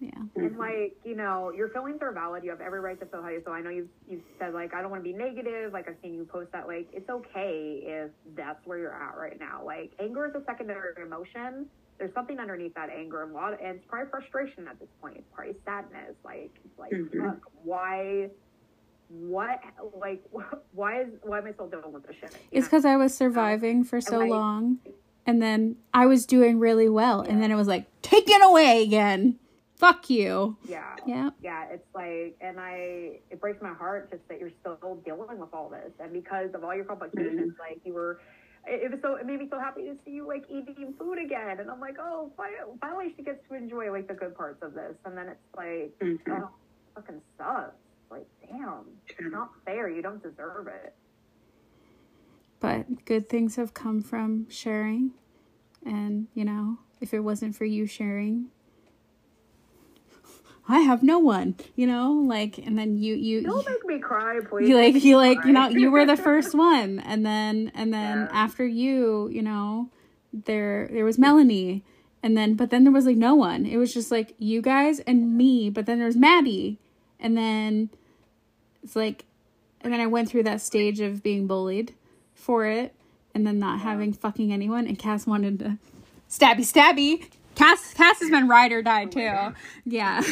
Yeah. 0.00 0.10
And 0.36 0.56
like, 0.58 0.96
you 1.04 1.16
know, 1.16 1.50
your 1.50 1.68
feelings 1.70 1.98
are 2.02 2.12
valid. 2.12 2.44
You 2.44 2.50
have 2.50 2.60
every 2.60 2.80
right 2.80 2.98
to 3.00 3.06
feel 3.06 3.22
how 3.22 3.30
you 3.30 3.40
feel. 3.40 3.52
I 3.52 3.60
know 3.60 3.70
you've, 3.70 3.88
you've 4.08 4.22
said, 4.38 4.54
like, 4.54 4.72
I 4.74 4.80
don't 4.80 4.90
want 4.90 5.02
to 5.02 5.10
be 5.10 5.16
negative. 5.16 5.72
Like, 5.72 5.88
I've 5.88 5.96
seen 6.02 6.14
you 6.14 6.24
post 6.24 6.52
that. 6.52 6.68
Like, 6.68 6.88
it's 6.92 7.10
okay 7.10 7.82
if 7.84 8.10
that's 8.36 8.64
where 8.64 8.78
you're 8.78 8.94
at 8.94 9.16
right 9.16 9.38
now. 9.40 9.62
Like, 9.64 9.92
anger 9.98 10.26
is 10.26 10.34
a 10.40 10.44
secondary 10.44 10.90
emotion. 11.04 11.66
There's 11.98 12.14
something 12.14 12.38
underneath 12.38 12.74
that 12.74 12.90
anger. 12.90 13.24
And, 13.24 13.32
a 13.32 13.34
lot 13.34 13.54
of, 13.54 13.60
and 13.60 13.76
it's 13.76 13.84
probably 13.88 14.08
frustration 14.10 14.68
at 14.68 14.78
this 14.78 14.88
point. 15.00 15.16
It's 15.16 15.26
probably 15.34 15.56
sadness. 15.64 16.14
Like, 16.24 16.52
like 16.78 16.92
mm-hmm. 16.92 17.30
why 17.64 18.28
what 19.08 19.60
like 19.98 20.22
why 20.72 21.02
is 21.02 21.08
why 21.22 21.38
am 21.38 21.46
I 21.46 21.52
still 21.52 21.66
dealing 21.66 21.92
with 21.92 22.06
this 22.06 22.14
shit? 22.20 22.36
It's 22.52 22.66
because 22.66 22.84
I 22.84 22.96
was 22.96 23.16
surviving 23.16 23.82
for 23.82 24.00
so 24.00 24.18
like, 24.18 24.30
long, 24.30 24.78
and 25.26 25.42
then 25.42 25.76
I 25.92 26.06
was 26.06 26.24
doing 26.24 26.60
really 26.60 26.88
well, 26.88 27.24
yeah. 27.24 27.32
and 27.32 27.42
then 27.42 27.50
it 27.50 27.56
was 27.56 27.66
like 27.66 27.86
taken 28.02 28.42
away 28.42 28.82
again 28.82 29.38
fuck 29.78 30.10
you. 30.10 30.56
Yeah. 30.68 30.96
Yeah. 31.06 31.30
Yeah. 31.40 31.66
It's 31.70 31.86
like, 31.94 32.36
and 32.40 32.58
I, 32.60 33.20
it 33.30 33.40
breaks 33.40 33.62
my 33.62 33.72
heart 33.72 34.10
just 34.10 34.26
that 34.28 34.40
you're 34.40 34.50
still 34.60 35.00
dealing 35.04 35.38
with 35.38 35.54
all 35.54 35.68
this. 35.68 35.92
And 36.00 36.12
because 36.12 36.50
of 36.54 36.64
all 36.64 36.74
your 36.74 36.84
complications, 36.84 37.52
mm-hmm. 37.52 37.60
like 37.60 37.80
you 37.84 37.94
were, 37.94 38.20
it, 38.66 38.90
was 38.90 39.00
so, 39.02 39.14
it 39.14 39.24
made 39.26 39.38
me 39.38 39.48
so 39.50 39.58
happy 39.58 39.82
to 39.82 39.96
see 40.04 40.12
you 40.12 40.26
like 40.26 40.44
eating 40.50 40.94
food 40.98 41.18
again. 41.24 41.60
And 41.60 41.70
I'm 41.70 41.80
like, 41.80 41.96
oh, 42.00 42.32
finally 42.80 43.14
she 43.16 43.22
gets 43.22 43.38
to 43.48 43.54
enjoy 43.54 43.90
like 43.92 44.08
the 44.08 44.14
good 44.14 44.36
parts 44.36 44.62
of 44.62 44.74
this. 44.74 44.94
And 45.04 45.16
then 45.16 45.28
it's 45.28 45.56
like, 45.56 45.94
mm-hmm. 46.02 46.32
oh, 46.32 46.50
fucking 46.94 47.20
sucks. 47.38 47.74
Like, 48.10 48.26
damn, 48.50 48.84
it's 49.06 49.18
not 49.32 49.50
fair. 49.64 49.88
You 49.88 50.02
don't 50.02 50.22
deserve 50.22 50.66
it. 50.66 50.94
but 52.60 53.04
good 53.04 53.28
things 53.28 53.56
have 53.56 53.74
come 53.74 54.02
from 54.02 54.48
sharing. 54.50 55.12
And, 55.84 56.26
you 56.34 56.44
know, 56.44 56.78
if 57.00 57.14
it 57.14 57.20
wasn't 57.20 57.54
for 57.54 57.64
you 57.64 57.86
sharing, 57.86 58.46
I 60.70 60.80
have 60.80 61.02
no 61.02 61.18
one, 61.18 61.54
you 61.76 61.86
know, 61.86 62.12
like, 62.12 62.58
and 62.58 62.76
then 62.78 62.98
you, 62.98 63.14
you, 63.14 63.42
Don't 63.42 63.66
make 63.66 63.84
me 63.86 63.98
cry, 63.98 64.38
please. 64.46 64.68
you 64.68 64.76
like, 64.76 65.02
you 65.02 65.16
like, 65.16 65.38
you 65.46 65.52
know, 65.52 65.68
you 65.68 65.90
were 65.90 66.04
the 66.04 66.16
first 66.28 66.54
one. 66.54 66.98
And 67.00 67.24
then, 67.24 67.72
and 67.74 67.92
then 67.92 68.18
Yeah. 68.18 68.28
after 68.32 68.66
you, 68.66 69.28
you 69.32 69.40
know, 69.40 69.88
there, 70.32 70.88
there 70.92 71.06
was 71.06 71.18
Melanie. 71.18 71.84
And 72.22 72.36
then, 72.36 72.54
but 72.54 72.68
then 72.68 72.84
there 72.84 72.92
was 72.92 73.06
like 73.06 73.16
no 73.16 73.34
one. 73.34 73.64
It 73.64 73.78
was 73.78 73.94
just 73.94 74.10
like 74.10 74.34
you 74.38 74.60
guys 74.60 75.00
and 75.00 75.36
me. 75.38 75.70
But 75.70 75.86
then 75.86 75.98
there's 76.00 76.16
Maddie. 76.16 76.78
And 77.18 77.34
then 77.36 77.88
it's 78.82 78.94
like, 78.94 79.24
and 79.80 79.90
then 79.92 80.00
I 80.00 80.06
went 80.06 80.28
through 80.28 80.42
that 80.42 80.60
stage 80.60 81.00
of 81.00 81.22
being 81.22 81.46
bullied 81.46 81.94
for 82.34 82.66
it. 82.66 82.94
And 83.34 83.46
then 83.46 83.58
not 83.58 83.80
having 83.80 84.12
fucking 84.12 84.52
anyone. 84.52 84.86
And 84.86 84.98
Kas 84.98 85.26
wanted 85.26 85.60
to 85.60 85.78
stabby, 86.28 86.60
stabby. 86.70 87.24
Kas, 87.58 87.92
Kas 87.94 88.20
has 88.20 88.30
been 88.30 88.48
ride 88.48 88.72
or 88.72 88.82
die 88.82 89.06
too. 89.06 89.54
Yeah. 89.84 90.22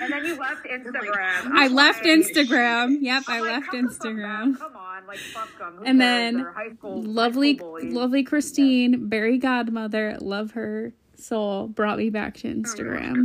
And 0.00 0.12
then 0.12 0.24
you 0.24 0.38
left 0.38 0.64
Instagram. 0.70 1.50
I 1.52 1.66
left 1.68 2.04
Instagram. 2.04 2.98
Yep, 3.00 3.24
I 3.28 3.40
left 3.40 3.66
how 3.66 3.72
come 3.72 3.88
come 3.88 3.88
Instagram. 3.88 4.58
Come 4.58 4.76
on, 4.76 5.06
like 5.06 5.18
fuck 5.18 5.58
them. 5.58 5.82
And 5.84 6.00
then 6.00 6.34
lovely 6.38 6.52
high 6.54 7.56
school 7.56 7.70
bullies. 7.70 7.92
lovely 7.94 8.22
christine 8.22 9.08
berry 9.08 9.38
godmother 9.38 10.16
love 10.20 10.52
her 10.52 10.92
soul 11.16 11.66
brought 11.66 11.98
me 11.98 12.10
back 12.10 12.34
to 12.38 12.48
oh, 12.48 12.54
instagram 12.54 13.24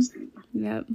yep 0.52 0.86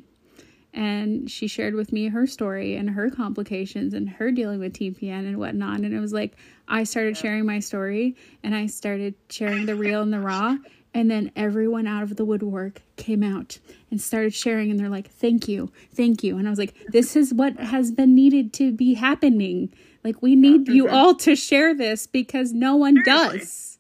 and 0.74 1.30
she 1.32 1.48
shared 1.48 1.74
with 1.74 1.92
me 1.92 2.08
her 2.10 2.28
story 2.28 2.76
and 2.76 2.90
her 2.90 3.10
complications 3.10 3.94
and 3.94 4.10
her 4.10 4.32
dealing 4.32 4.60
with 4.60 4.74
tpn 4.74 5.20
and 5.20 5.38
whatnot 5.38 5.80
and 5.80 5.94
it 5.94 6.00
was 6.00 6.14
like 6.14 6.36
i 6.68 6.84
started 6.84 7.16
sharing 7.18 7.46
my 7.46 7.60
story 7.60 8.16
and 8.44 8.54
i 8.54 8.66
started 8.66 9.16
sharing 9.30 9.66
the 9.66 9.76
real 9.76 10.02
and 10.02 10.14
the 10.14 10.20
raw 10.20 10.56
and 10.94 11.10
then 11.10 11.32
everyone 11.36 11.88
out 11.88 12.04
of 12.04 12.16
the 12.16 12.26
woodwork 12.26 12.82
came 12.96 13.24
out 13.24 13.60
and 13.92 14.02
started 14.02 14.34
sharing 14.34 14.72
and 14.72 14.80
they're 14.80 14.90
like 14.90 15.10
thank 15.10 15.48
you 15.48 15.72
thank 15.94 16.24
you 16.24 16.38
and 16.38 16.48
i 16.48 16.50
was 16.50 16.60
like 16.60 16.74
this 16.90 17.16
is 17.16 17.34
what 17.34 17.56
has 17.58 17.92
been 17.92 18.16
needed 18.16 18.54
to 18.54 18.72
be 18.72 18.94
happening 18.96 19.72
like 20.04 20.22
we 20.22 20.36
need 20.36 20.68
you 20.68 20.88
all 20.90 21.14
to 21.16 21.36
share 21.36 21.74
this 21.74 22.08
because 22.08 22.54
no 22.54 22.76
one 22.76 22.96
Seriously. 23.04 23.40
does 23.40 23.78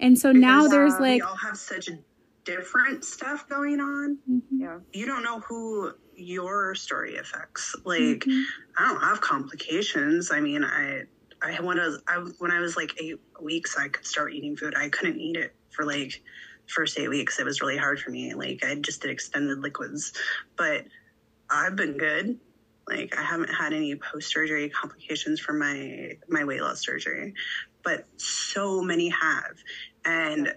and 0.00 0.18
so 0.18 0.32
now 0.32 0.66
there's 0.68 0.94
uh, 0.94 1.00
like 1.00 1.22
we 1.22 1.22
all 1.22 1.36
have 1.36 1.56
such 1.56 1.88
different 2.44 3.04
stuff 3.04 3.48
going 3.48 3.80
on. 3.80 4.18
Yeah. 4.50 4.78
You 4.92 5.06
don't 5.06 5.22
know 5.22 5.40
who 5.40 5.92
your 6.16 6.74
story 6.74 7.16
affects. 7.16 7.76
Like, 7.84 8.00
Mm-hmm. 8.00 8.42
I 8.78 8.88
don't 8.88 9.00
have 9.00 9.20
complications. 9.20 10.30
I 10.32 10.40
mean, 10.40 10.64
I, 10.64 11.02
I 11.40 11.60
when 11.60 11.78
I 11.78 11.86
was, 11.86 12.02
I, 12.08 12.14
when 12.38 12.50
I 12.50 12.58
was 12.60 12.76
like 12.76 13.00
eight 13.00 13.20
weeks, 13.40 13.76
I 13.76 13.88
could 13.88 14.06
start 14.06 14.32
eating 14.32 14.56
food. 14.56 14.74
I 14.76 14.88
couldn't 14.88 15.20
eat 15.20 15.36
it 15.36 15.54
for 15.72 15.84
like 15.84 16.22
first 16.66 16.98
eight 16.98 17.08
weeks. 17.08 17.38
It 17.38 17.44
was 17.44 17.60
really 17.60 17.76
hard 17.76 18.00
for 18.00 18.10
me. 18.10 18.34
Like, 18.34 18.64
I 18.64 18.74
just 18.76 19.02
did 19.02 19.10
extended 19.10 19.58
liquids, 19.60 20.12
but 20.56 20.84
I've 21.50 21.76
been 21.76 21.96
good. 21.96 22.38
Like, 22.88 23.16
I 23.16 23.22
haven't 23.22 23.52
had 23.52 23.72
any 23.72 23.94
post 23.96 24.30
surgery 24.30 24.68
complications 24.68 25.40
from 25.40 25.58
my 25.58 26.16
my 26.28 26.44
weight 26.44 26.60
loss 26.62 26.80
surgery, 26.84 27.34
but 27.82 28.06
so 28.16 28.82
many 28.82 29.08
have. 29.08 29.56
And 30.04 30.52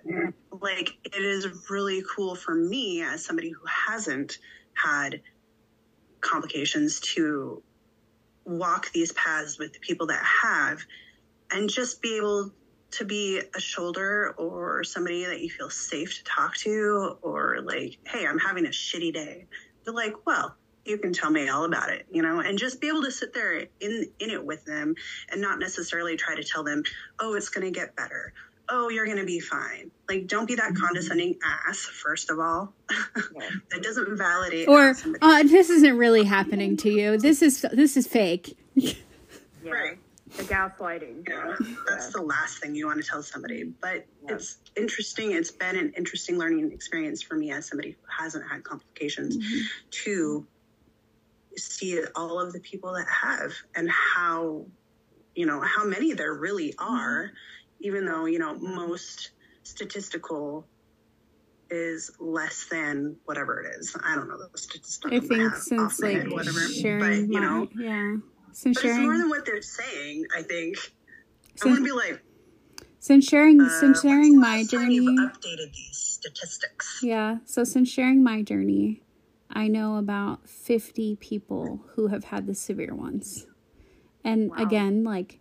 like, 0.59 0.97
it 1.03 1.23
is 1.23 1.69
really 1.69 2.03
cool 2.15 2.35
for 2.35 2.55
me 2.55 3.03
as 3.03 3.23
somebody 3.23 3.49
who 3.49 3.65
hasn't 3.67 4.39
had 4.73 5.21
complications 6.21 6.99
to 6.99 7.61
walk 8.45 8.91
these 8.91 9.11
paths 9.13 9.59
with 9.59 9.73
the 9.73 9.79
people 9.79 10.07
that 10.07 10.23
have 10.23 10.79
and 11.51 11.69
just 11.69 12.01
be 12.01 12.17
able 12.17 12.51
to 12.91 13.05
be 13.05 13.41
a 13.55 13.59
shoulder 13.59 14.33
or 14.37 14.83
somebody 14.83 15.25
that 15.25 15.41
you 15.41 15.49
feel 15.49 15.69
safe 15.69 16.17
to 16.17 16.23
talk 16.23 16.55
to 16.55 17.17
or 17.21 17.59
like 17.63 17.97
hey 18.05 18.25
i'm 18.25 18.39
having 18.39 18.65
a 18.65 18.69
shitty 18.69 19.13
day. 19.13 19.45
They're 19.83 19.93
like 19.93 20.25
well 20.25 20.55
you 20.85 20.97
can 20.97 21.13
tell 21.13 21.31
me 21.31 21.49
all 21.49 21.65
about 21.65 21.89
it 21.89 22.05
you 22.11 22.21
know 22.21 22.39
and 22.39 22.57
just 22.57 22.79
be 22.79 22.87
able 22.87 23.03
to 23.03 23.11
sit 23.11 23.33
there 23.33 23.65
in 23.79 24.07
in 24.19 24.29
it 24.29 24.45
with 24.45 24.63
them 24.65 24.95
and 25.31 25.41
not 25.41 25.59
necessarily 25.59 26.15
try 26.15 26.35
to 26.35 26.43
tell 26.43 26.63
them 26.63 26.83
oh 27.19 27.33
it's 27.33 27.49
going 27.49 27.65
to 27.65 27.71
get 27.71 27.95
better. 27.95 28.33
Oh 28.67 28.89
you're 28.89 29.05
going 29.05 29.17
to 29.17 29.25
be 29.25 29.39
fine. 29.39 29.91
Like 30.07 30.27
don't 30.27 30.47
be 30.47 30.55
that 30.55 30.75
condescending 30.75 31.35
ass 31.43 31.79
first 31.79 32.29
of 32.29 32.39
all. 32.39 32.73
That 33.71 33.83
doesn't 33.83 34.17
validate 34.17 34.67
or 34.67 34.95
uh, 35.21 35.43
this 35.43 35.69
isn't 35.69 35.97
really 35.97 36.23
happening 36.23 36.77
to 36.77 36.89
you. 36.89 37.17
This 37.17 37.41
is 37.41 37.65
this 37.73 37.97
is 37.97 38.07
fake. 38.07 38.57
Yeah. 38.75 38.93
Right. 39.63 39.97
The 40.37 40.43
gaslighting. 40.43 41.27
Yeah, 41.29 41.55
that's 41.87 42.11
the 42.11 42.21
last 42.21 42.59
thing 42.59 42.75
you 42.75 42.87
want 42.87 43.01
to 43.01 43.07
tell 43.07 43.23
somebody. 43.23 43.63
But 43.63 44.05
it's 44.27 44.57
interesting. 44.75 45.31
It's 45.31 45.51
been 45.51 45.77
an 45.77 45.93
interesting 45.95 46.37
learning 46.37 46.71
experience 46.71 47.21
for 47.21 47.35
me 47.35 47.51
as 47.51 47.67
somebody 47.67 47.91
who 47.91 48.23
hasn't 48.23 48.43
had 48.49 48.63
complications 48.63 49.37
mm-hmm. 49.37 49.65
to 50.03 50.45
see 51.55 52.01
all 52.15 52.39
of 52.39 52.51
the 52.51 52.59
people 52.59 52.93
that 52.93 53.07
have 53.07 53.53
and 53.75 53.89
how, 53.89 54.65
you 55.35 55.45
know, 55.45 55.61
how 55.61 55.85
many 55.85 56.13
there 56.13 56.33
really 56.33 56.75
are, 56.79 57.31
mm-hmm. 57.31 57.85
even 57.87 58.05
though, 58.05 58.25
you 58.25 58.39
know, 58.39 58.55
most 58.55 59.31
statistical 59.63 60.67
is 61.69 62.11
less 62.19 62.67
than 62.69 63.15
whatever 63.25 63.61
it 63.61 63.79
is. 63.79 63.95
I 64.03 64.15
don't 64.15 64.27
know 64.27 64.37
the 64.37 64.57
statistics. 64.57 65.15
i 65.15 65.19
think 65.19 65.55
since 65.55 65.99
like 65.99 66.17
head, 66.17 66.31
whatever. 66.31 66.59
sharing 66.59 66.99
but, 66.99 67.33
you 67.33 67.39
my 67.39 67.47
know, 67.47 67.67
yeah 67.75 68.15
since 68.55 68.81
but 68.81 68.89
it's 68.89 68.99
more 68.99 69.17
than 69.17 69.29
what 69.29 69.45
they're 69.45 69.61
saying, 69.61 70.25
I 70.35 70.41
think. 70.41 70.77
I 70.77 70.81
Since- 71.57 71.65
want 71.65 71.77
to 71.77 71.83
be 71.83 71.91
like, 71.91 72.21
since 72.99 73.27
sharing 73.27 73.61
uh, 73.61 73.69
since 73.69 74.01
sharing 74.01 74.39
my 74.39 74.63
journey 74.63 74.99
updated 74.99 75.73
these 75.73 75.97
statistics. 76.19 77.01
Yeah. 77.03 77.37
So 77.45 77.63
since 77.63 77.89
sharing 77.89 78.23
my 78.23 78.41
journey, 78.41 79.03
I 79.51 79.67
know 79.67 79.97
about 79.97 80.49
50 80.49 81.17
people 81.17 81.85
who 81.95 82.07
have 82.07 82.25
had 82.25 82.47
the 82.47 82.55
severe 82.55 82.95
ones. 82.95 83.45
And 84.23 84.51
again, 84.57 85.03
like 85.03 85.39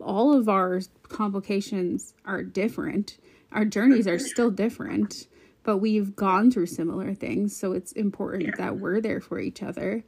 all 0.00 0.36
of 0.36 0.48
our 0.48 0.80
complications 1.08 2.14
are 2.24 2.42
different. 2.42 3.18
Our 3.52 3.64
journeys 3.64 4.08
are 4.08 4.18
still 4.18 4.50
different, 4.50 5.28
but 5.62 5.78
we've 5.78 6.16
gone 6.16 6.50
through 6.50 6.66
similar 6.66 7.14
things, 7.14 7.56
so 7.56 7.72
it's 7.72 7.92
important 7.92 8.56
that 8.58 8.78
we're 8.78 9.00
there 9.00 9.20
for 9.20 9.38
each 9.38 9.62
other. 9.62 10.04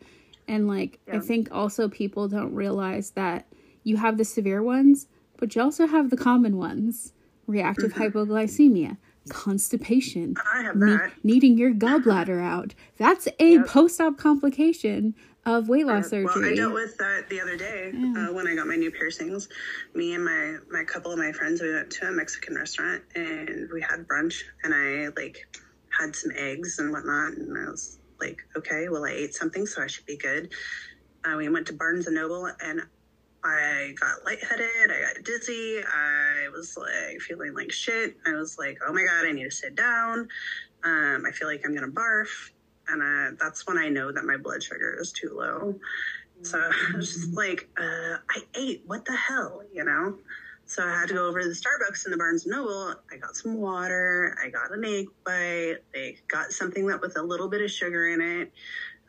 And 0.49 0.67
like 0.67 0.99
I 1.13 1.19
think 1.19 1.49
also 1.53 1.89
people 1.89 2.27
don't 2.27 2.55
realize 2.55 3.11
that 3.11 3.47
you 3.85 3.99
have 3.99 4.17
the 4.17 4.25
severe 4.25 4.63
ones, 4.63 5.07
but 5.37 5.55
you 5.55 5.63
also 5.63 5.87
have 5.87 6.11
the 6.11 6.17
common 6.17 6.57
ones. 6.57 7.13
Reactive 7.47 7.95
hypoglycemia, 7.95 8.99
constipation, 9.31 10.35
I 10.53 10.65
have 10.65 10.77
ne- 10.77 10.93
that. 10.93 11.13
needing 11.25 11.57
your 11.57 11.73
gallbladder 11.73 12.43
out. 12.43 12.75
That's 12.99 13.27
a 13.39 13.61
post-op 13.61 14.19
complication 14.19 15.15
of 15.47 15.69
weight 15.69 15.87
loss 15.87 16.11
surgery. 16.11 16.25
Well, 16.27 16.45
I 16.45 16.55
dealt 16.55 16.75
with 16.75 16.99
that 16.99 17.29
the 17.31 17.41
other 17.41 17.57
day 17.57 17.93
uh, 17.95 18.33
when 18.35 18.47
I 18.47 18.55
got 18.55 18.67
my 18.67 18.77
new 18.77 18.91
piercings. 18.91 19.49
Me 19.95 20.15
and 20.15 20.25
my 20.25 20.57
my 20.71 20.85
couple 20.85 21.11
of 21.11 21.19
my 21.19 21.33
friends 21.33 21.63
we 21.63 21.73
went 21.73 21.91
to 21.91 22.09
a 22.09 22.13
Mexican 22.13 22.55
restaurant 22.55 23.03
and 23.15 23.69
we 23.73 23.81
had 23.81 24.07
brunch 24.07 24.43
and 24.63 24.75
I 24.75 25.09
like 25.21 25.39
had 25.99 26.15
some 26.15 26.33
eggs 26.37 26.79
and 26.79 26.93
whatnot 26.93 27.33
and 27.33 27.57
I 27.57 27.71
was 27.71 27.99
like, 28.21 28.39
okay, 28.57 28.89
well 28.89 29.05
I 29.05 29.11
ate 29.11 29.35
something 29.35 29.67
so 29.67 29.83
I 29.83 29.87
should 29.87 30.07
be 30.07 30.17
good. 30.17 30.51
Uh, 31.25 31.37
we 31.37 31.49
went 31.49 31.67
to 31.67 31.73
Barnes 31.73 32.07
and 32.07 32.17
Noble 32.17 32.51
and 32.61 32.83
I 33.45 33.95
got 34.01 34.25
lightheaded. 34.25 34.91
I 34.91 35.13
got 35.15 35.25
dizzy. 35.25 35.81
I 35.83 36.49
was 36.53 36.77
like 36.77 37.21
feeling 37.21 37.55
like 37.55 37.71
shit. 37.71 38.17
I 38.27 38.33
was 38.33 38.59
like, 38.59 38.79
oh 38.87 38.93
my 38.93 39.05
god, 39.05 39.27
I 39.27 39.33
need 39.33 39.45
to 39.45 39.51
sit 39.51 39.75
down. 39.75 40.29
Um, 40.85 41.25
I 41.27 41.31
feel 41.33 41.49
like 41.49 41.63
I'm 41.65 41.75
gonna 41.75 41.89
barf, 41.89 42.51
and 42.89 43.03
uh, 43.03 43.37
that's 43.41 43.67
when 43.67 43.79
I 43.79 43.89
know 43.89 44.13
that 44.13 44.25
my 44.25 44.37
blood 44.37 44.63
sugar 44.63 44.97
is 45.01 45.13
too 45.13 45.35
low. 45.37 45.75
So 46.43 46.59
I 46.95 46.97
was 46.97 47.15
just 47.15 47.35
like, 47.35 47.69
uh, 47.79 48.17
I 48.31 48.43
ate. 48.55 48.83
What 48.87 49.05
the 49.05 49.17
hell, 49.17 49.63
you 49.73 49.85
know? 49.85 50.19
So 50.69 50.87
I 50.87 51.01
had 51.01 51.09
to 51.09 51.15
go 51.15 51.27
over 51.27 51.41
to 51.41 51.49
the 51.49 51.55
Starbucks 51.55 52.05
in 52.05 52.13
the 52.13 52.19
Barnes 52.19 52.45
and 52.45 52.55
Noble. 52.55 52.95
I 53.11 53.17
got 53.17 53.35
some 53.35 53.55
water. 53.55 54.37
I 54.45 54.51
got 54.51 54.71
an 54.71 54.85
egg 54.85 55.07
bite. 55.25 55.79
They 55.95 56.19
got 56.29 56.53
something 56.53 56.87
that 56.89 57.01
with 57.01 57.17
a 57.17 57.23
little 57.23 57.49
bit 57.49 57.63
of 57.63 57.71
sugar 57.71 58.09
in 58.09 58.21
it. 58.21 58.53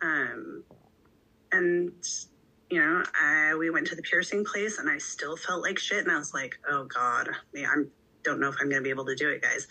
Um, 0.01 0.63
and 1.51 1.91
you 2.69 2.79
know, 2.79 3.03
I, 3.13 3.55
we 3.55 3.69
went 3.71 3.87
to 3.87 3.95
the 3.95 4.01
piercing 4.01 4.45
place 4.45 4.79
and 4.79 4.89
I 4.89 4.99
still 4.99 5.35
felt 5.35 5.61
like 5.61 5.77
shit. 5.77 5.99
And 6.03 6.11
I 6.11 6.17
was 6.17 6.33
like, 6.33 6.57
oh 6.69 6.85
God, 6.85 7.29
I 7.55 7.59
I 7.65 7.83
don't 8.23 8.39
know 8.39 8.49
if 8.49 8.55
I'm 8.61 8.69
going 8.69 8.81
to 8.81 8.83
be 8.83 8.89
able 8.89 9.05
to 9.05 9.15
do 9.15 9.29
it, 9.29 9.41
guys. 9.41 9.67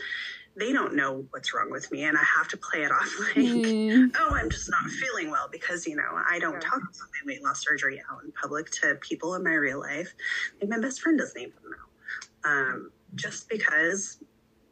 They 0.58 0.72
don't 0.72 0.94
know 0.94 1.24
what's 1.30 1.54
wrong 1.54 1.70
with 1.70 1.90
me. 1.92 2.04
And 2.04 2.16
I 2.16 2.22
have 2.36 2.48
to 2.48 2.56
play 2.56 2.82
it 2.82 2.90
off 2.90 3.08
like, 3.36 3.36
Mm. 3.36 4.10
oh, 4.18 4.34
I'm 4.34 4.50
just 4.50 4.68
not 4.70 4.84
feeling 4.90 5.30
well 5.30 5.48
because, 5.50 5.86
you 5.86 5.96
know, 5.96 6.22
I 6.28 6.38
don't 6.38 6.60
talk 6.60 6.78
about 6.78 6.92
my 6.92 7.32
weight 7.32 7.42
loss 7.42 7.64
surgery 7.64 8.02
out 8.10 8.24
in 8.24 8.32
public 8.32 8.70
to 8.82 8.96
people 8.96 9.34
in 9.34 9.44
my 9.44 9.54
real 9.54 9.80
life. 9.80 10.14
Like 10.60 10.70
my 10.70 10.78
best 10.78 11.00
friend 11.00 11.18
doesn't 11.18 11.40
even 11.40 11.52
know. 11.64 12.50
Um, 12.50 12.90
just 13.14 13.48
because 13.48 14.18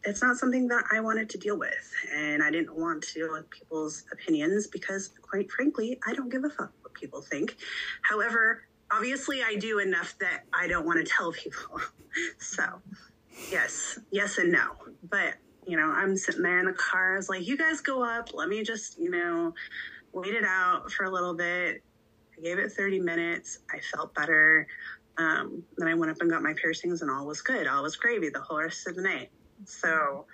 it's 0.04 0.22
not 0.22 0.36
something 0.36 0.68
that 0.68 0.84
I 0.92 1.00
wanted 1.00 1.28
to 1.30 1.38
deal 1.38 1.58
with. 1.58 1.92
And 2.14 2.42
I 2.42 2.50
didn't 2.50 2.76
want 2.76 3.02
to 3.04 3.14
deal 3.14 3.32
with 3.32 3.48
people's 3.50 4.04
opinions 4.12 4.66
because, 4.68 5.08
quite 5.22 5.50
frankly, 5.50 5.98
I 6.06 6.14
don't 6.14 6.28
give 6.30 6.44
a 6.44 6.50
fuck 6.50 6.72
what 6.82 6.94
people 6.94 7.20
think. 7.22 7.56
However, 8.02 8.62
obviously 8.92 9.42
I 9.42 9.56
do 9.56 9.80
enough 9.80 10.16
that 10.20 10.44
I 10.52 10.68
don't 10.68 10.86
want 10.86 11.04
to 11.04 11.12
tell 11.12 11.32
people. 11.32 11.80
so, 12.38 12.80
yes, 13.50 13.98
yes 14.12 14.38
and 14.38 14.52
no. 14.52 14.76
But, 15.10 15.34
you 15.66 15.76
know, 15.76 15.90
I'm 15.90 16.16
sitting 16.16 16.42
there 16.42 16.60
in 16.60 16.66
the 16.66 16.72
car. 16.72 17.14
I 17.14 17.16
was 17.16 17.28
like, 17.28 17.46
you 17.46 17.56
guys 17.56 17.80
go 17.80 18.02
up. 18.02 18.32
Let 18.32 18.48
me 18.48 18.62
just, 18.62 18.98
you 18.98 19.10
know, 19.10 19.54
wait 20.12 20.34
it 20.34 20.44
out 20.44 20.90
for 20.92 21.04
a 21.04 21.10
little 21.10 21.34
bit. 21.34 21.82
I 22.36 22.40
gave 22.40 22.58
it 22.58 22.72
30 22.72 23.00
minutes. 23.00 23.58
I 23.72 23.80
felt 23.80 24.14
better. 24.14 24.66
Um, 25.18 25.64
then 25.78 25.88
I 25.88 25.94
went 25.94 26.10
up 26.10 26.18
and 26.20 26.30
got 26.30 26.42
my 26.42 26.54
piercings, 26.54 27.02
and 27.02 27.10
all 27.10 27.26
was 27.26 27.40
good. 27.40 27.66
All 27.66 27.82
was 27.82 27.96
gravy 27.96 28.28
the 28.28 28.40
whole 28.40 28.58
rest 28.58 28.86
of 28.86 28.96
the 28.96 29.02
night. 29.02 29.30
So, 29.64 30.26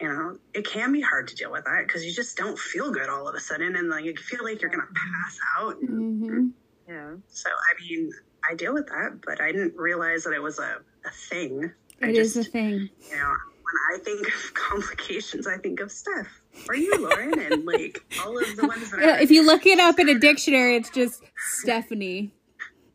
you 0.00 0.08
know, 0.08 0.38
it 0.54 0.66
can 0.66 0.92
be 0.92 1.00
hard 1.00 1.26
to 1.28 1.34
deal 1.34 1.50
with 1.50 1.64
that 1.64 1.86
because 1.86 2.04
you 2.04 2.12
just 2.12 2.36
don't 2.36 2.58
feel 2.58 2.90
good 2.92 3.08
all 3.08 3.26
of 3.26 3.34
a 3.34 3.40
sudden, 3.40 3.76
and 3.76 3.88
like 3.88 4.04
you 4.04 4.14
feel 4.16 4.44
like 4.44 4.60
you're 4.60 4.70
gonna 4.70 4.82
pass 4.94 5.38
out. 5.58 5.80
Mm-hmm. 5.80 6.48
Yeah. 6.86 7.14
So, 7.28 7.48
I 7.48 7.82
mean, 7.82 8.10
I 8.48 8.54
deal 8.54 8.74
with 8.74 8.86
that, 8.88 9.20
but 9.24 9.40
I 9.40 9.52
didn't 9.52 9.74
realize 9.76 10.24
that 10.24 10.34
it 10.34 10.42
was 10.42 10.58
a, 10.58 10.76
a 11.06 11.10
thing. 11.10 11.72
I 12.02 12.08
It 12.08 12.16
is 12.16 12.36
a 12.36 12.44
thing. 12.44 12.90
you 13.10 13.16
know, 13.16 13.34
when 13.68 14.00
I 14.00 14.02
think 14.02 14.26
of 14.26 14.54
complications, 14.54 15.46
I 15.46 15.56
think 15.58 15.80
of 15.80 15.90
Steph 15.90 16.28
or 16.68 16.74
you, 16.74 16.92
Lauren, 16.98 17.38
and 17.38 17.64
like 17.64 17.98
all 18.24 18.38
of 18.38 18.56
the 18.56 18.66
ones 18.66 18.90
that 18.90 19.00
Yeah, 19.00 19.16
are 19.16 19.20
if 19.20 19.30
you 19.30 19.44
look 19.44 19.66
it 19.66 19.78
up 19.78 19.98
in 19.98 20.08
a 20.08 20.18
dictionary, 20.18 20.76
it's 20.76 20.90
just 20.90 21.22
Stephanie. 21.60 22.32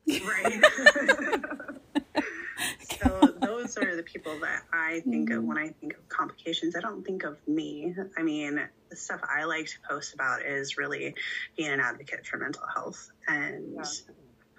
right. 0.08 0.64
so 3.02 3.34
those 3.42 3.78
are 3.78 3.96
the 3.96 4.04
people 4.04 4.40
that 4.42 4.64
I 4.74 5.02
think 5.10 5.30
of 5.32 5.44
when 5.44 5.58
I 5.58 5.70
think 5.70 5.94
of 5.94 6.08
complications. 6.10 6.76
I 6.76 6.80
don't 6.82 7.04
think 7.04 7.24
of 7.24 7.38
me. 7.48 7.96
I 8.18 8.24
mean, 8.24 8.60
the 8.90 8.96
stuff 8.96 9.22
I 9.24 9.46
like 9.46 9.66
to 9.68 9.76
post 9.90 10.14
about 10.14 10.44
is 10.46 10.78
really 10.78 11.16
being 11.58 11.72
an 11.72 11.80
advocate 11.80 12.26
for 12.26 12.38
mental 12.38 12.64
health 12.74 13.10
and 13.28 13.76
Yeah. 13.76 13.84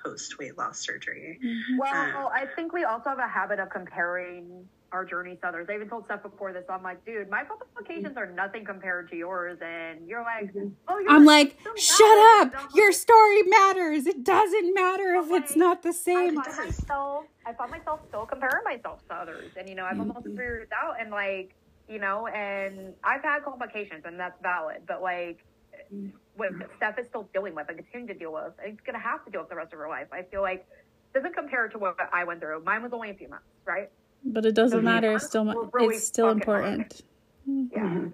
post 0.04 0.38
weight 0.38 0.56
loss 0.58 0.78
surgery. 0.80 1.38
Well, 1.78 1.94
um, 2.26 2.28
I 2.32 2.46
think 2.56 2.72
we 2.72 2.84
also 2.84 3.10
have 3.10 3.18
a 3.18 3.28
habit 3.28 3.58
of 3.58 3.70
comparing 3.70 4.68
our 4.92 5.04
journeys 5.04 5.38
to 5.40 5.48
others. 5.48 5.66
I 5.68 5.74
even 5.74 5.88
told 5.88 6.04
Steph 6.04 6.22
before 6.22 6.52
this, 6.52 6.64
I'm 6.68 6.82
like, 6.82 7.04
dude, 7.04 7.28
my 7.28 7.42
complications 7.44 8.16
are 8.16 8.30
nothing 8.30 8.64
compared 8.64 9.10
to 9.10 9.16
yours. 9.16 9.58
And 9.60 10.06
you're 10.06 10.22
like, 10.22 10.54
mm-hmm. 10.54 10.68
oh, 10.88 10.98
you're 11.00 11.10
I'm 11.10 11.24
like, 11.24 11.58
so 11.64 11.74
shut 11.74 11.98
valid." 11.98 12.54
up! 12.54 12.62
And 12.62 12.74
Your 12.74 12.92
story 12.92 13.42
matters. 13.42 14.06
It 14.06 14.24
doesn't 14.24 14.74
matter 14.74 15.14
if 15.16 15.30
it's 15.30 15.56
not 15.56 15.82
the 15.82 15.92
same. 15.92 16.38
I 16.38 16.44
same. 16.44 16.54
find 16.54 16.66
myself, 16.66 17.24
I 17.44 17.52
find 17.54 17.70
myself 17.70 18.00
still 18.08 18.26
comparing 18.26 18.64
myself 18.64 19.06
to 19.08 19.14
others, 19.14 19.50
and 19.58 19.68
you 19.68 19.74
know, 19.74 19.84
I've 19.84 19.98
almost 19.98 20.20
mm-hmm. 20.20 20.30
figured 20.36 20.62
it 20.62 20.68
out, 20.72 21.00
and 21.00 21.10
like, 21.10 21.54
you 21.88 21.98
know, 21.98 22.28
and 22.28 22.94
I've 23.02 23.22
had 23.22 23.44
complications, 23.44 24.04
and 24.04 24.18
that's 24.18 24.40
valid, 24.42 24.82
but 24.86 25.02
like, 25.02 25.44
mm-hmm. 25.92 26.10
what 26.36 26.50
Steph 26.76 26.98
is 26.98 27.06
still 27.06 27.28
dealing 27.32 27.54
with, 27.54 27.68
and 27.68 27.78
continue 27.78 28.06
to 28.06 28.14
deal 28.14 28.32
with, 28.32 28.52
and 28.62 28.74
it's 28.74 28.80
gonna 28.86 28.98
have 28.98 29.24
to 29.24 29.30
deal 29.30 29.40
with 29.40 29.50
the 29.50 29.56
rest 29.56 29.72
of 29.72 29.78
her 29.80 29.88
life. 29.88 30.08
I 30.12 30.22
feel 30.22 30.42
like 30.42 30.66
it 31.14 31.18
doesn't 31.18 31.34
compare 31.34 31.68
to 31.68 31.78
what 31.78 31.96
I 32.12 32.24
went 32.24 32.40
through. 32.40 32.62
Mine 32.64 32.82
was 32.82 32.92
only 32.92 33.10
a 33.10 33.14
few 33.14 33.28
months, 33.28 33.46
right? 33.66 33.90
But 34.24 34.46
it 34.46 34.54
doesn't 34.54 34.82
matter. 34.82 35.14
It's 35.14 35.26
still, 35.26 35.70
really 35.72 35.96
it's 35.96 36.06
still 36.06 36.30
important. 36.30 37.02
Yeah. 37.46 38.06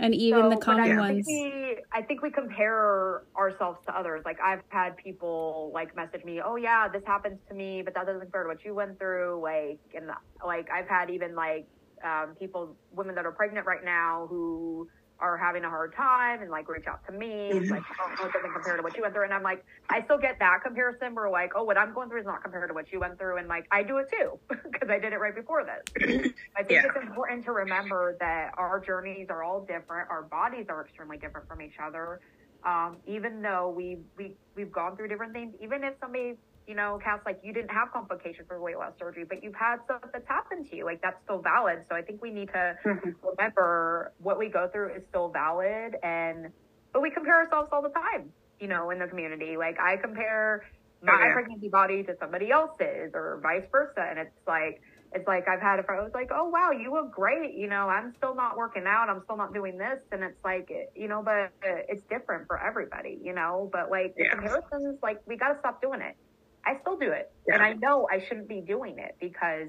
And 0.00 0.14
even 0.14 0.42
So, 0.42 0.50
the 0.50 0.56
common 0.56 0.92
I 0.92 0.96
ones. 0.96 1.26
We, 1.26 1.78
I 1.92 2.02
think 2.02 2.22
we 2.22 2.30
compare 2.30 3.22
ourselves 3.36 3.80
to 3.86 3.96
others. 3.96 4.22
Like 4.24 4.38
I've 4.40 4.62
had 4.68 4.96
people 4.96 5.72
like 5.74 5.96
message 5.96 6.24
me, 6.24 6.40
"Oh 6.40 6.54
yeah, 6.54 6.86
this 6.86 7.02
happens 7.04 7.38
to 7.48 7.54
me, 7.54 7.82
but 7.82 7.94
that 7.94 8.06
doesn't 8.06 8.20
compare 8.20 8.44
to 8.44 8.48
what 8.48 8.64
you 8.64 8.74
went 8.74 8.98
through." 8.98 9.40
Like, 9.42 9.80
and 9.96 10.10
like 10.44 10.70
I've 10.70 10.88
had 10.88 11.10
even 11.10 11.34
like 11.34 11.66
um, 12.04 12.36
people, 12.38 12.76
women 12.92 13.16
that 13.16 13.26
are 13.26 13.32
pregnant 13.32 13.66
right 13.66 13.84
now 13.84 14.28
who 14.30 14.88
are 15.20 15.36
having 15.36 15.64
a 15.64 15.68
hard 15.68 15.94
time 15.94 16.42
and 16.42 16.50
like 16.50 16.68
reach 16.68 16.86
out 16.86 17.04
to 17.06 17.12
me. 17.12 17.50
It's 17.50 17.70
like, 17.70 17.82
oh, 18.00 18.14
no, 18.20 18.28
it 18.28 18.32
doesn't 18.32 18.52
compare 18.52 18.76
to 18.76 18.82
what 18.82 18.96
you 18.96 19.02
went 19.02 19.14
through. 19.14 19.24
And 19.24 19.34
I'm 19.34 19.42
like, 19.42 19.64
I 19.90 20.02
still 20.04 20.18
get 20.18 20.38
that 20.38 20.60
comparison 20.64 21.14
where 21.14 21.28
like, 21.28 21.52
oh, 21.56 21.64
what 21.64 21.76
I'm 21.76 21.92
going 21.92 22.08
through 22.08 22.20
is 22.20 22.26
not 22.26 22.42
compared 22.42 22.68
to 22.68 22.74
what 22.74 22.92
you 22.92 23.00
went 23.00 23.18
through. 23.18 23.38
And 23.38 23.48
like, 23.48 23.66
I 23.70 23.82
do 23.82 23.98
it 23.98 24.08
too 24.10 24.38
because 24.70 24.88
I 24.90 24.98
did 24.98 25.12
it 25.12 25.18
right 25.18 25.34
before 25.34 25.64
this. 25.64 26.32
I 26.56 26.62
think 26.62 26.70
Yeah. 26.70 26.82
it's 26.86 26.96
important 26.96 27.44
to 27.46 27.52
remember 27.52 28.16
that 28.20 28.52
our 28.56 28.78
journeys 28.80 29.26
are 29.30 29.42
all 29.42 29.60
different. 29.60 30.08
Our 30.10 30.22
bodies 30.22 30.66
are 30.68 30.84
extremely 30.84 31.16
different 31.16 31.48
from 31.48 31.62
each 31.62 31.76
other. 31.82 32.20
Um, 32.64 32.96
even 33.06 33.40
though 33.42 33.72
we, 33.76 33.98
we, 34.16 34.32
we've 34.56 34.72
gone 34.72 34.96
through 34.96 35.08
different 35.08 35.32
things, 35.32 35.54
even 35.62 35.84
if 35.84 35.94
somebody, 36.00 36.34
you 36.68 36.74
know, 36.74 37.00
Kas, 37.02 37.20
like 37.24 37.40
you 37.42 37.52
didn't 37.54 37.70
have 37.70 37.90
complications 37.92 38.46
for 38.46 38.60
weight 38.60 38.76
loss 38.76 38.92
surgery, 38.98 39.24
but 39.28 39.42
you've 39.42 39.54
had 39.54 39.78
stuff 39.86 40.02
that's 40.12 40.28
happened 40.28 40.68
to 40.70 40.76
you, 40.76 40.84
like 40.84 41.00
that's 41.00 41.16
still 41.24 41.40
valid. 41.40 41.84
So 41.88 41.96
I 41.96 42.02
think 42.02 42.20
we 42.22 42.30
need 42.30 42.48
to 42.48 42.76
mm-hmm. 42.84 43.10
remember 43.26 44.12
what 44.18 44.38
we 44.38 44.50
go 44.50 44.68
through 44.68 44.94
is 44.94 45.02
still 45.08 45.30
valid 45.30 45.96
and, 46.02 46.50
but 46.92 47.00
we 47.00 47.10
compare 47.10 47.36
ourselves 47.42 47.70
all 47.72 47.80
the 47.82 47.88
time, 47.88 48.30
you 48.60 48.68
know, 48.68 48.90
in 48.90 48.98
the 48.98 49.06
community. 49.06 49.56
Like 49.56 49.80
I 49.80 49.96
compare 49.96 50.66
my 51.02 51.12
Oh, 51.12 51.24
yeah. 51.26 51.32
pregnancy 51.32 51.68
body 51.68 52.02
to 52.04 52.14
somebody 52.20 52.50
else's 52.50 53.12
or 53.14 53.40
vice 53.42 53.64
versa. 53.72 54.04
And 54.10 54.18
it's 54.18 54.36
like, 54.46 54.82
it's 55.14 55.26
like 55.26 55.48
I've 55.48 55.60
had 55.62 55.78
a 55.78 55.82
friend 55.84 56.02
was 56.04 56.12
like, 56.12 56.28
"Oh 56.34 56.50
wow, 56.50 56.70
you 56.70 56.92
look 56.92 57.12
great." 57.12 57.54
You 57.54 57.66
know, 57.66 57.88
I'm 57.88 58.12
still 58.18 58.34
not 58.34 58.58
working 58.58 58.84
out. 58.86 59.08
I'm 59.08 59.22
still 59.24 59.38
not 59.38 59.54
doing 59.54 59.78
this, 59.78 60.00
and 60.12 60.22
it's 60.22 60.36
like, 60.44 60.70
you 60.94 61.08
know, 61.08 61.22
but 61.24 61.50
it's 61.62 62.02
different 62.10 62.46
for 62.46 62.62
everybody. 62.62 63.18
You 63.22 63.32
know, 63.32 63.70
but 63.72 63.90
like 63.90 64.14
Yeah. 64.18 64.30
comparisons, 64.32 64.98
like 65.02 65.20
we 65.26 65.36
got 65.36 65.54
to 65.54 65.58
stop 65.60 65.80
doing 65.80 66.02
it. 66.02 66.14
I 66.64 66.78
still 66.80 66.96
do 66.96 67.10
it, 67.10 67.32
Yeah. 67.46 67.54
and 67.54 67.62
I 67.62 67.72
know 67.74 68.08
I 68.10 68.20
shouldn't 68.20 68.48
be 68.48 68.60
doing 68.60 68.98
it 68.98 69.16
because 69.20 69.68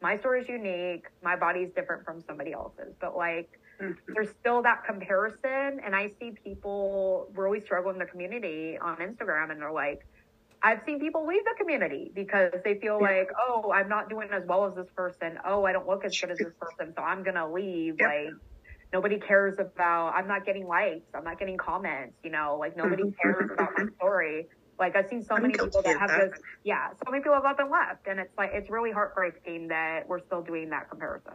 my 0.00 0.18
story 0.18 0.42
is 0.42 0.48
unique. 0.48 1.06
My 1.22 1.36
body 1.36 1.60
is 1.60 1.72
different 1.74 2.04
from 2.04 2.22
somebody 2.22 2.52
else's, 2.52 2.94
but 3.00 3.16
like. 3.16 3.50
Mm-hmm. 3.80 4.12
There's 4.12 4.30
still 4.30 4.60
that 4.62 4.82
comparison, 4.84 5.78
and 5.84 5.94
I 5.94 6.10
see 6.18 6.32
people 6.42 7.30
really 7.32 7.60
struggle 7.60 7.92
in 7.92 7.98
the 7.98 8.06
community 8.06 8.76
on 8.76 8.96
Instagram, 8.96 9.52
and 9.52 9.60
they're 9.62 9.70
like, 9.70 10.04
I've 10.62 10.80
seen 10.84 10.98
people 10.98 11.26
leave 11.26 11.44
the 11.44 11.54
community 11.56 12.10
because 12.14 12.52
they 12.64 12.78
feel 12.80 13.00
like, 13.00 13.30
oh, 13.38 13.72
I'm 13.72 13.88
not 13.88 14.08
doing 14.08 14.28
as 14.32 14.42
well 14.46 14.66
as 14.66 14.74
this 14.74 14.90
person. 14.96 15.38
Oh, 15.44 15.64
I 15.64 15.72
don't 15.72 15.86
look 15.86 16.04
as 16.04 16.18
good 16.18 16.30
as 16.30 16.38
this 16.38 16.52
person, 16.58 16.92
so 16.96 17.02
I'm 17.02 17.22
gonna 17.22 17.50
leave. 17.50 17.96
Yep. 18.00 18.08
Like 18.08 18.34
nobody 18.92 19.18
cares 19.18 19.58
about. 19.58 20.14
I'm 20.14 20.26
not 20.26 20.44
getting 20.44 20.66
likes. 20.66 21.06
I'm 21.14 21.24
not 21.24 21.38
getting 21.38 21.56
comments. 21.56 22.14
You 22.24 22.30
know, 22.30 22.56
like 22.58 22.76
nobody 22.76 23.04
mm-hmm. 23.04 23.20
cares 23.22 23.50
about 23.52 23.70
my 23.76 23.84
story. 23.96 24.48
Like 24.78 24.96
I've 24.96 25.08
seen 25.08 25.22
so 25.22 25.34
I'm 25.34 25.42
many 25.42 25.54
people 25.54 25.82
that 25.82 25.98
have 25.98 26.08
that. 26.08 26.30
this. 26.32 26.40
Yeah, 26.64 26.90
so 26.90 27.10
many 27.10 27.22
people 27.22 27.34
have 27.34 27.44
up 27.44 27.58
and 27.58 27.70
left, 27.70 28.06
and 28.06 28.20
it's 28.20 28.36
like 28.38 28.50
it's 28.54 28.70
really 28.70 28.92
heartbreaking 28.92 29.68
that 29.68 30.08
we're 30.08 30.20
still 30.20 30.42
doing 30.42 30.70
that 30.70 30.88
comparison. 30.88 31.34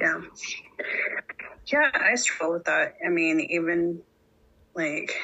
Yeah. 0.00 0.20
Yeah, 1.66 1.90
I 1.94 2.14
struggle 2.16 2.54
with 2.54 2.64
that. 2.64 2.94
I 3.04 3.08
mean, 3.08 3.40
even 3.40 4.00
like, 4.74 5.14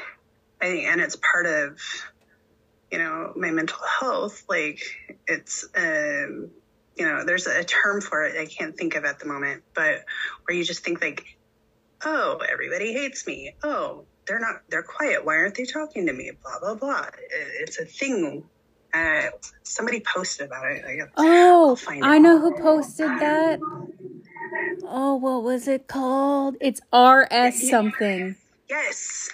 I 0.60 0.66
think, 0.66 0.86
and 0.86 1.00
it's 1.00 1.16
part 1.16 1.46
of, 1.46 1.80
you 2.92 2.98
know, 2.98 3.32
my 3.34 3.50
mental 3.50 3.78
health. 4.00 4.44
Like, 4.48 4.80
it's, 5.26 5.66
um, 5.76 6.50
you 6.96 7.06
know, 7.06 7.24
there's 7.24 7.46
a 7.46 7.64
term 7.64 8.00
for 8.00 8.24
it 8.24 8.36
I 8.38 8.46
can't 8.46 8.76
think 8.76 8.94
of 8.94 9.04
at 9.04 9.18
the 9.18 9.26
moment, 9.26 9.62
but 9.74 10.04
where 10.46 10.56
you 10.56 10.64
just 10.64 10.84
think 10.84 11.00
like, 11.00 11.24
oh, 12.04 12.40
everybody 12.48 12.92
hates 12.92 13.26
me. 13.26 13.54
Oh, 13.62 14.04
they're 14.28 14.40
not, 14.40 14.62
they're 14.70 14.84
quiet. 14.84 15.24
Why 15.26 15.36
aren't 15.36 15.56
they 15.56 15.66
talking 15.66 16.06
to 16.06 16.14
me? 16.14 16.32
Blah, 16.42 16.60
blah, 16.60 16.76
blah. 16.76 17.06
It's 17.60 17.80
a 17.80 17.86
thing. 17.86 18.44
Uh, 18.94 19.24
somebody 19.64 20.02
posted 20.14 20.48
about 20.48 20.72
it. 20.72 20.84
I 20.86 20.96
got, 20.96 21.08
Oh, 21.16 21.76
find 21.76 22.04
I 22.04 22.18
it. 22.18 22.22
know 22.22 22.40
who 22.40 22.52
posted 22.62 23.10
that. 23.20 23.60
Oh, 24.84 25.16
what 25.16 25.42
was 25.44 25.68
it 25.68 25.88
called? 25.88 26.56
It's 26.60 26.80
RS 26.92 27.68
something. 27.70 28.36
Yes. 28.70 29.30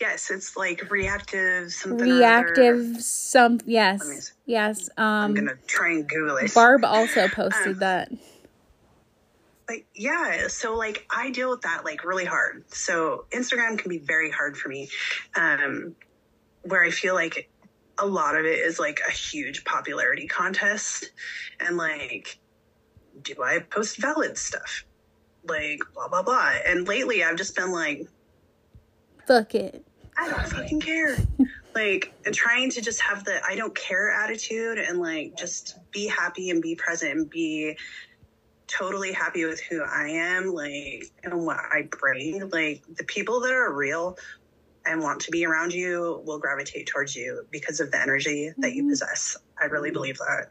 Yes, 0.00 0.30
it's 0.30 0.56
like 0.56 0.90
reactive 0.90 1.72
something. 1.72 1.98
Reactive 1.98 3.02
some 3.02 3.60
yes. 3.66 4.00
Let 4.00 4.08
me 4.10 4.20
see. 4.20 4.32
Yes. 4.46 4.90
I'm 4.98 5.32
Um 5.32 5.34
gonna 5.34 5.56
try 5.66 5.92
and 5.92 6.08
Google 6.08 6.36
it. 6.38 6.54
Barb 6.54 6.84
also 6.84 7.28
posted 7.28 7.80
that. 7.80 8.10
Like 9.70 9.86
yeah, 9.94 10.48
so 10.48 10.74
like 10.74 11.06
I 11.08 11.30
deal 11.30 11.48
with 11.48 11.60
that 11.60 11.84
like 11.84 12.02
really 12.04 12.24
hard. 12.24 12.64
So 12.74 13.26
Instagram 13.30 13.78
can 13.78 13.88
be 13.88 13.98
very 13.98 14.28
hard 14.28 14.56
for 14.56 14.68
me. 14.68 14.88
Um 15.36 15.94
where 16.62 16.82
I 16.82 16.90
feel 16.90 17.14
like 17.14 17.48
a 17.96 18.04
lot 18.04 18.34
of 18.34 18.44
it 18.44 18.58
is 18.58 18.80
like 18.80 18.98
a 19.06 19.12
huge 19.12 19.64
popularity 19.64 20.26
contest 20.26 21.12
and 21.60 21.76
like 21.76 22.40
do 23.22 23.34
I 23.44 23.60
post 23.60 23.98
valid 23.98 24.36
stuff? 24.36 24.86
Like 25.44 25.78
blah 25.94 26.08
blah 26.08 26.24
blah. 26.24 26.52
And 26.66 26.88
lately 26.88 27.22
I've 27.22 27.36
just 27.36 27.54
been 27.54 27.70
like 27.70 28.08
Fuck 29.28 29.54
it. 29.54 29.86
I 30.18 30.30
don't 30.30 30.48
fucking 30.48 30.80
care. 30.80 31.16
like 31.76 32.12
and 32.26 32.34
trying 32.34 32.70
to 32.70 32.80
just 32.80 33.00
have 33.02 33.24
the 33.24 33.40
I 33.48 33.54
don't 33.54 33.76
care 33.76 34.10
attitude 34.10 34.78
and 34.78 34.98
like 34.98 35.36
just 35.36 35.78
be 35.92 36.08
happy 36.08 36.50
and 36.50 36.60
be 36.60 36.74
present 36.74 37.12
and 37.12 37.30
be 37.30 37.76
totally 38.70 39.12
happy 39.12 39.44
with 39.44 39.60
who 39.60 39.82
I 39.82 40.08
am, 40.08 40.46
like 40.52 41.04
and 41.22 41.44
what 41.44 41.58
I 41.58 41.88
bring. 41.90 42.48
Like 42.50 42.82
the 42.96 43.04
people 43.04 43.40
that 43.40 43.52
are 43.52 43.72
real 43.72 44.16
and 44.86 45.02
want 45.02 45.20
to 45.22 45.30
be 45.30 45.44
around 45.44 45.74
you 45.74 46.22
will 46.24 46.38
gravitate 46.38 46.86
towards 46.86 47.14
you 47.14 47.46
because 47.50 47.80
of 47.80 47.90
the 47.90 48.00
energy 48.00 48.52
that 48.58 48.74
you 48.74 48.88
possess. 48.88 49.36
I 49.60 49.66
really 49.66 49.90
believe 49.90 50.18
that. 50.18 50.50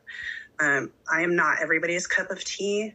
Um, 0.59 0.91
I 1.11 1.21
am 1.21 1.35
not 1.35 1.61
everybody's 1.61 2.05
cup 2.05 2.29
of 2.31 2.43
tea, 2.43 2.93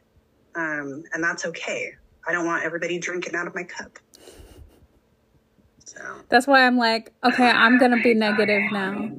um, 0.55 1.05
and 1.13 1.25
that's 1.25 1.47
okay. 1.47 1.95
I 2.27 2.33
don't 2.33 2.47
want 2.47 2.65
everybody 2.65 2.99
drinking 2.99 3.35
out 3.35 3.47
of 3.47 3.55
my 3.55 3.65
cup. 3.65 3.99
So 5.85 6.01
That's 6.29 6.47
why 6.47 6.67
I'm 6.67 6.77
like, 6.77 7.13
okay, 7.25 7.49
I'm 7.51 7.79
gonna 7.79 8.03
be 8.03 8.15
negative 8.15 8.63
now. 8.73 9.11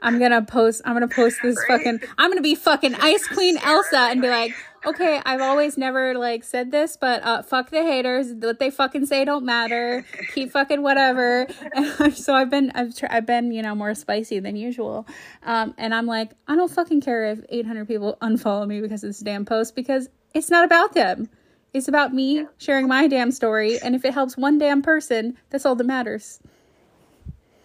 I'm 0.00 0.18
gonna 0.18 0.42
post. 0.42 0.82
I'm 0.84 0.94
gonna 0.94 1.08
post 1.08 1.38
this 1.42 1.62
fucking. 1.68 2.00
I'm 2.18 2.30
gonna 2.30 2.40
be 2.42 2.54
fucking 2.54 2.94
Ice 2.96 3.26
Queen 3.26 3.56
Elsa 3.58 3.98
and 3.98 4.20
be 4.20 4.28
like, 4.28 4.52
okay, 4.86 5.20
I've 5.24 5.40
always 5.40 5.76
never 5.78 6.14
like 6.14 6.44
said 6.44 6.70
this, 6.70 6.96
but 6.96 7.22
uh, 7.22 7.42
fuck 7.42 7.70
the 7.70 7.82
haters. 7.82 8.32
What 8.32 8.58
they 8.58 8.70
fucking 8.70 9.06
say 9.06 9.24
don't 9.24 9.44
matter. 9.44 10.04
Keep 10.34 10.52
fucking 10.52 10.82
whatever. 10.82 11.46
And 11.74 12.14
so 12.16 12.34
I've 12.34 12.50
been, 12.50 12.72
I've, 12.74 12.94
tr- 12.96 13.06
I've 13.10 13.26
been, 13.26 13.52
you 13.52 13.62
know, 13.62 13.74
more 13.74 13.94
spicy 13.94 14.38
than 14.40 14.56
usual. 14.56 15.06
Um, 15.42 15.74
and 15.78 15.94
I'm 15.94 16.06
like, 16.06 16.32
I 16.46 16.56
don't 16.56 16.70
fucking 16.70 17.00
care 17.00 17.26
if 17.26 17.40
800 17.48 17.86
people 17.86 18.16
unfollow 18.22 18.66
me 18.66 18.80
because 18.80 19.02
of 19.04 19.10
this 19.10 19.20
damn 19.20 19.44
post 19.44 19.74
because 19.74 20.08
it's 20.34 20.50
not 20.50 20.64
about 20.64 20.94
them. 20.94 21.28
It's 21.72 21.88
about 21.88 22.12
me 22.12 22.46
sharing 22.58 22.86
my 22.86 23.08
damn 23.08 23.30
story, 23.30 23.78
and 23.80 23.94
if 23.94 24.04
it 24.04 24.12
helps 24.12 24.36
one 24.36 24.58
damn 24.58 24.82
person, 24.82 25.38
that's 25.48 25.64
all 25.64 25.74
that 25.76 25.84
matters. 25.84 26.38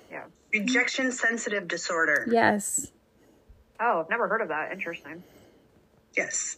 Yeah. 0.09 0.23
rejection 0.53 1.11
sensitive 1.11 1.67
disorder. 1.67 2.25
Yes. 2.31 2.91
Oh, 3.81 3.99
I've 3.99 4.09
never 4.09 4.29
heard 4.29 4.41
of 4.41 4.47
that. 4.47 4.71
Interesting. 4.71 5.23
Yes. 6.15 6.57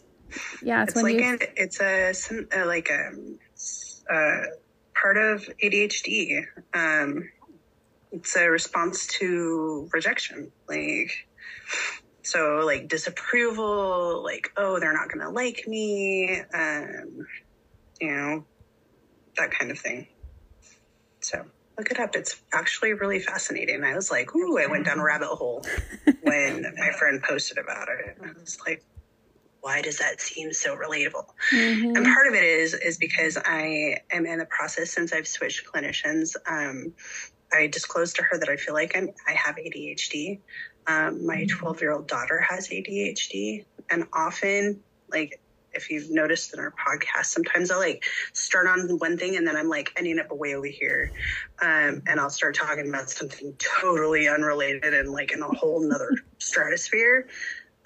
Yeah, 0.62 0.82
it's, 0.82 0.92
It's 0.92 1.02
when 1.02 1.16
like 1.16 1.24
an, 1.24 1.38
it's 1.56 1.80
a 1.80 2.12
some- 2.14 2.48
uh, 2.56 2.66
like 2.66 2.88
a 2.90 3.10
uh, 4.12 4.42
part 5.00 5.16
of 5.16 5.48
ADHD. 5.62 6.44
Um, 6.74 7.30
it's 8.12 8.36
a 8.36 8.50
response 8.50 9.06
to 9.18 9.88
rejection, 9.92 10.50
like 10.68 11.12
so, 12.22 12.62
like 12.64 12.88
disapproval, 12.88 14.22
like 14.22 14.50
oh 14.56 14.78
they're 14.80 14.92
not 14.92 15.08
gonna 15.10 15.30
like 15.30 15.66
me, 15.66 16.40
um, 16.52 17.26
you 18.00 18.14
know, 18.14 18.44
that 19.36 19.50
kind 19.50 19.70
of 19.70 19.78
thing. 19.78 20.06
So 21.20 21.44
look 21.78 21.90
it 21.90 21.98
up. 22.00 22.14
It's 22.14 22.40
actually 22.52 22.92
really 22.92 23.20
fascinating. 23.20 23.84
I 23.84 23.94
was 23.94 24.10
like, 24.10 24.34
ooh, 24.34 24.58
I 24.58 24.66
went 24.66 24.84
down 24.86 24.98
a 24.98 25.04
rabbit 25.04 25.28
hole 25.28 25.64
when 26.22 26.62
my 26.78 26.90
friend 26.98 27.22
posted 27.22 27.58
about 27.58 27.88
it. 27.88 28.18
I 28.22 28.32
was 28.38 28.58
like, 28.66 28.84
why 29.60 29.82
does 29.82 29.98
that 29.98 30.20
seem 30.20 30.52
so 30.52 30.76
relatable? 30.76 31.24
Mhm. 31.52 31.96
And 31.96 32.06
part 32.06 32.26
of 32.28 32.34
it 32.34 32.44
is 32.44 32.74
is 32.74 32.98
because 32.98 33.38
I 33.44 33.98
am 34.10 34.26
in 34.26 34.38
the 34.38 34.46
process 34.46 34.92
since 34.92 35.12
I've 35.12 35.28
switched 35.28 35.66
clinicians. 35.72 36.34
Um, 36.46 36.94
I 37.52 37.66
disclosed 37.66 38.16
to 38.16 38.22
her 38.24 38.38
that 38.38 38.48
I 38.48 38.56
feel 38.56 38.74
like 38.74 38.96
I'm 38.96 39.10
I 39.26 39.32
have 39.32 39.56
ADHD. 39.56 40.40
Um, 40.86 41.26
my 41.26 41.46
12 41.50 41.80
year 41.80 41.92
old 41.92 42.08
daughter 42.08 42.40
has 42.40 42.68
ADHD, 42.70 43.66
and 43.90 44.06
often 44.14 44.84
like 45.12 45.40
if 45.72 45.88
you've 45.88 46.10
noticed 46.10 46.52
in 46.52 46.58
our 46.58 46.72
podcast, 46.84 47.26
sometimes 47.26 47.70
I'll 47.70 47.78
like 47.78 48.04
start 48.34 48.66
on 48.66 48.88
one 48.98 49.16
thing 49.16 49.36
and 49.36 49.46
then 49.46 49.56
I'm 49.56 49.68
like 49.68 49.92
ending 49.96 50.18
up 50.18 50.26
way 50.30 50.54
over 50.56 50.66
here. 50.66 51.12
Um, 51.62 52.02
and 52.08 52.18
I'll 52.18 52.30
start 52.30 52.56
talking 52.56 52.88
about 52.88 53.08
something 53.10 53.56
totally 53.80 54.26
unrelated 54.28 54.94
and 54.94 55.10
like 55.12 55.32
in 55.32 55.42
a 55.42 55.48
whole 55.48 55.80
nother 55.88 56.10
stratosphere. 56.40 57.28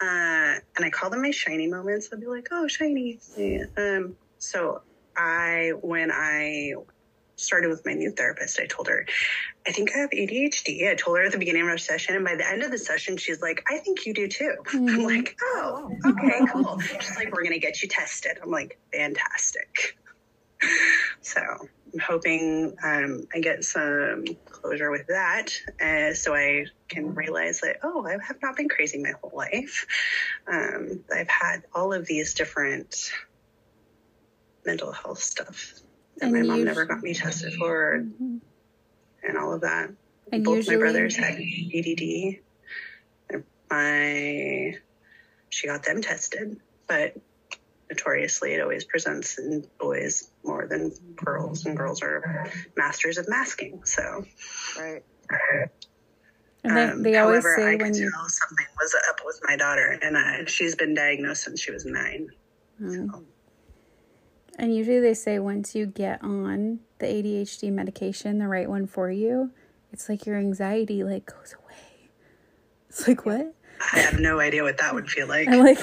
Uh, 0.00 0.58
and 0.76 0.84
I 0.84 0.90
call 0.90 1.10
them 1.10 1.22
my 1.22 1.30
shiny 1.30 1.66
moments. 1.66 2.08
I'll 2.12 2.20
be 2.20 2.26
like, 2.26 2.48
oh, 2.50 2.66
shiny. 2.66 3.18
Yeah. 3.36 3.64
Um, 3.76 4.16
so 4.38 4.82
I, 5.16 5.72
when 5.80 6.10
I 6.12 6.74
started 7.36 7.68
with 7.68 7.84
my 7.84 7.94
new 7.94 8.10
therapist, 8.10 8.60
I 8.60 8.66
told 8.66 8.88
her, 8.88 9.06
I 9.66 9.72
think 9.72 9.94
I 9.94 9.98
have 9.98 10.10
ADHD. 10.10 10.90
I 10.90 10.94
told 10.94 11.18
her 11.18 11.24
at 11.24 11.32
the 11.32 11.38
beginning 11.38 11.62
of 11.62 11.68
our 11.68 11.78
session, 11.78 12.16
and 12.16 12.24
by 12.24 12.34
the 12.34 12.48
end 12.48 12.62
of 12.62 12.70
the 12.70 12.78
session, 12.78 13.16
she's 13.16 13.40
like, 13.40 13.64
I 13.70 13.78
think 13.78 14.04
you 14.06 14.14
do 14.14 14.28
too. 14.28 14.54
I'm 14.72 15.04
like, 15.04 15.36
oh, 15.42 15.90
okay, 16.06 16.40
cool. 16.52 16.78
She's 16.80 17.16
like, 17.16 17.32
we're 17.32 17.42
going 17.42 17.54
to 17.54 17.58
get 17.58 17.82
you 17.82 17.88
tested. 17.88 18.38
I'm 18.42 18.50
like, 18.50 18.78
fantastic. 18.92 19.96
So 21.22 21.40
I'm 21.40 21.98
hoping 22.00 22.74
um, 22.84 23.26
I 23.34 23.40
get 23.40 23.64
some 23.64 24.24
closure 24.44 24.90
with 24.90 25.06
that, 25.08 25.48
uh, 25.80 26.12
so 26.12 26.34
I 26.34 26.66
can 26.88 27.14
realize 27.14 27.60
that 27.60 27.78
oh, 27.82 28.06
I 28.06 28.12
have 28.12 28.36
not 28.42 28.56
been 28.56 28.68
crazy 28.68 28.98
my 29.02 29.12
whole 29.22 29.32
life. 29.34 29.86
Um, 30.46 31.02
I've 31.12 31.28
had 31.28 31.62
all 31.74 31.94
of 31.94 32.04
these 32.06 32.34
different 32.34 33.10
mental 34.66 34.92
health 34.92 35.20
stuff 35.20 35.74
that 36.18 36.26
And 36.26 36.34
my 36.34 36.42
mom 36.42 36.64
never 36.64 36.84
got 36.84 37.02
me 37.02 37.14
tested 37.14 37.54
for, 37.54 37.92
and 39.22 39.38
all 39.38 39.54
of 39.54 39.62
that. 39.62 39.90
And 40.30 40.44
Both 40.44 40.56
usually- 40.58 40.76
my 40.76 40.80
brothers 40.80 41.16
had 41.16 41.38
ADD. 41.38 42.40
My 43.70 44.74
she 45.48 45.66
got 45.68 45.84
them 45.84 46.02
tested, 46.02 46.60
but 46.86 47.16
notoriously 47.88 48.52
it 48.54 48.60
always 48.60 48.84
presents 48.84 49.38
in 49.38 49.66
boys 49.80 50.30
more 50.54 50.66
than 50.68 50.92
girls, 51.16 51.66
and 51.66 51.76
girls 51.76 52.00
are 52.02 52.48
masters 52.76 53.18
of 53.18 53.28
masking. 53.28 53.84
So, 53.84 54.24
Right. 54.78 55.02
And 56.66 57.04
they, 57.04 57.14
um, 57.16 57.26
always 57.26 57.44
however, 57.44 57.56
say 57.58 57.72
I 57.72 57.74
when 57.76 57.94
you. 57.94 58.10
tell 58.10 58.28
something 58.28 58.66
was 58.80 58.96
up 59.10 59.20
with 59.24 59.40
my 59.44 59.56
daughter, 59.56 59.98
and 60.00 60.16
uh, 60.16 60.46
she's 60.46 60.74
been 60.74 60.94
diagnosed 60.94 61.44
since 61.44 61.60
she 61.60 61.70
was 61.70 61.84
nine. 61.84 62.28
Mm. 62.80 63.24
And 64.58 64.74
usually 64.74 65.00
they 65.00 65.14
say 65.14 65.38
once 65.38 65.74
you 65.74 65.84
get 65.84 66.22
on 66.22 66.80
the 67.00 67.06
ADHD 67.06 67.70
medication, 67.70 68.38
the 68.38 68.48
right 68.48 68.68
one 68.68 68.86
for 68.86 69.10
you, 69.10 69.50
it's 69.92 70.08
like 70.08 70.24
your 70.24 70.36
anxiety 70.38 71.04
like 71.04 71.26
goes 71.26 71.54
away. 71.62 72.10
It's 72.88 73.06
like 73.06 73.26
what? 73.26 73.54
I 73.80 73.98
have 74.00 74.18
no 74.20 74.40
idea 74.40 74.62
what 74.62 74.78
that 74.78 74.94
would 74.94 75.08
feel 75.10 75.26
like. 75.28 75.48
I'm 75.48 75.60
like 75.64 75.78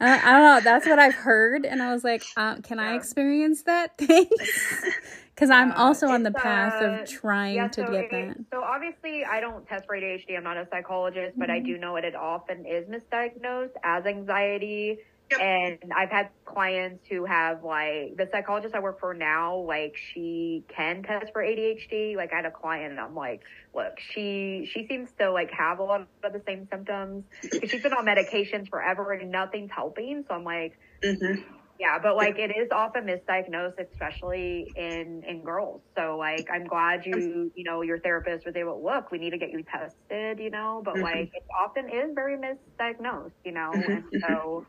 I, 0.00 0.32
don't 0.32 0.42
know. 0.42 0.60
That's 0.62 0.86
what 0.86 0.98
I've 0.98 1.14
heard, 1.14 1.64
and 1.64 1.82
I 1.82 1.92
was 1.92 2.04
like, 2.04 2.30
uh, 2.36 2.56
can 2.60 2.78
I 2.78 2.94
experience 2.94 3.62
that? 3.64 3.96
Because 3.96 5.50
I'm 5.50 5.72
also 5.72 6.08
on 6.08 6.22
the 6.24 6.30
path 6.32 6.80
uh, 6.80 6.84
of 6.84 7.04
trying 7.04 7.54
Yeah, 7.54 7.68
to 7.70 7.82
so, 7.82 7.84
get 7.84 8.10
that. 8.10 8.38
so 8.52 8.62
obviously 8.62 9.24
I 9.24 9.40
don't 9.40 9.66
test 9.66 9.86
for 9.86 9.96
ADHD. 9.96 10.36
I'm 10.36 10.44
not 10.44 10.56
a 10.56 10.66
psychologist, 10.70 11.36
but 11.38 11.50
I 11.50 11.60
Mm-hmm. 11.60 11.66
do 11.66 11.78
know 11.78 11.96
it, 11.96 12.04
it 12.04 12.14
often 12.14 12.66
is 12.66 12.86
misdiagnosed 12.88 13.72
as 13.84 14.06
anxiety. 14.06 14.98
Yep. 15.30 15.40
And 15.40 15.78
I've 15.96 16.10
had 16.10 16.30
clients 16.44 17.06
who 17.08 17.24
have 17.24 17.62
like 17.62 18.16
the 18.16 18.26
psychologist 18.32 18.74
I 18.74 18.80
work 18.80 18.98
for 19.00 19.14
now, 19.14 19.58
like 19.58 19.92
she 19.96 20.64
can 20.68 21.02
test 21.04 21.32
for 21.32 21.42
ADHD. 21.42 22.16
Like 22.16 22.32
I 22.32 22.36
had 22.36 22.44
a 22.46 22.50
client 22.50 22.90
and 22.92 23.00
I'm 23.00 23.14
like, 23.14 23.40
look, 23.74 24.00
she 24.00 24.68
she 24.72 24.86
seems 24.88 25.12
to 25.20 25.30
like 25.30 25.50
have 25.52 25.78
a 25.78 25.84
lot 25.84 26.00
of 26.24 26.32
the 26.32 26.42
same 26.46 26.66
symptoms. 26.72 27.26
She's 27.64 27.80
been 27.82 27.92
on 27.92 28.04
medications 28.06 28.68
forever 28.68 29.12
and 29.12 29.30
nothing's 29.30 29.70
helping. 29.72 30.24
So 30.28 30.34
I'm 30.34 30.44
like, 30.44 30.72
hmm 31.02 31.58
yeah, 31.78 31.98
but 32.02 32.16
like 32.16 32.38
it 32.38 32.50
is 32.50 32.68
often 32.72 33.04
misdiagnosed, 33.06 33.78
especially 33.80 34.72
in 34.74 35.22
in 35.26 35.44
girls. 35.44 35.82
So 35.96 36.16
like 36.18 36.46
I'm 36.52 36.66
glad 36.66 37.06
you 37.06 37.52
you 37.54 37.62
know 37.64 37.82
your 37.82 38.00
therapist 38.00 38.44
was 38.46 38.56
able. 38.56 38.82
Look, 38.84 39.12
we 39.12 39.18
need 39.18 39.30
to 39.30 39.38
get 39.38 39.50
you 39.50 39.62
tested, 39.62 40.40
you 40.40 40.50
know. 40.50 40.82
But 40.84 41.00
Mhm. 41.00 41.00
like 41.00 41.28
it 41.32 41.42
often 41.60 41.88
is 41.88 42.10
very 42.16 42.36
misdiagnosed, 42.36 43.34
you 43.44 43.52
know. 43.52 43.88
And 43.92 44.10
so 44.24 44.66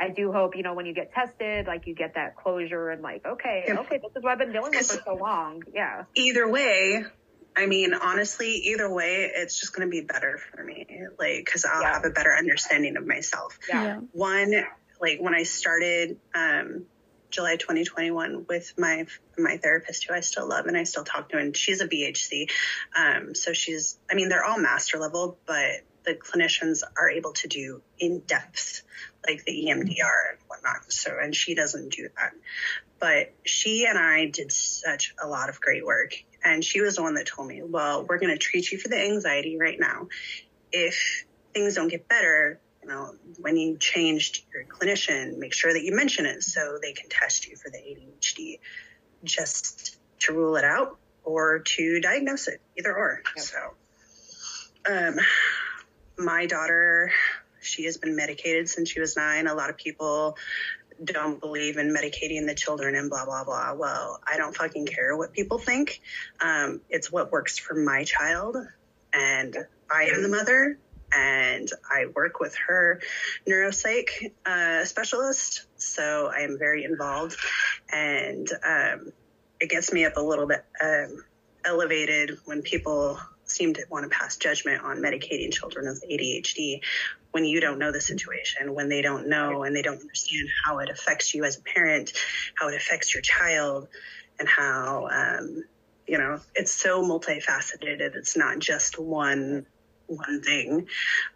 I 0.00 0.08
do 0.08 0.32
hope 0.32 0.56
you 0.56 0.62
know 0.62 0.74
when 0.74 0.86
you 0.86 0.94
get 0.94 1.12
tested, 1.12 1.66
like 1.66 1.86
you 1.86 1.94
get 1.94 2.14
that 2.14 2.36
closure 2.36 2.90
and 2.90 3.02
like 3.02 3.24
okay, 3.26 3.64
Yep. 3.68 3.78
okay, 3.80 3.98
this 3.98 4.12
is 4.16 4.22
what 4.22 4.32
I've 4.32 4.38
been 4.38 4.52
dealing 4.52 4.72
with 4.74 4.86
for 4.86 5.02
so 5.04 5.14
long. 5.14 5.62
Yeah, 5.74 6.04
Either 6.16 6.50
way, 6.50 7.04
I 7.56 7.66
mean, 7.66 7.92
honestly, 7.94 8.52
either 8.72 8.92
way, 8.92 9.30
it's 9.34 9.60
just 9.60 9.74
going 9.74 9.86
to 9.86 9.90
be 9.90 10.00
better 10.00 10.38
for 10.54 10.64
me. 10.64 10.86
Like, 11.18 11.44
because 11.44 11.64
I'll 11.64 11.82
Yeah. 11.82 11.92
have 11.94 12.04
a 12.04 12.10
better 12.10 12.32
understanding 12.34 12.96
of 12.96 13.06
myself. 13.06 13.58
yeah, 13.68 14.00
one 14.12 14.52
like 15.00 15.18
when 15.20 15.34
i 15.34 15.44
started 15.44 16.18
um 16.34 16.86
july 17.30 17.56
2021 17.56 18.44
with 18.48 18.72
my 18.76 19.06
my 19.38 19.56
therapist 19.56 20.04
who 20.06 20.14
i 20.14 20.20
still 20.20 20.46
love 20.48 20.66
and 20.66 20.76
i 20.76 20.82
still 20.84 21.04
talk 21.04 21.30
to 21.30 21.38
and 21.38 21.56
she's 21.56 21.80
a 21.80 21.88
bhc 21.88 22.50
um 22.98 23.34
so 23.34 23.52
she's 23.54 23.98
i 24.10 24.14
mean 24.14 24.28
they're 24.28 24.44
all 24.44 24.58
master 24.60 24.98
level 24.98 25.40
but 25.46 25.70
the 26.04 26.14
clinicians 26.14 26.80
are 26.98 27.08
able 27.08 27.32
to 27.32 27.48
do 27.48 27.82
in 27.98 28.20
depth 28.26 28.82
like 29.26 29.44
the 29.44 29.66
emdr 29.68 30.30
and 30.30 30.38
whatnot. 30.46 30.92
So 30.92 31.16
and 31.20 31.34
she 31.34 31.54
doesn't 31.54 31.92
do 31.92 32.08
that. 32.16 32.32
But 32.98 33.32
she 33.44 33.86
and 33.86 33.98
i 33.98 34.26
did 34.26 34.52
such 34.52 35.14
a 35.22 35.26
lot 35.26 35.48
of 35.48 35.60
great 35.60 35.84
work. 35.84 36.14
And 36.44 36.64
she 36.64 36.80
was 36.80 36.96
the 36.96 37.02
one 37.02 37.14
that 37.14 37.26
told 37.26 37.48
me 37.48 37.62
well 37.62 38.04
we're 38.04 38.18
going 38.18 38.32
to 38.32 38.38
treat 38.38 38.70
you 38.70 38.78
for 38.78 38.88
the 38.88 38.98
anxiety 38.98 39.58
right 39.58 39.78
now. 39.78 40.08
If 40.72 41.26
things 41.52 41.74
don't 41.74 41.88
get 41.88 42.08
better 42.08 42.60
you 42.82 42.88
know, 42.88 43.14
when 43.38 43.56
you 43.56 43.76
changed 43.76 44.44
your 44.52 44.64
clinician, 44.64 45.36
make 45.36 45.52
sure 45.52 45.72
that 45.72 45.82
you 45.82 45.94
mention 45.94 46.26
it 46.26 46.42
so 46.42 46.78
they 46.80 46.92
can 46.92 47.08
test 47.08 47.46
you 47.46 47.56
for 47.56 47.70
the 47.70 47.78
ADHD 47.78 48.58
just 49.22 49.98
to 50.20 50.32
rule 50.32 50.56
it 50.56 50.64
out 50.64 50.96
or 51.24 51.60
to 51.60 52.00
diagnose 52.00 52.48
it, 52.48 52.60
either 52.78 52.96
or. 52.96 53.22
Yep. 53.36 53.44
So, 53.44 53.58
um, 54.90 55.16
my 56.16 56.46
daughter, 56.46 57.12
she 57.60 57.84
has 57.84 57.96
been 57.96 58.16
medicated 58.16 58.68
since 58.68 58.90
she 58.90 59.00
was 59.00 59.16
nine. 59.16 59.46
A 59.46 59.54
lot 59.54 59.70
of 59.70 59.76
people 59.76 60.36
don't 61.02 61.40
believe 61.40 61.76
in 61.76 61.94
medicating 61.94 62.46
the 62.46 62.54
children 62.54 62.94
and 62.94 63.08
blah, 63.08 63.24
blah, 63.24 63.44
blah. 63.44 63.74
Well, 63.74 64.20
I 64.26 64.36
don't 64.36 64.54
fucking 64.54 64.86
care 64.86 65.16
what 65.16 65.32
people 65.32 65.58
think. 65.58 66.00
Um, 66.40 66.80
it's 66.90 67.10
what 67.10 67.32
works 67.32 67.58
for 67.58 67.74
my 67.74 68.04
child. 68.04 68.56
And 69.12 69.56
I 69.90 70.04
am 70.04 70.22
the 70.22 70.28
mother 70.28 70.78
and 71.12 71.68
I 71.90 72.06
work 72.14 72.40
with 72.40 72.54
her 72.68 73.00
neuropsych 73.48 74.32
uh, 74.46 74.84
specialist. 74.84 75.66
So 75.76 76.30
I 76.34 76.40
am 76.40 76.58
very 76.58 76.84
involved, 76.84 77.36
and 77.92 78.48
um, 78.64 79.12
it 79.60 79.70
gets 79.70 79.92
me 79.92 80.04
up 80.04 80.16
a 80.16 80.20
little 80.20 80.46
bit 80.46 80.64
um, 80.82 81.24
elevated 81.64 82.38
when 82.44 82.62
people 82.62 83.18
seem 83.44 83.74
to 83.74 83.84
want 83.90 84.04
to 84.04 84.16
pass 84.16 84.36
judgment 84.36 84.82
on 84.82 84.98
medicating 84.98 85.52
children 85.52 85.86
with 85.86 86.04
ADHD 86.08 86.80
when 87.32 87.44
you 87.44 87.60
don't 87.60 87.78
know 87.78 87.92
the 87.92 88.00
situation, 88.00 88.74
when 88.74 88.88
they 88.88 89.02
don't 89.02 89.28
know 89.28 89.62
and 89.62 89.74
they 89.74 89.82
don't 89.82 90.00
understand 90.00 90.48
how 90.64 90.78
it 90.78 90.90
affects 90.90 91.34
you 91.34 91.44
as 91.44 91.58
a 91.58 91.62
parent, 91.62 92.12
how 92.56 92.68
it 92.68 92.74
affects 92.74 93.14
your 93.14 93.22
child, 93.22 93.88
and 94.38 94.48
how, 94.48 95.08
um, 95.10 95.62
you 96.06 96.18
know, 96.18 96.40
it's 96.54 96.72
so 96.72 97.02
multifaceted. 97.02 98.00
It's 98.00 98.36
not 98.36 98.58
just 98.58 98.98
one 98.98 99.66
one 100.10 100.42
thing. 100.42 100.88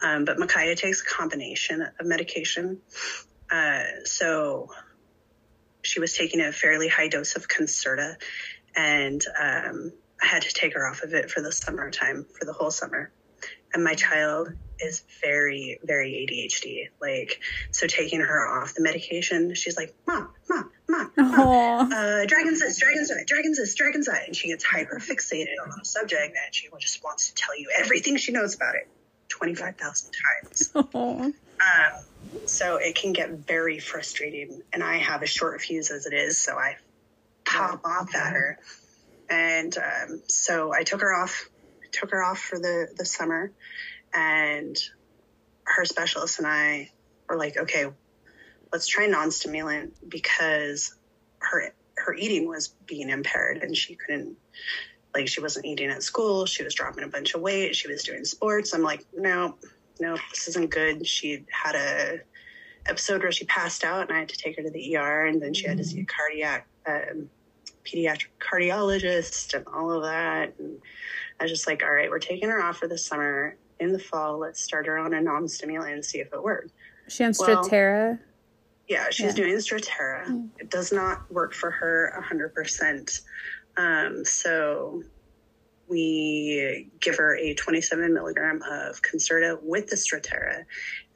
Um, 0.02 0.24
but 0.24 0.38
Micaiah 0.38 0.74
takes 0.74 1.00
a 1.00 1.04
combination 1.04 1.80
of 1.82 2.06
medication. 2.06 2.80
Uh, 3.50 3.84
so 4.04 4.68
she 5.82 6.00
was 6.00 6.16
taking 6.16 6.40
a 6.40 6.50
fairly 6.50 6.88
high 6.88 7.08
dose 7.08 7.36
of 7.36 7.46
Concerta, 7.46 8.16
and 8.74 9.22
um, 9.40 9.92
I 10.20 10.26
had 10.26 10.42
to 10.42 10.52
take 10.52 10.74
her 10.74 10.86
off 10.86 11.02
of 11.02 11.14
it 11.14 11.30
for 11.30 11.40
the 11.40 11.52
summertime, 11.52 12.26
for 12.36 12.44
the 12.44 12.52
whole 12.52 12.70
summer. 12.70 13.12
And 13.74 13.82
my 13.82 13.94
child 13.94 14.52
is 14.80 15.02
very, 15.20 15.78
very 15.82 16.26
ADHD. 16.26 16.88
Like, 17.00 17.40
so 17.72 17.86
taking 17.86 18.20
her 18.20 18.46
off 18.46 18.74
the 18.74 18.82
medication, 18.82 19.54
she's 19.54 19.76
like, 19.76 19.94
Mom, 20.06 20.28
Mom, 20.48 20.70
Mom, 20.88 21.12
Mom, 21.16 21.92
uh, 21.92 22.24
Dragon's 22.26 22.60
this, 22.60 22.78
Dragon's 22.78 23.08
that, 23.08 23.26
Dragon's 23.26 23.58
this, 23.58 23.74
Dragon's 23.74 24.06
that. 24.06 24.26
And 24.26 24.36
she 24.36 24.48
gets 24.48 24.64
hyper 24.64 24.98
fixated 24.98 25.56
on 25.62 25.70
the 25.78 25.84
subject 25.84 26.36
and 26.36 26.54
she 26.54 26.68
just 26.78 27.02
wants 27.02 27.30
to 27.30 27.34
tell 27.34 27.58
you 27.58 27.68
everything 27.76 28.16
she 28.16 28.32
knows 28.32 28.54
about 28.54 28.76
it 28.76 28.88
25,000 29.28 30.12
times. 30.12 30.72
Um, 31.60 32.46
so 32.46 32.76
it 32.76 32.94
can 32.96 33.12
get 33.12 33.30
very 33.30 33.78
frustrating. 33.78 34.62
And 34.72 34.82
I 34.82 34.98
have 34.98 35.22
a 35.22 35.26
short 35.26 35.60
fuse 35.60 35.90
as 35.90 36.06
it 36.06 36.12
is, 36.12 36.38
so 36.38 36.56
I 36.56 36.76
pop 37.44 37.80
off 37.84 38.14
at 38.14 38.32
her. 38.32 38.58
And 39.30 39.76
um, 39.78 40.22
so 40.28 40.72
I 40.72 40.82
took 40.82 41.00
her 41.00 41.14
off, 41.14 41.48
took 41.94 42.10
her 42.10 42.22
off 42.22 42.38
for 42.38 42.58
the, 42.58 42.88
the 42.96 43.04
summer. 43.04 43.52
And 44.12 44.76
her 45.64 45.84
specialist 45.84 46.38
and 46.38 46.46
I 46.46 46.90
were 47.28 47.36
like, 47.36 47.56
okay, 47.56 47.86
let's 48.72 48.86
try 48.86 49.06
non-stimulant 49.06 50.08
because 50.08 50.94
her 51.38 51.74
her 51.96 52.12
eating 52.14 52.48
was 52.48 52.68
being 52.86 53.08
impaired 53.08 53.58
and 53.62 53.76
she 53.76 53.94
couldn't 53.94 54.36
like 55.14 55.28
she 55.28 55.40
wasn't 55.40 55.64
eating 55.64 55.90
at 55.90 56.02
school. 56.02 56.44
She 56.44 56.64
was 56.64 56.74
dropping 56.74 57.04
a 57.04 57.08
bunch 57.08 57.34
of 57.34 57.40
weight. 57.40 57.76
She 57.76 57.88
was 57.88 58.02
doing 58.02 58.24
sports. 58.24 58.74
I'm 58.74 58.82
like 58.82 59.06
no 59.16 59.56
no 60.00 60.16
this 60.30 60.48
isn't 60.48 60.70
good. 60.70 61.06
She 61.06 61.44
had 61.50 61.76
a 61.76 62.20
episode 62.86 63.22
where 63.22 63.32
she 63.32 63.46
passed 63.46 63.82
out 63.82 64.02
and 64.02 64.14
i 64.14 64.18
had 64.18 64.28
to 64.28 64.36
take 64.36 64.56
her 64.56 64.62
to 64.62 64.68
the 64.68 64.96
er 64.98 65.24
and 65.24 65.40
then 65.40 65.54
she 65.54 65.66
had 65.66 65.78
to 65.78 65.84
see 65.84 66.00
a 66.00 66.04
cardiac 66.04 66.66
um, 66.86 67.30
pediatric 67.84 68.28
cardiologist 68.40 69.54
and 69.54 69.66
all 69.68 69.92
of 69.92 70.02
that. 70.02 70.54
And 70.58 70.78
i 71.40 71.44
was 71.44 71.50
just 71.50 71.66
like 71.66 71.82
all 71.82 71.92
right 71.92 72.10
we're 72.10 72.18
taking 72.18 72.48
her 72.48 72.62
off 72.62 72.78
for 72.78 72.88
the 72.88 72.98
summer 72.98 73.56
in 73.80 73.92
the 73.92 73.98
fall 73.98 74.38
let's 74.38 74.60
start 74.60 74.86
her 74.86 74.98
on 74.98 75.14
a 75.14 75.20
non-stimulant 75.20 75.92
and 75.92 76.04
see 76.04 76.18
if 76.18 76.32
it 76.32 76.42
works 76.42 76.70
She 77.08 77.24
on 77.24 77.32
Well, 77.38 77.64
Strattera. 77.64 78.18
yeah, 78.88 79.06
she's 79.10 79.26
Yeah. 79.26 79.32
doing 79.44 79.54
Strattera. 79.56 80.48
It 80.58 80.70
does 80.70 80.92
not 80.92 81.30
work 81.30 81.52
for 81.54 81.70
her 81.70 82.12
100%. 82.16 83.20
Um, 83.76 84.24
so 84.24 85.02
we 85.88 86.90
give 87.00 87.16
her 87.16 87.36
a 87.36 87.54
27 87.54 88.12
milligram 88.14 88.62
of 88.62 89.02
Concerta 89.02 89.58
with 89.62 89.88
the 89.88 89.96
Strattera, 89.96 90.64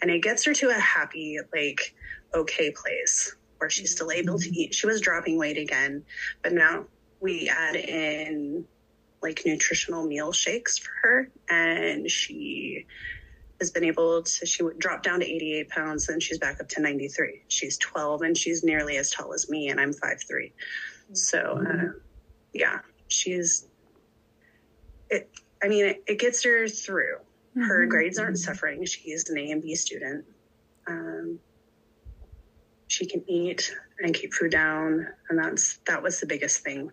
and 0.03 0.11
it 0.11 0.23
gets 0.23 0.45
her 0.45 0.53
to 0.55 0.69
a 0.71 0.75
happy, 0.75 1.39
like, 1.55 1.95
okay 2.35 2.71
place 2.71 3.35
where 3.59 3.71
she's 3.71 3.93
still 3.93 4.11
able 4.13 4.39
to 4.39 4.49
eat. 4.51 4.75
She 4.75 4.87
was 4.87 5.01
dropping 5.01 5.39
weight 5.39 5.57
again, 5.59 6.05
but 6.43 6.53
now 6.53 6.85
we 7.21 7.49
add 7.49 7.77
in 7.77 8.65
like 9.23 9.43
nutritional 9.45 10.05
meal 10.07 10.33
shakes 10.33 10.79
for 10.79 10.91
her, 11.03 11.31
and 11.49 12.11
she 12.11 12.87
has 13.61 13.71
been 13.71 13.85
able 13.85 14.23
to 14.23 14.47
she 14.47 14.63
would 14.63 14.79
drop 14.79 15.03
down 15.03 15.21
to 15.21 15.27
88 15.27 15.69
pounds 15.69 16.09
and 16.09 16.23
she's 16.23 16.39
back 16.39 16.61
up 16.61 16.69
to 16.69 16.81
93 16.81 17.43
she's 17.49 17.77
12 17.79 18.23
and 18.23 18.39
she's 18.39 18.63
nearly 18.63 18.97
as 18.99 19.11
tall 19.11 19.35
as 19.35 19.51
me 19.51 19.69
and 19.69 19.81
i'm 19.81 19.93
5'3 19.93 20.53
so 21.13 21.61
uh, 21.69 21.89
yeah 22.53 22.79
she's 23.09 23.67
it 25.11 25.29
i 25.61 25.67
mean 25.67 25.87
it, 25.87 26.05
it 26.07 26.19
gets 26.21 26.45
her 26.45 26.69
through. 26.69 27.17
Her 27.57 27.87
grades 27.87 28.19
aren't 28.19 28.39
suffering. 28.39 28.85
She's 28.85 29.29
an 29.29 29.39
a 29.39 29.51
and 29.51 29.61
b 29.61 29.75
student. 29.75 30.25
Um, 30.87 31.41
she 32.89 33.07
can 33.07 33.23
eat 33.29 33.73
and 34.01 34.15
keep 34.15 34.33
food 34.33 34.51
down 34.51 35.07
and 35.29 35.39
that's 35.39 35.79
that 35.87 36.03
was 36.03 36.21
the 36.21 36.27
biggest 36.27 36.63
thing 36.63 36.91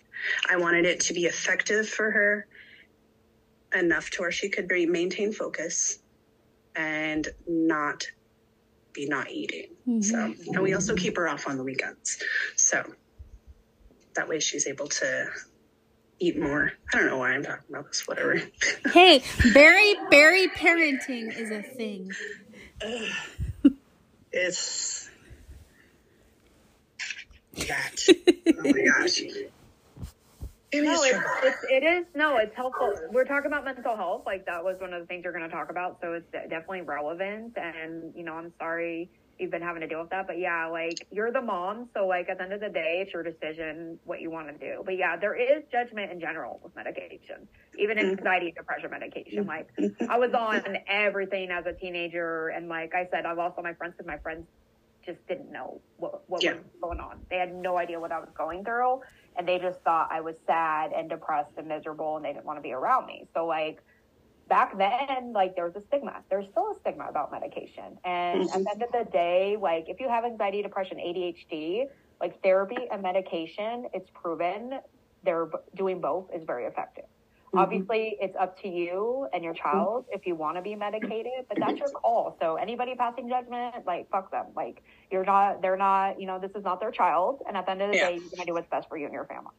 i 0.50 0.56
wanted 0.56 0.86
it 0.86 1.00
to 1.00 1.14
be 1.14 1.26
effective 1.26 1.88
for 1.88 2.12
her 2.12 2.48
enough 3.76 4.10
to 4.12 4.22
where 4.22 4.32
she 4.32 4.50
could 4.50 4.68
be, 4.68 4.86
maintain 4.86 5.32
focus 5.32 6.00
and 6.76 7.28
not 7.48 8.06
be 8.94 9.08
not 9.08 9.30
eating. 9.30 9.68
Mm-hmm. 9.88 10.02
So, 10.02 10.34
and 10.54 10.64
we 10.64 10.74
also 10.74 10.96
keep 10.96 11.18
her 11.18 11.28
off 11.28 11.48
on 11.48 11.58
the 11.58 11.64
weekends. 11.64 12.22
So 12.56 12.84
that 14.16 14.28
way 14.28 14.40
she's 14.40 14.68
able 14.68 14.88
to 14.88 15.28
eat 16.20 16.40
more. 16.40 16.72
I 16.94 16.98
don't 16.98 17.08
know 17.08 17.18
why 17.18 17.32
I'm 17.32 17.44
talking 17.44 17.66
about 17.70 17.88
this, 17.88 18.08
whatever. 18.08 18.42
Hey, 18.94 19.22
berry 19.54 19.96
berry 20.10 20.48
parenting 20.48 21.38
is 21.38 21.52
a 21.52 21.62
thing. 21.62 22.12
it's 24.32 25.05
that. 27.56 27.95
oh 28.10 28.72
my 28.72 28.86
gosh. 28.99 29.22
It 30.72 30.84
No, 30.84 31.03
it's, 31.03 31.19
it's 31.44 31.65
it 31.69 31.84
is 31.84 32.06
no, 32.15 32.38
it's 32.38 32.56
helpful. 32.56 32.94
We're 33.11 33.26
talking 33.26 33.48
about 33.48 33.65
mental 33.65 33.95
health, 33.95 34.23
like 34.26 34.45
that 34.45 34.64
was 34.64 34.80
one 34.80 34.94
of 34.94 35.02
the 35.02 35.07
things 35.07 35.23
you're 35.23 35.34
going 35.34 35.49
to 35.49 35.56
talk 35.56 35.69
about, 35.69 35.99
so 36.02 36.14
it's 36.14 36.30
definitely 36.32 36.82
relevant. 36.82 37.57
And 37.57 38.14
you 38.15 38.23
know, 38.23 38.34
I'm 38.34 38.52
sorry 38.60 39.10
you've 39.40 39.52
been 39.52 39.61
having 39.61 39.82
to 39.82 39.88
deal 39.88 39.99
with 39.99 40.10
that, 40.10 40.27
but 40.27 40.40
yeah, 40.40 40.65
like 40.68 41.06
you're 41.11 41.32
the 41.32 41.41
mom, 41.41 41.90
so 41.94 42.07
like 42.07 42.30
at 42.30 42.38
the 42.38 42.44
end 42.44 42.53
of 42.53 42.61
the 42.61 42.69
day, 42.69 43.03
it's 43.03 43.14
your 43.14 43.23
decision 43.23 43.99
what 44.06 44.22
you 44.22 44.32
want 44.32 44.48
to 44.48 44.57
do. 44.57 44.82
But 44.86 44.98
yeah, 44.98 45.18
there 45.18 45.36
is 45.36 45.64
judgment 45.72 46.11
in 46.11 46.19
general 46.19 46.60
with 46.64 46.76
medication, 46.76 47.48
even 47.77 47.98
mm-hmm. 47.98 48.11
anxiety 48.11 48.48
and 48.48 48.56
depression 48.56 48.90
medication. 48.91 49.45
Mm-hmm. 49.45 49.84
Like 49.99 50.10
I 50.10 50.18
was 50.18 50.34
on 50.34 50.77
everything 50.88 51.52
as 51.52 51.65
a 51.65 51.73
teenager, 51.73 52.49
and 52.49 52.69
like 52.69 52.94
I 52.95 53.07
said, 53.11 53.26
I 53.26 53.34
lost 53.34 53.56
all 53.57 53.64
my 53.64 53.73
friends 53.73 53.94
because 53.98 54.07
my 54.07 54.18
friends 54.18 54.45
just 55.06 55.26
didn't 55.27 55.52
know 55.52 55.82
what 55.98 56.27
what 56.30 56.44
Yeah. 56.44 56.53
was 56.53 56.64
going 56.82 56.99
on. 56.99 57.26
They 57.30 57.38
had 57.38 57.53
no 57.53 57.77
idea 57.77 57.99
what 57.99 58.11
I 58.11 58.19
was 58.19 58.30
going 58.32 58.64
through, 58.64 59.02
and 59.36 59.48
they 59.48 59.60
just 59.60 59.82
thought 59.82 60.11
I 60.11 60.22
was 60.22 60.36
sad 60.45 60.91
and 60.94 61.10
depressed 61.10 61.52
and 61.57 61.68
miserable, 61.68 62.15
and 62.15 62.26
they 62.26 62.34
didn't 62.34 62.45
want 62.45 62.57
to 62.57 62.64
be 62.64 62.73
around 62.73 63.06
me. 63.06 63.27
So 63.34 63.45
like 63.45 63.82
back 64.48 64.77
then, 64.77 65.34
like 65.34 65.56
there 65.56 65.65
was 65.65 65.76
a 65.76 65.82
stigma. 65.88 66.23
There's 66.30 66.48
still 66.49 66.72
a 66.72 66.80
stigma 66.80 67.06
about 67.07 67.32
medication, 67.32 67.98
and 68.03 68.41
at 68.41 68.48
the 68.48 68.60
mm-hmm. 68.60 68.68
end 68.68 68.84
of 68.84 68.91
the 68.91 69.11
day, 69.11 69.57
like 69.60 69.90
if 69.90 69.99
you 69.99 70.10
have 70.10 70.26
anxiety, 70.26 70.61
depression, 70.61 70.98
ADHD, 70.98 71.88
like 72.19 72.41
therapy 72.41 72.88
and 72.91 73.02
medication, 73.02 73.88
it's 73.94 74.10
proven 74.14 74.80
they're 75.23 75.49
doing 75.76 75.99
both 75.99 76.30
is 76.34 76.44
very 76.45 76.65
effective. 76.65 77.06
Obviously, 77.57 78.18
it's 78.19 78.36
up 78.40 78.61
to 78.61 78.68
you 78.68 79.27
and 79.34 79.44
your 79.44 79.53
child 79.53 80.06
if 80.11 80.26
you 80.26 80.36
want 80.36 80.57
to 80.57 80.61
be 80.61 80.76
medicated, 80.76 81.45
but 81.49 81.57
that's 81.60 81.80
your 81.80 81.90
call. 81.90 82.38
So 82.41 82.56
anybody 82.56 82.95
passing 82.95 83.30
judgment, 83.30 83.76
like 83.86 84.10
fuck 84.10 84.32
them. 84.32 84.48
Like 84.56 84.84
you're 85.11 85.26
not, 85.26 85.61
they're 85.61 85.77
not, 85.77 86.19
you 86.19 86.27
know, 86.27 86.40
this 86.40 86.52
is 86.56 86.64
not 86.64 86.80
their 86.80 86.91
child, 86.91 87.41
and 87.48 87.57
at 87.57 87.65
the 87.65 87.72
end 87.72 87.82
of 87.82 87.90
the 87.90 87.98
Yeah. 87.98 88.10
day, 88.10 88.18
you're 88.18 88.30
gonna 88.30 88.45
do 88.45 88.53
what's 88.53 88.69
best 88.69 88.88
for 88.90 88.98
you 88.98 89.06
and 89.06 89.14
your 89.14 89.26
family. 89.26 89.52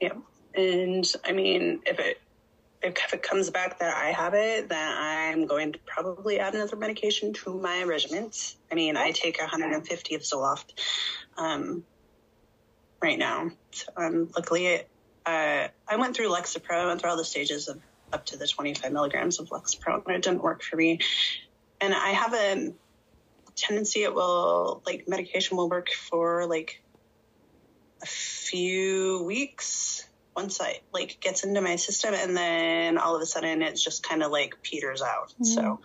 Yeah. 0.00 0.14
And 0.54 1.10
I 1.24 1.32
mean, 1.32 1.80
if 1.86 1.98
it 1.98 2.18
if 2.84 3.14
it 3.14 3.22
comes 3.22 3.50
back 3.50 3.78
that 3.78 3.94
I 3.96 4.10
have 4.10 4.34
it, 4.34 4.68
then 4.68 4.96
I'm 4.96 5.46
going 5.46 5.72
to 5.72 5.78
probably 5.86 6.38
add 6.38 6.54
another 6.54 6.76
medication 6.76 7.32
to 7.32 7.58
my 7.58 7.82
regimen. 7.84 8.30
I 8.70 8.74
mean, 8.74 8.96
I 8.96 9.10
take 9.10 9.40
150 9.40 10.14
of 10.14 10.20
Zoloft 10.20 10.78
um, 11.38 11.84
right 13.02 13.18
now. 13.18 13.50
So 13.72 13.86
um, 13.96 14.30
luckily, 14.36 14.82
uh, 15.26 15.68
I 15.88 15.96
went 15.96 16.16
through 16.16 16.28
Lexapro. 16.28 16.74
I 16.74 16.86
went 16.86 17.00
through 17.00 17.10
all 17.10 17.16
the 17.16 17.24
stages 17.24 17.68
of 17.68 17.80
up 18.12 18.26
to 18.26 18.36
the 18.36 18.46
25 18.46 18.92
milligrams 18.92 19.40
of 19.40 19.48
Lexapro, 19.48 20.04
and 20.06 20.16
it 20.16 20.22
didn't 20.22 20.42
work 20.42 20.62
for 20.62 20.76
me. 20.76 21.00
And 21.80 21.94
I 21.94 22.10
have 22.10 22.34
a 22.34 22.72
tendency 23.56 24.02
it 24.02 24.14
will 24.14 24.82
like 24.84 25.06
medication 25.06 25.56
will 25.56 25.68
work 25.68 25.88
for 25.90 26.46
like 26.46 26.82
a 28.02 28.06
few 28.06 29.22
weeks 29.24 30.06
once 30.36 30.60
I 30.60 30.80
like 30.92 31.20
gets 31.20 31.44
into 31.44 31.60
my 31.60 31.76
system 31.76 32.14
and 32.14 32.36
then 32.36 32.98
all 32.98 33.14
of 33.14 33.22
a 33.22 33.26
sudden 33.26 33.62
it's 33.62 33.82
just 33.82 34.02
kind 34.02 34.22
of 34.22 34.32
like 34.32 34.60
peters 34.62 35.00
out. 35.02 35.32
So 35.42 35.80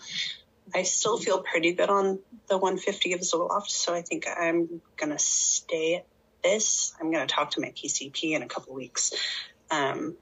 I 0.73 0.83
still 0.83 1.17
feel 1.17 1.41
pretty 1.41 1.73
good 1.73 1.89
on 1.89 2.19
the 2.47 2.57
150 2.57 3.13
of 3.13 3.21
Zoloft. 3.21 3.69
So 3.69 3.93
I 3.93 4.01
think 4.01 4.25
I'm 4.27 4.81
going 4.97 5.11
to 5.11 5.19
stay 5.19 5.95
at 5.95 6.05
this. 6.43 6.93
I'm 6.99 7.11
going 7.11 7.25
to 7.25 7.33
talk 7.33 7.51
to 7.51 7.61
my 7.61 7.71
PCP 7.71 8.35
in 8.35 8.41
a 8.41 8.47
couple 8.47 8.73
weeks, 8.73 9.13
um, 9.71 10.17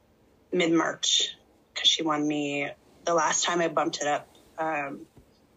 mid 0.52 0.72
March, 0.72 1.30
because 1.74 1.90
she 1.90 2.04
wanted 2.04 2.28
me 2.28 2.70
the 3.06 3.14
last 3.14 3.44
time 3.44 3.62
I 3.62 3.68
bumped 3.68 4.02
it 4.02 4.08
up. 4.08 4.28
Um, 4.58 5.06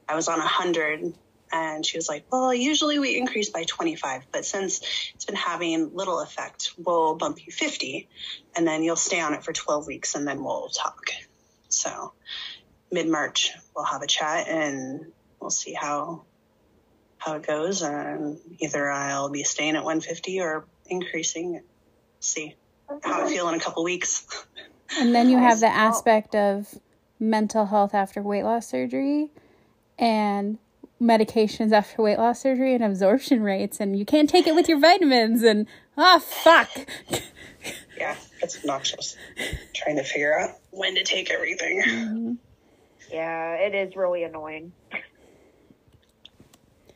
I 0.09 0.15
was 0.15 0.29
on 0.29 0.39
100 0.39 1.15
And 1.53 1.85
she 1.85 1.99
was 1.99 2.09
like, 2.09 2.27
Well, 2.31 2.55
usually 2.55 2.99
we 2.99 3.17
increase 3.17 3.51
by 3.51 3.65
25, 3.65 4.27
but 4.33 4.45
since 4.45 4.81
it's 5.15 5.25
been 5.25 5.37
having 5.37 5.95
little 5.95 6.21
effect, 6.21 6.71
we'll 6.79 7.17
bump 7.17 7.45
you 7.45 7.53
50 7.53 8.09
and 8.57 8.67
then 8.67 8.83
you'll 8.83 8.97
stay 8.97 9.21
on 9.21 9.35
it 9.35 9.45
for 9.45 9.53
12 9.53 9.87
weeks 9.87 10.15
and 10.15 10.27
then 10.27 10.45
we'll 10.45 10.69
talk. 10.69 11.11
So 11.69 12.13
mid 12.91 13.09
March, 13.09 13.51
we'll 13.75 13.85
have 13.85 14.03
a 14.03 14.07
chat 14.07 14.49
and 14.49 15.13
we'll 15.41 15.51
see 15.51 15.73
how 15.73 16.25
how 17.21 17.37
it 17.37 17.47
goes. 17.47 17.83
And 17.83 18.39
either 18.59 18.91
I'll 18.91 19.31
be 19.31 19.45
staying 19.45 19.77
at 19.77 19.85
150 19.85 20.41
or 20.41 20.65
increasing. 20.87 21.63
See 22.19 22.57
how 23.03 23.25
I 23.25 23.29
feel 23.29 23.49
in 23.49 23.55
a 23.55 23.61
couple 23.61 23.85
weeks. 23.85 24.27
And 24.99 25.15
then 25.15 25.29
you 25.29 25.39
have 25.39 25.61
the 25.61 25.69
aspect 25.69 26.35
of 26.35 26.75
mental 27.21 27.67
health 27.67 27.95
after 27.95 28.21
weight 28.21 28.43
loss 28.43 28.67
surgery 28.67 29.31
and 29.99 30.59
medications 31.01 31.71
after 31.73 32.03
weight 32.03 32.19
loss 32.19 32.41
surgery 32.41 32.75
and 32.75 32.83
absorption 32.83 33.43
rates 33.43 33.79
and 33.81 33.99
you 33.99 34.05
can't 34.05 34.29
take 34.29 34.47
it 34.47 34.55
with 34.55 34.69
your 34.69 34.79
vitamins 34.79 35.43
and 35.43 35.67
oh 35.97 36.19
fuck 36.19 36.69
yeah 37.97 38.17
it's 38.43 38.59
obnoxious 38.59 39.17
trying 39.75 39.97
to 39.97 40.03
figure 40.03 40.39
out 40.39 40.51
when 40.73 40.95
to 40.95 41.05
take 41.05 41.31
everything 41.31 41.83
Mm-hmm. 41.83 42.33
Yeah, 43.13 43.55
it 43.55 43.75
is 43.75 43.97
really 43.97 44.23
annoying. 44.25 44.73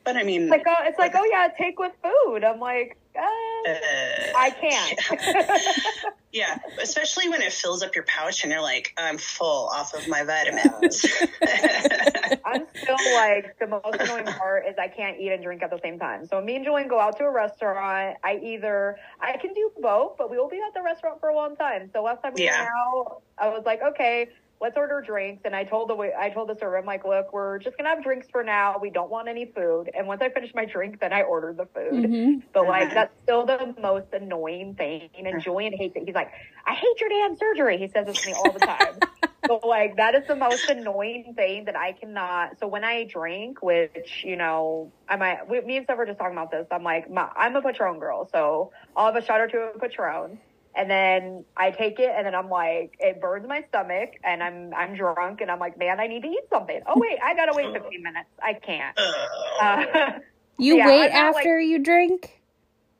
But 0.05 0.15
i 0.15 0.23
mean 0.23 0.43
It's 0.43 0.51
like, 0.51 0.63
oh, 0.67 0.75
it's 0.83 0.99
like, 0.99 1.13
oh 1.15 1.27
yeah, 1.29 1.47
take 1.57 1.79
with 1.79 1.91
food. 2.03 2.43
I'm 2.43 2.59
like, 2.59 2.95
uh, 3.17 3.69
uh, 3.69 3.75
I 4.37 4.51
can't. 4.51 4.99
yeah 6.31 6.57
especially 6.81 7.29
when 7.29 7.41
it 7.41 7.53
fills 7.53 7.81
up 7.81 7.95
your 7.95 8.03
pouch 8.05 8.43
and 8.43 8.51
you're 8.51 8.61
like 8.61 8.93
i'm 8.97 9.17
full 9.17 9.69
off 9.69 9.93
of 9.93 10.07
my 10.07 10.23
vitamins 10.23 11.05
I'm 12.47 12.65
still 12.83 13.13
like 13.13 13.55
the 13.59 13.67
most 13.67 13.99
annoying 13.99 14.25
part 14.37 14.65
is 14.67 14.75
I 14.79 14.87
can't 14.87 15.19
eat 15.19 15.31
and 15.31 15.43
drink 15.43 15.63
at 15.63 15.71
the 15.71 15.79
same 15.83 15.97
time. 15.97 16.25
So 16.27 16.39
me 16.41 16.55
and 16.57 16.63
Julian 16.65 16.87
go 16.87 16.99
out 16.99 17.17
to 17.17 17.23
a 17.23 17.31
restaurant. 17.31 18.17
I 18.23 18.39
either 18.43 18.97
I 19.19 19.37
can 19.37 19.53
do 19.53 19.71
both, 19.81 20.17
but 20.17 20.29
we 20.29 20.37
will 20.37 20.47
be 20.49 20.57
at 20.57 20.73
the 20.75 20.83
restaurant 20.83 21.19
for 21.19 21.29
a 21.29 21.35
long 21.35 21.55
time. 21.55 21.89
So 21.93 22.03
last 22.03 22.21
time 22.21 22.33
we 22.35 22.43
Yeah. 22.43 22.59
went 22.59 22.69
out, 22.69 23.21
I 23.39 23.49
was 23.49 23.63
like, 23.65 23.81
okay, 23.81 24.27
let's 24.61 24.77
order 24.77 25.01
drinks. 25.01 25.41
And 25.45 25.55
I 25.55 25.63
told 25.63 25.89
the 25.89 25.95
wa- 25.95 26.17
I 26.17 26.29
told 26.29 26.49
the 26.49 26.55
server, 26.59 26.77
I'm 26.77 26.85
like, 26.85 27.05
look, 27.05 27.33
we're 27.33 27.59
just 27.59 27.77
gonna 27.77 27.89
have 27.89 28.03
drinks 28.03 28.27
for 28.31 28.43
now. 28.43 28.77
We 28.81 28.89
don't 28.89 29.09
want 29.09 29.27
any 29.27 29.45
food. 29.45 29.89
And 29.95 30.07
once 30.07 30.21
I 30.21 30.29
finished 30.29 30.55
my 30.55 30.65
drink, 30.65 30.99
then 30.99 31.13
I 31.13 31.23
ordered 31.23 31.57
the 31.57 31.65
food. 31.65 32.05
Mhm. 32.05 32.43
But 32.53 32.67
like 32.67 32.93
that's 32.93 33.13
still 33.23 33.45
the 33.45 33.75
most 33.81 34.07
annoying 34.13 34.75
thing. 34.75 35.09
And 35.17 35.41
Julian 35.41 35.73
hates 35.73 35.95
it. 35.95 36.03
He's 36.05 36.15
like, 36.15 36.31
I 36.65 36.73
hate 36.73 36.99
your 36.99 37.09
damn 37.09 37.35
surgery. 37.35 37.77
He 37.77 37.87
says 37.89 38.05
this 38.05 38.17
to 38.17 38.25
me 38.25 38.33
all 38.33 38.51
the 38.51 38.59
time. 38.59 38.99
but 39.47 39.65
like 39.65 39.97
that 39.97 40.15
is 40.15 40.23
the 40.27 40.35
most 40.35 40.67
annoying 40.69 41.33
thing 41.35 41.65
that 41.65 41.75
I 41.75 41.91
cannot. 41.91 42.59
So 42.59 42.67
when 42.67 42.83
I 42.83 43.03
drink, 43.03 43.61
which 43.61 44.23
you 44.23 44.35
know, 44.35 44.91
I 45.07 45.15
might. 45.17 45.47
We, 45.47 45.61
me 45.61 45.77
and 45.77 45.85
Steph 45.85 45.97
were 45.97 46.05
just 46.05 46.17
talking 46.17 46.35
about 46.35 46.51
this. 46.51 46.65
I'm 46.71 46.83
like, 46.83 47.09
my, 47.11 47.29
I'm 47.35 47.55
a 47.55 47.61
Patron 47.61 47.99
girl, 47.99 48.27
so 48.31 48.71
I'll 48.95 49.13
have 49.13 49.21
a 49.21 49.25
shot 49.25 49.41
or 49.41 49.47
two 49.47 49.57
of 49.57 49.79
Patron. 49.79 50.39
And 50.75 50.89
then 50.91 51.45
I 51.55 51.71
take 51.71 51.99
it, 51.99 52.11
and 52.13 52.25
then 52.25 52.35
I'm 52.35 52.49
like, 52.49 52.97
it 52.99 53.21
burns 53.21 53.47
my 53.47 53.63
stomach, 53.69 54.09
and 54.23 54.43
I'm 54.43 54.73
I'm 54.73 54.95
drunk, 54.95 55.39
and 55.41 55.49
I'm 55.49 55.59
like, 55.59 55.77
man, 55.79 55.99
I 56.01 56.07
need 56.07 56.21
to 56.23 56.27
eat 56.27 56.43
something. 56.51 56.81
Oh 56.85 56.93
wait, 56.99 57.17
I 57.23 57.33
gotta 57.33 57.53
wait 57.55 57.71
15 57.71 58.03
minutes. 58.03 58.29
I 58.43 58.53
can't. 58.53 58.97
Uh, 59.61 60.19
you 60.57 60.75
Yeah, 60.77 60.87
wait 60.87 61.11
I'm 61.11 61.11
not, 61.11 61.33
like- 61.35 61.37
after 61.45 61.59
you 61.59 61.79
drink 61.79 62.41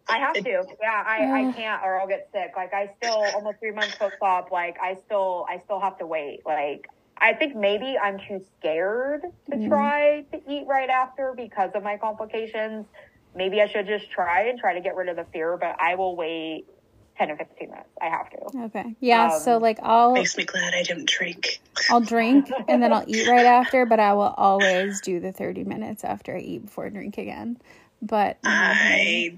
I 0.08 0.20
have 0.20 0.36
to. 0.36 0.64
Yeah, 0.82 1.04
I, 1.06 1.50
I 1.50 1.52
can't 1.54 1.82
or 1.84 2.00
I'll 2.00 2.08
get 2.08 2.30
sick. 2.32 2.54
Like 2.56 2.74
I 2.76 2.92
still 2.98 3.10
almost 3.34 3.60
three 3.60 3.72
months 3.72 3.98
post 4.00 4.16
op, 4.22 4.52
like 4.52 4.78
I 4.80 4.98
still 5.06 5.46
I 5.50 5.58
still 5.66 5.80
have 5.80 5.98
to 5.98 6.06
wait. 6.06 6.46
Like 6.46 6.88
I 7.18 7.34
think 7.34 7.56
maybe 7.56 7.98
I'm 7.98 8.20
too 8.20 8.42
scared 8.60 9.24
to 9.50 9.58
Mhm. 9.58 9.68
try 9.68 10.22
to 10.32 10.38
eat 10.48 10.66
right 10.68 10.90
after 10.92 11.34
because 11.36 11.72
of 11.74 11.82
my 11.82 11.98
complications. 11.98 12.86
Maybe 13.36 13.62
I 13.62 13.68
should 13.68 13.88
just 13.88 14.12
try 14.12 14.44
and 14.44 14.60
try 14.60 14.76
to 14.76 14.80
get 14.82 14.96
rid 14.96 15.10
of 15.10 15.16
the 15.16 15.26
fear, 15.34 15.58
but 15.58 15.76
I 15.80 15.96
will 15.96 16.16
wait 16.16 16.68
ten 17.18 17.32
or 17.32 17.38
fifteen 17.38 17.70
minutes. 17.70 17.90
I 18.02 18.06
have 18.08 18.30
to. 18.32 18.60
okay 18.66 18.96
yeah 19.00 19.40
so 19.40 19.56
Um, 19.56 19.62
like 19.62 19.80
i'll 19.84 20.14
makes 20.14 20.38
me 20.38 20.44
glad 20.46 20.74
i 20.74 20.84
didn't 20.84 21.08
drink 21.10 21.60
i'll 21.92 22.02
drink 22.02 22.52
and 22.68 22.82
then 22.82 22.92
i'll 22.94 23.04
eat 23.08 23.28
right 23.28 23.46
after 23.46 23.86
but 23.86 24.00
i 24.00 24.14
will 24.14 24.34
always 24.38 25.02
do 25.02 25.20
the 25.20 25.32
30 25.32 25.64
minutes 25.64 26.04
after 26.04 26.36
i 26.36 26.40
eat 26.40 26.66
before 26.66 26.86
i 26.86 26.90
drink 26.90 27.18
again 27.18 27.58
but 28.02 28.38
I 28.44 29.38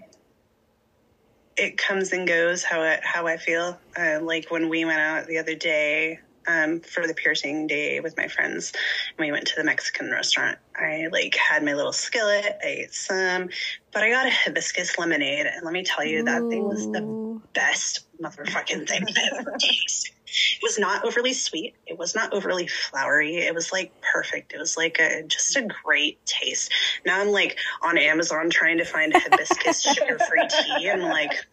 it 1.56 1.78
comes 1.78 2.12
and 2.12 2.28
goes 2.28 2.64
how 2.64 2.84
it, 2.84 3.00
how 3.04 3.26
I 3.26 3.38
feel. 3.38 3.80
Uh, 3.98 4.20
like 4.22 4.52
when 4.52 4.70
we 4.70 4.86
went 4.86 5.00
out 5.00 5.26
the 5.26 5.40
other 5.40 5.56
day 5.56 6.20
um, 6.48 6.80
for 6.80 7.06
the 7.06 7.14
piercing 7.14 7.68
day 7.68 8.00
with 8.00 8.18
my 8.18 8.28
friends, 8.28 8.74
and 9.18 9.26
we 9.26 9.32
went 9.32 9.48
to 9.48 9.56
the 9.56 9.64
Mexican 9.64 10.10
restaurant. 10.10 10.58
I 10.76 11.08
like 11.12 11.36
had 11.36 11.64
my 11.64 11.74
little 11.74 11.94
skillet. 11.94 12.58
I 12.64 12.68
ate 12.68 12.94
some, 12.94 13.50
but 13.92 14.04
I 14.04 14.10
got 14.10 14.28
a 14.28 14.32
hibiscus 14.32 14.98
lemonade, 14.98 15.46
and 15.46 15.64
let 15.64 15.74
me 15.74 15.84
tell 15.84 16.06
you, 16.06 16.24
that 16.24 16.48
thing 16.50 16.64
was 16.68 16.92
the 16.92 17.42
best 17.54 18.06
motherfucking 18.22 18.88
thing 18.88 19.04
I've 19.08 19.40
ever 19.40 19.56
tasted. 19.60 20.14
It 20.28 20.60
was 20.62 20.78
not 20.78 21.06
overly 21.06 21.34
sweet. 21.34 21.76
It 21.86 21.98
was 21.98 22.14
not 22.14 22.34
overly 22.34 22.68
flowery. 22.68 23.38
It 23.38 23.56
was 23.56 23.72
like 23.72 23.94
perfect. 24.02 24.54
It 24.54 24.60
was 24.60 24.76
like 24.76 25.00
a 25.00 25.24
just 25.24 25.56
a 25.56 25.68
great 25.84 26.24
taste. 26.26 26.72
Now 27.06 27.22
I'm 27.22 27.30
like 27.30 27.58
on 27.82 27.98
Amazon 27.98 28.50
trying 28.50 28.78
to 28.78 28.86
find 28.86 29.14
hibiscus 29.16 29.82
sugar-free 29.82 30.48
tea 30.50 30.90
and 30.90 31.04
like 31.04 31.46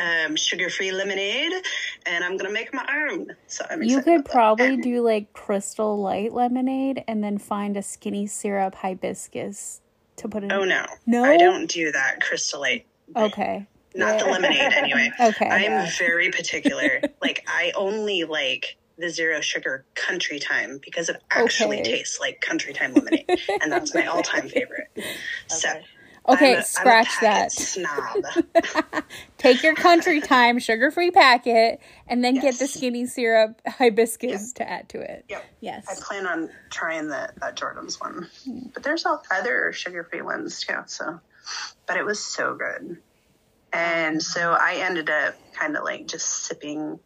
um 0.00 0.36
sugar-free 0.36 0.92
lemonade 0.92 1.52
and 2.06 2.24
I'm 2.24 2.36
gonna 2.36 2.52
make 2.52 2.72
my 2.72 2.86
own. 3.10 3.28
So 3.46 3.64
I'm 3.70 3.82
You 3.82 4.02
could 4.02 4.24
that. 4.24 4.30
probably 4.30 4.76
do 4.76 5.02
like 5.02 5.32
crystal 5.32 6.00
light 6.00 6.32
lemonade 6.32 7.04
and 7.06 7.22
then 7.22 7.38
find 7.38 7.76
a 7.76 7.82
skinny 7.82 8.26
syrup 8.26 8.74
hibiscus 8.76 9.80
to 10.16 10.28
put 10.28 10.44
in. 10.44 10.52
Oh 10.52 10.64
no. 10.64 10.84
No? 11.06 11.24
I 11.24 11.36
don't 11.36 11.66
do 11.66 11.92
that 11.92 12.20
crystal 12.20 12.60
light. 12.60 12.86
Okay. 13.16 13.66
Not 13.94 14.18
the 14.20 14.26
lemonade 14.26 14.72
anyway. 14.72 15.10
Okay. 15.20 15.48
I'm 15.48 15.88
very 15.98 16.30
particular. 16.30 17.00
like 17.20 17.44
I 17.48 17.72
only 17.76 18.24
like 18.24 18.76
the 18.98 19.08
zero 19.08 19.40
sugar 19.40 19.84
country 19.94 20.38
time 20.38 20.78
because 20.84 21.08
it 21.08 21.16
actually 21.30 21.80
Okay. 21.80 21.92
tastes 21.96 22.20
like 22.20 22.40
country 22.40 22.72
time 22.72 22.94
lemonade. 22.94 23.24
and 23.62 23.72
that's 23.72 23.94
my 23.94 24.06
all 24.06 24.22
time 24.22 24.48
favorite. 24.48 24.88
So 25.48 25.68
Okay, 26.28 26.54
a- 26.54 26.62
scratch 26.62 27.08
that. 27.22 27.50
Snob. 27.52 28.24
Take 29.38 29.62
your 29.62 29.74
country 29.74 30.20
time 30.20 30.58
sugar 30.58 30.90
free 30.90 31.10
packet 31.10 31.80
and 32.06 32.22
then 32.22 32.34
get 32.34 32.58
the 32.58 32.66
skinny 32.66 33.06
syrup 33.06 33.60
hibiscus 33.66 34.52
to 34.54 34.68
add 34.68 34.88
to 34.90 35.00
it. 35.00 35.24
Yep. 35.28 35.44
Yes. 35.60 35.86
I 35.90 35.94
plan 36.00 36.26
on 36.26 36.50
trying 36.70 37.08
the 37.08 37.30
that 37.40 37.56
Jordan's 37.56 37.98
one, 38.00 38.28
but 38.74 38.82
there's 38.82 39.06
all 39.06 39.22
other 39.30 39.72
sugar-free 39.72 40.22
ones 40.22 40.60
too. 40.60 40.74
So, 40.86 41.20
but 41.86 41.96
it 41.96 42.04
was 42.04 42.22
so 42.22 42.54
good, 42.54 42.98
and 43.72 44.22
so 44.22 44.52
I 44.52 44.74
ended 44.76 45.08
up 45.10 45.34
kind 45.54 45.76
of 45.76 45.84
like 45.84 46.06
just 46.06 46.26
sipping 46.28 47.00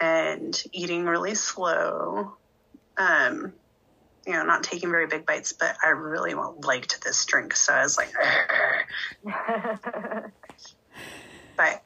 and 0.00 0.62
eating 0.72 1.06
really 1.06 1.34
slow. 1.34 2.34
Um, 2.98 3.54
you 4.26 4.32
know, 4.32 4.44
not 4.44 4.62
taking 4.62 4.90
very 4.90 5.06
big 5.06 5.26
bites, 5.26 5.52
but 5.52 5.76
I 5.82 5.88
really 5.88 6.34
liked 6.34 7.02
this 7.02 7.24
drink, 7.24 7.56
so 7.56 7.72
I 7.72 7.82
was 7.82 7.96
like, 7.96 8.12
but 11.56 11.82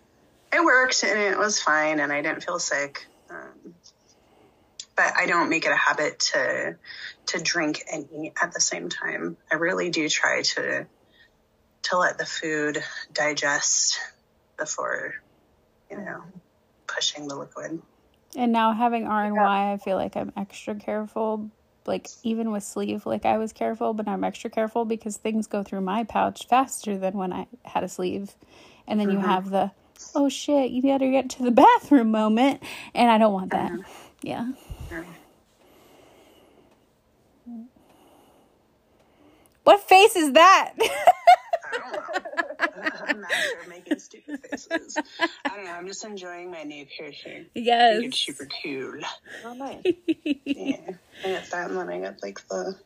it 0.53 0.65
worked 0.65 1.03
and 1.03 1.19
it 1.19 1.39
was 1.39 1.61
fine, 1.61 2.01
and 2.01 2.13
I 2.13 2.23
didn't 2.23 2.43
feel 2.43 2.59
sick. 2.59 3.07
Um, 3.31 3.75
but 4.97 5.13
I 5.17 5.27
don't 5.27 5.51
make 5.51 5.67
it 5.67 5.73
a 5.73 5.77
habit 5.77 6.19
to 6.33 6.77
to 7.27 7.41
drink 7.41 7.83
and 7.93 8.09
eat 8.13 8.33
at 8.41 8.53
the 8.53 8.61
same 8.61 8.89
time. 8.89 9.37
I 9.51 9.57
really 9.57 9.91
do 9.91 10.09
try 10.09 10.43
to 10.43 10.87
to 11.85 11.99
let 11.99 12.19
the 12.19 12.27
food 12.27 12.83
digest 13.13 13.99
before 14.59 15.15
you 15.91 15.99
know 15.99 16.23
pushing 16.87 17.29
the 17.29 17.37
liquid. 17.37 17.83
And 18.37 18.53
now 18.53 18.73
having 18.73 19.05
RNY, 19.05 19.75
I 19.75 19.77
feel 19.79 19.97
like 19.97 20.17
I'm 20.17 20.33
extra 20.37 20.75
careful. 20.75 21.51
Like 21.87 22.09
even 22.23 22.51
with 22.51 22.63
sleeve, 22.63 23.07
like 23.07 23.25
I 23.25 23.39
was 23.39 23.53
careful, 23.53 23.95
but 23.95 24.09
I'm 24.09 24.25
extra 24.25 24.51
careful 24.51 24.85
because 24.85 25.17
things 25.17 25.47
go 25.47 25.63
through 25.63 25.83
my 25.83 26.05
pouch 26.05 26.47
faster 26.49 26.99
than 26.99 27.15
when 27.15 27.33
I 27.33 27.47
had 27.65 27.85
a 27.85 27.89
sleeve. 27.89 28.35
And 28.87 29.01
then 29.01 29.11
you 29.11 29.19
mm-hmm. 29.19 29.29
have 29.29 29.51
the 29.51 29.71
oh 30.15 30.29
shit, 30.29 30.71
you 30.71 30.83
gotta 30.83 31.11
get 31.11 31.31
to 31.31 31.43
the 31.43 31.51
bathroom 31.51 32.11
moment, 32.11 32.63
and 32.95 33.11
I 33.11 33.19
don't 33.19 33.33
want 33.33 33.51
that. 33.51 33.73
Mm-hmm. 33.73 33.83
Yeah. 34.23 34.53
Mm-hmm. 34.91 35.11
What 39.65 39.81
face 39.89 40.15
is 40.15 40.33
that? 40.33 40.75
I 41.73 41.79
don't 41.79 41.93
know. 41.93 42.89
I'm 43.09 43.21
master 43.21 43.61
of 43.63 43.69
making 43.69 43.99
stupid 43.99 44.41
faces. 44.41 44.99
I 45.45 45.49
don't 45.49 45.65
know. 45.65 45.73
I'm 45.73 45.87
just 45.87 46.05
enjoying 46.05 46.51
my 46.51 46.63
new 46.63 46.87
piercing. 46.87 47.47
I 47.57 47.95
think 47.95 48.07
it's 48.07 48.29
yes. 48.29 48.37
super 48.37 48.49
cool. 48.63 49.01
oh, 49.45 49.55
nice. 49.55 49.83
Yeah. 50.45 50.91
I 51.25 51.33
got 51.33 51.51
that, 51.51 51.71
and 51.71 51.79
then 51.79 51.89
I 51.89 52.01
got 52.01 52.23
like 52.23 52.47
the 52.49 52.77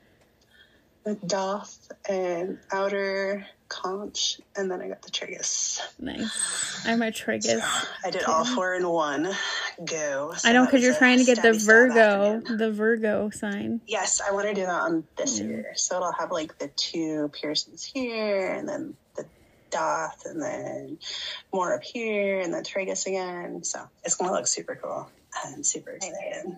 the 1.20 1.26
daith 1.26 1.92
and 2.08 2.58
outer 2.72 3.46
conch, 3.68 4.40
and 4.56 4.70
then 4.70 4.80
I 4.82 4.88
got 4.88 5.02
the 5.02 5.10
tragus. 5.10 5.80
Nice. 5.98 6.82
I'm 6.86 7.02
a 7.02 7.06
trigus. 7.06 7.60
I 8.04 8.10
did 8.10 8.24
all 8.24 8.44
four 8.44 8.74
in 8.74 8.88
one. 8.88 9.32
go. 9.84 10.32
So 10.36 10.48
I 10.48 10.52
know 10.52 10.64
because 10.64 10.82
you're 10.82 10.94
trying 10.94 11.18
to 11.18 11.24
get 11.24 11.42
the 11.42 11.52
Virgo, 11.52 12.40
the 12.40 12.70
Virgo 12.70 13.30
sign. 13.30 13.80
Yes, 13.86 14.20
I 14.20 14.32
want 14.32 14.48
to 14.48 14.54
do 14.54 14.62
that 14.62 14.82
on 14.82 15.04
this 15.16 15.40
Mm. 15.40 15.48
year. 15.48 15.72
So 15.76 15.96
it'll 15.96 16.12
have 16.12 16.30
like 16.32 16.58
the 16.58 16.68
two 16.76 17.30
piercings 17.40 17.84
here, 17.84 18.52
and 18.52 18.68
then 18.68 18.94
the 19.16 19.24
daith, 19.70 20.26
and 20.26 20.42
then 20.42 20.98
more 21.52 21.74
up 21.74 21.82
here, 21.82 22.40
and 22.40 22.52
then 22.52 22.64
tragus 22.64 23.06
again. 23.06 23.62
So 23.64 23.80
it's 24.04 24.16
gonna 24.16 24.32
look 24.32 24.46
super 24.46 24.78
cool. 24.82 25.08
I'm 25.44 25.62
super 25.62 25.92
excited. 25.92 26.56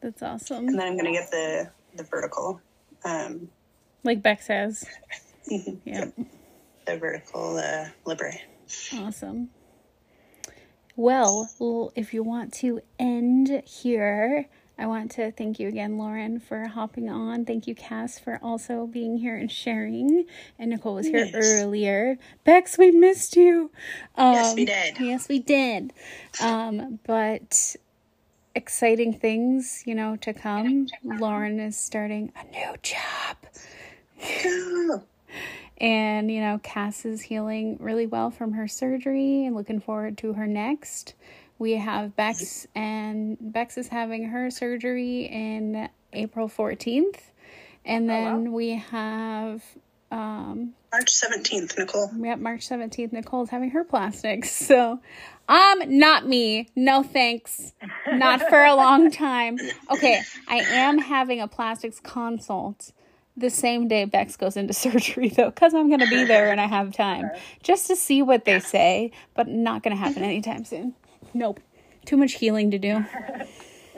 That's 0.00 0.22
awesome. 0.22 0.68
And 0.68 0.78
then 0.78 0.86
I'm 0.88 0.96
gonna 0.96 1.12
get 1.12 1.30
the 1.30 1.70
the 1.94 2.04
vertical, 2.04 2.60
um, 3.04 3.48
Like 4.06 4.22
Bex 4.22 4.46
has. 4.46 4.84
mhm, 5.50 5.80
Yeah. 5.84 6.06
the 6.86 6.96
vertical 6.96 7.56
uh, 7.58 7.88
labret. 8.06 8.38
Awesome. 8.94 9.50
Well, 10.96 11.50
if 11.96 12.14
you 12.14 12.22
want 12.22 12.54
to 12.54 12.80
end 12.98 13.62
here, 13.66 14.46
I 14.78 14.86
want 14.86 15.10
to 15.12 15.32
thank 15.32 15.58
you 15.60 15.68
again, 15.68 15.98
Lauren, 15.98 16.38
for 16.40 16.66
hopping 16.68 17.10
on. 17.10 17.44
Thank 17.44 17.66
you, 17.66 17.74
Kas, 17.74 18.18
for 18.18 18.38
also 18.42 18.86
being 18.86 19.18
here 19.18 19.36
and 19.36 19.50
sharing. 19.50 20.26
And 20.58 20.70
Nicole 20.70 20.94
was 20.94 21.08
here 21.08 21.24
Yes. 21.26 21.34
earlier. 21.34 22.18
Bex, 22.44 22.78
we 22.78 22.92
missed 22.92 23.36
you. 23.36 23.70
Um, 24.16 24.32
Yes, 24.34 24.54
we 24.56 24.64
did. 24.66 25.00
Yes, 25.00 25.28
we 25.28 25.38
did. 25.40 25.92
Um, 26.40 27.00
but 27.06 27.76
exciting 28.54 29.12
things, 29.14 29.82
you 29.86 29.94
know, 29.94 30.16
to 30.16 30.32
come. 30.32 30.86
Lauren 31.04 31.60
is 31.60 31.76
starting 31.78 32.32
a 32.36 32.44
new 32.52 32.76
job. 32.82 33.36
Go. 34.42 35.02
And, 35.78 36.30
you 36.30 36.40
know, 36.40 36.58
Kas 36.62 37.04
is 37.04 37.20
healing 37.20 37.76
really 37.80 38.06
well 38.06 38.30
from 38.30 38.52
her 38.52 38.66
surgery 38.66 39.44
and 39.44 39.54
looking 39.54 39.80
forward 39.80 40.16
to 40.18 40.32
her 40.32 40.46
next. 40.46 41.14
We 41.58 41.72
have 41.72 42.16
Bex, 42.16 42.66
and 42.74 43.36
Bex 43.40 43.76
is 43.76 43.88
having 43.88 44.24
her 44.28 44.50
surgery 44.50 45.26
in 45.26 45.88
April 46.12 46.48
14th. 46.48 47.20
And 47.84 48.08
then 48.08 48.52
we 48.52 48.70
have, 48.90 49.62
um, 50.10 50.74
March 50.92 51.10
17th, 51.12 51.78
Nicole. 51.78 52.10
yep, 52.18 52.38
March 52.38 52.68
17th, 52.68 53.12
Nicole's 53.12 53.50
having 53.50 53.70
her 53.70 53.84
plastics. 53.84 54.50
So, 54.66 54.98
um, 55.48 55.98
not 55.98 56.26
me. 56.26 56.68
No 56.74 57.02
thanks. 57.02 57.72
Not 58.10 58.48
for 58.48 58.64
a 58.64 58.74
long 58.74 59.10
time. 59.10 59.58
Okay, 59.90 60.20
I 60.48 60.56
am 60.56 60.98
having 60.98 61.40
a 61.40 61.46
plastics 61.46 62.00
consult 62.00 62.92
the 63.36 63.50
same 63.50 63.88
day 63.88 64.04
Bex 64.04 64.36
goes 64.36 64.56
into 64.56 64.72
surgery, 64.86 65.28
though, 65.28 65.50
because 65.50 65.74
I'm 65.74 65.88
going 65.88 66.00
to 66.00 66.08
be 66.08 66.24
there 66.24 66.50
and 66.50 66.60
I 66.60 66.66
have 66.66 66.92
time 66.92 67.30
just 67.62 67.86
to 67.88 67.96
see 67.96 68.22
what 68.22 68.44
they 68.44 68.60
say, 68.60 69.12
but 69.34 69.48
not 69.48 69.82
going 69.82 69.96
to 69.96 70.02
happen 70.02 70.22
anytime 70.22 70.64
soon. 70.64 70.94
Nope. 71.34 71.60
Too 72.04 72.16
much 72.16 72.34
healing 72.34 72.70
to 72.70 72.78
do. 72.78 73.04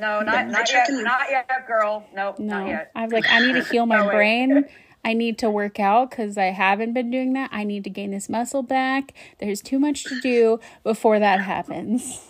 No, 0.01 0.21
not 0.23 0.49
not 0.49 0.73
yet, 0.73 0.87
not 0.91 1.23
yet, 1.29 1.49
girl. 1.67 2.07
Nope, 2.15 2.39
No, 2.39 2.61
not 2.61 2.69
yet. 2.69 2.91
I'm 2.95 3.11
like, 3.11 3.25
I 3.29 3.41
need 3.41 3.53
to 3.55 3.65
heal 3.65 3.85
my 3.85 3.99
No 3.99 4.09
brain. 4.11 4.65
I 5.05 5.13
need 5.13 5.39
to 5.39 5.51
work 5.51 5.79
out 5.79 6.11
because 6.11 6.39
I 6.39 6.47
haven't 6.47 6.93
been 6.93 7.11
doing 7.11 7.33
that. 7.35 7.51
I 7.53 7.65
need 7.65 7.85
to 7.85 7.91
gain 7.91 8.11
this 8.11 8.29
muscle 8.29 8.63
back. 8.63 9.13
There's 9.39 9.61
too 9.61 9.79
much 9.79 10.05
to 10.05 10.21
do 10.21 10.61
before 10.83 11.19
that 11.19 11.41
happens. 11.41 12.21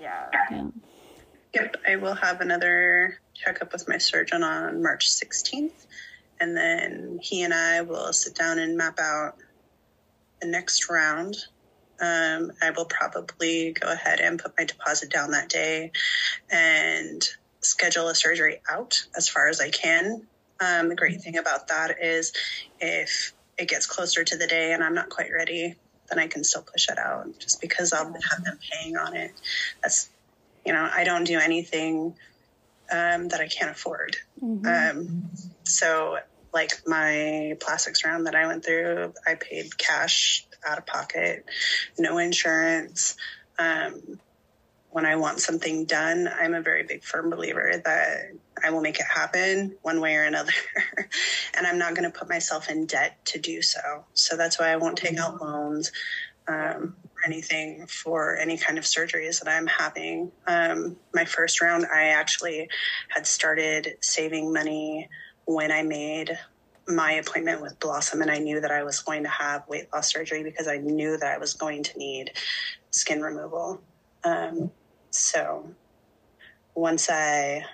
Yeah. 0.00 0.26
Yeah. 0.50 0.66
Yep, 1.54 1.76
I 1.86 1.96
will 1.96 2.14
have 2.14 2.40
another 2.40 3.18
checkup 3.34 3.72
with 3.72 3.88
my 3.88 3.98
surgeon 3.98 4.42
on 4.42 4.82
March 4.82 5.10
16th. 5.10 5.72
And 6.40 6.56
then 6.56 7.18
he 7.22 7.42
and 7.42 7.52
I 7.52 7.82
will 7.82 8.12
sit 8.12 8.34
down 8.34 8.58
and 8.58 8.76
map 8.76 8.98
out 8.98 9.36
the 10.40 10.48
next 10.48 10.88
round. 10.88 11.36
Um, 12.00 12.52
I 12.62 12.70
will 12.70 12.86
probably 12.86 13.72
go 13.72 13.92
ahead 13.92 14.20
and 14.20 14.38
put 14.38 14.54
my 14.58 14.64
deposit 14.64 15.10
down 15.10 15.32
that 15.32 15.50
day 15.50 15.92
and 16.50 17.22
schedule 17.60 18.08
a 18.08 18.14
surgery 18.14 18.62
out 18.70 19.04
as 19.16 19.28
far 19.28 19.48
as 19.48 19.60
I 19.60 19.68
can. 19.68 20.26
Um, 20.60 20.88
the 20.88 20.96
great 20.96 21.20
thing 21.20 21.36
about 21.36 21.68
that 21.68 21.96
is 22.02 22.32
if 22.80 23.34
it 23.58 23.68
gets 23.68 23.86
closer 23.86 24.24
to 24.24 24.36
the 24.36 24.46
day 24.46 24.72
and 24.72 24.82
I'm 24.82 24.94
not 24.94 25.10
quite 25.10 25.30
ready, 25.30 25.74
then 26.08 26.18
I 26.18 26.26
can 26.26 26.42
still 26.42 26.62
push 26.62 26.88
it 26.88 26.98
out 26.98 27.26
just 27.38 27.60
because 27.60 27.92
I'll 27.92 28.06
have 28.06 28.44
them 28.44 28.58
paying 28.72 28.96
on 28.96 29.14
it. 29.14 29.32
That's 29.82 30.08
you 30.64 30.72
know, 30.72 30.88
I 30.92 31.04
don't 31.04 31.24
do 31.24 31.38
anything 31.38 32.14
um, 32.92 33.28
that 33.28 33.40
I 33.40 33.48
can't 33.48 33.70
afford. 33.70 34.16
Um, 34.66 35.30
so, 35.64 36.18
like 36.52 36.72
my 36.86 37.56
plastics 37.60 38.04
round 38.04 38.26
that 38.26 38.34
I 38.34 38.46
went 38.46 38.64
through, 38.64 39.14
I 39.26 39.34
paid 39.34 39.76
cash 39.76 40.46
out 40.66 40.78
of 40.78 40.86
pocket, 40.86 41.44
no 41.98 42.18
insurance. 42.18 43.16
Um, 43.58 44.18
when 44.90 45.06
I 45.06 45.16
want 45.16 45.38
something 45.38 45.84
done, 45.84 46.28
I'm 46.28 46.54
a 46.54 46.60
very 46.60 46.82
big 46.82 47.04
firm 47.04 47.30
believer 47.30 47.80
that 47.84 48.32
I 48.62 48.70
will 48.70 48.80
make 48.80 48.98
it 48.98 49.06
happen 49.06 49.76
one 49.82 50.00
way 50.00 50.16
or 50.16 50.24
another. 50.24 50.52
and 51.56 51.66
I'm 51.66 51.78
not 51.78 51.94
going 51.94 52.10
to 52.10 52.18
put 52.18 52.28
myself 52.28 52.68
in 52.68 52.86
debt 52.86 53.24
to 53.26 53.38
do 53.38 53.62
so. 53.62 54.04
So 54.14 54.36
that's 54.36 54.58
why 54.58 54.68
I 54.70 54.76
won't 54.76 54.98
take 54.98 55.16
out 55.18 55.40
loans 55.40 55.92
um, 56.48 56.96
or 57.04 57.24
anything 57.24 57.86
for 57.86 58.36
any 58.36 58.56
kind 58.58 58.78
of 58.78 58.84
surgeries 58.84 59.40
that 59.42 59.50
I'm 59.50 59.68
having. 59.68 60.32
Um, 60.46 60.96
my 61.14 61.24
first 61.24 61.60
round, 61.60 61.86
I 61.86 62.08
actually 62.08 62.68
had 63.08 63.26
started 63.26 63.96
saving 64.00 64.52
money 64.52 65.08
when 65.44 65.72
I 65.72 65.82
made 65.82 66.38
my 66.88 67.12
appointment 67.12 67.60
with 67.60 67.78
Blossom, 67.78 68.22
and 68.22 68.30
I 68.30 68.38
knew 68.38 68.60
that 68.60 68.70
I 68.70 68.82
was 68.82 69.00
going 69.00 69.22
to 69.22 69.28
have 69.28 69.66
weight 69.68 69.86
loss 69.92 70.12
surgery 70.12 70.42
because 70.42 70.66
I 70.66 70.78
knew 70.78 71.16
that 71.16 71.32
I 71.34 71.38
was 71.38 71.54
going 71.54 71.82
to 71.84 71.98
need 71.98 72.32
skin 72.90 73.20
removal. 73.20 73.80
Um, 74.24 74.70
so 75.10 75.70
once 76.74 77.08
I 77.10 77.64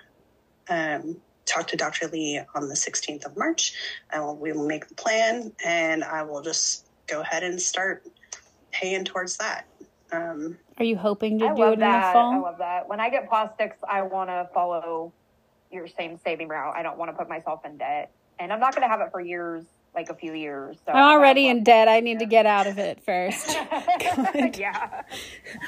um, 0.69 1.17
talk 1.45 1.67
to 1.67 1.77
Dr. 1.77 2.07
Lee 2.07 2.41
on 2.55 2.67
the 2.67 2.75
16th 2.75 3.25
of 3.25 3.37
March, 3.37 3.73
I 4.11 4.19
will, 4.19 4.35
we 4.35 4.51
will 4.51 4.67
make 4.67 4.87
the 4.87 4.95
plan 4.95 5.51
and 5.65 6.03
I 6.03 6.23
will 6.23 6.41
just 6.41 6.87
go 7.07 7.21
ahead 7.21 7.43
and 7.43 7.59
start 7.59 8.03
paying 8.71 9.05
towards 9.05 9.37
that. 9.37 9.65
Um, 10.11 10.57
Are 10.77 10.85
you 10.85 10.97
hoping 10.97 11.39
to 11.39 11.45
I 11.45 11.55
do 11.55 11.61
love 11.61 11.71
it 11.71 11.73
in 11.75 11.79
that. 11.81 12.13
the 12.13 12.19
I 12.19 12.37
love 12.37 12.57
that. 12.59 12.87
When 12.87 12.99
I 12.99 13.09
get 13.09 13.29
plastics, 13.29 13.77
I 13.87 14.03
want 14.03 14.29
to 14.29 14.49
follow 14.53 15.13
your 15.71 15.87
same 15.87 16.17
saving 16.23 16.47
route. 16.47 16.75
I 16.75 16.83
don't 16.83 16.97
want 16.97 17.11
to 17.11 17.17
put 17.17 17.29
myself 17.29 17.65
in 17.65 17.77
debt, 17.77 18.11
and 18.39 18.51
I'm 18.53 18.59
not 18.59 18.75
going 18.75 18.87
to 18.87 18.89
have 18.89 19.01
it 19.01 19.11
for 19.11 19.19
years, 19.21 19.65
like 19.95 20.09
a 20.09 20.13
few 20.15 20.33
years. 20.33 20.77
So 20.85 20.91
I'm 20.91 21.17
already 21.17 21.47
in 21.47 21.63
debt. 21.63 21.87
I 21.87 21.99
need 22.01 22.19
to 22.19 22.25
get 22.25 22.45
out 22.45 22.67
of 22.67 22.77
it 22.77 23.03
first. 23.03 23.49
yeah. 24.59 25.01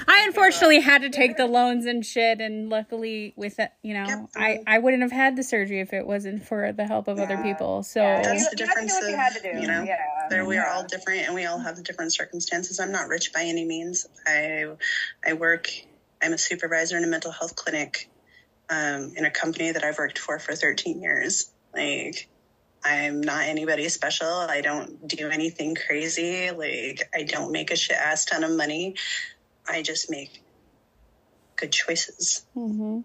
I 0.08 0.24
unfortunately 0.28 0.80
had 0.82 1.02
to 1.02 1.10
take 1.10 1.36
the 1.38 1.48
loans 1.48 1.86
and 1.86 2.06
shit, 2.06 2.40
and 2.42 2.70
luckily, 2.70 3.34
with 3.36 3.60
it, 3.60 3.72
you 3.82 3.94
know, 3.94 4.06
Yep. 4.08 4.30
I 4.36 4.60
I 4.68 4.80
wouldn't 4.80 5.02
have 5.04 5.12
had 5.12 5.36
the 5.36 5.44
surgery 5.44 5.80
if 5.80 5.94
it 5.94 6.06
wasn't 6.06 6.46
for 6.46 6.72
the 6.72 6.86
help 6.86 7.08
of 7.08 7.20
other 7.20 7.38
people. 7.38 7.84
So 7.84 8.02
Yeah, 8.02 8.22
That's 8.22 8.50
the 8.50 8.58
you 8.58 8.66
had 8.68 8.76
to 8.76 8.82
do 8.82 8.86
difference 8.86 9.00
you 9.02 9.14
of, 9.14 9.20
had 9.20 9.34
to 9.36 9.42
do. 9.42 9.60
you 9.62 9.68
know, 9.68 9.84
yeah. 9.84 9.98
there 10.30 10.46
we 10.46 10.58
are 10.58 10.68
all 10.70 10.84
different 10.84 11.22
and 11.26 11.36
we 11.36 11.46
all 11.46 11.60
have 11.60 11.84
different 11.84 12.14
circumstances. 12.14 12.80
I'm 12.80 12.92
not 12.92 13.08
rich 13.10 13.34
by 13.34 13.44
any 13.44 13.66
means. 13.66 14.08
I 14.28 14.66
I 15.26 15.34
work 15.34 15.70
I'm 16.22 16.34
a 16.34 16.38
supervisor 16.38 16.98
in 16.98 17.04
a 17.04 17.08
mental 17.08 17.32
health 17.32 17.56
clinic 17.56 18.10
um, 18.70 19.14
in 19.16 19.26
a 19.26 19.32
company 19.32 19.72
that 19.72 19.84
I've 19.84 19.98
worked 19.98 20.20
for 20.20 20.40
for 20.40 20.56
13 20.56 21.02
years. 21.02 21.52
Like 21.74 22.28
I'm 22.84 23.22
not 23.22 23.44
anybody 23.44 23.90
special. 23.90 24.28
I 24.28 24.62
don't 24.62 25.08
do 25.08 25.30
anything 25.30 25.76
crazy. 25.76 26.52
Like 26.52 27.10
I 27.14 27.24
don't 27.24 27.52
make 27.52 27.72
a 27.72 27.76
shit 27.76 27.98
ass 27.98 28.26
ton 28.26 28.44
of 28.44 28.52
money. 28.52 28.96
I 29.68 29.82
just 29.82 30.10
make 30.10 30.42
good 31.56 31.72
choices. 31.72 32.46
Mhm. 32.56 33.04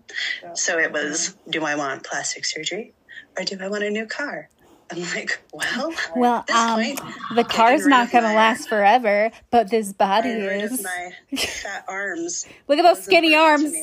So 0.54 0.78
it 0.78 0.92
was, 0.92 1.36
do 1.50 1.64
I 1.64 1.74
want 1.74 2.04
plastic 2.04 2.44
surgery 2.44 2.94
or 3.36 3.44
do 3.44 3.58
I 3.60 3.68
want 3.68 3.82
a 3.82 3.90
new 3.90 4.06
car? 4.06 4.48
I'm 4.92 5.00
like, 5.14 5.42
well, 5.52 5.92
well, 6.14 6.34
at 6.40 6.46
this 6.46 6.56
um, 6.56 6.74
point, 6.76 7.00
the 7.34 7.44
car's 7.44 7.86
not 7.86 8.10
gonna 8.12 8.28
my- 8.28 8.34
last 8.34 8.68
forever, 8.68 9.30
but 9.50 9.70
this 9.70 9.92
body 9.92 10.28
getting 10.28 10.46
rid 10.46 10.64
of 10.64 10.72
is. 10.72 10.82
my 10.84 11.12
fat 11.36 11.84
arms. 11.88 12.46
Look 12.68 12.78
at 12.78 12.82
those 12.82 13.02
skinny 13.02 13.34
arms. 13.34 13.74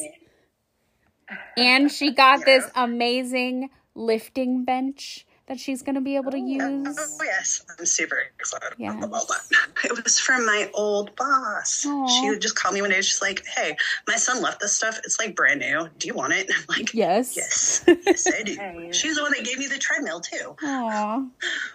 To 1.31 1.61
me. 1.61 1.67
And 1.67 1.91
she 1.91 2.11
got 2.13 2.45
this 2.45 2.69
amazing 2.75 3.69
lifting 3.95 4.63
bench 4.65 5.25
that 5.47 5.59
she's 5.59 5.81
gonna 5.81 5.99
be 5.99 6.15
able 6.15 6.31
to 6.31 6.39
use. 6.39 6.97
Oh 6.97 7.23
yes, 7.25 7.65
I'm 7.77 7.85
super 7.85 8.17
excited 8.39 8.69
Yes. 8.77 8.95
about 9.03 9.27
that. 9.27 9.41
It 9.83 10.03
was 10.03 10.17
from 10.17 10.45
my 10.45 10.69
old 10.73 11.13
boss. 11.17 11.85
Aw. 11.85 12.07
She 12.07 12.29
would 12.29 12.39
just 12.41 12.55
call 12.55 12.71
me 12.71 12.81
one 12.81 12.91
day. 12.91 13.01
She's 13.01 13.21
like, 13.21 13.43
"Hey, 13.45 13.75
my 14.07 14.15
son 14.15 14.41
left 14.41 14.61
this 14.61 14.73
stuff. 14.73 14.99
It's 15.03 15.19
like 15.19 15.35
brand 15.35 15.59
new. 15.59 15.89
Do 15.97 16.07
you 16.07 16.13
want 16.13 16.31
it?" 16.33 16.49
I'm 16.55 16.63
like, 16.69 16.93
Yes. 16.93 17.35
"Yes, 17.35 17.83
yes, 18.05 18.27
I 18.33 18.43
do." 18.43 18.55
Nice. 18.55 18.95
She's 18.95 19.15
the 19.17 19.23
one 19.23 19.31
that 19.35 19.43
gave 19.43 19.57
me 19.57 19.67
the 19.67 19.77
treadmill 19.77 20.21
too. 20.21 20.55
Aw. 20.63 21.25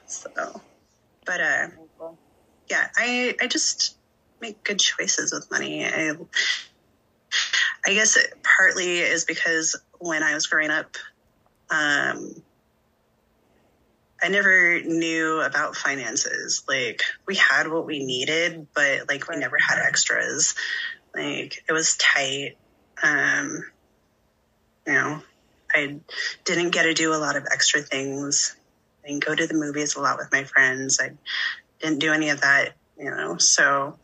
So, 0.06 0.30
but 1.26 1.40
uh, 1.42 1.66
yeah, 2.70 2.88
I 2.96 3.36
I 3.42 3.46
just 3.46 3.98
make 4.40 4.62
good 4.64 4.78
choices 4.78 5.34
with 5.34 5.50
money. 5.50 5.84
I 5.84 6.12
I 7.86 7.94
guess 7.94 8.16
it 8.16 8.34
partly 8.42 8.98
is 8.98 9.24
because 9.24 9.76
when 9.98 10.24
I 10.24 10.34
was 10.34 10.48
growing 10.48 10.70
up, 10.70 10.96
um, 11.70 12.42
I 14.20 14.28
never 14.28 14.80
knew 14.80 15.40
about 15.40 15.76
finances. 15.76 16.64
Like 16.68 17.02
we 17.26 17.36
had 17.36 17.68
what 17.68 17.86
we 17.86 18.04
needed, 18.04 18.66
but 18.74 19.08
like 19.08 19.28
we 19.28 19.36
never 19.36 19.56
had 19.58 19.78
extras. 19.78 20.54
Like 21.14 21.62
it 21.68 21.72
was 21.72 21.96
tight. 21.96 22.56
Um, 23.02 23.64
you 24.86 24.92
know, 24.92 25.22
I 25.72 25.96
didn't 26.44 26.70
get 26.70 26.84
to 26.84 26.94
do 26.94 27.14
a 27.14 27.18
lot 27.18 27.36
of 27.36 27.46
extra 27.52 27.82
things. 27.82 28.56
I 29.04 29.08
didn't 29.08 29.24
go 29.24 29.34
to 29.34 29.46
the 29.46 29.54
movies 29.54 29.94
a 29.94 30.00
lot 30.00 30.18
with 30.18 30.32
my 30.32 30.42
friends. 30.42 30.98
I 31.00 31.12
didn't 31.80 32.00
do 32.00 32.12
any 32.12 32.30
of 32.30 32.40
that, 32.40 32.72
you 32.98 33.10
know. 33.10 33.36
So 33.36 33.96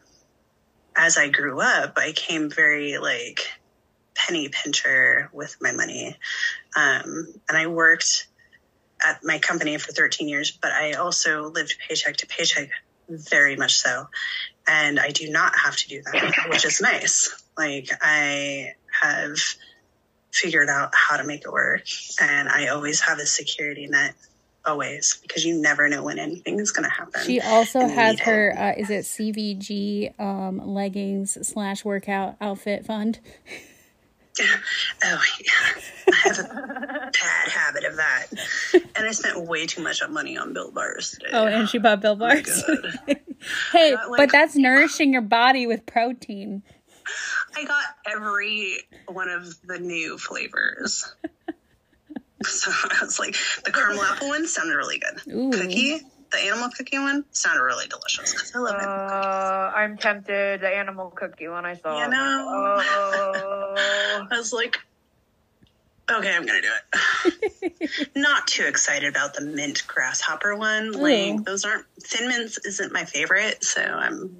as 0.95 1.17
I 1.17 1.29
grew 1.29 1.61
up, 1.61 1.95
I 1.97 2.13
came 2.13 2.49
very 2.49 2.99
like 2.99 3.41
penny 4.27 4.49
pincher 4.49 5.31
with 5.33 5.57
my 5.61 5.73
money. 5.73 6.17
Um, 6.77 7.27
and 7.49 7.59
I 7.59 7.67
worked 7.67 8.27
at 9.05 9.21
my 9.25 9.39
company 9.39 9.77
for 9.79 9.93
13 9.93 10.29
years, 10.29 10.51
but 10.51 10.73
I 10.73 10.93
also 10.93 11.51
lived 11.51 11.77
paycheck 11.87 12.17
to 12.19 12.27
paycheck 12.27 12.71
very 13.09 13.57
much 13.57 13.75
so. 13.75 14.07
And 14.67 15.01
I 15.01 15.11
do 15.11 15.29
not 15.31 15.57
have 15.59 15.77
to 15.77 15.89
do 15.89 16.03
that, 16.03 16.47
which 16.49 16.65
is 16.65 16.81
nice. 16.81 17.35
Like 17.59 17.89
I 18.01 18.75
have 19.03 19.37
figured 20.31 20.69
out 20.69 20.95
how 20.95 21.17
to 21.17 21.25
make 21.25 21.43
it 21.43 21.53
work 21.53 21.85
and 22.21 22.49
I 22.49 22.69
always 22.69 23.01
have 23.01 23.19
a 23.19 23.27
security 23.27 23.87
net 23.87 24.15
always 24.65 25.19
because 25.21 25.45
you 25.45 25.61
never 25.61 25.89
know 25.89 26.03
when 26.05 26.19
anything 26.19 26.59
is 26.59 26.71
going 26.71 26.85
to 26.85 26.91
happen. 26.91 27.23
She 27.25 27.41
also 27.41 27.87
has 27.87 28.21
her 28.21 28.55
uh, 28.57 28.81
is 28.81 28.89
it 28.89 29.05
CVG 29.05 30.19
um, 30.19 30.59
leggings 30.67 31.47
slash 31.47 31.85
workout 31.85 32.37
outfit 32.41 32.87
fund. 32.87 33.21
Oh, 35.05 35.23
yeah. 35.41 35.83
I 36.13 36.17
have 36.29 36.39
a 36.39 37.11
bad 37.13 37.49
habit 37.49 37.85
of 37.85 37.97
that. 37.97 38.27
And 38.97 39.07
I 39.07 39.11
spent 39.13 39.47
way 39.47 39.67
too 39.67 39.83
much 39.83 40.01
money 40.09 40.37
on 40.37 40.53
Built 40.53 40.75
Bars 40.75 41.11
today. 41.11 41.31
Oh, 41.33 41.47
and 41.47 41.69
she 41.69 41.79
bought 41.79 42.01
Built 42.01 42.19
Bars. 42.19 42.63
God. 42.63 43.01
hey, 43.73 43.93
Not 43.93 44.17
but 44.17 44.31
that's 44.31 44.57
nourishing 44.57 45.13
your 45.13 45.23
body 45.23 45.67
with 45.67 45.85
protein. 45.87 46.63
I 47.57 47.65
got 47.65 47.85
every 48.07 48.79
one 49.09 49.29
of 49.29 49.61
the 49.67 49.79
new 49.79 50.19
flavors. 50.19 51.13
So 52.45 52.73
I 52.73 53.05
was 53.05 53.21
like, 53.21 53.37
the 53.65 53.71
caramel 53.71 54.03
apple 54.03 54.27
one 54.27 54.49
sounded 54.49 54.75
really 54.75 54.99
good. 54.99 55.33
Ooh. 55.33 55.51
Cookie, 55.53 56.01
the 56.33 56.39
animal 56.39 56.69
cookie 56.77 56.99
one, 56.99 57.25
sounded 57.33 57.63
really 57.63 57.87
delicious 57.87 58.33
because 58.33 58.53
I 58.55 58.59
love 58.59 58.77
it. 58.77 58.87
Uh, 58.87 59.73
I'm 59.75 59.97
tempted. 59.97 60.61
The 60.61 60.69
animal 60.69 61.11
cookie 61.11 61.49
one 61.49 61.65
I 61.65 61.75
saw 61.75 61.99
You 61.99 62.05
it. 62.07 62.11
know. 62.11 62.47
Oh. 62.51 64.27
I 64.31 64.37
was 64.37 64.53
like, 64.53 64.79
okay, 66.11 66.35
I'm 66.35 66.45
gonna 66.47 66.63
do 66.63 66.69
it. 67.85 68.11
Not 68.17 68.47
too 68.47 68.65
excited 68.65 69.09
about 69.09 69.35
the 69.35 69.43
mint 69.43 69.87
grasshopper 69.87 70.57
one. 70.57 70.95
Ooh. 70.97 70.99
Like 70.99 71.45
those 71.45 71.65
aren't 71.65 71.85
thin 72.01 72.29
mints 72.29 72.59
isn't 72.65 72.93
my 72.93 73.05
favorite, 73.05 73.63
so 73.65 73.83
I'm 73.83 74.37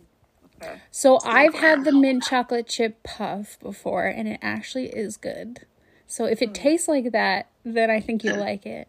So 0.91 1.19
I've 1.25 1.55
had 1.55 1.85
the 1.85 1.93
mint 1.93 2.23
chocolate 2.25 2.67
chip 2.69 3.03
puff 3.03 3.59
before, 3.61 4.07
and 4.07 4.29
it 4.29 4.39
actually 4.43 4.87
is 4.87 5.17
good. 5.17 5.67
So 6.07 6.27
if 6.27 6.43
it 6.43 6.53
tastes 6.53 6.89
like 6.89 7.13
that, 7.13 7.49
then 7.65 7.91
I 7.91 8.01
think 8.01 8.23
you'll 8.23 8.37
like 8.39 8.67
it. 8.67 8.89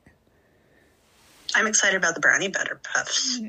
I'm 1.56 1.68
excited 1.68 1.98
about 1.98 2.16
the 2.16 2.22
brownie 2.22 2.48
butter 2.50 2.80
puffs. 2.84 3.40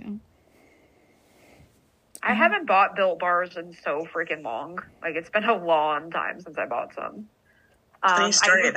I 2.22 2.32
haven't 2.32 2.66
bought 2.66 2.96
Built 2.96 3.18
Bars 3.18 3.56
in 3.56 3.74
so 3.84 4.06
freaking 4.14 4.42
long. 4.42 4.78
Like 5.02 5.14
it's 5.14 5.30
been 5.30 5.44
a 5.44 5.54
long 5.62 6.10
time 6.10 6.40
since 6.40 6.56
I 6.56 6.66
bought 6.66 6.94
some. 6.94 7.26
Funny 8.02 8.24
Um, 8.24 8.28
I, 8.28 8.30
story. 8.30 8.64
used, 8.64 8.76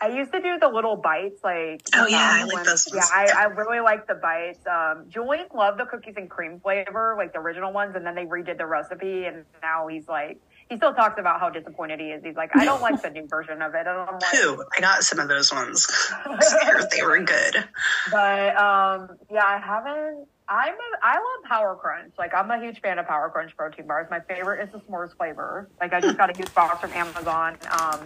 I 0.00 0.08
used 0.08 0.32
to 0.32 0.40
do 0.40 0.58
the 0.58 0.68
little 0.68 0.96
bites, 0.96 1.40
like 1.44 1.82
Oh, 1.94 2.06
yeah, 2.08 2.28
I 2.32 2.42
um, 2.42 2.48
like 2.48 2.64
those 2.64 2.88
Yeah. 2.92 3.02
I, 3.14 3.26
I 3.36 3.44
really 3.44 3.80
like 3.80 4.06
the 4.06 4.14
bites. 4.14 4.66
Um, 4.66 5.06
Julian 5.08 5.46
loved 5.54 5.78
the 5.78 5.86
cookies 5.86 6.14
and 6.16 6.28
cream 6.28 6.60
flavor, 6.60 7.14
like 7.16 7.32
the 7.32 7.38
original 7.38 7.72
ones, 7.72 7.94
and 7.94 8.04
then 8.04 8.14
they 8.14 8.24
redid 8.24 8.58
the 8.58 8.66
recipe, 8.66 9.24
and 9.24 9.44
now 9.62 9.86
he's 9.86 10.08
like, 10.08 10.38
he 10.68 10.76
still 10.76 10.94
talks 10.94 11.18
about 11.18 11.38
how 11.40 11.48
disappointed 11.48 12.00
he 12.00 12.06
is. 12.06 12.24
He's 12.24 12.34
like, 12.34 12.50
I 12.56 12.64
don't 12.64 12.82
like 12.82 13.00
the 13.00 13.10
new 13.10 13.26
version 13.26 13.62
of 13.62 13.74
it, 13.74 13.86
and 13.86 13.88
I'm 13.88 14.14
like, 14.14 14.20
Two. 14.32 14.64
I 14.76 14.80
got 14.80 15.02
some 15.04 15.18
of 15.18 15.28
those 15.28 15.52
ones. 15.52 15.86
They 16.90 17.02
were 17.02 17.18
good. 17.20 17.64
But 18.10 18.56
um, 18.56 19.16
yeah, 19.30 19.44
I 19.44 19.58
haven't. 19.58 20.26
I'm 20.48 20.74
a, 20.74 20.98
I 21.02 21.14
love 21.14 21.44
Power 21.48 21.74
Crunch. 21.74 22.12
Like 22.18 22.32
I'm 22.34 22.50
a 22.50 22.58
huge 22.60 22.80
fan 22.80 22.98
of 22.98 23.06
Power 23.06 23.28
Crunch 23.30 23.56
protein 23.56 23.86
bars. 23.86 24.06
My 24.10 24.20
favorite 24.20 24.62
is 24.62 24.72
the 24.72 24.78
s'mores 24.78 25.16
flavor. 25.16 25.68
Like 25.80 25.92
I 25.92 26.00
just 26.00 26.16
got 26.16 26.30
a 26.30 26.36
huge 26.36 26.52
box 26.54 26.80
from 26.80 26.92
Amazon. 26.92 27.56
Um, 27.80 28.00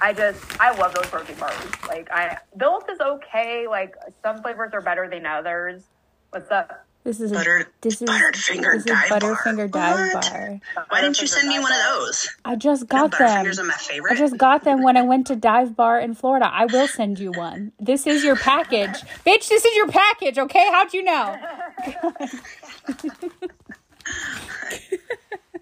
I 0.00 0.12
just 0.12 0.40
I 0.60 0.76
love 0.78 0.94
those 0.94 1.06
protein 1.06 1.36
bars. 1.36 1.54
Like 1.88 2.10
I 2.10 2.38
Built 2.56 2.88
is 2.90 3.00
okay. 3.00 3.66
Like 3.66 3.96
some 4.22 4.40
flavors 4.40 4.72
are 4.72 4.80
better 4.80 5.08
than 5.08 5.26
others. 5.26 5.82
What's 6.30 6.50
up? 6.50 6.86
This 7.04 7.20
is 7.20 7.32
a, 7.32 7.34
Buttered, 7.34 7.66
this 7.82 8.00
is 8.00 8.08
buttered 8.08 8.34
finger 8.34 8.72
this 8.76 8.86
is 8.86 8.92
dive 8.92 9.10
Butterfinger 9.10 9.70
bar. 9.70 9.96
dive 9.98 10.14
What? 10.14 10.30
bar. 10.32 10.60
Why 10.88 11.00
didn't 11.02 11.20
you 11.20 11.26
send 11.26 11.48
me 11.48 11.58
one 11.58 11.70
of 11.70 11.78
those? 11.90 12.30
I 12.46 12.56
just 12.56 12.88
got 12.88 13.10
them. 13.18 13.46
Are 13.46 13.64
my 13.64 13.74
favorite. 13.74 14.12
I 14.12 14.14
just 14.16 14.38
got 14.38 14.64
them 14.64 14.82
when 14.82 14.96
I 14.96 15.02
went 15.02 15.26
to 15.26 15.36
Dive 15.36 15.76
Bar 15.76 16.00
in 16.00 16.14
Florida. 16.14 16.48
I 16.50 16.64
will 16.64 16.86
send 16.88 17.18
you 17.18 17.30
one. 17.32 17.72
This 17.78 18.06
is 18.06 18.24
your 18.24 18.36
package. 18.36 18.88
Bitch, 19.26 19.48
this 19.48 19.66
is 19.66 19.76
your 19.76 19.88
package, 19.88 20.38
okay? 20.38 20.66
How'd 20.72 20.94
you 20.94 21.02
know? 21.02 21.36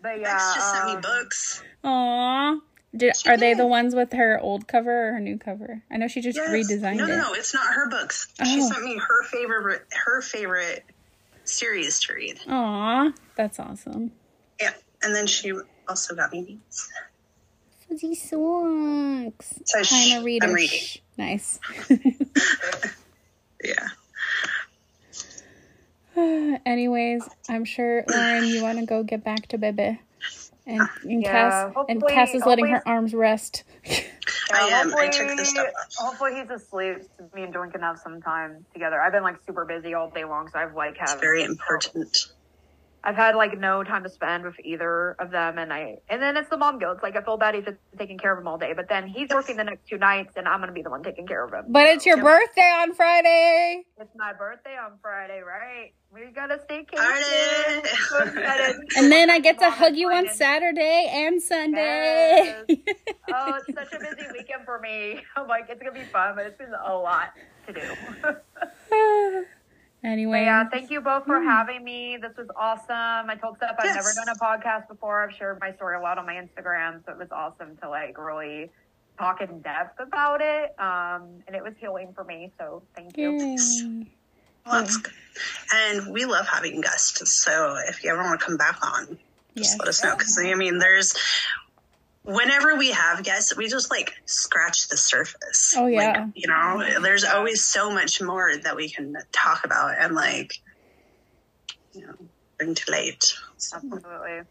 But 0.02 0.18
yeah, 0.20 0.34
Bex 0.34 0.54
just 0.54 0.72
sent 0.72 0.84
me 0.86 0.92
um, 0.94 1.00
books. 1.00 1.62
Aw. 1.84 2.56
Did, 2.96 3.16
She 3.16 3.28
are 3.28 3.36
they 3.36 3.54
the 3.54 3.66
ones 3.68 3.94
with 3.94 4.12
her 4.14 4.36
old 4.40 4.66
cover 4.66 5.08
or 5.10 5.12
her 5.12 5.20
new 5.20 5.38
cover? 5.38 5.82
I 5.92 5.96
know 5.96 6.08
she 6.08 6.20
just 6.20 6.36
Yes. 6.36 6.50
redesigned 6.50 6.96
no, 6.96 7.04
it. 7.04 7.08
no, 7.08 7.16
no, 7.18 7.32
it's 7.34 7.54
not 7.54 7.72
her 7.72 7.88
books. 7.88 8.26
She 8.44 8.60
Oh. 8.60 8.68
sent 8.68 8.82
me 8.84 8.98
her 8.98 9.22
favorite, 9.24 9.82
her 10.04 10.20
favorite 10.20 10.84
series 11.44 12.00
to 12.00 12.14
read. 12.14 12.40
Aw, 12.48 13.12
that's 13.36 13.58
awesome. 13.58 14.12
Yeah, 14.60 14.72
and 15.02 15.14
then 15.14 15.26
she 15.26 15.52
also 15.88 16.14
got 16.14 16.32
me 16.32 16.42
these. 16.42 16.88
Fuzzy 17.88 18.14
socks. 18.14 19.54
So 19.64 19.82
I'm 19.90 20.20
a 20.20 20.24
reader. 20.24 20.46
I'm 20.46 20.54
reading. 20.54 20.80
Nice. 21.18 21.60
Yeah. 23.64 23.88
Anyways, 26.66 27.28
I'm 27.48 27.64
sure 27.64 28.04
Lauren, 28.08 28.44
you 28.44 28.62
want 28.62 28.78
to 28.78 28.86
go 28.86 29.02
get 29.02 29.24
back 29.24 29.46
to 29.48 29.58
Bebe, 29.58 30.00
and, 30.66 30.80
and 31.02 31.22
Yeah, 31.22 31.70
Kas 31.74 31.86
and 31.88 32.02
Kas 32.06 32.34
is 32.34 32.44
letting 32.46 32.66
her 32.66 32.86
arms 32.86 33.14
rest. 33.14 33.64
I 33.86 34.00
am. 34.58 34.94
I 34.94 35.06
hopefully- 35.06 35.10
took 35.28 35.36
the 35.36 35.44
stuff 35.44 35.66
off. 35.66 35.94
Hopefully 35.96 36.34
he's 36.40 36.50
asleep. 36.50 36.98
Me 37.34 37.42
and 37.42 37.52
Jordan 37.52 37.72
can 37.72 37.80
have 37.80 37.98
some 37.98 38.20
time 38.22 38.64
together. 38.72 39.00
I've 39.00 39.12
been 39.12 39.22
like 39.22 39.36
super 39.46 39.64
busy 39.64 39.94
all 39.94 40.10
day 40.10 40.24
long, 40.24 40.48
so 40.48 40.58
I've 40.58 40.74
like 40.74 40.96
It's 41.00 41.14
very 41.14 41.42
important. 41.42 42.32
I've 43.04 43.16
had 43.16 43.34
like 43.34 43.58
no 43.58 43.82
time 43.82 44.04
to 44.04 44.08
spend 44.08 44.44
with 44.44 44.54
either 44.62 45.16
of 45.18 45.32
them, 45.32 45.58
and 45.58 45.72
I 45.72 45.98
and 46.08 46.22
then 46.22 46.36
it's 46.36 46.48
the 46.48 46.56
mom 46.56 46.78
guilt. 46.78 46.94
It's 46.98 47.02
like 47.02 47.16
I 47.16 47.22
feel 47.22 47.36
bad 47.36 47.56
he's 47.56 47.64
taking 47.98 48.16
care 48.16 48.32
of 48.32 48.38
him 48.38 48.46
all 48.46 48.58
day, 48.58 48.74
but 48.76 48.88
then 48.88 49.08
he's 49.08 49.28
working 49.30 49.56
the 49.56 49.64
next 49.64 49.88
two 49.88 49.98
nights, 49.98 50.34
and 50.36 50.46
I'm 50.46 50.60
gonna 50.60 50.70
be 50.70 50.82
the 50.82 50.90
one 50.90 51.02
taking 51.02 51.26
care 51.26 51.44
of 51.44 51.52
him. 51.52 51.64
But 51.68 51.88
it's 51.88 52.06
your 52.06 52.18
birthday 52.22 52.60
on 52.62 52.94
Friday. 52.94 53.31
It's 54.12 54.18
my 54.18 54.34
birthday 54.34 54.76
on 54.76 54.98
Friday, 55.00 55.40
right? 55.40 55.94
We 56.12 56.26
got 56.34 56.50
a 56.50 56.56
staycation. 56.56 56.96
Party! 56.96 57.88
So. 58.10 58.98
And 58.98 59.10
then 59.10 59.30
I 59.30 59.38
get 59.38 59.58
to 59.60 59.70
Mom 59.70 59.72
hug 59.72 59.96
you 59.96 60.10
on. 60.10 60.28
Saturday 60.28 61.10
and 61.10 61.40
Sunday. 61.42 62.54
Oh, 63.34 63.54
it's 63.66 63.74
such 63.74 63.94
a 63.94 63.98
busy 63.98 64.28
weekend 64.30 64.66
for 64.66 64.78
me. 64.78 65.22
I'm 65.36 65.48
like, 65.48 65.64
it's 65.70 65.80
gonna 65.80 65.98
be 65.98 66.04
fun, 66.04 66.34
but 66.36 66.44
it's 66.44 66.58
been 66.58 66.74
a 66.74 66.94
lot 66.94 67.32
to 67.66 67.72
do. 67.72 67.80
But 70.02 70.08
anyway, 70.08 70.42
yeah, 70.42 70.68
thank 70.68 70.90
you 70.90 71.00
both 71.00 71.24
for 71.24 71.40
hmm. 71.40 71.46
having 71.46 71.82
me. 71.82 72.18
This 72.20 72.36
was 72.36 72.48
awesome. 72.56 73.30
I 73.30 73.36
told 73.40 73.56
Steph 73.56 73.76
I've 73.78 73.84
Yes. 73.84 73.94
never 73.94 74.12
done 74.12 74.28
a 74.28 74.38
podcast 74.38 74.88
before. 74.88 75.22
I've 75.22 75.34
shared 75.34 75.58
my 75.60 75.72
story 75.72 75.96
a 75.96 76.00
lot 76.00 76.18
on 76.18 76.26
my 76.26 76.34
Instagram, 76.34 77.02
so 77.06 77.12
it 77.12 77.18
was 77.18 77.28
awesome 77.30 77.78
to 77.78 77.88
like 77.88 78.18
really 78.18 78.70
talk 79.18 79.40
in 79.40 79.60
depth 79.60 80.00
about 80.00 80.40
it. 80.40 80.70
Um, 80.78 81.42
and 81.46 81.54
it 81.54 81.62
was 81.62 81.74
healing 81.80 82.12
for 82.14 82.24
me. 82.24 82.52
So 82.58 82.82
thank 82.96 83.16
you. 83.16 83.32
Yay. 83.32 84.06
Well, 84.64 84.80
that's 84.80 84.96
good. 84.96 85.12
And 85.74 86.12
we 86.12 86.24
love 86.24 86.46
having 86.46 86.80
guests. 86.80 87.42
So 87.42 87.76
if 87.88 88.04
you 88.04 88.10
ever 88.10 88.22
want 88.22 88.40
to 88.40 88.46
come 88.46 88.56
back 88.56 88.78
on, 88.82 89.18
just 89.56 89.72
Yes. 89.72 89.78
let 89.78 89.88
us 89.88 90.04
know. 90.04 90.12
Because 90.16 90.38
I 90.42 90.54
mean, 90.54 90.78
there's 90.78 91.14
whenever 92.24 92.76
we 92.76 92.92
have 92.92 93.24
guests, 93.24 93.56
we 93.56 93.68
just 93.68 93.90
like 93.90 94.12
scratch 94.26 94.88
the 94.88 94.96
surface. 94.96 95.74
Oh, 95.76 95.86
yeah. 95.86 96.22
Like, 96.24 96.30
you 96.34 96.48
know, 96.48 97.00
there's 97.00 97.24
always 97.24 97.64
so 97.64 97.90
much 97.90 98.20
more 98.22 98.52
that 98.56 98.76
we 98.76 98.90
can 98.90 99.14
talk 99.32 99.64
about 99.64 99.94
and 99.98 100.14
like, 100.14 100.54
you 101.92 102.06
know, 102.06 102.14
bring 102.58 102.74
to 102.74 102.90
light. 102.90 103.24
So, 103.58 103.76
Absolutely. 103.76 104.42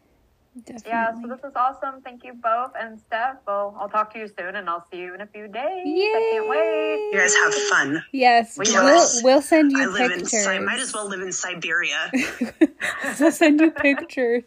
Definitely. 0.54 0.90
Yeah, 0.90 1.14
so 1.20 1.28
this 1.28 1.38
is 1.44 1.52
awesome. 1.56 2.02
Thank 2.02 2.24
you 2.24 2.34
both. 2.34 2.72
And 2.78 3.00
Steph, 3.00 3.36
well, 3.46 3.74
I'll 3.80 3.88
talk 3.88 4.12
to 4.12 4.18
you 4.18 4.28
soon 4.28 4.54
and 4.56 4.68
I'll 4.68 4.86
see 4.92 4.98
you 4.98 5.14
in 5.14 5.22
a 5.22 5.26
few 5.26 5.48
days. 5.48 5.54
I 5.56 6.30
can't 6.32 6.46
wait. 6.48 7.10
you 7.10 7.18
guys 7.18 7.34
have 7.34 7.54
fun. 7.70 8.04
Yes, 8.12 8.58
We 8.58 8.66
we'll, 8.70 9.08
we'll 9.22 9.40
send 9.40 9.74
I 9.74 9.80
you 9.80 9.90
live 9.90 10.10
in. 10.12 10.20
pictures. 10.20 10.46
I 10.46 10.58
might 10.58 10.78
as 10.78 10.92
well 10.92 11.08
live 11.08 11.22
in 11.22 11.32
Siberia. 11.32 12.10
we'll 13.18 13.32
send 13.32 13.60
you 13.62 13.70
pictures. 13.70 14.44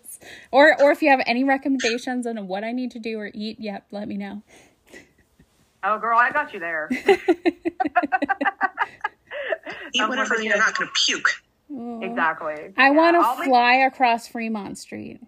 Or 0.51 0.79
or 0.79 0.91
if 0.91 1.01
you 1.01 1.09
have 1.09 1.21
any 1.25 1.43
recommendations 1.43 2.27
on 2.27 2.47
what 2.47 2.63
I 2.63 2.71
need 2.71 2.91
to 2.91 2.99
do 2.99 3.17
or 3.19 3.31
eat, 3.33 3.59
yep, 3.59 3.85
let 3.89 4.07
me 4.07 4.15
know. 4.17 4.43
Oh, 5.83 5.97
girl, 5.97 6.19
I 6.19 6.29
got 6.31 6.53
you 6.53 6.59
there. 6.59 6.87
Eat 9.93 10.01
I'm 10.01 10.09
whatever 10.09 10.41
you're 10.41 10.57
not 10.57 10.75
going 10.77 10.87
to 10.89 10.93
puke. 11.05 11.29
exactly. 12.03 12.73
I 12.77 12.85
Yeah, 12.85 12.89
want 12.91 13.15
I'll 13.15 13.35
to 13.35 13.39
make- 13.41 13.49
fly 13.49 13.73
across 13.75 14.27
Fremont 14.27 14.77
Street. 14.77 15.19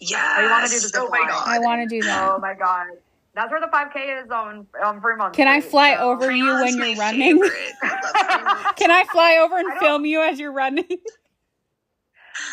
Yes. 0.00 0.20
I 0.38 0.50
wanna 0.50 0.66
do 0.68 0.74
the 0.74 0.80
zip 0.80 1.00
oh 1.02 1.08
my 1.08 1.18
god. 1.26 1.44
I 1.48 1.58
want 1.60 1.88
to 1.88 2.00
do 2.00 2.02
that. 2.06 2.30
Oh 2.30 2.38
my 2.38 2.54
god. 2.54 2.88
That's 3.34 3.50
where 3.50 3.60
the 3.60 3.66
5K 3.66 4.24
is 4.24 4.30
on 4.30 4.66
on 4.84 5.00
Fremont. 5.00 5.34
Can 5.34 5.48
I 5.48 5.60
fly 5.60 5.94
so- 5.96 6.10
over 6.12 6.30
you 6.30 6.46
when 6.54 6.76
you're 6.78 6.96
running? 6.96 7.42
favorite. 7.42 7.72
I 7.82 7.88
love 7.88 8.26
Fremont. 8.54 8.76
Can 8.76 8.90
I 8.90 9.04
fly 9.10 9.36
over 9.42 9.56
and 9.58 9.78
film 9.80 10.04
you 10.06 10.22
as 10.22 10.38
you're 10.38 10.52
running? 10.52 10.84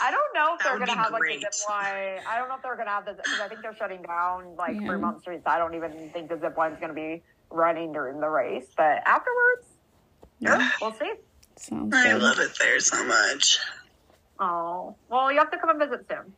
I 0.01 0.11
don't 0.11 0.33
know 0.35 0.53
if 0.53 0.59
That 0.59 0.69
they're 0.69 0.79
gonna 0.79 0.91
be 0.93 0.97
have 0.97 1.11
like 1.11 1.19
a 1.19 1.23
great. 1.23 1.39
zip 1.41 1.51
line. 1.69 2.19
I 2.27 2.37
don't 2.37 2.47
know 2.49 2.55
if 2.55 2.61
they're 2.61 2.75
gonna 2.77 2.89
have 2.91 3.05
this 3.05 3.15
because 3.17 3.39
I 3.41 3.47
think 3.47 3.61
they're 3.61 3.75
shutting 3.75 4.01
down 4.03 4.55
like 4.55 4.75
Yeah. 4.79 4.87
Fremont 4.87 5.21
Street. 5.21 5.41
So 5.43 5.49
I 5.51 5.57
don't 5.57 5.73
even 5.75 6.09
think 6.13 6.29
the 6.29 6.39
zip 6.39 6.55
line's 6.57 6.79
gonna 6.79 6.93
be 6.93 7.23
running 7.49 7.91
during 7.91 8.19
the 8.19 8.29
race. 8.29 8.67
But 8.77 9.01
afterwards, 9.07 9.67
yeah, 10.39 10.69
we'll 10.81 10.93
see. 10.93 11.11
Sounds 11.57 11.93
I 11.93 12.11
good. 12.13 12.21
love 12.21 12.39
it 12.39 12.51
there 12.59 12.79
so 12.79 13.03
much. 13.03 13.59
Oh 14.39 14.95
well, 15.09 15.31
you 15.31 15.39
have 15.39 15.51
to 15.51 15.57
come 15.57 15.69
and 15.71 15.79
visit 15.79 16.05
soon. 16.09 16.33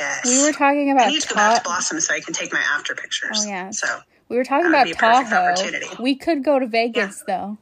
Yes. 0.00 0.26
We 0.26 0.42
were 0.42 0.52
talking 0.52 0.90
about. 0.90 1.08
I 1.08 1.10
need 1.10 1.20
to 1.22 1.28
go 1.28 1.34
back 1.34 1.58
to 1.58 1.62
Blossom 1.62 2.00
so 2.00 2.14
I 2.14 2.20
can 2.20 2.32
take 2.32 2.52
my 2.52 2.60
after 2.60 2.94
pictures. 2.94 3.44
Oh, 3.44 3.46
yeah. 3.46 3.70
So 3.70 3.86
We 4.30 4.36
were 4.36 4.44
talking 4.44 4.68
about 4.68 4.86
would 4.86 4.92
be 4.92 4.92
a 4.92 4.96
perfect 4.96 5.30
Tahoe. 5.30 6.02
We 6.02 6.16
could 6.16 6.42
go 6.42 6.58
to 6.58 6.66
Vegas 6.66 7.22
though. 7.26 7.58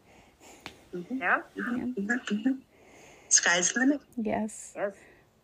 Mm-hmm. 0.94 1.19
Yeah. 1.19 1.40
Mm-hmm. 1.59 2.12
Mm-hmm. 2.12 2.52
sky's 3.28 3.73
the 3.73 3.81
limit. 3.81 4.01
Yes. 4.16 4.73
Yes. 4.77 4.94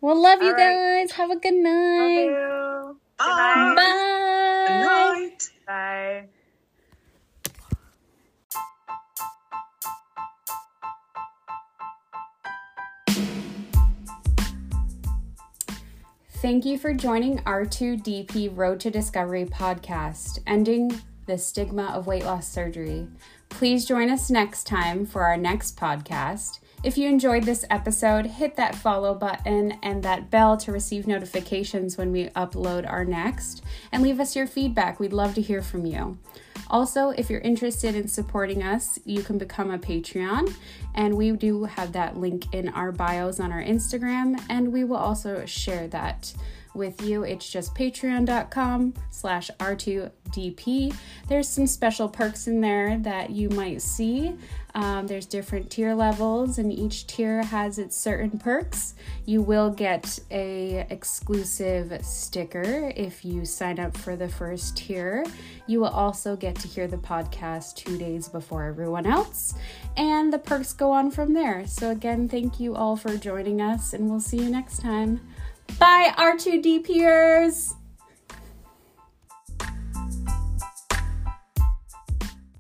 Well, 0.01 0.21
love 0.21 0.41
you 0.41 0.49
All 0.49 0.55
right. 0.55 1.03
guys. 1.03 1.13
Have 1.13 1.31
a 1.31 1.37
good 1.37 1.55
Love 1.55 2.11
you. 2.13 3.01
Good 3.19 3.27
Bye. 3.27 3.75
Bye. 3.77 4.65
Good 4.69 4.81
night. 4.81 5.51
Bye. 5.67 6.29
Thank 16.45 16.67
you 16.67 16.77
for 16.77 16.93
joining 16.93 17.39
R2DP 17.39 18.55
Road 18.55 18.79
to 18.81 18.91
Discovery 18.91 19.47
podcast, 19.47 20.41
ending 20.47 21.01
the 21.25 21.39
stigma 21.39 21.85
of 21.85 22.07
weight 22.07 22.27
loss 22.27 22.47
surgery. 22.47 23.09
Please 23.49 23.87
join 23.87 24.11
us 24.11 24.29
next 24.29 24.67
time 24.67 25.07
for 25.07 25.23
our 25.23 25.39
next 25.39 25.79
podcast. 25.79 26.59
If 26.83 26.99
you 26.99 27.09
enjoyed 27.09 27.45
this 27.45 27.65
episode, 27.71 28.27
hit 28.27 28.57
that 28.57 28.75
follow 28.75 29.15
button 29.15 29.79
and 29.83 30.03
that 30.03 30.31
bell 30.31 30.59
to 30.59 30.71
receive 30.71 31.07
notifications 31.07 31.97
when 31.97 32.13
we 32.13 32.27
upload 32.37 32.87
our 32.87 33.07
next, 33.07 33.63
and 33.91 34.03
leave 34.03 34.21
us 34.21 34.37
your 34.37 34.47
feedback. 34.47 35.01
We'd 35.01 35.15
love 35.15 35.35
to 35.37 35.41
hear 35.41 35.63
from 35.63 35.87
you. 35.87 36.19
Also, 36.71 37.11
if 37.11 37.31
you're 37.31 37.41
interested 37.41 37.95
in 37.95 38.09
supporting 38.09 38.63
us, 38.63 38.99
you 39.05 39.23
can 39.23 39.39
become 39.39 39.71
a 39.71 39.79
Patreon, 39.79 40.55
and 40.95 41.17
we 41.17 41.33
do 41.33 41.65
have 41.65 41.93
that 41.93 42.17
link 42.17 42.53
in 42.55 42.69
our 42.71 42.93
bios 42.93 43.39
on 43.41 43.53
our 43.53 43.63
Instagram, 43.63 44.43
and 44.49 44.73
we 44.73 44.85
will 44.85 44.97
also 44.97 45.45
share 45.47 45.87
that 45.89 46.33
with 46.75 47.03
you. 47.03 47.23
It's 47.23 47.49
just 47.49 47.75
patreon.com 47.75 48.95
slash 49.11 49.51
R2DP. 49.59 50.95
There's 51.29 51.49
some 51.49 51.67
special 51.67 52.09
perks 52.09 52.47
in 52.47 52.61
there 52.61 52.99
that 52.99 53.31
you 53.31 53.49
might 53.51 53.83
see. 53.83 54.37
Um, 54.77 55.07
there's 55.07 55.27
different 55.27 55.71
tier 55.71 55.95
levels, 55.95 56.59
and 56.59 56.73
each 56.73 57.07
tier 57.07 57.45
has 57.45 57.79
its 57.79 57.97
certain 57.97 58.39
perks. 58.39 58.95
You 59.25 59.41
will 59.41 59.71
get 59.71 60.19
a 60.33 60.85
exclusive 60.91 62.05
sticker 62.05 62.93
if 62.97 63.25
you 63.25 63.45
sign 63.45 63.79
up 63.79 63.97
for 63.97 64.17
the 64.17 64.29
first 64.29 64.77
tier. 64.77 65.25
You 65.69 65.81
will 65.81 65.89
also 65.89 66.35
get 66.35 66.57
to 66.57 66.69
hear 66.69 66.89
the 66.89 66.97
podcast 66.97 67.77
two 67.77 67.97
days 67.97 68.29
before 68.29 68.65
everyone 68.65 69.07
else, 69.07 69.55
and 69.97 70.33
the 70.33 70.41
perks 70.41 70.73
go 70.73 70.91
on 70.91 71.13
from 71.13 71.35
there. 71.35 71.67
So 71.69 71.91
again, 71.91 72.29
thank 72.29 72.59
you 72.59 72.75
all 72.75 72.97
for 72.97 73.17
joining 73.17 73.61
us, 73.61 73.93
and 73.93 74.11
we'll 74.11 74.21
see 74.21 74.39
you 74.39 74.51
next 74.51 74.81
time. 74.81 75.21
Bye, 75.79 76.13
R2DPers! 76.17 77.75